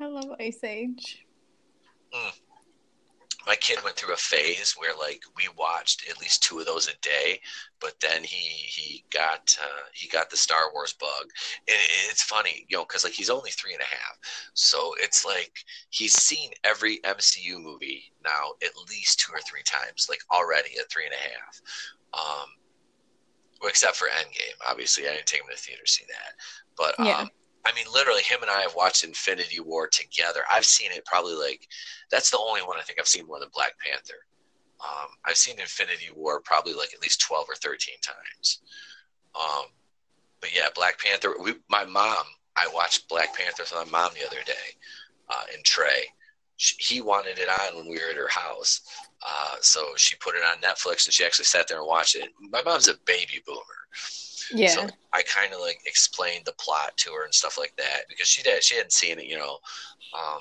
I 0.00 0.06
love 0.06 0.32
Ice 0.38 0.62
Age. 0.64 1.24
Mm 2.14 2.32
my 3.46 3.54
kid 3.56 3.78
went 3.84 3.96
through 3.96 4.14
a 4.14 4.18
phase 4.18 4.74
where 4.78 4.94
like 4.96 5.22
we 5.36 5.48
watched 5.56 6.08
at 6.08 6.20
least 6.20 6.42
two 6.42 6.58
of 6.58 6.66
those 6.66 6.88
a 6.88 6.96
day 7.00 7.40
but 7.80 7.94
then 8.00 8.22
he 8.22 8.36
he 8.36 9.04
got 9.10 9.56
uh, 9.62 9.82
he 9.92 10.08
got 10.08 10.30
the 10.30 10.36
star 10.36 10.72
wars 10.72 10.94
bug 10.94 11.28
and 11.68 11.76
it's 12.10 12.22
funny 12.22 12.64
you 12.68 12.76
know 12.76 12.84
because 12.84 13.04
like 13.04 13.12
he's 13.12 13.30
only 13.30 13.50
three 13.50 13.72
and 13.72 13.82
a 13.82 13.84
half 13.84 14.18
so 14.54 14.94
it's 14.98 15.24
like 15.24 15.64
he's 15.90 16.14
seen 16.14 16.50
every 16.64 16.98
mcu 17.04 17.60
movie 17.60 18.04
now 18.24 18.52
at 18.62 18.76
least 18.88 19.20
two 19.20 19.32
or 19.32 19.40
three 19.40 19.62
times 19.64 20.06
like 20.08 20.20
already 20.32 20.70
at 20.78 20.90
three 20.90 21.04
and 21.04 21.14
a 21.14 21.16
half 21.16 21.60
um 22.14 22.48
except 23.66 23.96
for 23.96 24.08
endgame 24.08 24.68
obviously 24.68 25.06
i 25.06 25.12
didn't 25.12 25.26
take 25.26 25.40
him 25.40 25.46
to 25.48 25.54
the 25.54 25.60
theater 25.60 25.82
to 25.84 25.92
see 25.92 26.04
that 26.08 26.34
but 26.76 26.98
um, 26.98 27.06
yeah 27.06 27.26
I 27.66 27.72
mean, 27.74 27.86
literally, 27.92 28.22
him 28.22 28.42
and 28.42 28.50
I 28.50 28.60
have 28.60 28.74
watched 28.74 29.04
Infinity 29.04 29.60
War 29.60 29.88
together. 29.88 30.42
I've 30.50 30.66
seen 30.66 30.90
it 30.92 31.04
probably 31.06 31.34
like 31.34 31.66
that's 32.10 32.30
the 32.30 32.38
only 32.38 32.60
one 32.60 32.78
I 32.78 32.82
think 32.82 32.98
I've 33.00 33.08
seen 33.08 33.26
more 33.26 33.40
than 33.40 33.48
Black 33.54 33.72
Panther. 33.78 34.26
Um, 34.80 35.08
I've 35.24 35.38
seen 35.38 35.58
Infinity 35.58 36.10
War 36.14 36.40
probably 36.40 36.74
like 36.74 36.92
at 36.92 37.00
least 37.00 37.22
twelve 37.22 37.46
or 37.48 37.54
thirteen 37.54 37.96
times. 38.02 38.60
Um, 39.34 39.66
but 40.40 40.54
yeah, 40.54 40.68
Black 40.74 40.98
Panther. 40.98 41.34
We, 41.42 41.54
my 41.70 41.84
mom, 41.84 42.24
I 42.56 42.68
watched 42.74 43.08
Black 43.08 43.34
Panther 43.34 43.62
with 43.62 43.90
my 43.90 43.90
mom 43.90 44.12
the 44.14 44.26
other 44.26 44.42
day 44.44 44.76
uh, 45.30 45.44
in 45.54 45.62
Trey. 45.62 46.04
She, 46.56 46.76
he 46.78 47.00
wanted 47.00 47.38
it 47.38 47.48
on 47.48 47.76
when 47.76 47.88
we 47.88 47.96
were 47.96 48.10
at 48.10 48.16
her 48.16 48.28
house, 48.28 48.82
uh, 49.24 49.56
so 49.60 49.80
she 49.96 50.16
put 50.16 50.34
it 50.34 50.42
on 50.42 50.58
Netflix 50.58 51.06
and 51.06 51.14
she 51.14 51.24
actually 51.24 51.46
sat 51.46 51.66
there 51.66 51.78
and 51.78 51.86
watched 51.86 52.14
it. 52.14 52.30
My 52.50 52.62
mom's 52.62 52.88
a 52.88 52.94
baby 53.06 53.42
boomer. 53.46 53.60
Yeah. 54.52 54.68
So 54.68 54.86
I 55.12 55.22
kind 55.22 55.52
of 55.54 55.60
like 55.60 55.80
explained 55.86 56.44
the 56.44 56.52
plot 56.52 56.96
to 56.98 57.12
her 57.12 57.24
and 57.24 57.34
stuff 57.34 57.56
like 57.56 57.74
that 57.78 58.02
because 58.08 58.28
she 58.28 58.42
did 58.42 58.62
she 58.62 58.76
hadn't 58.76 58.92
seen 58.92 59.18
it, 59.18 59.24
you 59.24 59.38
know. 59.38 59.58
Um, 60.14 60.40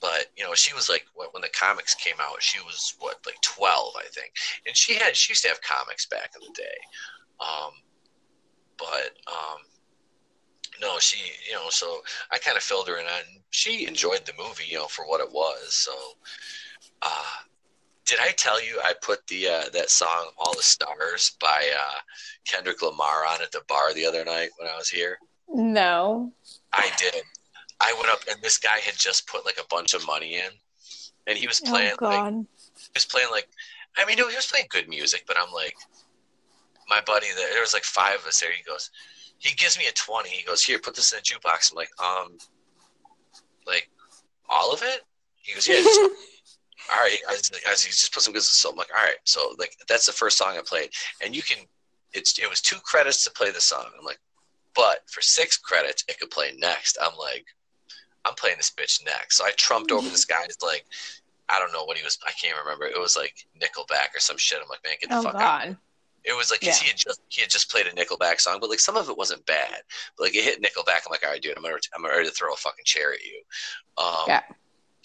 but 0.00 0.26
you 0.36 0.44
know, 0.44 0.54
she 0.54 0.74
was 0.74 0.88
like 0.88 1.06
when 1.14 1.42
the 1.42 1.48
comics 1.48 1.94
came 1.94 2.16
out, 2.20 2.42
she 2.42 2.60
was 2.60 2.94
what 2.98 3.16
like 3.24 3.40
twelve, 3.40 3.94
I 3.98 4.08
think, 4.12 4.32
and 4.66 4.76
she 4.76 4.94
had 4.94 5.16
she 5.16 5.32
used 5.32 5.42
to 5.42 5.48
have 5.48 5.60
comics 5.62 6.06
back 6.06 6.32
in 6.34 6.46
the 6.46 6.54
day. 6.54 6.78
Um, 7.40 7.72
but 8.76 9.12
um, 9.26 9.60
no, 10.80 10.98
she 10.98 11.18
you 11.48 11.54
know, 11.54 11.68
so 11.70 12.02
I 12.30 12.38
kind 12.38 12.56
of 12.56 12.62
filled 12.62 12.88
her 12.88 12.98
in 12.98 13.06
on. 13.06 13.22
She 13.50 13.86
enjoyed 13.86 14.24
the 14.26 14.32
movie, 14.38 14.64
you 14.68 14.78
know, 14.78 14.86
for 14.86 15.06
what 15.06 15.20
it 15.20 15.32
was. 15.32 15.74
So, 15.74 15.92
uh, 17.02 17.42
did 18.10 18.18
I 18.18 18.32
tell 18.32 18.60
you 18.60 18.80
I 18.82 18.92
put 19.00 19.24
the 19.28 19.46
uh, 19.46 19.64
that 19.72 19.88
song 19.88 20.30
"All 20.36 20.52
the 20.52 20.62
Stars" 20.64 21.36
by 21.40 21.70
uh, 21.78 22.00
Kendrick 22.44 22.82
Lamar 22.82 23.24
on 23.24 23.40
at 23.40 23.52
the 23.52 23.62
bar 23.68 23.94
the 23.94 24.04
other 24.04 24.24
night 24.24 24.50
when 24.58 24.68
I 24.68 24.76
was 24.76 24.88
here? 24.88 25.16
No, 25.48 26.32
I 26.72 26.90
did. 26.98 27.22
I 27.80 27.94
went 27.98 28.10
up 28.10 28.18
and 28.28 28.42
this 28.42 28.58
guy 28.58 28.78
had 28.78 28.96
just 28.96 29.28
put 29.28 29.46
like 29.46 29.58
a 29.58 29.66
bunch 29.70 29.94
of 29.94 30.04
money 30.08 30.34
in, 30.34 30.50
and 31.28 31.38
he 31.38 31.46
was 31.46 31.60
playing. 31.60 31.94
Oh. 32.02 32.04
Like, 32.04 32.34
he 32.34 32.90
was 32.96 33.04
playing 33.04 33.28
like, 33.30 33.48
I 33.96 34.04
mean, 34.06 34.16
he 34.16 34.24
was 34.24 34.46
playing 34.50 34.66
good 34.70 34.88
music, 34.88 35.22
but 35.28 35.36
I'm 35.38 35.52
like, 35.52 35.76
my 36.88 37.00
buddy, 37.06 37.28
there 37.36 37.60
was 37.60 37.74
like 37.74 37.84
five 37.84 38.18
of 38.18 38.26
us 38.26 38.40
there. 38.40 38.50
He 38.50 38.64
goes, 38.64 38.90
he 39.38 39.54
gives 39.54 39.78
me 39.78 39.84
a 39.88 39.92
twenty. 39.92 40.30
He 40.30 40.44
goes, 40.44 40.64
here, 40.64 40.80
put 40.80 40.96
this 40.96 41.12
in 41.12 41.20
a 41.20 41.22
jukebox. 41.22 41.70
I'm 41.70 41.76
like, 41.76 41.90
um, 42.02 42.38
like 43.68 43.88
all 44.48 44.72
of 44.72 44.82
it. 44.82 45.02
He 45.36 45.54
goes, 45.54 45.68
yeah. 45.68 45.80
All 46.92 47.00
right, 47.00 47.18
I, 47.28 47.32
I, 47.34 47.70
just 47.74 48.12
put 48.12 48.22
some 48.22 48.32
good 48.32 48.42
so 48.42 48.70
I'm 48.70 48.76
like, 48.76 48.90
all 48.96 49.04
right, 49.04 49.16
so 49.24 49.54
like 49.58 49.76
that's 49.88 50.06
the 50.06 50.12
first 50.12 50.38
song 50.38 50.56
I 50.56 50.62
played, 50.64 50.90
and 51.24 51.34
you 51.36 51.42
can, 51.42 51.58
it's 52.12 52.38
it 52.38 52.48
was 52.50 52.60
two 52.60 52.76
credits 52.84 53.22
to 53.24 53.30
play 53.30 53.50
the 53.50 53.60
song. 53.60 53.86
I'm 53.98 54.04
like, 54.04 54.18
but 54.74 54.98
for 55.10 55.20
six 55.22 55.56
credits, 55.56 56.04
it 56.08 56.18
could 56.18 56.30
play 56.30 56.52
next. 56.58 56.98
I'm 57.00 57.16
like, 57.18 57.46
I'm 58.24 58.34
playing 58.34 58.56
this 58.56 58.72
bitch 58.76 59.04
next. 59.04 59.36
So 59.36 59.44
I 59.44 59.52
trumped 59.56 59.92
over 59.92 60.08
this 60.08 60.24
guy. 60.24 60.42
It's 60.44 60.62
like, 60.62 60.84
I 61.48 61.58
don't 61.58 61.72
know 61.72 61.84
what 61.84 61.96
he 61.96 62.04
was. 62.04 62.18
I 62.26 62.32
can't 62.32 62.56
remember. 62.58 62.86
It 62.86 62.98
was 63.00 63.16
like 63.16 63.34
Nickelback 63.60 64.14
or 64.16 64.20
some 64.20 64.36
shit. 64.38 64.58
I'm 64.62 64.68
like, 64.68 64.80
man, 64.84 64.94
get 65.00 65.10
the 65.10 65.16
Oh 65.18 65.22
fuck 65.22 65.34
out. 65.36 65.40
God. 65.40 65.76
It 66.24 66.36
was 66.36 66.50
like 66.50 66.60
'cause 66.60 66.66
Yeah. 66.68 66.74
he 66.74 66.88
had 66.88 66.96
just 66.98 67.20
he 67.28 67.40
had 67.40 67.50
just 67.50 67.70
played 67.70 67.86
a 67.86 67.90
Nickelback 67.92 68.40
song, 68.40 68.58
but 68.60 68.68
like 68.68 68.80
some 68.80 68.96
of 68.96 69.08
it 69.08 69.16
wasn't 69.16 69.44
bad. 69.46 69.82
But 70.18 70.24
like 70.24 70.34
it 70.36 70.44
hit 70.44 70.60
Nickelback. 70.62 71.00
I'm 71.06 71.10
like, 71.10 71.24
all 71.24 71.30
right, 71.30 71.40
dude, 71.40 71.56
I'm 71.56 71.62
gonna 71.62 71.76
I'm 71.94 72.04
ready 72.04 72.28
to 72.28 72.34
throw 72.34 72.52
a 72.52 72.56
fucking 72.56 72.84
chair 72.84 73.12
at 73.12 73.22
you. 73.24 73.40
Um, 73.96 74.24
Yeah. 74.26 74.42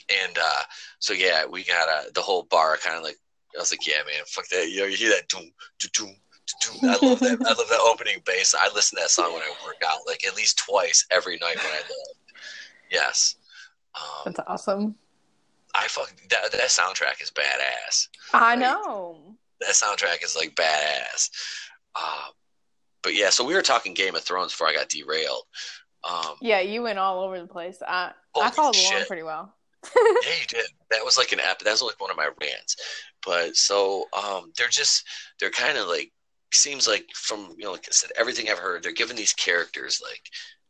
And 0.10 0.38
uh, 0.38 0.61
so 0.99 1.14
yeah, 1.14 1.45
we 1.45 1.64
got 1.64 1.88
uh, 1.90 2.10
the 2.14 2.22
whole 2.22 2.44
bar 2.44 2.77
kind 2.77 2.98
of 2.98 3.03
like 3.03 3.18
I 3.56 3.60
was 3.60 3.72
like, 3.72 3.88
yeah, 3.88 4.03
man, 4.06 4.23
fuck 4.27 4.48
that. 4.49 4.69
You 4.69 4.82
know, 4.82 4.86
you 4.86 4.98
hear 4.98 5.10
that 5.11 5.27
doom, 5.30 5.49
doom, 5.80 6.15
doom. 6.61 6.90
I 6.90 6.98
love 7.02 7.19
that. 7.22 7.38
I 7.41 7.53
love 7.53 7.69
that 7.69 7.80
opening 7.82 8.22
bass. 8.26 8.53
I 8.53 8.69
listen 8.76 8.98
to 8.98 9.03
that 9.03 9.10
song 9.10 9.34
when 9.34 9.41
I 9.41 9.49
work 9.65 9.77
out, 9.86 9.99
like 10.06 10.26
at 10.26 10.36
least 10.36 10.60
twice 10.60 11.06
every 11.10 11.38
night 11.38 11.56
when 11.57 11.65
I 11.73 11.77
live. 11.77 12.36
Yes. 12.91 13.36
Um, 13.95 14.22
That's 14.26 14.40
awesome. 14.48 14.95
I 15.73 15.88
fuck 15.88 16.14
that. 16.30 16.52
That 16.52 16.61
soundtrack 16.69 17.22
is 17.22 17.32
badass. 17.32 18.07
I 18.34 18.52
Like- 18.52 18.60
know. 18.60 19.36
That 19.61 19.72
soundtrack 19.73 20.23
is 20.23 20.36
like 20.36 20.53
badass. 20.56 21.30
Uh, 21.95 22.27
but 23.02 23.15
yeah, 23.15 23.30
so 23.30 23.44
we 23.45 23.53
were 23.56 23.61
talking 23.61 23.94
Game 23.94 24.15
of 24.15 24.22
Thrones 24.23 24.52
before 24.52 24.68
I 24.68 24.73
got 24.73 24.90
derailed. 24.90 25.44
Um, 26.03 26.36
Yeah, 26.41 26.60
you 26.60 26.82
went 26.84 26.99
all 26.99 27.22
over 27.23 27.40
the 27.40 27.48
place. 27.48 27.82
I 27.82 28.11
I 28.40 28.52
followed 28.52 28.76
along 28.76 29.06
pretty 29.06 29.23
well. 29.23 29.55
yeah, 30.24 30.36
you 30.40 30.48
did. 30.48 30.66
That 30.91 31.03
was 31.03 31.18
like 31.18 31.32
an 31.32 31.40
app. 31.40 31.60
That 31.60 31.72
was 31.72 31.82
like 31.82 31.99
one 31.99 32.12
of 32.12 32.18
my 32.18 32.30
rants. 32.41 32.76
But 33.26 33.56
so 33.56 34.06
um, 34.18 34.52
they're 34.57 34.68
just 34.68 35.03
they're 35.40 35.49
kind 35.49 35.78
of 35.78 35.88
like 35.88 36.12
seems 36.53 36.88
like 36.88 37.06
from 37.14 37.53
you 37.57 37.66
know 37.66 37.72
like 37.72 37.86
I 37.88 37.91
said 37.91 38.12
everything 38.18 38.49
I've 38.49 38.60
heard 38.60 38.82
they're 38.82 38.94
giving 38.94 39.18
these 39.18 39.34
characters 39.34 39.99
like 40.02 40.22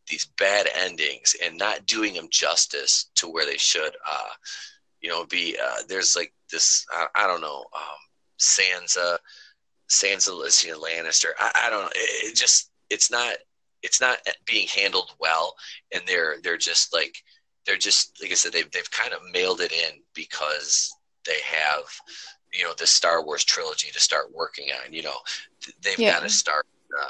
these 0.08 0.26
bad 0.38 0.68
endings 0.76 1.36
and 1.44 1.58
not 1.58 1.86
doing 1.86 2.14
them 2.14 2.28
justice 2.32 3.10
to 3.16 3.28
where 3.28 3.46
they 3.46 3.58
should. 3.58 3.96
Uh, 4.10 4.30
you 5.02 5.10
know, 5.10 5.26
be 5.26 5.58
uh, 5.64 5.78
there's 5.88 6.16
like 6.16 6.34
this 6.52 6.86
I, 6.92 7.08
I 7.16 7.28
don't 7.28 7.42
know 7.42 7.66
um, 7.76 8.00
Sansa 8.40 9.18
Sansa 9.90 10.38
Lysian 10.38 10.78
Lannister. 10.78 11.30
I, 11.40 11.52
I 11.66 11.70
don't 11.70 11.84
know. 11.84 11.92
It, 11.96 12.32
it 12.32 12.36
just 12.36 12.72
it's 12.90 13.12
not 13.12 13.36
it's 13.84 14.02
not 14.02 14.18
being 14.46 14.68
handled 14.68 15.12
well, 15.20 15.54
and 15.94 16.02
they're 16.08 16.38
they're 16.44 16.58
just 16.58 16.94
like 16.94 17.16
they're 17.66 17.78
just 17.78 18.18
like 18.22 18.32
I 18.32 18.36
said 18.36 18.54
they've 18.54 18.70
they've 18.72 18.92
kind 18.92 19.14
of 19.14 19.20
mailed 19.34 19.62
it 19.62 19.72
in 19.72 20.02
because 20.14 20.96
they 21.26 21.40
have 21.44 21.84
you 22.54 22.64
know 22.64 22.74
the 22.78 22.88
Star 22.88 23.24
Wars 23.26 23.44
trilogy 23.44 23.90
to 23.92 24.00
start 24.00 24.34
working 24.34 24.70
on. 24.72 24.94
You 24.94 25.04
know, 25.04 25.18
they've 25.82 26.00
Yeah. 26.00 26.14
got 26.14 26.24
to 26.24 26.30
start. 26.30 26.66
Uh, 26.98 27.10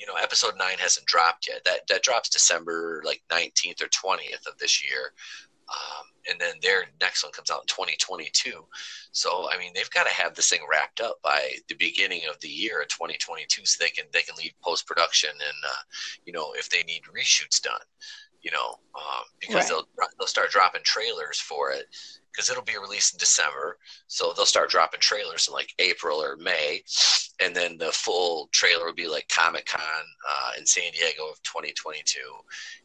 you 0.00 0.06
know, 0.06 0.14
episode 0.14 0.54
nine 0.58 0.78
hasn't 0.78 1.06
dropped 1.06 1.46
yet. 1.48 1.62
That 1.64 1.86
that 1.88 2.02
drops 2.02 2.28
December 2.28 3.02
like 3.04 3.22
nineteenth 3.30 3.80
or 3.82 3.88
twentieth 3.88 4.46
of 4.46 4.58
this 4.58 4.82
year. 4.84 5.12
Um, 5.68 6.06
and 6.28 6.40
then 6.40 6.54
their 6.60 6.84
next 7.00 7.22
one 7.22 7.32
comes 7.32 7.50
out 7.50 7.62
in 7.62 7.66
2022. 7.66 8.66
So 9.12 9.48
I 9.50 9.56
mean, 9.58 9.72
they've 9.74 9.88
got 9.90 10.04
to 10.06 10.12
have 10.12 10.34
this 10.34 10.50
thing 10.50 10.60
wrapped 10.70 11.00
up 11.00 11.16
by 11.22 11.52
the 11.68 11.74
beginning 11.76 12.22
of 12.28 12.38
the 12.40 12.48
year 12.48 12.82
of 12.82 12.88
2022, 12.88 13.64
so 13.64 13.82
they 13.82 13.90
can 13.90 14.04
they 14.12 14.22
can 14.22 14.34
leave 14.36 14.52
post 14.62 14.86
production 14.86 15.30
and 15.30 15.58
uh, 15.66 15.82
you 16.26 16.32
know 16.32 16.52
if 16.58 16.68
they 16.68 16.82
need 16.82 17.02
reshoots 17.04 17.60
done, 17.62 17.80
you 18.42 18.50
know, 18.50 18.78
um, 18.94 19.24
because 19.40 19.56
Right. 19.56 19.68
they'll 19.68 19.88
they'll 20.18 20.26
start 20.26 20.50
dropping 20.50 20.82
trailers 20.84 21.38
for 21.38 21.70
it 21.70 21.86
because 22.32 22.48
it'll 22.48 22.62
be 22.62 22.78
released 22.78 23.14
in 23.14 23.18
December. 23.18 23.78
So 24.08 24.32
they'll 24.32 24.46
start 24.46 24.70
dropping 24.70 25.00
trailers 25.00 25.46
in 25.48 25.54
like 25.54 25.72
April 25.78 26.22
or 26.22 26.36
May, 26.36 26.82
and 27.40 27.54
then 27.54 27.78
the 27.78 27.92
full 27.92 28.48
trailer 28.52 28.86
will 28.86 28.94
be 28.94 29.08
like 29.08 29.28
Comic 29.28 29.66
Con 29.66 29.80
uh, 30.28 30.52
in 30.58 30.66
San 30.66 30.90
Diego 30.92 31.26
of 31.28 31.42
2022. 31.42 32.18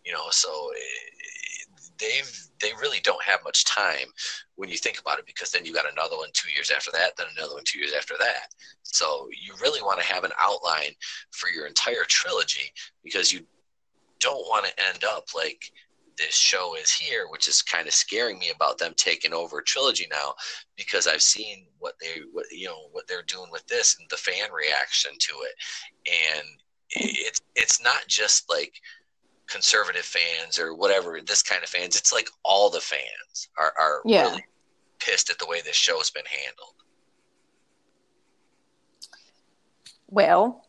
You 0.06 0.14
know, 0.14 0.30
so 0.30 0.72
eh, 0.76 1.66
they've 2.00 2.48
they 2.60 2.72
really 2.80 3.00
don't 3.02 3.24
have 3.24 3.44
much 3.44 3.66
time 3.66 4.08
when 4.56 4.70
you 4.70 4.78
think 4.78 5.00
about 5.00 5.20
it 5.20 5.26
because 5.26 5.52
then 5.52 5.66
you 5.66 5.74
got 5.74 5.92
another 5.92 6.18
one 6.18 6.30
two 6.34 6.52
years 6.52 6.72
after 6.72 6.92
that, 6.92 7.16
then 7.18 7.28
another 7.38 7.54
one 7.56 7.64
two 7.66 7.80
years 7.80 7.94
after 7.94 8.16
that. 8.20 8.50
So 8.84 9.28
you 9.32 9.54
really 9.62 9.82
want 9.82 10.00
to 10.00 10.06
have 10.06 10.24
an 10.24 10.32
outline 10.40 10.92
for 11.32 11.50
your 11.50 11.68
entire 11.68 12.04
trilogy 12.08 12.72
because 13.04 13.32
you 13.32 13.42
don't 14.20 14.48
want 14.48 14.66
to 14.66 14.86
end 14.88 15.04
up 15.04 15.26
like 15.36 15.72
this 16.18 16.36
show 16.36 16.76
is 16.76 16.92
here, 16.92 17.28
which 17.30 17.48
is 17.48 17.62
kind 17.62 17.88
of 17.88 17.94
scaring 17.94 18.40
me 18.40 18.52
about 18.54 18.80
them 18.80 18.94
taking 18.98 19.34
over 19.34 19.62
trilogy 19.62 20.08
now 20.10 20.34
because 20.76 21.06
I've 21.06 21.22
seen 21.22 21.68
what 21.80 21.94
they 22.02 22.22
what 22.32 22.46
you 22.52 22.68
know 22.68 22.88
what 22.92 23.08
they're 23.08 23.24
doing 23.24 23.50
with 23.52 23.66
this 23.68 23.96
and 24.00 24.10
the 24.10 24.18
fan 24.18 24.52
reaction 24.52 25.12
to 25.20 25.34
it, 25.44 25.54
and 26.34 26.48
it's 26.90 27.42
it's 27.56 27.82
not 27.82 28.08
just 28.08 28.50
like 28.50 28.74
conservative 29.48 30.04
fans 30.06 30.60
or 30.60 30.76
whatever 30.76 31.20
this 31.26 31.44
kind 31.44 31.64
of 31.64 31.70
fans. 31.70 31.96
It's 31.96 32.12
like 32.12 32.30
all 32.44 32.70
the 32.70 32.82
fans 32.82 33.50
are 33.58 33.74
are 33.80 34.02
Yeah. 34.06 34.30
really 34.30 34.44
pissed 35.00 35.30
at 35.30 35.38
the 35.38 35.48
way 35.48 35.62
this 35.62 35.76
show's 35.76 36.10
been 36.10 36.26
handled. 36.26 36.74
Well, 40.10 40.66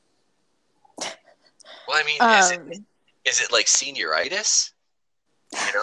Well, 1.87 1.97
I 1.97 2.03
mean, 2.05 2.17
is 2.39 2.51
it 2.51 2.61
um, 2.61 2.87
is 3.29 3.41
it 3.41 3.53
like 3.53 3.67
senioritis? 3.67 4.73
You 5.67 5.73
know, 5.75 5.83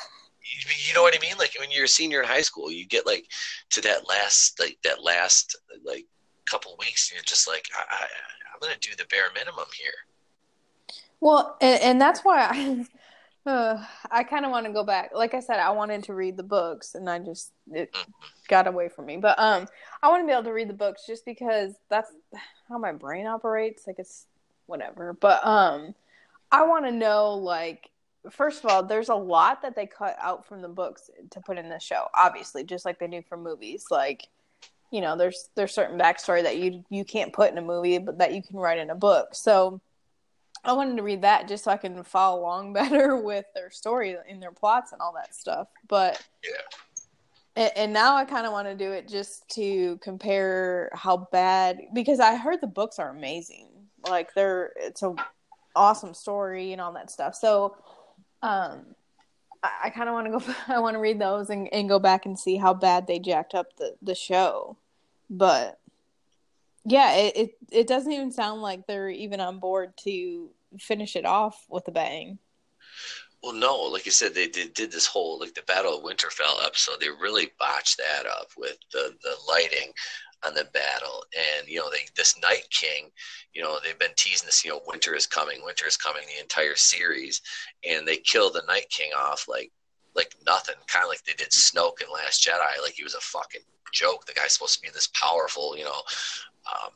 you, 0.88 0.94
know 0.94 1.02
what 1.02 1.16
I 1.16 1.20
mean? 1.22 1.38
Like 1.38 1.54
when 1.60 1.72
you're 1.72 1.86
a 1.86 1.88
senior 1.88 2.22
in 2.22 2.28
high 2.28 2.42
school, 2.42 2.72
you 2.72 2.86
get 2.88 3.06
like 3.06 3.26
to 3.72 3.82
that 3.82 4.08
last 4.08 4.60
like 4.60 4.78
that 4.84 5.04
last 5.04 5.58
like 5.84 6.06
couple 6.50 6.76
weeks, 6.80 7.10
and 7.12 7.18
you're 7.18 7.24
just 7.24 7.48
like, 7.48 7.66
I, 7.78 7.82
I, 7.96 8.04
I'm 8.54 8.60
gonna 8.62 8.76
do 8.80 8.92
the 8.98 9.06
bare 9.10 9.32
minimum 9.34 9.66
here. 9.78 9.94
well, 11.20 11.58
and, 11.62 11.82
and 11.82 12.02
that's 12.02 12.22
why 12.22 12.48
I, 12.50 12.86
uh, 13.50 13.84
I 14.12 14.24
kind 14.24 14.46
of 14.46 14.52
want 14.52 14.66
to 14.68 14.74
go 14.74 14.84
back. 14.84 15.12
Like 15.14 15.34
I 15.34 15.40
said, 15.40 15.60
I 15.60 15.72
wanted 15.72 16.04
to 16.06 16.14
read 16.14 16.38
the 16.38 16.44
books, 16.44 16.96
and 16.96 17.10
I 17.10 17.20
just 17.20 17.52
it 17.72 17.92
Mhm. 17.94 18.06
got 18.48 18.68
away 18.68 18.90
from 18.90 19.06
me. 19.08 19.18
But 19.18 19.38
um, 19.40 19.68
I 20.04 20.10
want 20.10 20.24
to 20.24 20.28
be 20.28 20.34
able 20.34 20.44
to 20.44 20.54
read 20.54 20.70
the 20.70 20.74
books 20.74 21.06
just 21.08 21.26
because 21.26 21.74
that's 21.90 22.12
how 22.70 22.78
my 22.78 22.92
brain 22.92 23.28
operates. 23.28 23.88
Like 23.88 23.98
it's 24.00 24.28
whatever. 24.68 25.14
But 25.14 25.46
um, 25.46 25.96
I 26.62 26.66
want 26.66 26.86
to 26.86 26.92
know 26.92 27.34
like. 27.34 27.90
First 28.32 28.64
of 28.64 28.72
all, 28.72 28.82
there's 28.82 29.10
a 29.10 29.16
lot 29.16 29.62
that 29.62 29.76
they 29.76 29.86
cut 29.86 30.16
out 30.20 30.48
from 30.48 30.64
the 30.64 30.68
books 30.68 31.12
to 31.30 31.42
put 31.42 31.60
in 31.60 31.70
the 31.70 31.78
show. 31.78 32.08
Obviously, 32.16 32.64
just 32.64 32.84
like 32.84 32.98
they 32.98 33.06
do 33.06 33.22
for 33.22 33.38
movies. 33.38 33.86
Like, 33.92 34.24
you 34.92 35.00
know, 35.00 35.16
there's 35.16 35.50
there's 35.54 35.76
certain 35.76 36.00
backstory 36.00 36.42
that 36.42 36.58
you 36.58 36.84
you 36.90 37.06
can't 37.06 37.32
put 37.32 37.52
in 37.52 37.60
a 37.60 37.62
movie, 37.62 38.00
but 38.00 38.18
that 38.18 38.34
you 38.34 38.42
can 38.42 38.58
write 38.58 38.80
in 38.80 38.90
a 38.90 38.96
book. 38.96 39.36
So, 39.36 39.80
I 40.64 40.74
wanted 40.74 40.98
to 40.98 41.04
read 41.04 41.22
that 41.22 41.48
just 41.48 41.66
so 41.66 41.72
I 41.72 41.78
can 41.78 42.04
follow 42.04 42.42
along 42.42 42.74
better 42.82 43.16
with 43.18 43.46
their 43.54 43.70
story 43.70 44.18
and 44.28 44.42
their 44.42 44.52
plots 44.52 44.92
and 44.92 45.02
all 45.02 45.14
that 45.14 45.36
stuff. 45.36 45.68
But 45.88 46.20
Yeah. 46.44 46.62
and, 47.56 47.72
and 47.76 47.94
now 47.94 48.16
I 48.16 48.26
kind 48.26 48.48
of 48.48 48.54
want 48.54 48.68
to 48.68 48.76
do 48.76 48.92
it 48.92 49.08
just 49.08 49.48
to 49.50 49.98
compare 50.02 50.90
how 50.94 51.28
bad 51.32 51.80
because 51.94 52.20
I 52.20 52.36
heard 52.38 52.60
the 52.60 52.68
books 52.68 52.98
are 52.98 53.10
amazing. 53.12 53.70
Like 54.10 54.34
they're 54.34 54.72
it's 54.78 55.04
a 55.04 55.14
awesome 55.76 56.14
story 56.14 56.72
and 56.72 56.82
all 56.82 56.94
that 56.94 57.12
stuff. 57.12 57.36
So 57.36 57.78
um 58.42 58.86
I, 59.64 59.70
I 59.86 59.90
kind 59.90 60.10
of 60.10 60.14
want 60.14 60.28
to 60.28 60.40
go 60.40 60.56
I 60.74 60.80
want 60.80 60.96
to 60.96 61.00
read 61.00 61.20
those 61.20 61.50
and, 61.50 61.72
and 61.74 61.90
go 61.90 62.00
back 62.00 62.26
and 62.26 62.38
see 62.38 62.58
how 62.58 62.74
bad 62.74 63.08
they 63.08 63.20
jacked 63.20 63.54
up 63.54 63.76
the 63.78 63.96
the 64.02 64.16
show. 64.16 64.78
But 65.30 65.80
yeah, 66.86 67.14
it, 67.16 67.38
it 67.38 67.58
it 67.72 67.88
doesn't 67.88 68.12
even 68.12 68.32
sound 68.32 68.62
like 68.62 68.86
they're 68.86 69.10
even 69.10 69.40
on 69.40 69.60
board 69.60 69.94
to 70.04 70.50
finish 70.80 71.16
it 71.16 71.26
off 71.26 71.66
with 71.70 71.88
a 71.88 71.92
bang. 71.92 72.38
Well, 73.46 73.54
no, 73.54 73.76
like 73.76 74.08
you 74.08 74.12
said, 74.12 74.34
they 74.34 74.48
did, 74.48 74.74
did 74.74 74.92
this 74.92 75.06
whole 75.06 75.40
like 75.40 75.54
the 75.54 75.62
Battle 75.68 75.98
of 75.98 76.04
Winterfell 76.04 76.66
episode. 76.66 77.00
They 77.00 77.10
really 77.10 77.52
botched 77.60 77.98
that 77.98 78.26
up 78.26 78.48
with 78.58 78.78
the 78.92 79.16
the 79.22 79.36
lighting 79.48 79.92
on 80.46 80.54
the 80.54 80.66
battle, 80.74 81.24
and 81.36 81.68
you 81.68 81.80
know, 81.80 81.90
they 81.90 82.06
this 82.16 82.40
Night 82.42 82.68
King. 82.72 83.10
You 83.54 83.62
know, 83.62 83.78
they've 83.84 83.98
been 84.00 84.16
teasing 84.16 84.46
this. 84.46 84.64
You 84.64 84.72
know, 84.72 84.82
winter 84.88 85.16
is 85.16 85.28
coming, 85.28 85.64
winter 85.64 85.88
is 85.88 85.98
coming. 85.98 86.24
The 86.28 86.42
entire 86.42 86.76
series, 86.76 87.42
and 87.88 88.08
they 88.08 88.18
kill 88.18 88.52
the 88.52 88.64
Night 88.68 88.90
King 88.90 89.12
off 89.18 89.48
like 89.48 89.72
like 90.16 90.36
nothing. 90.46 90.76
Kind 90.88 91.04
of 91.04 91.10
like 91.10 91.24
they 91.24 91.34
did 91.34 91.50
Snoke 91.50 92.02
in 92.02 92.12
Last 92.12 92.44
Jedi. 92.46 92.82
Like 92.82 92.94
he 92.94 93.04
was 93.04 93.16
a 93.16 93.22
fucking 93.22 93.62
joke. 93.92 94.26
The 94.26 94.34
guy's 94.34 94.54
supposed 94.54 94.76
to 94.76 94.82
be 94.82 94.90
this 94.90 95.10
powerful, 95.14 95.78
you 95.78 95.86
know, 95.86 96.02
um, 96.68 96.92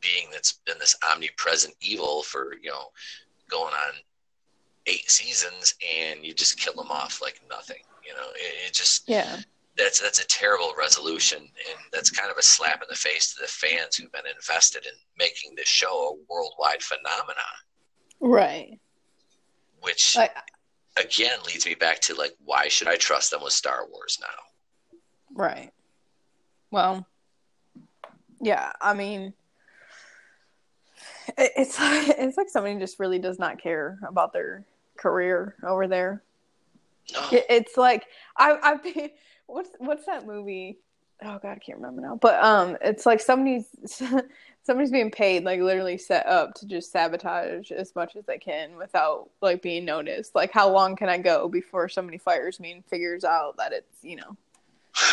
being 0.00 0.28
that's 0.30 0.60
been 0.66 0.78
this 0.78 0.96
omnipresent 1.10 1.74
evil 1.80 2.22
for 2.22 2.54
you 2.62 2.70
know 2.70 2.90
going 3.48 3.74
on 3.74 3.94
eight 4.86 5.10
seasons 5.10 5.74
and 5.96 6.24
you 6.24 6.32
just 6.32 6.58
kill 6.58 6.72
him 6.80 6.90
off 6.90 7.20
like 7.20 7.40
nothing 7.48 7.82
you 8.06 8.14
know 8.14 8.28
it, 8.34 8.68
it, 8.68 8.72
just 8.72 9.08
Yeah. 9.08 9.38
That's 9.78 10.00
that's 10.00 10.20
a 10.20 10.26
terrible 10.26 10.72
resolution 10.78 11.38
and 11.38 11.78
that's 11.92 12.10
kind 12.10 12.30
of 12.30 12.36
a 12.36 12.42
slap 12.42 12.82
in 12.82 12.88
the 12.90 12.96
face 12.96 13.32
to 13.32 13.40
the 13.40 13.46
fans 13.48 13.96
who've 13.96 14.12
been 14.12 14.26
invested 14.34 14.84
in 14.84 14.92
making 15.18 15.54
this 15.56 15.68
show 15.68 15.88
a 15.88 16.32
worldwide 16.32 16.82
phenomenon 16.82 17.56
Right. 18.20 18.78
which 19.80 20.14
Like 20.16 20.34
again 21.02 21.38
leads 21.46 21.64
me 21.64 21.74
back 21.74 22.00
to 22.00 22.14
like 22.14 22.34
why 22.44 22.66
should 22.68 22.88
i 22.88 22.96
trust 22.96 23.30
them 23.30 23.42
with 23.42 23.52
star 23.52 23.86
wars 23.90 24.18
now 24.20 24.26
Right. 25.34 25.70
Well, 26.70 27.06
yeah. 28.40 28.72
I 28.80 28.94
mean, 28.94 29.34
it, 31.36 31.52
it's 31.56 31.78
like, 31.78 32.08
it's 32.18 32.36
like 32.36 32.48
somebody 32.48 32.78
just 32.78 32.98
really 32.98 33.18
does 33.18 33.38
not 33.38 33.60
care 33.60 33.98
about 34.08 34.32
their 34.32 34.64
career 34.96 35.54
over 35.62 35.86
there. 35.86 36.22
No 37.12 37.28
it's 37.30 37.76
like 37.76 38.06
I 38.36 38.56
I 38.62 38.76
be- 38.76 39.14
what's 39.46 39.70
what's 39.78 40.06
that 40.06 40.26
movie? 40.26 40.78
Oh 41.22 41.38
God, 41.42 41.50
I 41.50 41.58
can't 41.58 41.78
remember 41.78 42.00
now. 42.00 42.16
But 42.16 42.42
um, 42.42 42.76
it's 42.80 43.04
like 43.04 43.20
somebody's 43.20 43.66
somebody's 44.62 44.92
being 44.92 45.10
paid 45.10 45.44
like 45.44 45.60
literally 45.60 45.98
set 45.98 46.26
up 46.26 46.54
to 46.54 46.66
just 46.66 46.92
sabotage 46.92 47.72
as 47.72 47.94
much 47.96 48.14
as 48.14 48.24
they 48.26 48.38
can 48.38 48.76
without 48.76 49.30
like 49.40 49.60
being 49.60 49.84
noticed. 49.84 50.34
Like, 50.34 50.52
how 50.52 50.70
long 50.70 50.94
can 50.94 51.08
I 51.08 51.18
go 51.18 51.48
before 51.48 51.88
somebody 51.88 52.18
fires 52.18 52.60
me 52.60 52.72
and 52.72 52.84
figures 52.84 53.24
out 53.24 53.56
that 53.56 53.72
it's 53.72 53.98
you 54.02 54.16
know 54.16 54.36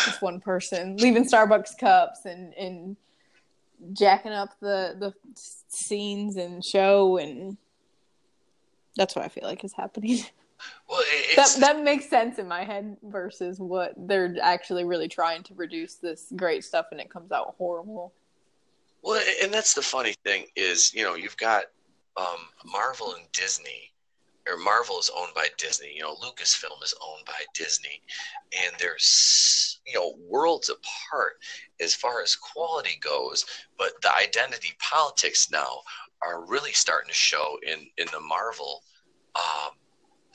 just 0.04 0.22
one 0.22 0.40
person 0.40 0.96
leaving 0.98 1.24
Starbucks 1.24 1.76
cups 1.78 2.24
and 2.24 2.54
and 2.54 2.96
jacking 3.92 4.32
up 4.32 4.58
the 4.60 4.96
the 4.98 5.12
scenes 5.68 6.36
and 6.36 6.64
show 6.64 7.18
and 7.18 7.56
that's 8.96 9.14
what 9.14 9.24
I 9.24 9.28
feel 9.28 9.44
like 9.44 9.64
is 9.64 9.72
happening. 9.72 10.20
well 10.88 11.02
that 11.36 11.56
that 11.60 11.82
makes 11.82 12.08
sense 12.08 12.38
in 12.38 12.48
my 12.48 12.64
head 12.64 12.96
versus 13.02 13.58
what 13.58 13.92
they're 13.96 14.36
actually 14.40 14.84
really 14.84 15.08
trying 15.08 15.42
to 15.42 15.54
produce 15.54 15.94
this 15.94 16.32
great 16.36 16.64
stuff 16.64 16.86
and 16.90 17.00
it 17.00 17.10
comes 17.10 17.32
out 17.32 17.54
horrible. 17.58 18.12
Well, 19.02 19.22
and 19.40 19.54
that's 19.54 19.72
the 19.72 19.82
funny 19.82 20.14
thing 20.24 20.46
is, 20.56 20.92
you 20.92 21.04
know, 21.04 21.14
you've 21.14 21.36
got 21.36 21.66
um, 22.16 22.48
Marvel 22.64 23.14
and 23.14 23.30
Disney, 23.32 23.92
or 24.48 24.56
Marvel 24.56 24.98
is 24.98 25.12
owned 25.16 25.32
by 25.32 25.46
Disney. 25.58 25.92
You 25.94 26.02
know, 26.02 26.16
Lucasfilm 26.16 26.82
is 26.82 26.94
owned 27.00 27.24
by 27.24 27.44
Disney, 27.54 28.02
and 28.64 28.74
there's 28.80 29.80
you 29.86 29.94
know 29.94 30.14
worlds 30.28 30.70
apart 30.70 31.34
as 31.80 31.94
far 31.94 32.20
as 32.20 32.34
quality 32.34 32.98
goes. 33.00 33.44
But 33.78 33.92
the 34.02 34.14
identity 34.16 34.72
politics 34.80 35.50
now 35.52 35.82
are 36.22 36.44
really 36.44 36.72
starting 36.72 37.08
to 37.08 37.14
show 37.14 37.58
in 37.64 37.86
in 37.98 38.08
the 38.12 38.20
Marvel 38.20 38.82
um, 39.36 39.70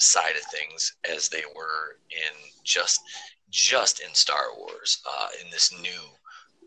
side 0.01 0.35
of 0.35 0.43
things 0.51 0.95
as 1.09 1.29
they 1.29 1.43
were 1.55 1.97
in 2.09 2.51
just 2.63 2.99
just 3.49 3.99
in 3.99 4.13
Star 4.13 4.55
Wars 4.57 5.01
uh, 5.05 5.27
in 5.43 5.49
this 5.51 5.73
new 5.81 6.01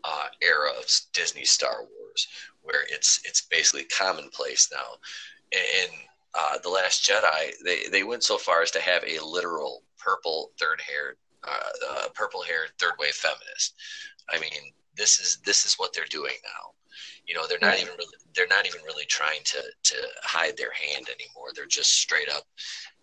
uh, 0.03 0.27
era 0.41 0.69
of 0.79 0.85
Disney 1.13 1.45
Star 1.45 1.79
Wars, 1.79 2.27
where 2.61 2.83
it's 2.89 3.19
it's 3.25 3.41
basically 3.41 3.85
commonplace 3.85 4.69
now. 4.71 4.97
And 5.51 5.91
uh, 6.33 6.57
the 6.63 6.69
Last 6.69 7.07
Jedi, 7.09 7.51
they 7.63 7.87
they 7.91 8.03
went 8.03 8.23
so 8.23 8.37
far 8.37 8.61
as 8.61 8.71
to 8.71 8.81
have 8.81 9.03
a 9.03 9.23
literal 9.23 9.83
purple 9.97 10.51
third 10.59 10.81
haired, 10.81 11.17
uh, 11.43 11.69
uh, 11.89 12.07
purple 12.13 12.43
haired 12.43 12.69
third 12.79 12.93
wave 12.99 13.13
feminist. 13.13 13.75
I 14.29 14.39
mean, 14.39 14.51
this 14.95 15.19
is 15.19 15.37
this 15.45 15.65
is 15.65 15.75
what 15.75 15.93
they're 15.93 16.05
doing 16.09 16.35
now. 16.43 16.71
You 17.27 17.33
know, 17.33 17.47
they're 17.47 17.59
not 17.59 17.79
even 17.79 17.93
really 17.97 18.17
they're 18.35 18.47
not 18.47 18.65
even 18.67 18.81
really 18.85 19.05
trying 19.05 19.41
to 19.45 19.61
to 19.83 19.95
hide 20.23 20.57
their 20.57 20.71
hand 20.71 21.07
anymore. 21.09 21.49
They're 21.55 21.65
just 21.65 21.91
straight 21.91 22.29
up, 22.29 22.43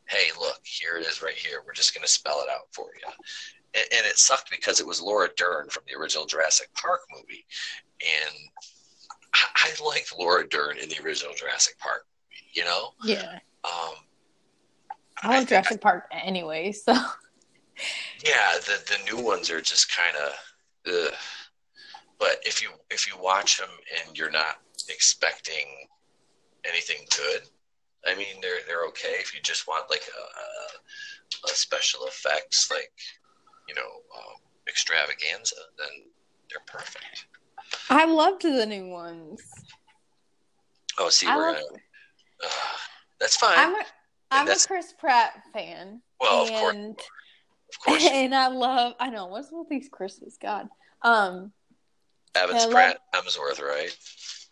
hey, 0.09 0.31
look, 0.39 0.61
here 0.65 0.97
it 0.97 1.07
is 1.07 1.23
right 1.23 1.35
here. 1.35 1.63
We're 1.67 1.73
just 1.73 1.95
going 1.95 2.03
to 2.07 2.13
spell 2.13 2.41
it 2.43 2.51
out 2.51 2.67
for 2.73 2.87
you 3.01 3.11
and, 3.75 3.85
and 3.97 4.07
it 4.07 4.19
sucked 4.19 4.51
because 4.51 4.81
it 4.81 4.87
was 4.87 5.01
Laura 5.01 5.29
Dern 5.37 5.69
from 5.71 5.83
the 5.89 5.99
original 5.99 6.27
Jurassic 6.27 6.69
Park 6.75 7.01
movie, 7.15 7.45
and 8.01 8.35
I, 9.35 9.71
I 9.81 9.85
liked 9.89 10.13
Laura 10.19 10.47
Dern 10.49 10.77
in 10.79 10.89
the 10.89 10.99
original 11.03 11.33
Jurassic 11.35 11.79
Park 11.79 12.05
movie. 12.31 12.51
You 12.53 12.65
know, 12.65 12.91
Yeah. 13.05 13.39
um, 13.65 13.95
I 15.23 15.39
love 15.39 15.49
Jurassic 15.49 15.81
Park 15.81 16.05
anyway, 16.13 16.73
so 16.73 16.93
yeah, 16.93 18.59
the 18.67 18.79
the 18.87 19.15
new 19.15 19.23
ones 19.25 19.51
are 19.51 19.61
just 19.61 19.91
kind 19.97 20.17
of, 20.17 21.13
but 22.19 22.37
if 22.45 22.61
you 22.63 22.71
if 22.91 23.07
you 23.07 23.15
watch 23.21 23.59
them 23.59 23.71
and 24.07 24.17
you're 24.19 24.31
not 24.31 24.57
expecting 24.89 25.65
anything 26.65 27.07
good, 27.17 27.43
I 28.07 28.15
mean 28.15 28.41
they're 28.41 28.61
they're 28.67 28.85
okay. 28.89 29.15
If 29.21 29.35
you 29.35 29.41
just 29.43 29.67
want 29.69 29.91
like 29.91 30.03
a, 30.03 31.47
a, 31.47 31.51
a 31.53 31.55
special 31.55 32.05
effects 32.07 32.71
like 32.71 32.93
you 33.69 33.75
know 33.75 33.81
um, 33.83 34.37
extravaganza, 34.69 35.57
then 35.79 36.11
they're 36.51 36.63
perfect. 36.67 37.27
I 37.89 38.05
loved 38.05 38.43
the 38.43 38.67
new 38.67 38.89
ones. 38.89 39.41
Oh, 40.99 41.09
see, 41.09 41.27
I 41.27 41.37
we're. 41.37 41.51
Uh, 41.51 42.49
that's 43.21 43.37
fine. 43.37 43.55
I'm 43.57 43.75
a 43.75 43.85
I'm 44.31 44.49
a 44.49 44.57
Chris 44.67 44.95
Pratt 44.99 45.43
fan. 45.53 46.03
well, 46.21 46.43
of 46.43 46.51
course, 46.51 46.75
and 46.75 46.99
of 46.99 47.81
course, 47.85 48.07
and 48.11 48.35
I 48.35 48.49
love 48.49 48.95
I 48.99 49.11
know 49.11 49.27
what's 49.27 49.51
with 49.53 49.69
these 49.69 49.89
Chris's 49.91 50.37
God. 50.41 50.69
Um 51.03 51.53
Evans 52.35 52.63
I 52.63 52.65
love- 52.65 52.73
Pratt, 52.73 52.99
Hemsworth, 53.15 53.61
right? 53.61 53.97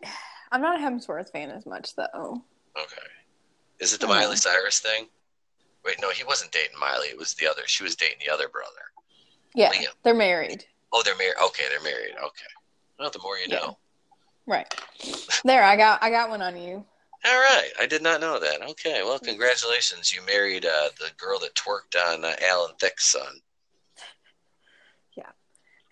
I'm 0.51 0.61
not 0.61 0.79
a 0.79 0.83
Hemsworth 0.83 1.31
fan 1.31 1.49
as 1.49 1.65
much 1.65 1.95
though. 1.95 2.43
Okay. 2.77 3.07
Is 3.81 3.93
it 3.93 3.99
the 3.99 4.05
Oh. 4.05 4.09
Miley 4.09 4.37
Cyrus 4.37 4.79
thing? 4.79 5.09
Wait, 5.83 5.99
no, 5.99 6.09
he 6.11 6.23
wasn't 6.23 6.51
dating 6.51 6.77
Miley. 6.79 7.07
It 7.07 7.17
was 7.17 7.33
the 7.33 7.47
other. 7.47 7.63
She 7.65 7.83
was 7.83 7.95
dating 7.95 8.19
the 8.25 8.31
other 8.31 8.47
brother. 8.47 8.69
Yeah, 9.55 9.71
Liam. 9.73 9.87
they're 10.03 10.13
married. 10.13 10.65
Oh, 10.93 11.01
they're 11.03 11.17
married. 11.17 11.35
Okay, 11.43 11.63
they're 11.69 11.81
married. 11.83 12.13
Okay. 12.15 12.45
Well, 12.99 13.09
the 13.09 13.19
more 13.19 13.37
you 13.37 13.45
Yeah. 13.49 13.55
know. 13.59 13.77
Right. 14.45 14.71
There, 15.43 15.63
I 15.63 15.75
got 15.75 16.01
I 16.03 16.09
got 16.09 16.29
one 16.29 16.41
on 16.41 16.55
you. 16.57 16.85
All 17.23 17.39
right, 17.39 17.69
I 17.79 17.85
did 17.85 18.01
not 18.01 18.19
know 18.21 18.39
that. 18.39 18.61
Okay, 18.71 19.01
well, 19.03 19.19
congratulations. 19.19 20.11
You 20.11 20.21
married 20.25 20.65
uh, 20.65 20.89
the 20.99 21.11
girl 21.17 21.37
that 21.39 21.53
twerked 21.55 21.95
on 21.95 22.25
uh, 22.25 22.35
Alan 22.41 22.75
Thicke's 22.79 23.11
son. 23.11 23.41
Yeah. 25.15 25.29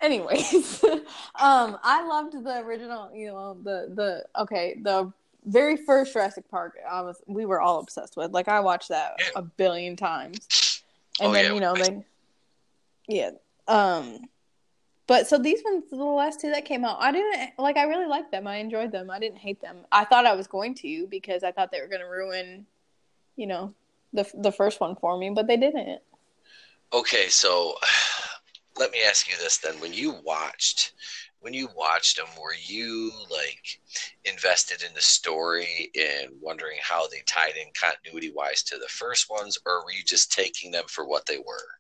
Anyways, 0.02 0.84
um, 1.36 1.78
I 1.84 2.06
loved 2.08 2.34
the 2.44 2.60
original. 2.60 3.12
You 3.14 3.28
know, 3.28 3.58
the 3.64 3.92
the 3.94 4.42
okay, 4.42 4.78
the 4.82 5.12
very 5.46 5.78
first 5.78 6.14
Jurassic 6.14 6.50
Park. 6.50 6.78
I 6.90 7.02
was 7.02 7.22
we 7.28 7.46
were 7.46 7.62
all 7.62 7.80
obsessed 7.80 8.18
with. 8.18 8.32
Like 8.32 8.48
I 8.48 8.60
watched 8.60 8.90
that 8.90 9.16
Yeah. 9.20 9.26
a 9.38 9.42
billion 9.42 9.96
times, 9.96 10.82
and 11.20 11.30
Oh, 11.30 11.34
then 11.34 11.46
yeah, 11.46 11.54
you 11.54 11.60
know 11.60 11.74
they, 11.76 12.04
yeah. 13.08 13.32
Um, 13.68 14.20
but 15.08 15.28
so 15.28 15.38
these 15.40 15.62
ones, 15.64 15.86
the 15.90 15.96
last 15.98 16.40
two 16.40 16.52
that 16.52 16.66
came 16.66 16.86
out, 16.86 16.98
I 17.00 17.12
didn't 17.12 17.52
like. 17.58 17.78
I 17.78 17.84
really 17.84 18.06
liked 18.06 18.32
them. 18.32 18.46
I 18.48 18.58
enjoyed 18.58 18.92
them. 18.92 19.10
I 19.10 19.20
didn't 19.20 19.40
hate 19.40 19.62
them. 19.62 19.78
I 19.92 20.06
thought 20.06 20.26
I 20.26 20.36
was 20.36 20.48
going 20.48 20.76
to 20.76 21.08
because 21.08 21.44
I 21.44 21.52
thought 21.52 21.72
they 21.72 21.82
were 21.82 21.88
going 21.88 22.02
to 22.02 22.08
ruin, 22.08 22.66
you 23.36 23.48
know, 23.48 23.74
the 24.14 24.30
the 24.36 24.52
first 24.52 24.80
one 24.80 24.96
for 24.96 25.18
me, 25.18 25.30
but 25.32 25.48
they 25.48 25.58
didn't. 25.58 26.02
Okay, 26.94 27.28
so 27.30 27.76
let 28.78 28.92
me 28.92 29.00
ask 29.08 29.28
you 29.30 29.36
this 29.38 29.58
then. 29.58 29.80
When 29.80 29.94
you 29.94 30.16
watched 30.24 30.94
when 31.42 31.54
you 31.54 31.70
watched 31.76 32.18
them, 32.18 32.28
were 32.42 32.56
you 32.66 33.12
like 33.30 33.80
invested 34.26 34.84
in 34.84 34.94
the 34.94 35.02
story 35.02 35.90
and 35.96 36.32
wondering 36.42 36.78
how 36.82 37.08
they 37.08 37.22
tied 37.26 37.56
in 37.56 37.72
continuity 37.80 38.32
wise 38.36 38.64
to 38.64 38.78
the 38.78 38.88
first 38.88 39.30
ones, 39.30 39.58
or 39.66 39.84
were 39.84 39.92
you 39.92 40.04
just 40.04 40.32
taking 40.32 40.72
them 40.72 40.86
for 40.88 41.08
what 41.08 41.26
they 41.26 41.38
were? 41.38 41.80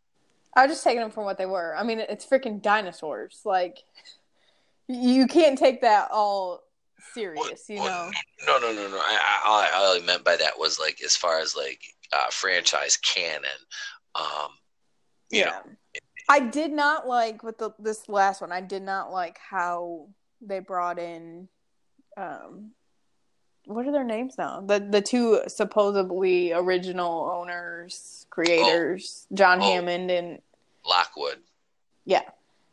I 0.55 0.65
was 0.65 0.75
just 0.75 0.83
taking 0.83 1.01
them 1.01 1.11
for 1.11 1.23
what 1.23 1.37
they 1.37 1.45
were. 1.45 1.75
I 1.75 1.83
mean, 1.83 1.99
it's 1.99 2.25
freaking 2.25 2.61
dinosaurs. 2.61 3.41
Like, 3.45 3.79
you 4.87 5.27
can't 5.27 5.57
take 5.57 5.81
that 5.81 6.09
all 6.11 6.63
serious, 7.13 7.69
you 7.69 7.77
know? 7.77 8.09
No, 8.47 8.59
no, 8.59 8.71
no, 8.73 8.87
no. 8.87 8.97
I, 8.97 9.41
I, 9.45 9.77
all 9.77 9.95
I 9.95 9.99
meant 10.05 10.23
by 10.23 10.35
that 10.37 10.57
was 10.57 10.79
like 10.79 11.01
as 11.03 11.15
far 11.15 11.39
as 11.39 11.55
like 11.55 11.81
uh, 12.11 12.29
franchise 12.31 12.97
canon. 12.97 13.49
Um, 14.15 14.49
yeah. 15.29 15.45
Know, 15.45 15.61
I 16.29 16.39
did 16.39 16.71
not 16.71 17.07
like 17.07 17.41
with 17.41 17.57
the 17.57 17.71
this 17.79 18.07
last 18.07 18.39
one. 18.39 18.51
I 18.51 18.61
did 18.61 18.83
not 18.83 19.11
like 19.11 19.39
how 19.39 20.07
they 20.39 20.59
brought 20.59 20.99
in 20.99 21.49
um 22.15 22.71
what 23.65 23.85
are 23.87 23.91
their 23.91 24.03
names 24.03 24.37
now? 24.37 24.61
The 24.61 24.79
the 24.79 25.01
two 25.01 25.41
supposedly 25.47 26.53
original 26.53 27.29
owners, 27.33 28.27
creators, 28.29 29.27
oh. 29.31 29.35
John 29.35 29.59
oh. 29.59 29.63
Hammond 29.63 30.11
and 30.11 30.39
Lockwood. 30.87 31.39
Yeah. 32.05 32.21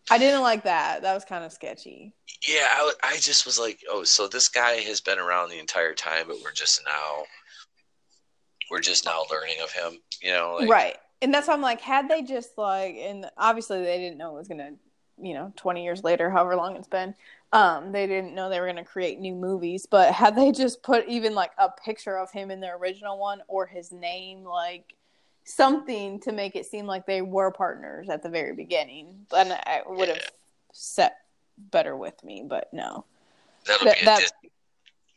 I 0.09 0.19
didn't 0.19 0.43
like 0.43 0.63
that. 0.63 1.03
That 1.03 1.15
was 1.15 1.25
kind 1.25 1.45
of 1.45 1.53
sketchy. 1.53 2.15
Yeah, 2.47 2.63
I, 2.63 2.93
I 3.03 3.17
just 3.17 3.45
was 3.45 3.59
like, 3.59 3.81
oh, 3.91 4.05
so 4.05 4.29
this 4.29 4.47
guy 4.47 4.75
has 4.75 5.01
been 5.01 5.19
around 5.19 5.51
the 5.51 5.59
entire 5.59 5.95
time, 5.95 6.29
but 6.29 6.37
we're 6.45 6.53
just 6.53 6.81
now, 6.85 7.25
we're 8.71 8.79
just 8.79 9.05
now 9.05 9.25
learning 9.29 9.57
of 9.65 9.73
him, 9.73 9.99
you 10.23 10.31
know? 10.31 10.59
Like, 10.61 10.71
right 10.71 10.97
and 11.23 11.33
that's 11.33 11.49
why 11.49 11.55
I'm 11.55 11.61
like, 11.61 11.81
had 11.81 12.09
they 12.09 12.23
just 12.23 12.59
like, 12.59 12.97
and 12.97 13.27
obviously 13.37 13.83
they 13.83 13.99
didn't 13.99 14.19
know 14.19 14.37
it 14.37 14.39
was 14.39 14.49
gonna, 14.49 14.73
you 15.21 15.35
know, 15.35 15.53
20 15.57 15.83
years 15.83 16.05
later, 16.05 16.31
however 16.31 16.57
long 16.57 16.77
it's 16.77 16.89
been, 16.89 17.15
um, 17.53 17.93
they 17.93 18.07
didn't 18.07 18.35
know 18.35 18.51
they 18.51 18.61
were 18.61 18.67
gonna 18.67 18.85
create 18.85 19.19
new 19.19 19.35
movies. 19.35 19.87
But 19.87 20.13
had 20.13 20.37
they 20.37 20.53
just 20.53 20.83
put 20.83 21.09
even 21.09 21.35
like 21.35 21.53
a 21.59 21.71
picture 21.71 22.19
of 22.19 22.31
him 22.31 22.51
in 22.51 22.61
the 22.61 22.71
original 22.71 23.19
one 23.19 23.41
or 23.49 23.67
his 23.67 23.93
name, 23.93 24.45
like 24.45 24.95
something 25.45 26.21
to 26.21 26.33
make 26.33 26.57
it 26.57 26.67
seem 26.67 26.87
like 26.87 27.07
they 27.07 27.23
were 27.23 27.51
partners 27.51 28.09
at 28.11 28.23
the 28.23 28.29
very 28.29 28.55
beginning, 28.55 29.27
then 29.31 29.53
I 29.53 29.83
would 29.87 30.09
have 30.09 30.19
yeah. 30.19 30.29
set 30.73 31.19
better 31.57 31.97
with 31.97 32.23
me. 32.25 32.45
But 32.47 32.69
no, 32.73 33.05
that'll 33.67 33.87
that, 33.87 33.97
be 33.97 34.03
a, 34.03 34.05
that, 34.05 34.21
Disney, 34.21 34.51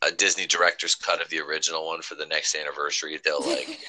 a 0.01 0.11
Disney 0.11 0.45
director's 0.45 0.95
cut 0.95 1.21
of 1.21 1.29
the 1.29 1.39
original 1.39 1.87
one 1.87 2.01
for 2.01 2.15
the 2.15 2.25
next 2.25 2.55
anniversary. 2.55 3.19
They'll 3.23 3.41
like. 3.45 3.79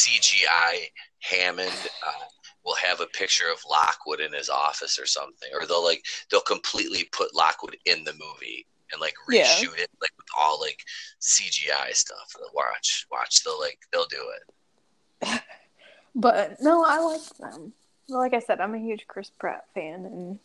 CGI 0.00 0.86
Hammond 1.20 1.90
uh, 2.06 2.24
will 2.64 2.76
have 2.76 3.00
a 3.00 3.06
picture 3.06 3.50
of 3.52 3.60
Lockwood 3.68 4.20
in 4.20 4.32
his 4.32 4.48
office 4.48 4.98
or 4.98 5.06
something, 5.06 5.50
or 5.52 5.66
they'll 5.66 5.84
like 5.84 6.04
they'll 6.30 6.40
completely 6.40 7.04
put 7.12 7.34
Lockwood 7.34 7.76
in 7.84 8.04
the 8.04 8.12
movie 8.12 8.66
and 8.92 9.00
like 9.00 9.14
reshoot 9.28 9.76
yeah. 9.76 9.84
it 9.84 9.90
like 10.00 10.12
with 10.16 10.26
all 10.38 10.60
like 10.60 10.82
CGI 11.20 11.94
stuff. 11.94 12.34
Watch, 12.54 13.06
watch. 13.10 13.44
They'll 13.44 13.60
like 13.60 13.78
they'll 13.92 14.06
do 14.06 14.30
it. 14.36 15.42
but 16.14 16.56
no, 16.60 16.84
I 16.84 16.98
like 16.98 17.36
them. 17.38 17.72
Like 18.08 18.34
I 18.34 18.40
said, 18.40 18.60
I'm 18.60 18.74
a 18.74 18.78
huge 18.78 19.06
Chris 19.06 19.30
Pratt 19.30 19.66
fan, 19.74 20.06
and 20.06 20.38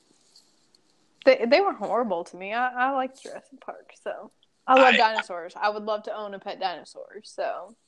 they 1.23 1.45
they 1.47 1.61
were 1.61 1.73
horrible 1.73 2.23
to 2.25 2.35
me. 2.35 2.53
I 2.53 2.89
I 2.89 2.91
like 2.91 3.21
Jurassic 3.21 3.61
Park, 3.61 3.93
so 4.03 4.31
I 4.67 4.75
love 4.75 4.93
I, 4.95 4.97
dinosaurs. 4.97 5.53
I 5.59 5.69
would 5.69 5.83
love 5.83 6.03
to 6.03 6.15
own 6.15 6.33
a 6.33 6.39
pet 6.39 6.59
dinosaur. 6.59 7.21
So. 7.23 7.75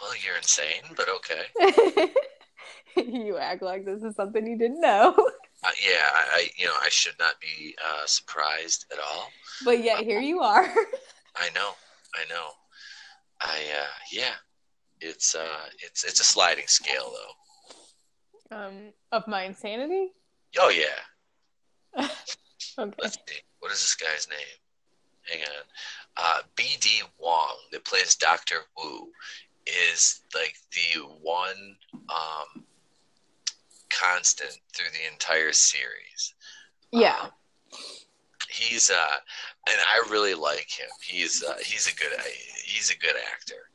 Well, 0.00 0.12
you're 0.24 0.36
insane, 0.36 0.94
but 0.96 1.08
okay. 1.08 2.12
you 2.96 3.36
act 3.36 3.60
like 3.60 3.84
this 3.84 4.02
is 4.02 4.14
something 4.14 4.46
you 4.46 4.56
didn't 4.56 4.80
know. 4.80 5.14
Uh, 5.64 5.70
yeah, 5.84 6.08
I, 6.14 6.48
you 6.56 6.66
know, 6.66 6.74
I 6.80 6.88
should 6.88 7.18
not 7.18 7.34
be 7.40 7.74
uh, 7.84 8.06
surprised 8.06 8.86
at 8.92 9.00
all. 9.00 9.28
But 9.64 9.82
yet, 9.82 9.98
uh, 9.98 10.04
here 10.04 10.20
you 10.20 10.38
are. 10.38 10.62
I 11.34 11.50
know, 11.52 11.72
I 12.14 12.28
know. 12.30 12.50
I, 13.40 13.56
uh, 13.76 13.86
yeah, 14.12 14.34
it's, 15.00 15.34
uh, 15.34 15.66
it's, 15.84 16.04
it's 16.04 16.20
a 16.20 16.24
sliding 16.24 16.68
scale, 16.68 17.12
though. 18.50 18.56
Um, 18.56 18.92
of 19.10 19.26
my 19.26 19.42
insanity. 19.42 20.12
Oh 20.58 20.70
yeah. 20.70 22.06
okay. 22.78 23.42
What 23.58 23.72
is 23.72 23.80
this 23.80 23.96
guy's 23.96 24.28
name? 24.28 24.57
Hang 25.30 25.40
on 25.42 25.64
uh, 26.18 26.40
BD 26.56 27.02
Wong 27.18 27.56
that 27.72 27.84
plays 27.84 28.16
Doctor 28.16 28.56
Wu 28.76 29.08
is 29.66 30.22
like 30.34 30.56
the 30.72 31.00
one 31.22 31.76
um, 32.08 32.64
constant 33.90 34.58
through 34.74 34.90
the 34.92 35.12
entire 35.12 35.52
series. 35.52 36.34
Yeah. 36.90 37.16
Um, 37.22 37.30
he's 38.50 38.90
uh 38.90 39.16
and 39.68 39.76
I 39.86 40.10
really 40.10 40.34
like 40.34 40.70
him. 40.70 40.88
He's 41.02 41.44
uh 41.44 41.56
he's 41.62 41.86
a 41.86 41.94
good 41.94 42.18
he's 42.64 42.90
a 42.90 42.98
good 42.98 43.14
actor. 43.32 43.68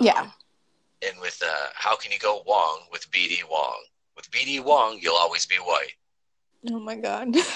Um, 0.00 0.06
yeah. 0.06 0.30
And 1.08 1.20
with 1.20 1.40
uh 1.44 1.68
how 1.74 1.96
can 1.96 2.12
you 2.12 2.18
go 2.18 2.42
Wong 2.46 2.82
with 2.90 3.10
BD 3.10 3.38
Wong? 3.48 3.80
With 4.16 4.30
BD 4.30 4.62
Wong, 4.62 4.98
you'll 5.00 5.14
always 5.14 5.46
be 5.46 5.56
white. 5.56 5.94
Oh 6.70 6.80
my 6.80 6.96
god. 6.96 7.36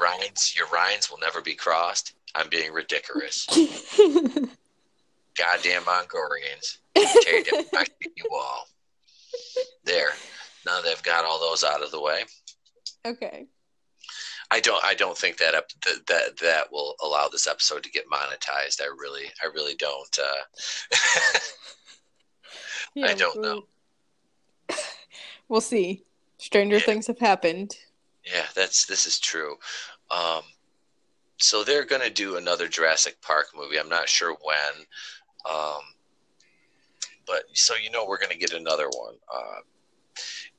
Rhines, 0.00 0.54
your 0.56 0.66
Rhines 0.68 1.10
will 1.10 1.18
never 1.18 1.40
be 1.40 1.54
crossed. 1.54 2.14
I'm 2.34 2.48
being 2.48 2.72
ridiculous. 2.72 3.46
Goddamn 5.36 5.84
Mongolians. 5.84 6.78
Tear 6.94 7.42
down 7.42 7.64
my 7.72 7.86
wall. 8.30 8.68
There. 9.84 10.10
Now 10.64 10.80
they've 10.80 11.02
got 11.02 11.24
all 11.24 11.40
those 11.40 11.62
out 11.64 11.82
of 11.82 11.90
the 11.90 12.00
way. 12.00 12.24
Okay. 13.06 13.46
I 14.50 14.60
don't. 14.60 14.82
I 14.84 14.94
don't 14.94 15.18
think 15.18 15.38
that 15.38 15.54
up 15.54 15.68
that, 15.84 16.06
that 16.06 16.36
that 16.38 16.72
will 16.72 16.94
allow 17.02 17.28
this 17.28 17.46
episode 17.46 17.82
to 17.82 17.90
get 17.90 18.08
monetized. 18.08 18.80
I 18.80 18.86
really, 18.96 19.24
I 19.42 19.46
really 19.52 19.74
don't. 19.74 20.18
Uh, 20.18 20.98
yeah, 22.94 23.06
I 23.06 23.14
don't 23.14 23.42
know. 23.42 23.64
We'll 25.48 25.60
see. 25.60 26.04
Stranger 26.38 26.76
yeah. 26.76 26.82
things 26.82 27.06
have 27.06 27.18
happened. 27.18 27.76
Yeah, 28.26 28.46
that's 28.54 28.86
this 28.86 29.06
is 29.06 29.18
true. 29.18 29.56
Um, 30.10 30.42
so 31.38 31.62
they're 31.62 31.84
going 31.84 32.02
to 32.02 32.10
do 32.10 32.36
another 32.36 32.66
Jurassic 32.66 33.20
Park 33.22 33.48
movie. 33.54 33.78
I'm 33.78 33.88
not 33.88 34.08
sure 34.08 34.36
when, 34.42 34.86
um, 35.48 35.82
but 37.26 37.44
so 37.52 37.74
you 37.76 37.90
know 37.90 38.06
we're 38.06 38.18
going 38.18 38.32
to 38.32 38.38
get 38.38 38.52
another 38.52 38.88
one. 38.88 39.14
Uh, 39.32 39.60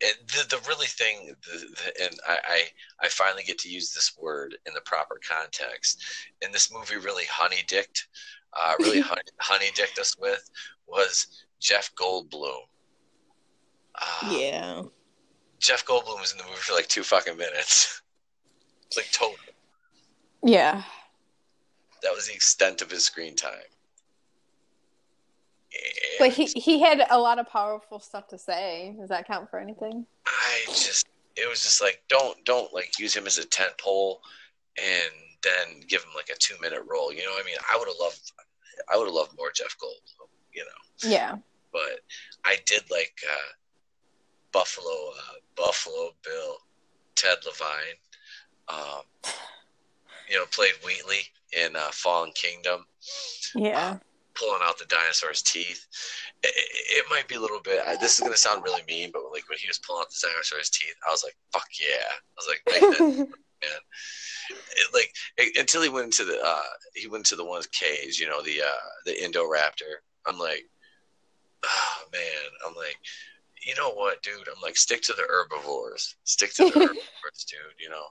and 0.03 0.13
the 0.27 0.55
the 0.55 0.67
really 0.67 0.85
thing, 0.85 1.35
the, 1.43 1.57
the, 1.57 2.03
and 2.05 2.19
I, 2.27 2.37
I, 2.47 2.63
I 3.01 3.09
finally 3.09 3.43
get 3.43 3.57
to 3.59 3.69
use 3.69 3.91
this 3.91 4.15
word 4.19 4.55
in 4.65 4.73
the 4.73 4.81
proper 4.81 5.19
context. 5.27 6.03
And 6.43 6.53
this 6.53 6.71
movie 6.71 6.97
really 6.97 7.25
honey 7.25 7.63
dicked, 7.67 8.07
uh, 8.53 8.75
really 8.79 9.01
honey, 9.01 9.21
honey 9.39 9.67
dicked 9.75 9.99
us 9.99 10.15
with 10.19 10.49
was 10.87 11.43
Jeff 11.59 11.93
Goldblum. 11.95 12.59
Uh, 13.95 14.29
yeah. 14.31 14.81
Jeff 15.59 15.85
Goldblum 15.85 16.19
was 16.19 16.31
in 16.31 16.37
the 16.37 16.43
movie 16.43 16.57
for 16.57 16.73
like 16.73 16.87
two 16.87 17.03
fucking 17.03 17.37
minutes. 17.37 18.01
It's 18.87 18.97
like 18.97 19.11
total. 19.11 19.35
Yeah. 20.43 20.83
That 22.03 22.13
was 22.13 22.27
the 22.27 22.33
extent 22.33 22.81
of 22.81 22.91
his 22.91 23.05
screen 23.05 23.35
time. 23.35 23.51
but 26.19 26.29
he 26.29 26.45
he 26.45 26.79
had 26.79 27.05
a 27.09 27.19
lot 27.19 27.39
of 27.39 27.47
powerful 27.47 27.99
stuff 27.99 28.27
to 28.29 28.37
say. 28.37 28.95
Does 28.99 29.09
that 29.09 29.27
count 29.27 29.49
for 29.49 29.59
anything? 29.59 30.05
I 30.25 30.63
just 30.67 31.07
it 31.35 31.49
was 31.49 31.63
just 31.63 31.81
like 31.81 32.01
don't 32.07 32.43
don't 32.45 32.73
like 32.73 32.99
use 32.99 33.15
him 33.15 33.25
as 33.27 33.37
a 33.37 33.45
tent 33.45 33.73
pole 33.79 34.21
and 34.77 35.11
then 35.43 35.81
give 35.87 36.03
him 36.03 36.11
like 36.15 36.29
a 36.29 36.37
two 36.39 36.55
minute 36.61 36.81
role. 36.87 37.11
You 37.11 37.23
know 37.23 37.31
what 37.31 37.43
I 37.43 37.45
mean? 37.45 37.57
I 37.71 37.77
would 37.77 37.87
have 37.87 37.97
loved 37.99 38.31
I 38.91 38.97
would 38.97 39.05
have 39.05 39.13
loved 39.13 39.35
more 39.37 39.51
Jeff 39.51 39.75
Goldblum, 39.81 40.29
you 40.53 40.63
know. 40.63 41.09
Yeah. 41.09 41.35
But 41.71 41.99
I 42.45 42.57
did 42.65 42.83
like 42.91 43.19
uh, 43.27 43.51
Buffalo 44.51 44.91
uh, 44.91 45.33
Buffalo 45.55 46.11
Bill, 46.23 46.57
Ted 47.15 47.37
Levine. 47.45 47.97
Um, 48.69 49.33
you 50.29 50.35
know, 50.35 50.45
played 50.51 50.73
Wheatley 50.85 51.21
in 51.53 51.75
uh, 51.75 51.89
Fallen 51.91 52.31
Kingdom. 52.35 52.85
Yeah. 53.55 53.91
Uh, 53.93 53.97
pulling 54.35 54.61
out 54.63 54.77
the 54.77 54.85
dinosaur's 54.85 55.41
teeth. 55.41 55.87
It, 56.43 56.53
it, 56.55 57.05
might 57.09 57.27
be 57.27 57.35
a 57.35 57.39
little 57.39 57.61
bit. 57.61 57.81
Uh, 57.85 57.95
this 57.97 58.15
is 58.15 58.19
going 58.19 58.33
to 58.33 58.37
sound 58.37 58.63
really 58.63 58.83
mean, 58.87 59.09
but 59.11 59.23
like 59.31 59.49
when 59.49 59.57
he 59.57 59.67
was 59.67 59.79
pulling 59.79 60.01
out 60.01 60.09
the 60.09 60.27
dinosaur's 60.27 60.69
teeth, 60.69 60.95
I 61.07 61.11
was 61.11 61.23
like, 61.23 61.35
"Fuck 61.51 61.67
yeah!" 61.79 62.11
I 62.11 62.37
was 62.37 62.47
like, 62.47 63.29
man. 63.61 63.79
It, 64.49 64.93
like 64.93 65.13
it, 65.37 65.57
until 65.57 65.81
he 65.81 65.89
went 65.89 66.05
into 66.05 66.23
the 66.23 66.39
uh, 66.43 66.61
he 66.93 67.07
went 67.07 67.25
to 67.27 67.35
the 67.35 67.45
one's 67.45 67.67
cage, 67.67 68.19
you 68.19 68.27
know, 68.27 68.41
the 68.41 68.61
uh, 68.61 68.87
the 69.05 69.13
Indoraptor. 69.13 70.01
I'm 70.25 70.37
like, 70.37 70.65
oh 71.65 72.03
man, 72.11 72.21
I'm 72.65 72.75
like, 72.75 72.97
you 73.67 73.75
know 73.75 73.91
what, 73.91 74.23
dude? 74.23 74.47
I'm 74.47 74.61
like, 74.61 74.77
stick 74.77 75.01
to 75.03 75.13
the 75.13 75.25
herbivores. 75.27 76.15
Stick 76.23 76.53
to 76.53 76.63
the 76.63 76.69
herbivores, 76.79 77.45
dude. 77.49 77.59
You 77.77 77.89
know, 77.89 78.05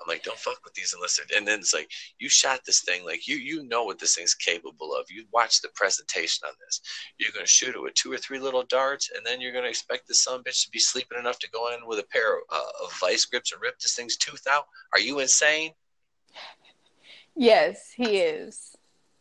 I'm 0.00 0.06
like, 0.06 0.22
don't 0.22 0.38
fuck 0.38 0.64
with 0.64 0.72
these 0.74 0.94
unless 0.94 1.16
they're. 1.16 1.36
And 1.36 1.46
then 1.46 1.58
it's 1.58 1.74
like, 1.74 1.90
you 2.20 2.28
shot 2.28 2.60
this 2.64 2.82
thing. 2.82 3.04
Like, 3.04 3.26
you 3.26 3.36
you 3.36 3.64
know 3.64 3.82
what 3.82 3.98
this 3.98 4.14
thing's 4.14 4.34
capable 4.34 4.94
of. 4.94 5.10
You 5.10 5.24
watch 5.32 5.62
the 5.62 5.68
presentation 5.74 6.46
on 6.46 6.54
this. 6.64 6.80
You're 7.18 7.32
gonna 7.34 7.44
shoot 7.44 7.74
it 7.74 7.82
with 7.82 7.94
two 7.94 8.12
or 8.12 8.18
three 8.18 8.38
little 8.38 8.62
darts, 8.62 9.10
and 9.16 9.26
then 9.26 9.40
you're 9.40 9.52
gonna 9.52 9.66
expect 9.66 10.06
this 10.06 10.22
son 10.22 10.44
bitch 10.44 10.64
to 10.64 10.70
be 10.70 10.78
sleeping 10.78 11.18
enough 11.18 11.40
to 11.40 11.50
go 11.50 11.74
in 11.74 11.84
with 11.88 11.98
a 11.98 12.04
pair 12.04 12.36
of, 12.36 12.42
uh, 12.52 12.84
of 12.84 12.92
vice 13.00 13.24
grips 13.24 13.50
and 13.50 13.60
rip 13.60 13.80
this 13.80 13.96
thing's 13.96 14.16
tooth 14.16 14.46
out. 14.48 14.66
Are 14.92 15.00
you 15.00 15.18
insane? 15.18 15.72
Yes, 17.34 17.90
he 17.96 18.18
is. 18.18 18.76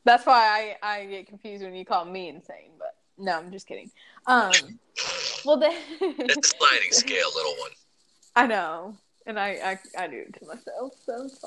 That's 0.05 0.27
why 0.27 0.75
I, 0.83 0.97
I 0.97 1.05
get 1.05 1.27
confused 1.27 1.63
when 1.63 1.73
you 1.73 1.85
call 1.85 2.05
me 2.05 2.29
insane, 2.29 2.73
but 2.77 2.95
no, 3.17 3.33
I'm 3.33 3.51
just 3.51 3.67
kidding. 3.67 3.91
Um, 4.29 4.79
well, 5.43 5.57
then 5.57 5.75
it's 5.99 6.37
a 6.37 6.57
sliding 6.57 6.91
scale, 6.91 7.29
little 7.35 7.55
one. 7.59 7.71
I 8.35 8.45
know, 8.45 8.95
and 9.25 9.39
I, 9.39 9.79
I 9.97 10.03
I 10.03 10.07
do 10.07 10.17
it 10.17 10.39
to 10.39 10.45
myself, 10.45 10.93
so 11.03 11.23
it's 11.23 11.39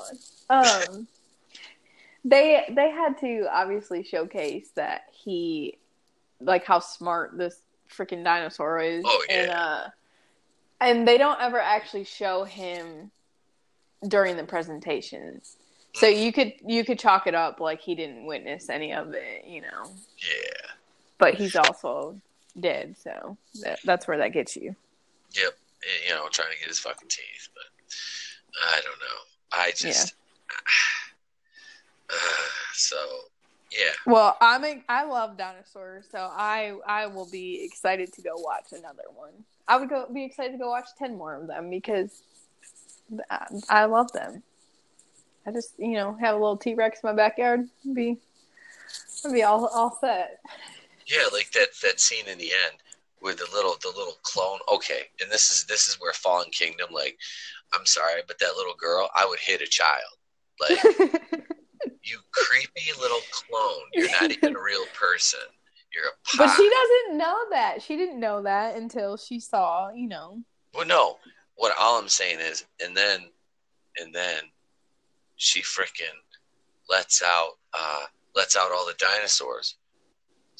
fine. 0.49 0.89
Um, 0.89 1.07
they 2.25 2.65
they 2.69 2.89
had 2.91 3.17
to 3.21 3.47
obviously 3.49 4.03
showcase 4.03 4.69
that 4.75 5.05
he, 5.11 5.77
like, 6.41 6.65
how 6.65 6.79
smart 6.79 7.37
this 7.37 7.57
freaking 7.89 8.23
dinosaur 8.23 8.79
is. 8.81 9.03
Oh 9.07 9.25
yeah. 9.29 9.35
And 9.35 9.51
uh, 9.51 9.83
and 10.81 11.07
they 11.07 11.17
don't 11.17 11.39
ever 11.39 11.59
actually 11.59 12.03
show 12.03 12.43
him 12.43 13.11
during 14.05 14.35
the 14.35 14.43
presentations. 14.43 15.55
So 15.95 16.07
you 16.07 16.33
could 16.33 16.53
you 16.67 16.83
could 16.83 16.99
chalk 16.99 17.27
it 17.27 17.35
up 17.35 17.61
like 17.61 17.79
he 17.79 17.95
didn't 17.95 18.25
witness 18.25 18.69
any 18.69 18.93
of 18.93 19.13
it, 19.13 19.45
you 19.47 19.61
know. 19.61 19.85
Yeah. 20.17 20.71
But 21.17 21.35
he's 21.35 21.55
also 21.55 22.19
dead, 22.59 22.95
so 22.97 23.37
that, 23.61 23.79
that's 23.83 24.07
where 24.07 24.17
that 24.17 24.33
gets 24.33 24.55
you. 24.55 24.75
Yep. 25.31 25.53
You 26.07 26.13
know, 26.13 26.27
trying 26.29 26.51
to 26.53 26.59
get 26.59 26.67
his 26.67 26.79
fucking 26.79 27.09
teeth, 27.09 27.49
but 27.53 27.65
I 28.61 28.81
don't 28.81 28.99
know. 28.99 29.19
I 29.51 29.71
just. 29.75 30.15
Uh, 32.09 32.15
so 32.73 32.95
yeah. 33.71 33.91
Well, 34.05 34.37
I'm 34.39 34.63
a, 34.63 34.83
I 34.87 35.05
love 35.05 35.37
dinosaurs, 35.37 36.05
so 36.11 36.29
I 36.31 36.75
I 36.85 37.07
will 37.07 37.29
be 37.29 37.63
excited 37.63 38.13
to 38.13 38.21
go 38.21 38.35
watch 38.35 38.71
another 38.71 39.03
one. 39.15 39.31
I 39.67 39.77
would 39.77 39.89
go 39.89 40.07
be 40.13 40.23
excited 40.23 40.51
to 40.53 40.57
go 40.57 40.69
watch 40.69 40.87
ten 40.97 41.17
more 41.17 41.35
of 41.35 41.47
them 41.47 41.69
because 41.69 42.23
I, 43.29 43.47
I 43.69 43.85
love 43.85 44.11
them. 44.11 44.43
I 45.47 45.51
just 45.51 45.73
you 45.77 45.93
know 45.93 46.15
have 46.21 46.35
a 46.35 46.37
little 46.37 46.57
T 46.57 46.75
Rex 46.75 46.99
in 47.03 47.09
my 47.09 47.15
backyard, 47.15 47.67
be 47.93 48.17
I'd 49.25 49.33
be 49.33 49.43
all 49.43 49.65
all 49.67 49.97
set. 49.99 50.39
Yeah, 51.07 51.27
like 51.31 51.51
that 51.51 51.69
that 51.81 51.99
scene 51.99 52.27
in 52.27 52.37
the 52.37 52.51
end 52.51 52.77
with 53.21 53.37
the 53.37 53.47
little 53.53 53.75
the 53.81 53.89
little 53.89 54.17
clone. 54.23 54.59
Okay, 54.71 55.03
and 55.21 55.31
this 55.31 55.49
is 55.49 55.65
this 55.65 55.87
is 55.87 55.99
where 55.99 56.13
Fallen 56.13 56.49
Kingdom. 56.51 56.89
Like, 56.91 57.17
I'm 57.73 57.85
sorry, 57.85 58.21
but 58.27 58.37
that 58.39 58.55
little 58.55 58.75
girl, 58.77 59.09
I 59.15 59.25
would 59.25 59.39
hit 59.39 59.61
a 59.61 59.65
child. 59.65 60.01
Like, 60.59 60.83
you 62.03 62.19
creepy 62.31 62.91
little 62.99 63.21
clone. 63.31 63.83
You're 63.93 64.11
not 64.11 64.31
even 64.31 64.55
a 64.55 64.61
real 64.61 64.85
person. 64.93 65.39
You're 65.93 66.05
a 66.05 66.13
but 66.37 66.55
she 66.55 66.69
doesn't 66.69 67.17
know 67.17 67.37
that. 67.51 67.81
She 67.81 67.95
didn't 67.95 68.19
know 68.19 68.43
that 68.43 68.75
until 68.75 69.17
she 69.17 69.39
saw, 69.39 69.89
you 69.91 70.07
know. 70.07 70.43
Well, 70.73 70.85
no. 70.85 71.17
What 71.55 71.75
all 71.79 71.99
I'm 71.99 72.09
saying 72.09 72.39
is, 72.39 72.65
and 72.83 72.97
then, 72.97 73.25
and 73.97 74.13
then, 74.13 74.41
she 75.35 75.61
freaking 75.61 76.17
lets 76.89 77.21
out, 77.21 77.57
uh, 77.73 78.05
lets 78.35 78.55
out 78.55 78.71
all 78.71 78.85
the 78.85 78.95
dinosaurs. 78.97 79.75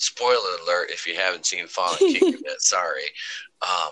Spoiler 0.03 0.57
alert! 0.65 0.89
If 0.91 1.07
you 1.07 1.15
haven't 1.15 1.45
seen 1.45 1.65
Fallen 1.67 1.97
Kingdom 1.99 2.41
yet, 2.45 2.59
sorry. 2.61 3.03
Um, 3.61 3.91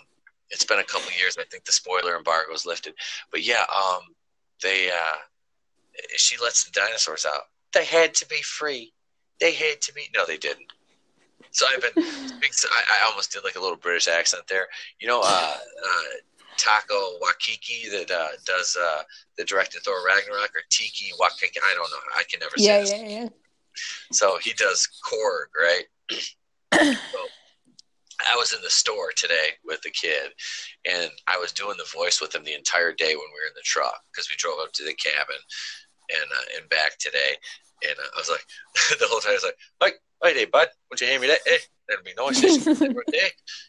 it's 0.50 0.66
been 0.66 0.80
a 0.80 0.84
couple 0.84 1.10
years. 1.18 1.38
I 1.40 1.46
think 1.46 1.64
the 1.64 1.72
spoiler 1.72 2.18
embargo 2.18 2.54
is 2.54 2.66
lifted, 2.66 2.94
but 3.32 3.44
yeah, 3.46 3.64
um, 3.74 4.02
they, 4.62 4.90
uh, 4.90 5.16
she 6.18 6.36
lets 6.44 6.66
the 6.66 6.72
dinosaurs 6.72 7.26
out. 7.26 7.44
They 7.74 7.86
had 7.86 8.14
to 8.16 8.28
be 8.28 8.42
free. 8.42 8.92
They 9.40 9.54
had 9.54 9.80
to 9.82 9.94
be. 9.94 10.10
No, 10.14 10.26
they 10.26 10.36
didn't. 10.38 10.68
So 11.52 11.66
I've 11.74 11.82
been. 11.82 11.92
I, 12.04 12.82
I 13.02 13.08
almost 13.10 13.32
did 13.32 13.46
like 13.46 13.56
a 13.56 13.62
little 13.62 13.78
British 13.78 14.10
accent 14.10 14.44
there. 14.50 14.68
You 15.00 15.08
know, 15.08 15.22
uh, 15.24 15.56
uh, 15.58 16.04
Taco 16.58 17.18
Wakiki 17.22 17.90
that 17.92 18.12
uh, 18.12 18.28
does 18.46 18.78
uh, 18.80 19.04
the 19.38 19.46
directed 19.46 19.84
Thor 19.84 20.06
Ragnarok 20.06 20.50
or 20.54 20.62
Tiki 20.70 21.12
Wakiki. 21.20 21.58
I 21.64 21.74
don't 21.74 21.90
know. 21.90 21.98
I 22.18 22.24
can 22.30 22.42
never 22.42 22.58
say 22.58 22.66
Yeah, 22.66 22.80
this. 22.82 22.92
yeah, 22.92 23.08
yeah. 23.22 23.30
So 24.12 24.38
he 24.44 24.52
does 24.54 24.86
Korg, 25.10 25.46
right? 25.58 25.86
I 28.30 28.36
was 28.38 28.54
in 28.54 28.62
the 28.62 28.70
store 28.70 29.12
today 29.16 29.58
with 29.66 29.82
the 29.82 29.90
kid, 29.90 30.32
and 30.90 31.10
I 31.28 31.38
was 31.38 31.52
doing 31.52 31.76
the 31.78 31.90
voice 31.92 32.22
with 32.22 32.36
him 32.36 32.44
the 32.44 32.54
entire 32.54 32.94
day 32.94 33.16
when 33.16 33.30
we 33.34 33.40
were 33.42 33.48
in 33.48 33.56
the 33.56 33.66
truck 33.66 34.00
because 34.12 34.30
we 34.30 34.36
drove 34.38 34.60
up 34.62 34.72
to 34.74 34.84
the 34.84 34.94
cabin 34.94 35.42
and 36.12 36.30
uh, 36.32 36.60
and 36.60 36.70
back 36.70 36.98
today. 37.00 37.36
And 37.84 37.98
uh, 37.98 38.10
I 38.16 38.20
was 38.20 38.30
like, 38.30 38.46
the 39.00 39.08
whole 39.08 39.20
time 39.20 39.32
I 39.32 39.42
was 39.42 39.52
like, 39.82 40.00
"Hey, 40.24 40.34
hey 40.34 40.46
bud, 40.46 40.68
would 40.90 41.02
you 41.02 41.08
hand 41.08 41.22
me 41.22 41.28
that? 41.28 41.40
Hey, 41.46 41.58
that'd 41.90 42.06
be 42.06 42.14
nice. 42.18 42.42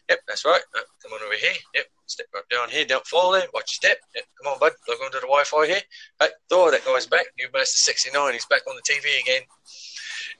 Yep, 0.09 0.19
that's 0.27 0.45
right. 0.45 0.61
Uh, 0.77 0.85
come 1.01 1.13
on 1.13 1.25
over 1.25 1.35
here. 1.35 1.57
Yep, 1.75 1.85
step 2.05 2.27
right 2.33 2.43
down 2.51 2.69
here. 2.69 2.85
Don't 2.85 3.07
fall 3.07 3.31
there. 3.31 3.47
Watch 3.53 3.73
your 3.73 3.89
step. 3.89 3.97
Yep, 4.15 4.25
come 4.41 4.53
on, 4.53 4.59
bud. 4.59 4.73
Log 4.87 4.99
onto 5.03 5.19
the 5.19 5.27
Wi-Fi 5.27 5.65
here. 5.67 5.81
Hey, 6.19 6.29
Thor, 6.49 6.71
that 6.71 6.85
guy's 6.85 7.07
back. 7.07 7.25
Noob 7.39 7.53
Master 7.53 7.77
69. 7.77 8.33
He's 8.33 8.45
back 8.45 8.61
on 8.69 8.75
the 8.75 8.85
TV 8.85 9.19
again. 9.21 9.41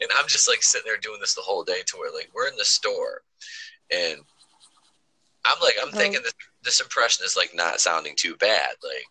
And 0.01 0.09
I'm 0.17 0.27
just 0.27 0.49
like 0.49 0.63
sitting 0.63 0.85
there 0.85 0.97
doing 0.97 1.19
this 1.19 1.35
the 1.35 1.41
whole 1.41 1.63
day 1.63 1.81
to 1.85 1.97
where 1.97 2.13
like 2.13 2.29
we're 2.33 2.47
in 2.47 2.57
the 2.57 2.65
store 2.65 3.21
and 3.91 4.19
I'm 5.45 5.59
like 5.61 5.75
I'm 5.81 5.91
thinking 5.91 6.21
this 6.23 6.33
this 6.63 6.79
impression 6.81 7.25
is 7.25 7.35
like 7.35 7.51
not 7.53 7.81
sounding 7.81 8.15
too 8.15 8.35
bad. 8.37 8.71
Like 8.81 9.05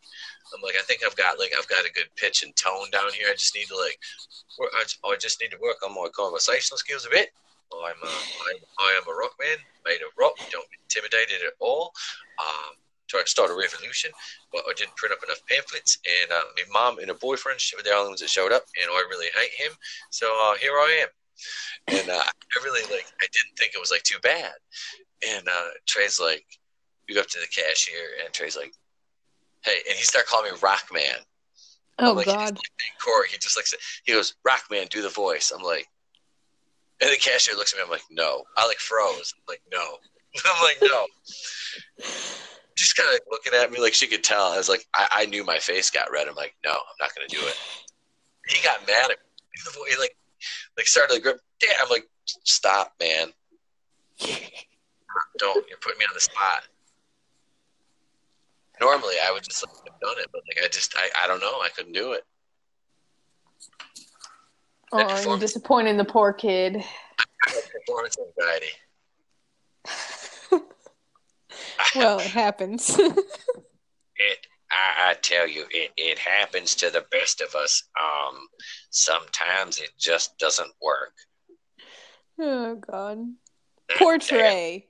I'm 0.55 0.63
like 0.63 0.77
I 0.77 0.83
think 0.83 1.03
I've 1.05 1.17
got 1.17 1.39
like 1.39 1.53
I've 1.59 1.69
got 1.69 1.85
a 1.85 1.93
good 1.93 2.09
pitch 2.17 2.43
and 2.43 2.55
tone 2.57 2.89
down 2.91 3.13
here. 3.13 3.29
I 3.31 3.35
just 3.35 3.55
need 3.55 3.69
to 3.69 3.77
like 3.77 3.99
work, 4.59 4.71
I, 4.79 4.83
just, 4.83 4.99
I 5.05 5.17
just 5.17 5.41
need 5.41 5.51
to 5.51 5.61
work 5.61 5.77
on 5.85 5.95
my 5.95 6.09
conversational 6.15 6.79
skills 6.79 7.07
a 7.07 7.11
bit. 7.11 7.31
I'm 7.73 7.97
a, 8.05 8.09
I'm, 8.09 8.61
I 8.81 9.01
am 9.01 9.09
a 9.09 9.17
rock 9.17 9.33
man 9.41 9.57
made 9.85 10.05
of 10.05 10.13
rock. 10.19 10.37
Don't 10.51 10.69
be 10.69 10.77
intimidated 10.85 11.41
at 11.47 11.55
all. 11.59 11.93
Um, 12.39 12.77
tried 13.13 13.29
to 13.29 13.31
start 13.31 13.51
a 13.51 13.55
revolution, 13.55 14.11
but 14.53 14.65
I 14.67 14.73
didn't 14.73 14.97
print 14.97 15.13
up 15.13 15.23
enough 15.23 15.45
pamphlets. 15.47 15.99
And 16.09 16.33
uh, 16.33 16.49
my 16.57 16.65
mom 16.73 16.99
and 16.99 17.09
her 17.09 17.21
boyfriend 17.21 17.61
were 17.77 17.83
the 17.83 17.93
only 17.93 18.17
ones 18.17 18.21
that 18.21 18.31
showed 18.31 18.53
up, 18.53 18.65
and 18.81 18.91
I 18.91 19.05
really 19.11 19.29
hate 19.37 19.53
him. 19.53 19.77
So 20.11 20.27
uh, 20.27 20.57
here 20.57 20.73
I 20.73 21.05
am. 21.05 21.09
And 21.89 22.09
uh, 22.09 22.25
I 22.25 22.65
really 22.65 22.83
like. 22.89 23.07
I 23.21 23.27
didn't 23.29 23.57
think 23.59 23.73
it 23.75 23.81
was 23.81 23.91
like 23.91 24.03
too 24.03 24.19
bad. 24.23 24.53
And 25.29 25.47
uh, 25.47 25.71
Trey's 25.87 26.21
like, 26.21 26.45
we 27.09 27.15
go 27.15 27.21
up 27.21 27.27
to 27.29 27.41
the 27.41 27.47
cashier, 27.47 28.23
and 28.25 28.33
Trey's 28.33 28.57
like, 28.57 28.73
"Hey," 29.65 29.77
and 29.89 29.97
he 29.97 30.05
started 30.05 30.29
calling 30.29 30.53
me 30.53 30.59
Rock 30.63 30.85
Man. 30.93 31.17
Oh 31.99 32.13
like, 32.13 32.27
God. 32.27 32.55
like, 32.55 33.01
Corey, 33.03 33.29
he 33.31 33.39
just 33.39 33.57
like 33.57 33.67
he 34.05 34.13
goes, 34.13 34.35
Rock 34.45 34.63
Man, 34.71 34.87
do 34.91 35.03
the 35.03 35.09
voice. 35.09 35.53
I'm 35.55 35.63
like, 35.63 35.89
and 37.01 37.11
the 37.11 37.17
cashier 37.17 37.57
looks 37.57 37.73
at 37.73 37.79
me. 37.79 37.85
I'm 37.85 37.91
like, 37.91 38.05
no. 38.11 38.45
I 38.57 38.67
like 38.67 38.79
froze. 38.79 39.35
I'm 39.37 39.43
like, 39.49 39.63
no. 39.73 39.97
I'm 40.45 40.63
like, 40.63 40.79
no. 40.83 41.07
Kind 42.97 43.15
of 43.15 43.21
looking 43.31 43.55
at 43.55 43.73
me 43.73 43.81
like 43.81 43.95
she 43.95 44.07
could 44.07 44.23
tell. 44.23 44.53
I 44.53 44.59
was 44.59 44.69
like, 44.69 44.87
I, 44.95 45.09
I 45.13 45.27
knew 45.27 45.45
my 45.45 45.59
face 45.59 45.91
got 45.91 46.11
red. 46.13 46.29
I'm 46.29 46.35
like, 46.35 46.55
no, 46.65 46.73
I'm 46.73 46.97
not 47.01 47.11
gonna 47.15 47.29
do 47.29 47.39
it. 47.41 47.59
He 48.49 48.63
got 48.63 48.87
mad 48.87 49.05
at 49.05 49.11
me. 49.11 49.17
Do 49.57 49.71
the 49.71 49.79
voice. 49.79 49.95
He 49.95 50.01
like, 50.01 50.17
like 50.77 50.87
started 50.87 51.15
to 51.15 51.21
grip. 51.21 51.41
Damn. 51.61 51.71
I'm 51.83 51.89
like, 51.89 52.09
stop, 52.25 52.93
man. 53.01 53.29
Don't. 55.39 55.67
You're 55.69 55.79
putting 55.81 55.99
me 55.99 56.05
on 56.05 56.15
the 56.15 56.21
spot. 56.21 56.63
Normally, 58.81 59.15
I 59.27 59.33
would 59.33 59.45
just 59.45 59.65
like, 59.65 59.75
have 59.87 60.01
done 60.01 60.19
it, 60.19 60.29
but 60.33 60.43
like 60.49 60.65
I 60.65 60.69
just, 60.69 60.95
I, 60.97 61.25
I 61.25 61.29
don't 61.29 61.41
know. 61.41 61.61
I 61.61 61.69
couldn't 61.75 61.93
do 61.93 62.13
it. 62.13 62.25
Oh, 64.93 65.23
you're 65.23 65.39
disappointing 65.39 65.97
the 65.97 66.05
poor 66.05 66.33
kid. 66.33 66.85
Performance 67.87 68.17
anxiety. 68.19 68.67
Well, 71.97 72.19
it 72.21 72.27
happens. 72.27 72.99
It, 72.99 74.39
I, 74.71 75.11
I 75.11 75.15
tell 75.21 75.47
you, 75.49 75.65
it, 75.71 75.91
it 75.97 76.19
happens 76.19 76.75
to 76.77 76.91
the 76.91 77.05
best 77.11 77.41
of 77.41 77.55
us. 77.55 77.83
Um, 78.01 78.39
sometimes 78.91 79.79
it 79.79 79.91
just 79.99 80.39
doesn't 80.39 80.73
work. 80.81 81.13
oh 82.41 82.77
God. 82.77 83.19
Poor 83.99 84.19
Trey. 84.19 84.87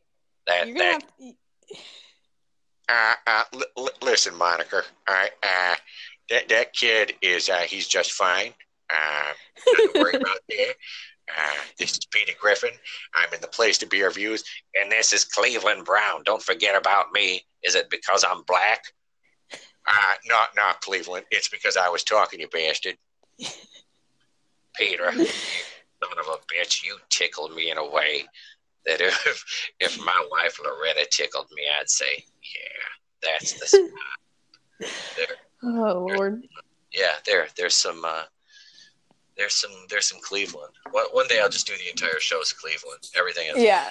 That, 0.46 0.66
that, 0.76 1.00
to. 1.18 1.32
uh, 2.88 3.14
uh, 3.26 3.42
li- 3.52 3.64
li- 3.76 3.90
listen, 4.02 4.34
Monica. 4.36 4.82
Right, 5.08 5.30
uh, 5.42 5.74
that 6.30 6.48
that 6.48 6.72
kid 6.72 7.14
is 7.22 7.48
uh, 7.48 7.58
he's 7.60 7.88
just 7.88 8.12
fine. 8.12 8.52
Uh, 8.90 9.32
worry 9.94 10.14
about. 10.16 10.38
Uh, 11.36 11.62
this 11.78 11.92
is 11.92 12.00
Peter 12.10 12.32
Griffin. 12.40 12.70
I'm 13.14 13.32
in 13.34 13.40
the 13.40 13.46
place 13.48 13.78
to 13.78 13.86
be 13.86 14.02
reviews, 14.02 14.44
and 14.80 14.90
this 14.90 15.12
is 15.12 15.24
Cleveland 15.24 15.84
Brown. 15.84 16.22
Don't 16.24 16.42
forget 16.42 16.76
about 16.76 17.12
me. 17.12 17.42
Is 17.62 17.74
it 17.74 17.88
because 17.90 18.24
I'm 18.28 18.42
black? 18.42 18.82
Uh, 19.52 20.14
not 20.26 20.50
not 20.56 20.80
Cleveland. 20.80 21.26
It's 21.30 21.48
because 21.48 21.76
I 21.76 21.88
was 21.88 22.04
talking, 22.04 22.40
you 22.40 22.48
bastard. 22.48 22.96
Peter, 24.76 25.12
you 25.12 25.26
son 25.26 26.18
of 26.18 26.26
a 26.28 26.38
bitch, 26.52 26.82
you 26.84 26.96
tickled 27.10 27.54
me 27.54 27.70
in 27.70 27.78
a 27.78 27.88
way. 27.90 28.24
that 28.86 29.00
if 29.00 29.44
if 29.80 29.98
my 30.04 30.26
wife 30.30 30.58
Loretta 30.62 31.06
tickled 31.10 31.46
me, 31.54 31.62
I'd 31.80 31.88
say, 31.90 32.24
yeah, 32.42 33.30
that's 33.30 33.52
the 33.54 33.66
spot. 33.66 33.90
There, 35.16 35.26
Oh 35.62 36.06
Lord. 36.10 36.42
yeah, 36.92 37.12
there, 37.24 37.46
there's 37.56 37.76
some, 37.76 38.04
uh, 38.04 38.24
there's 39.36 39.54
some, 39.54 39.70
there's 39.88 40.08
some 40.08 40.20
Cleveland. 40.20 40.72
One, 40.90 41.06
one 41.12 41.26
day 41.28 41.40
I'll 41.40 41.48
just 41.48 41.66
do 41.66 41.74
the 41.76 41.88
entire 41.90 42.20
show 42.20 42.40
as 42.40 42.52
Cleveland. 42.52 43.08
Everything 43.16 43.48
is. 43.54 43.62
Yeah. 43.62 43.88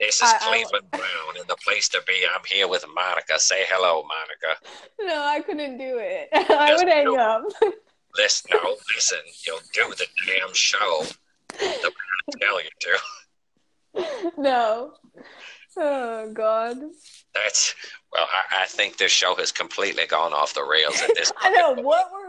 This 0.00 0.16
is 0.16 0.22
I- 0.22 0.36
I- 0.36 0.48
Cleveland 0.48 0.90
Brown, 0.90 1.36
and 1.38 1.46
the 1.48 1.56
place 1.64 1.88
to 1.90 2.02
be. 2.06 2.14
I'm 2.34 2.42
here 2.46 2.68
with 2.68 2.84
Monica. 2.94 3.38
Say 3.38 3.64
hello, 3.68 4.02
Monica. 4.04 4.60
No, 5.00 5.22
I 5.22 5.40
couldn't 5.40 5.78
do 5.78 5.98
it. 5.98 6.28
I 6.50 6.74
would 6.76 6.88
hang 6.88 7.16
up. 7.18 7.44
Listen, 8.18 8.50
no, 8.54 8.76
listen. 8.94 9.18
You'll 9.46 9.58
do 9.74 9.92
the 9.94 10.06
damn 10.26 10.48
show. 10.54 11.04
The 11.48 11.92
tell 12.40 12.62
you 12.62 12.70
to. 12.80 14.32
no. 14.38 14.92
Oh 15.76 16.30
God. 16.32 16.78
That's 17.34 17.74
well. 18.10 18.26
I, 18.50 18.62
I 18.62 18.64
think 18.66 18.96
this 18.96 19.12
show 19.12 19.34
has 19.34 19.52
completely 19.52 20.06
gone 20.06 20.32
off 20.32 20.54
the 20.54 20.64
rails 20.64 20.98
at 21.02 21.10
this. 21.14 21.30
Point. 21.30 21.54
I 21.58 21.60
know. 21.60 21.82
What 21.82 22.10
were 22.10 22.25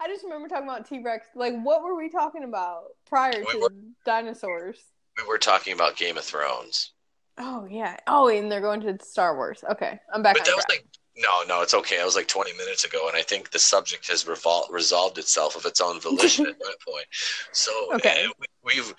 I 0.00 0.06
just 0.08 0.22
remember 0.24 0.48
talking 0.48 0.68
about 0.68 0.88
T 0.88 1.00
Rex. 1.02 1.26
Like, 1.34 1.54
what 1.62 1.82
were 1.82 1.96
we 1.96 2.08
talking 2.08 2.44
about 2.44 2.84
prior 3.06 3.40
We 3.46 3.52
to 3.52 3.58
were- 3.58 3.72
dinosaurs? 4.04 4.78
We 5.16 5.24
were 5.26 5.38
talking 5.38 5.72
about 5.72 5.96
Game 5.96 6.16
of 6.16 6.24
Thrones, 6.24 6.92
Oh 7.38 7.66
yeah. 7.70 7.96
Oh, 8.06 8.28
and 8.28 8.50
they're 8.50 8.60
going 8.60 8.80
to 8.82 8.96
Star 9.04 9.34
Wars. 9.36 9.64
Okay, 9.70 9.98
I'm 10.12 10.22
back 10.22 10.34
but 10.36 10.42
on 10.42 10.46
that 10.52 10.56
was 10.56 10.64
like 10.68 10.84
no, 11.16 11.42
no. 11.48 11.62
It's 11.62 11.74
okay. 11.74 12.00
It 12.00 12.04
was 12.04 12.14
like 12.14 12.28
20 12.28 12.52
minutes 12.56 12.84
ago, 12.84 13.08
and 13.08 13.16
I 13.16 13.22
think 13.22 13.50
the 13.50 13.58
subject 13.58 14.06
has 14.08 14.22
revol- 14.24 14.70
resolved 14.70 15.18
itself 15.18 15.56
of 15.56 15.66
its 15.66 15.80
own 15.80 15.98
volition 16.08 16.46
at 16.46 16.56
that 16.60 16.76
point. 16.86 17.06
So 17.52 17.72
Okay. 17.94 18.26
uh, 18.26 18.30
we, 18.38 18.46
we've. 18.62 18.94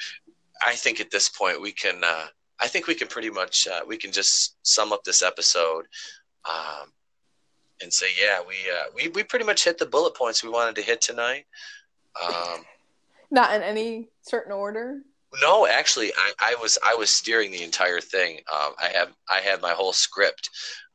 I 0.68 0.76
think 0.76 1.00
at 1.00 1.10
this 1.12 1.30
point 1.30 1.62
we 1.62 1.72
can. 1.72 2.04
Uh, 2.04 2.28
I 2.60 2.68
think 2.68 2.88
we 2.88 2.96
can 2.96 3.08
pretty 3.08 3.30
much. 3.30 3.66
Uh, 3.72 3.80
we 3.88 3.96
can 3.96 4.12
just 4.12 4.58
sum 4.64 4.92
up 4.92 5.06
this 5.06 5.22
episode. 5.24 5.86
Um, 6.50 6.92
and 7.82 7.92
say, 7.94 8.08
yeah, 8.22 8.40
we, 8.46 8.56
uh, 8.70 8.86
we 8.96 9.10
we 9.10 9.24
pretty 9.24 9.46
much 9.46 9.64
hit 9.64 9.78
the 9.78 9.86
bullet 9.86 10.16
points 10.16 10.44
we 10.44 10.50
wanted 10.50 10.76
to 10.76 10.82
hit 10.82 11.02
tonight. 11.02 11.46
Um, 12.24 12.66
Not 13.32 13.54
in 13.56 13.62
any 13.62 14.10
certain 14.22 14.52
order. 14.52 15.02
No, 15.42 15.68
actually, 15.68 16.12
I, 16.18 16.32
I 16.40 16.56
was 16.62 16.78
I 16.84 16.96
was 16.96 17.16
steering 17.16 17.52
the 17.52 17.64
entire 17.64 18.02
thing. 18.02 18.40
Um, 18.52 18.74
I 18.82 18.90
have 18.94 19.10
I 19.30 19.40
had 19.40 19.62
my 19.62 19.72
whole 19.72 19.94
script 19.94 20.50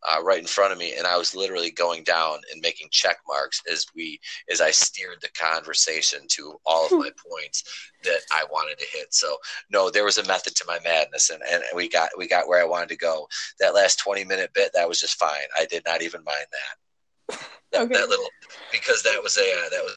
uh, 0.06 0.22
right 0.22 0.39
in 0.40 0.47
front 0.47 0.72
of 0.72 0.78
me, 0.78 0.94
and 0.97 1.06
I 1.06 1.16
was 1.16 1.35
literally 1.35 1.70
going 1.70 2.05
down 2.05 2.39
and 2.52 2.60
making 2.60 2.89
check 2.90 3.16
marks 3.26 3.62
as 3.70 3.86
we 3.94 4.20
as 4.51 4.60
I 4.60 4.70
steered 4.70 5.18
the 5.22 5.31
conversation 5.31 6.20
to 6.28 6.59
all 6.66 6.86
of 6.86 6.93
my 6.93 7.10
points 7.31 7.64
that 8.02 8.20
I 8.31 8.44
wanted 8.51 8.78
to 8.78 8.86
hit. 8.93 9.14
So 9.14 9.36
no, 9.70 9.90
there 9.90 10.05
was 10.05 10.18
a 10.18 10.26
method 10.26 10.55
to 10.56 10.64
my 10.66 10.78
madness, 10.85 11.31
and, 11.31 11.43
and 11.51 11.62
we 11.74 11.89
got 11.89 12.10
we 12.18 12.28
got 12.28 12.48
where 12.48 12.60
I 12.60 12.66
wanted 12.66 12.90
to 12.90 12.97
go. 12.97 13.26
That 13.60 13.74
last 13.74 13.98
twenty 13.98 14.24
minute 14.24 14.51
bit 14.55 14.70
that 14.74 14.89
was 14.89 15.01
just 15.01 15.18
fine. 15.18 15.48
I 15.59 15.64
did 15.66 15.82
not 15.86 16.02
even 16.02 16.22
mind 16.24 16.47
that. 16.52 17.39
That, 17.72 17.81
Okay. 17.82 17.94
that 17.94 18.09
little 18.09 18.28
because 18.70 19.02
that 19.02 19.20
was 19.20 19.36
a 19.36 19.40
uh, 19.40 19.68
that 19.70 19.82
was 19.85 19.97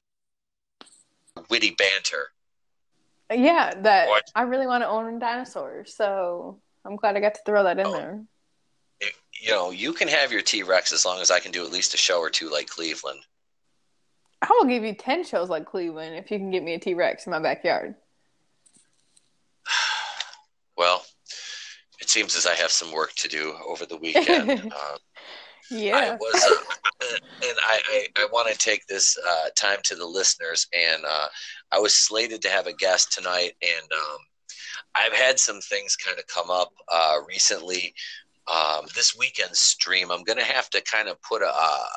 witty 1.50 1.76
banter. 1.78 2.30
Yeah, 3.32 3.74
that 3.82 4.08
What? 4.08 4.24
I 4.34 4.44
really 4.44 4.66
want 4.68 4.84
to 4.84 4.88
own 4.88 5.20
dinosaurs, 5.20 5.96
so 5.96 6.60
I'm 6.86 6.96
glad 6.96 7.18
I 7.18 7.20
got 7.20 7.36
to 7.36 7.42
throw 7.46 7.64
that 7.64 7.78
in 7.78 7.86
Oh. 7.88 7.92
there. 7.92 8.24
You 9.40 9.52
know, 9.52 9.70
you 9.72 9.94
can 9.94 10.08
have 10.08 10.32
your 10.32 10.42
T 10.42 10.64
Rex 10.64 10.92
as 10.92 11.06
long 11.06 11.22
as 11.22 11.30
I 11.30 11.40
can 11.40 11.52
do 11.52 11.64
at 11.66 11.72
least 11.72 11.94
a 11.94 11.98
show 11.98 12.20
or 12.20 12.30
two 12.30 12.50
like 12.50 12.68
Cleveland. 12.68 13.20
I 14.42 14.48
will 14.52 14.66
give 14.66 14.84
you 14.84 14.94
ten 14.94 15.24
shows 15.24 15.50
like 15.50 15.66
Cleveland 15.66 16.16
if 16.16 16.32
you 16.32 16.38
can 16.38 16.52
get 16.52 16.64
me 16.64 16.74
a 16.74 16.80
T 16.80 16.94
Rex 16.94 17.26
in 17.26 17.32
my 17.32 17.40
backyard. 17.40 17.96
Well, 20.80 21.04
it 22.00 22.08
seems 22.08 22.36
as 22.36 22.46
I 22.46 22.54
have 22.54 22.70
some 22.70 22.92
work 22.92 23.12
to 23.16 23.28
do 23.28 23.56
over 23.68 23.88
the 23.88 23.98
weekend. 23.98 24.52
um, 24.62 24.98
I 25.72 25.72
Yeah. 25.72 26.18
was, 26.20 26.62
uh, 27.02 27.18
and 27.42 27.58
I, 27.66 27.82
I, 27.90 28.08
I 28.18 28.28
want 28.32 28.52
to 28.52 28.58
take 28.58 28.86
this 28.86 29.18
uh, 29.28 29.50
time 29.56 29.80
to 29.86 29.96
the 29.96 30.06
listeners. 30.06 30.68
And 30.74 31.04
uh, 31.04 31.28
I 31.72 31.80
was 31.80 32.06
slated 32.06 32.44
to 32.44 32.50
have 32.50 32.68
a 32.68 32.74
guest 32.74 33.12
tonight, 33.12 33.54
and 33.62 33.92
um, 33.92 34.18
I've 34.96 35.14
had 35.14 35.40
some 35.40 35.62
things 35.62 35.96
kind 35.96 36.20
of 36.20 36.28
come 36.28 36.52
up 36.52 36.72
uh, 36.94 37.18
recently. 37.28 37.94
Um, 38.52 38.86
this 38.96 39.16
weekend 39.18 39.56
stream, 39.56 40.12
I'm 40.12 40.24
going 40.24 40.40
to 40.40 40.46
have 40.46 40.70
to 40.72 40.82
kind 40.82 41.10
of 41.10 41.22
put 41.22 41.42
a, 41.42 41.48
a, 41.48 41.88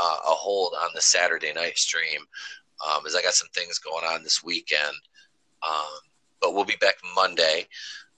a 0.00 0.34
hold 0.34 0.74
on 0.82 0.90
the 0.94 1.00
Saturday 1.00 1.52
night 1.52 1.76
stream, 1.76 2.20
um, 2.88 3.06
as 3.06 3.14
I 3.14 3.22
got 3.22 3.34
some 3.34 3.48
things 3.54 3.78
going 3.78 4.04
on 4.04 4.22
this 4.22 4.42
weekend. 4.42 4.96
Um, 5.66 6.00
but 6.40 6.54
we'll 6.54 6.64
be 6.64 6.76
back 6.80 6.94
Monday. 7.14 7.66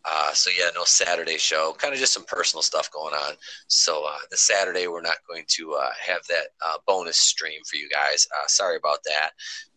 Uh, 0.05 0.33
so 0.33 0.51
yeah, 0.57 0.71
no 0.75 0.85
Saturday 0.85 1.37
show. 1.37 1.75
Kind 1.79 1.93
of 1.93 2.01
just 2.01 2.15
some 2.15 2.25
personal 2.25 2.63
stuff 2.63 2.91
going 2.91 3.15
on. 3.15 3.35
So 3.67 4.05
uh, 4.07 4.19
the 4.31 4.37
Saturday 4.37 4.87
we're 4.87 5.03
not 5.03 5.19
going 5.29 5.45
to 5.49 5.75
uh, 5.75 5.91
have 6.07 6.27
that 6.29 6.49
uh, 6.65 6.77
bonus 6.87 7.19
stream 7.19 7.61
for 7.69 7.77
you 7.77 7.89
guys. 7.89 8.27
Uh, 8.35 8.47
sorry 8.47 8.77
about 8.77 9.01
that, 9.05 9.31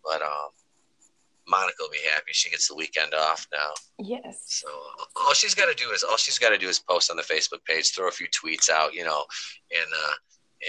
but 0.04 0.22
um, 0.22 0.50
Monica 1.48 1.78
will 1.80 1.90
be 1.90 1.98
happy. 2.14 2.32
She 2.32 2.50
gets 2.50 2.68
the 2.68 2.76
weekend 2.76 3.14
off 3.14 3.48
now. 3.52 3.70
Yes. 4.00 4.44
So 4.48 4.68
all 5.16 5.34
she's 5.34 5.54
got 5.54 5.66
to 5.66 5.76
do 5.84 5.92
is 5.92 6.04
all 6.04 6.18
she's 6.18 6.40
got 6.40 6.50
to 6.50 6.58
do 6.58 6.68
is 6.68 6.80
post 6.80 7.12
on 7.12 7.18
the 7.18 7.24
Facebook 7.24 7.64
page, 7.66 7.92
throw 7.94 8.08
a 8.08 8.12
few 8.12 8.28
tweets 8.28 8.70
out, 8.70 8.94
you 8.94 9.04
know, 9.04 9.24
and 9.72 9.88
uh, 9.94 10.14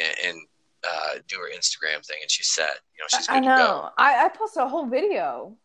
and, 0.03 0.37
and 0.37 0.47
uh, 0.85 1.19
do 1.29 1.37
her 1.37 1.51
Instagram 1.57 2.05
thing, 2.05 2.19
and 2.21 2.31
she's 2.31 2.49
set. 2.51 2.81
You 2.97 3.03
know, 3.03 3.07
she's 3.17 3.27
good 3.27 3.37
I 3.37 3.41
to 3.41 3.47
go. 3.47 3.57
know. 3.57 3.91
I, 3.97 4.25
I 4.25 4.29
posted 4.29 4.63
a 4.63 4.69
whole 4.69 4.87
video. 4.87 5.57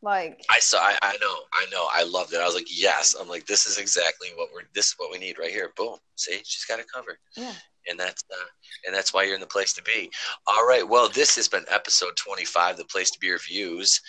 Like 0.00 0.44
I 0.48 0.60
saw. 0.60 0.78
I, 0.78 0.96
I 1.02 1.16
know. 1.20 1.34
I 1.52 1.66
know. 1.72 1.88
I 1.92 2.04
loved 2.04 2.32
it. 2.32 2.40
I 2.40 2.46
was 2.46 2.54
like, 2.54 2.68
yes. 2.70 3.16
I'm 3.20 3.28
like, 3.28 3.46
this 3.46 3.66
is 3.66 3.78
exactly 3.78 4.28
what 4.36 4.48
we're. 4.54 4.62
This 4.72 4.86
is 4.88 4.94
what 4.96 5.10
we 5.10 5.18
need 5.18 5.38
right 5.40 5.50
here. 5.50 5.72
Boom. 5.76 5.96
See, 6.14 6.38
she's 6.44 6.64
got 6.66 6.78
it 6.78 6.86
covered. 6.92 7.16
Yeah. 7.36 7.52
And 7.88 7.98
that's 7.98 8.22
uh, 8.30 8.44
and 8.86 8.94
that's 8.94 9.12
why 9.12 9.24
you're 9.24 9.34
in 9.34 9.40
the 9.40 9.46
place 9.46 9.72
to 9.72 9.82
be. 9.82 10.08
All 10.46 10.66
right. 10.66 10.88
Well, 10.88 11.08
this 11.08 11.34
has 11.34 11.48
been 11.48 11.64
episode 11.68 12.12
25, 12.16 12.76
the 12.76 12.84
place 12.84 13.10
to 13.10 13.18
be 13.18 13.32
reviews. 13.32 14.00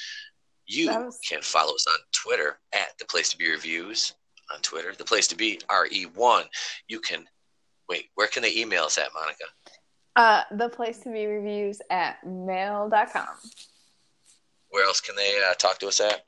You 0.71 0.87
was- 0.89 1.19
can 1.27 1.41
follow 1.41 1.73
us 1.73 1.87
on 1.87 1.97
Twitter 2.11 2.59
at 2.73 2.97
the 2.99 3.05
place 3.05 3.29
to 3.29 3.37
be 3.37 3.49
reviews 3.49 4.13
on 4.53 4.61
Twitter. 4.61 4.93
The 4.93 5.03
place 5.03 5.27
to 5.27 5.35
be 5.35 5.59
re1. 5.69 6.45
You 6.87 6.99
can 6.99 7.27
wait. 7.89 8.09
Where 8.15 8.27
can 8.27 8.43
they 8.43 8.55
email 8.55 8.83
us 8.85 8.97
at, 8.97 9.09
Monica? 9.13 9.45
uh 10.15 10.43
the 10.57 10.69
place 10.69 10.99
to 10.99 11.09
be 11.11 11.25
reviews 11.27 11.81
at 11.89 12.25
mail.com. 12.25 13.27
Where 14.69 14.85
else 14.85 15.01
can 15.01 15.15
they 15.15 15.39
uh, 15.49 15.53
talk 15.55 15.79
to 15.79 15.87
us 15.87 15.99
at? 15.99 16.25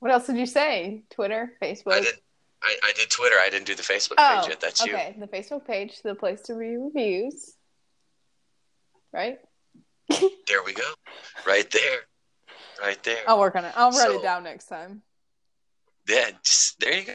What 0.00 0.12
else 0.12 0.26
did 0.26 0.36
you 0.36 0.44
say? 0.44 1.04
Twitter, 1.10 1.52
Facebook. 1.62 1.94
I 1.94 2.00
did. 2.00 2.14
I, 2.62 2.76
I 2.84 2.92
did 2.94 3.08
Twitter. 3.08 3.36
I 3.40 3.48
didn't 3.48 3.66
do 3.66 3.74
the 3.74 3.82
Facebook 3.82 4.16
Oh, 4.18 4.40
page 4.40 4.50
yet. 4.50 4.60
That's 4.60 4.84
you. 4.84 4.92
okay. 4.94 5.16
The 5.18 5.26
Facebook 5.26 5.66
page, 5.66 6.02
the 6.02 6.14
place 6.14 6.42
to 6.42 6.54
be 6.54 6.76
reviews. 6.76 7.54
Right? 9.12 9.38
There 10.08 10.62
we 10.64 10.72
go. 10.72 10.90
Right 11.46 11.70
there. 11.70 12.00
Right 12.80 13.02
there. 13.02 13.22
I'll 13.26 13.38
work 13.38 13.56
on 13.56 13.64
it. 13.64 13.72
I'll 13.76 13.90
write 13.90 14.08
So- 14.08 14.18
it 14.18 14.22
down 14.22 14.44
next 14.44 14.66
time. 14.66 15.02
Yeah, 16.08 16.30
just- 16.42 16.78
there 16.80 16.92
you 16.98 17.04
go. 17.04 17.14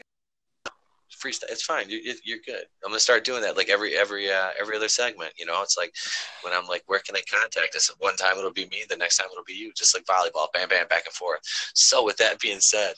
Freestyle. 1.22 1.50
It's 1.50 1.62
fine. 1.64 1.90
You, 1.90 1.98
you- 1.98 2.18
you're 2.24 2.38
good. 2.46 2.64
I'm 2.82 2.90
gonna 2.90 2.98
start 2.98 3.24
doing 3.24 3.42
that 3.42 3.54
like 3.56 3.68
every 3.68 3.94
every 3.94 4.32
uh, 4.32 4.50
every 4.58 4.74
other 4.74 4.88
segment. 4.88 5.34
You 5.36 5.44
know, 5.44 5.60
it's 5.62 5.76
like 5.76 5.94
when 6.42 6.54
I'm 6.54 6.66
like, 6.66 6.82
where 6.86 6.98
can 7.00 7.14
they 7.14 7.20
contact 7.22 7.76
us? 7.76 7.90
One 7.98 8.16
time 8.16 8.38
it'll 8.38 8.50
be 8.52 8.66
me. 8.70 8.84
The 8.88 8.96
next 8.96 9.18
time 9.18 9.26
it'll 9.30 9.44
be 9.44 9.52
you. 9.52 9.70
Just 9.76 9.94
like 9.94 10.04
volleyball, 10.06 10.46
bam, 10.54 10.70
bam, 10.70 10.88
back 10.88 11.04
and 11.04 11.12
forth. 11.14 11.40
So 11.74 12.02
with 12.04 12.16
that 12.16 12.40
being 12.40 12.60
said, 12.60 12.94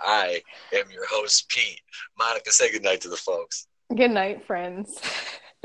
I 0.00 0.40
am 0.72 0.88
your 0.92 1.04
host 1.10 1.48
Pete. 1.48 1.80
Monica, 2.16 2.52
say 2.52 2.70
good 2.70 2.84
night 2.84 3.00
to 3.00 3.08
the 3.08 3.16
folks, 3.16 3.66
Good 3.94 4.12
night, 4.12 4.46
friends. 4.46 5.00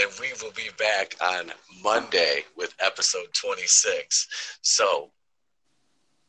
and 0.00 0.10
we 0.20 0.32
will 0.42 0.52
be 0.52 0.70
back 0.78 1.16
on 1.20 1.52
Monday 1.82 2.44
with 2.56 2.74
episode 2.80 3.26
26. 3.32 4.58
So 4.62 5.10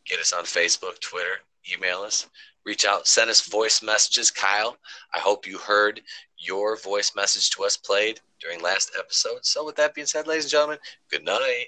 get 0.06 0.20
us 0.20 0.34
on 0.34 0.44
Facebook, 0.44 1.00
Twitter, 1.00 1.38
email 1.72 2.00
us, 2.00 2.28
reach 2.66 2.86
out, 2.86 3.08
send 3.08 3.30
us 3.30 3.48
voice 3.48 3.84
messages. 3.84 4.32
Kyle, 4.32 4.78
I 5.14 5.20
hope 5.20 5.46
you 5.46 5.58
heard 5.58 6.02
your 6.38 6.78
voice 6.78 7.14
message 7.16 7.50
to 7.52 7.64
us 7.64 7.78
played 7.78 8.20
during 8.42 8.62
last 8.62 8.92
episode. 8.98 9.40
So, 9.46 9.66
with 9.66 9.76
that 9.76 9.94
being 9.94 10.08
said, 10.08 10.28
ladies 10.28 10.46
and 10.46 10.52
gentlemen, 10.52 10.80
good 11.12 11.26
night. 11.26 11.68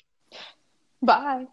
Bye. 1.02 1.48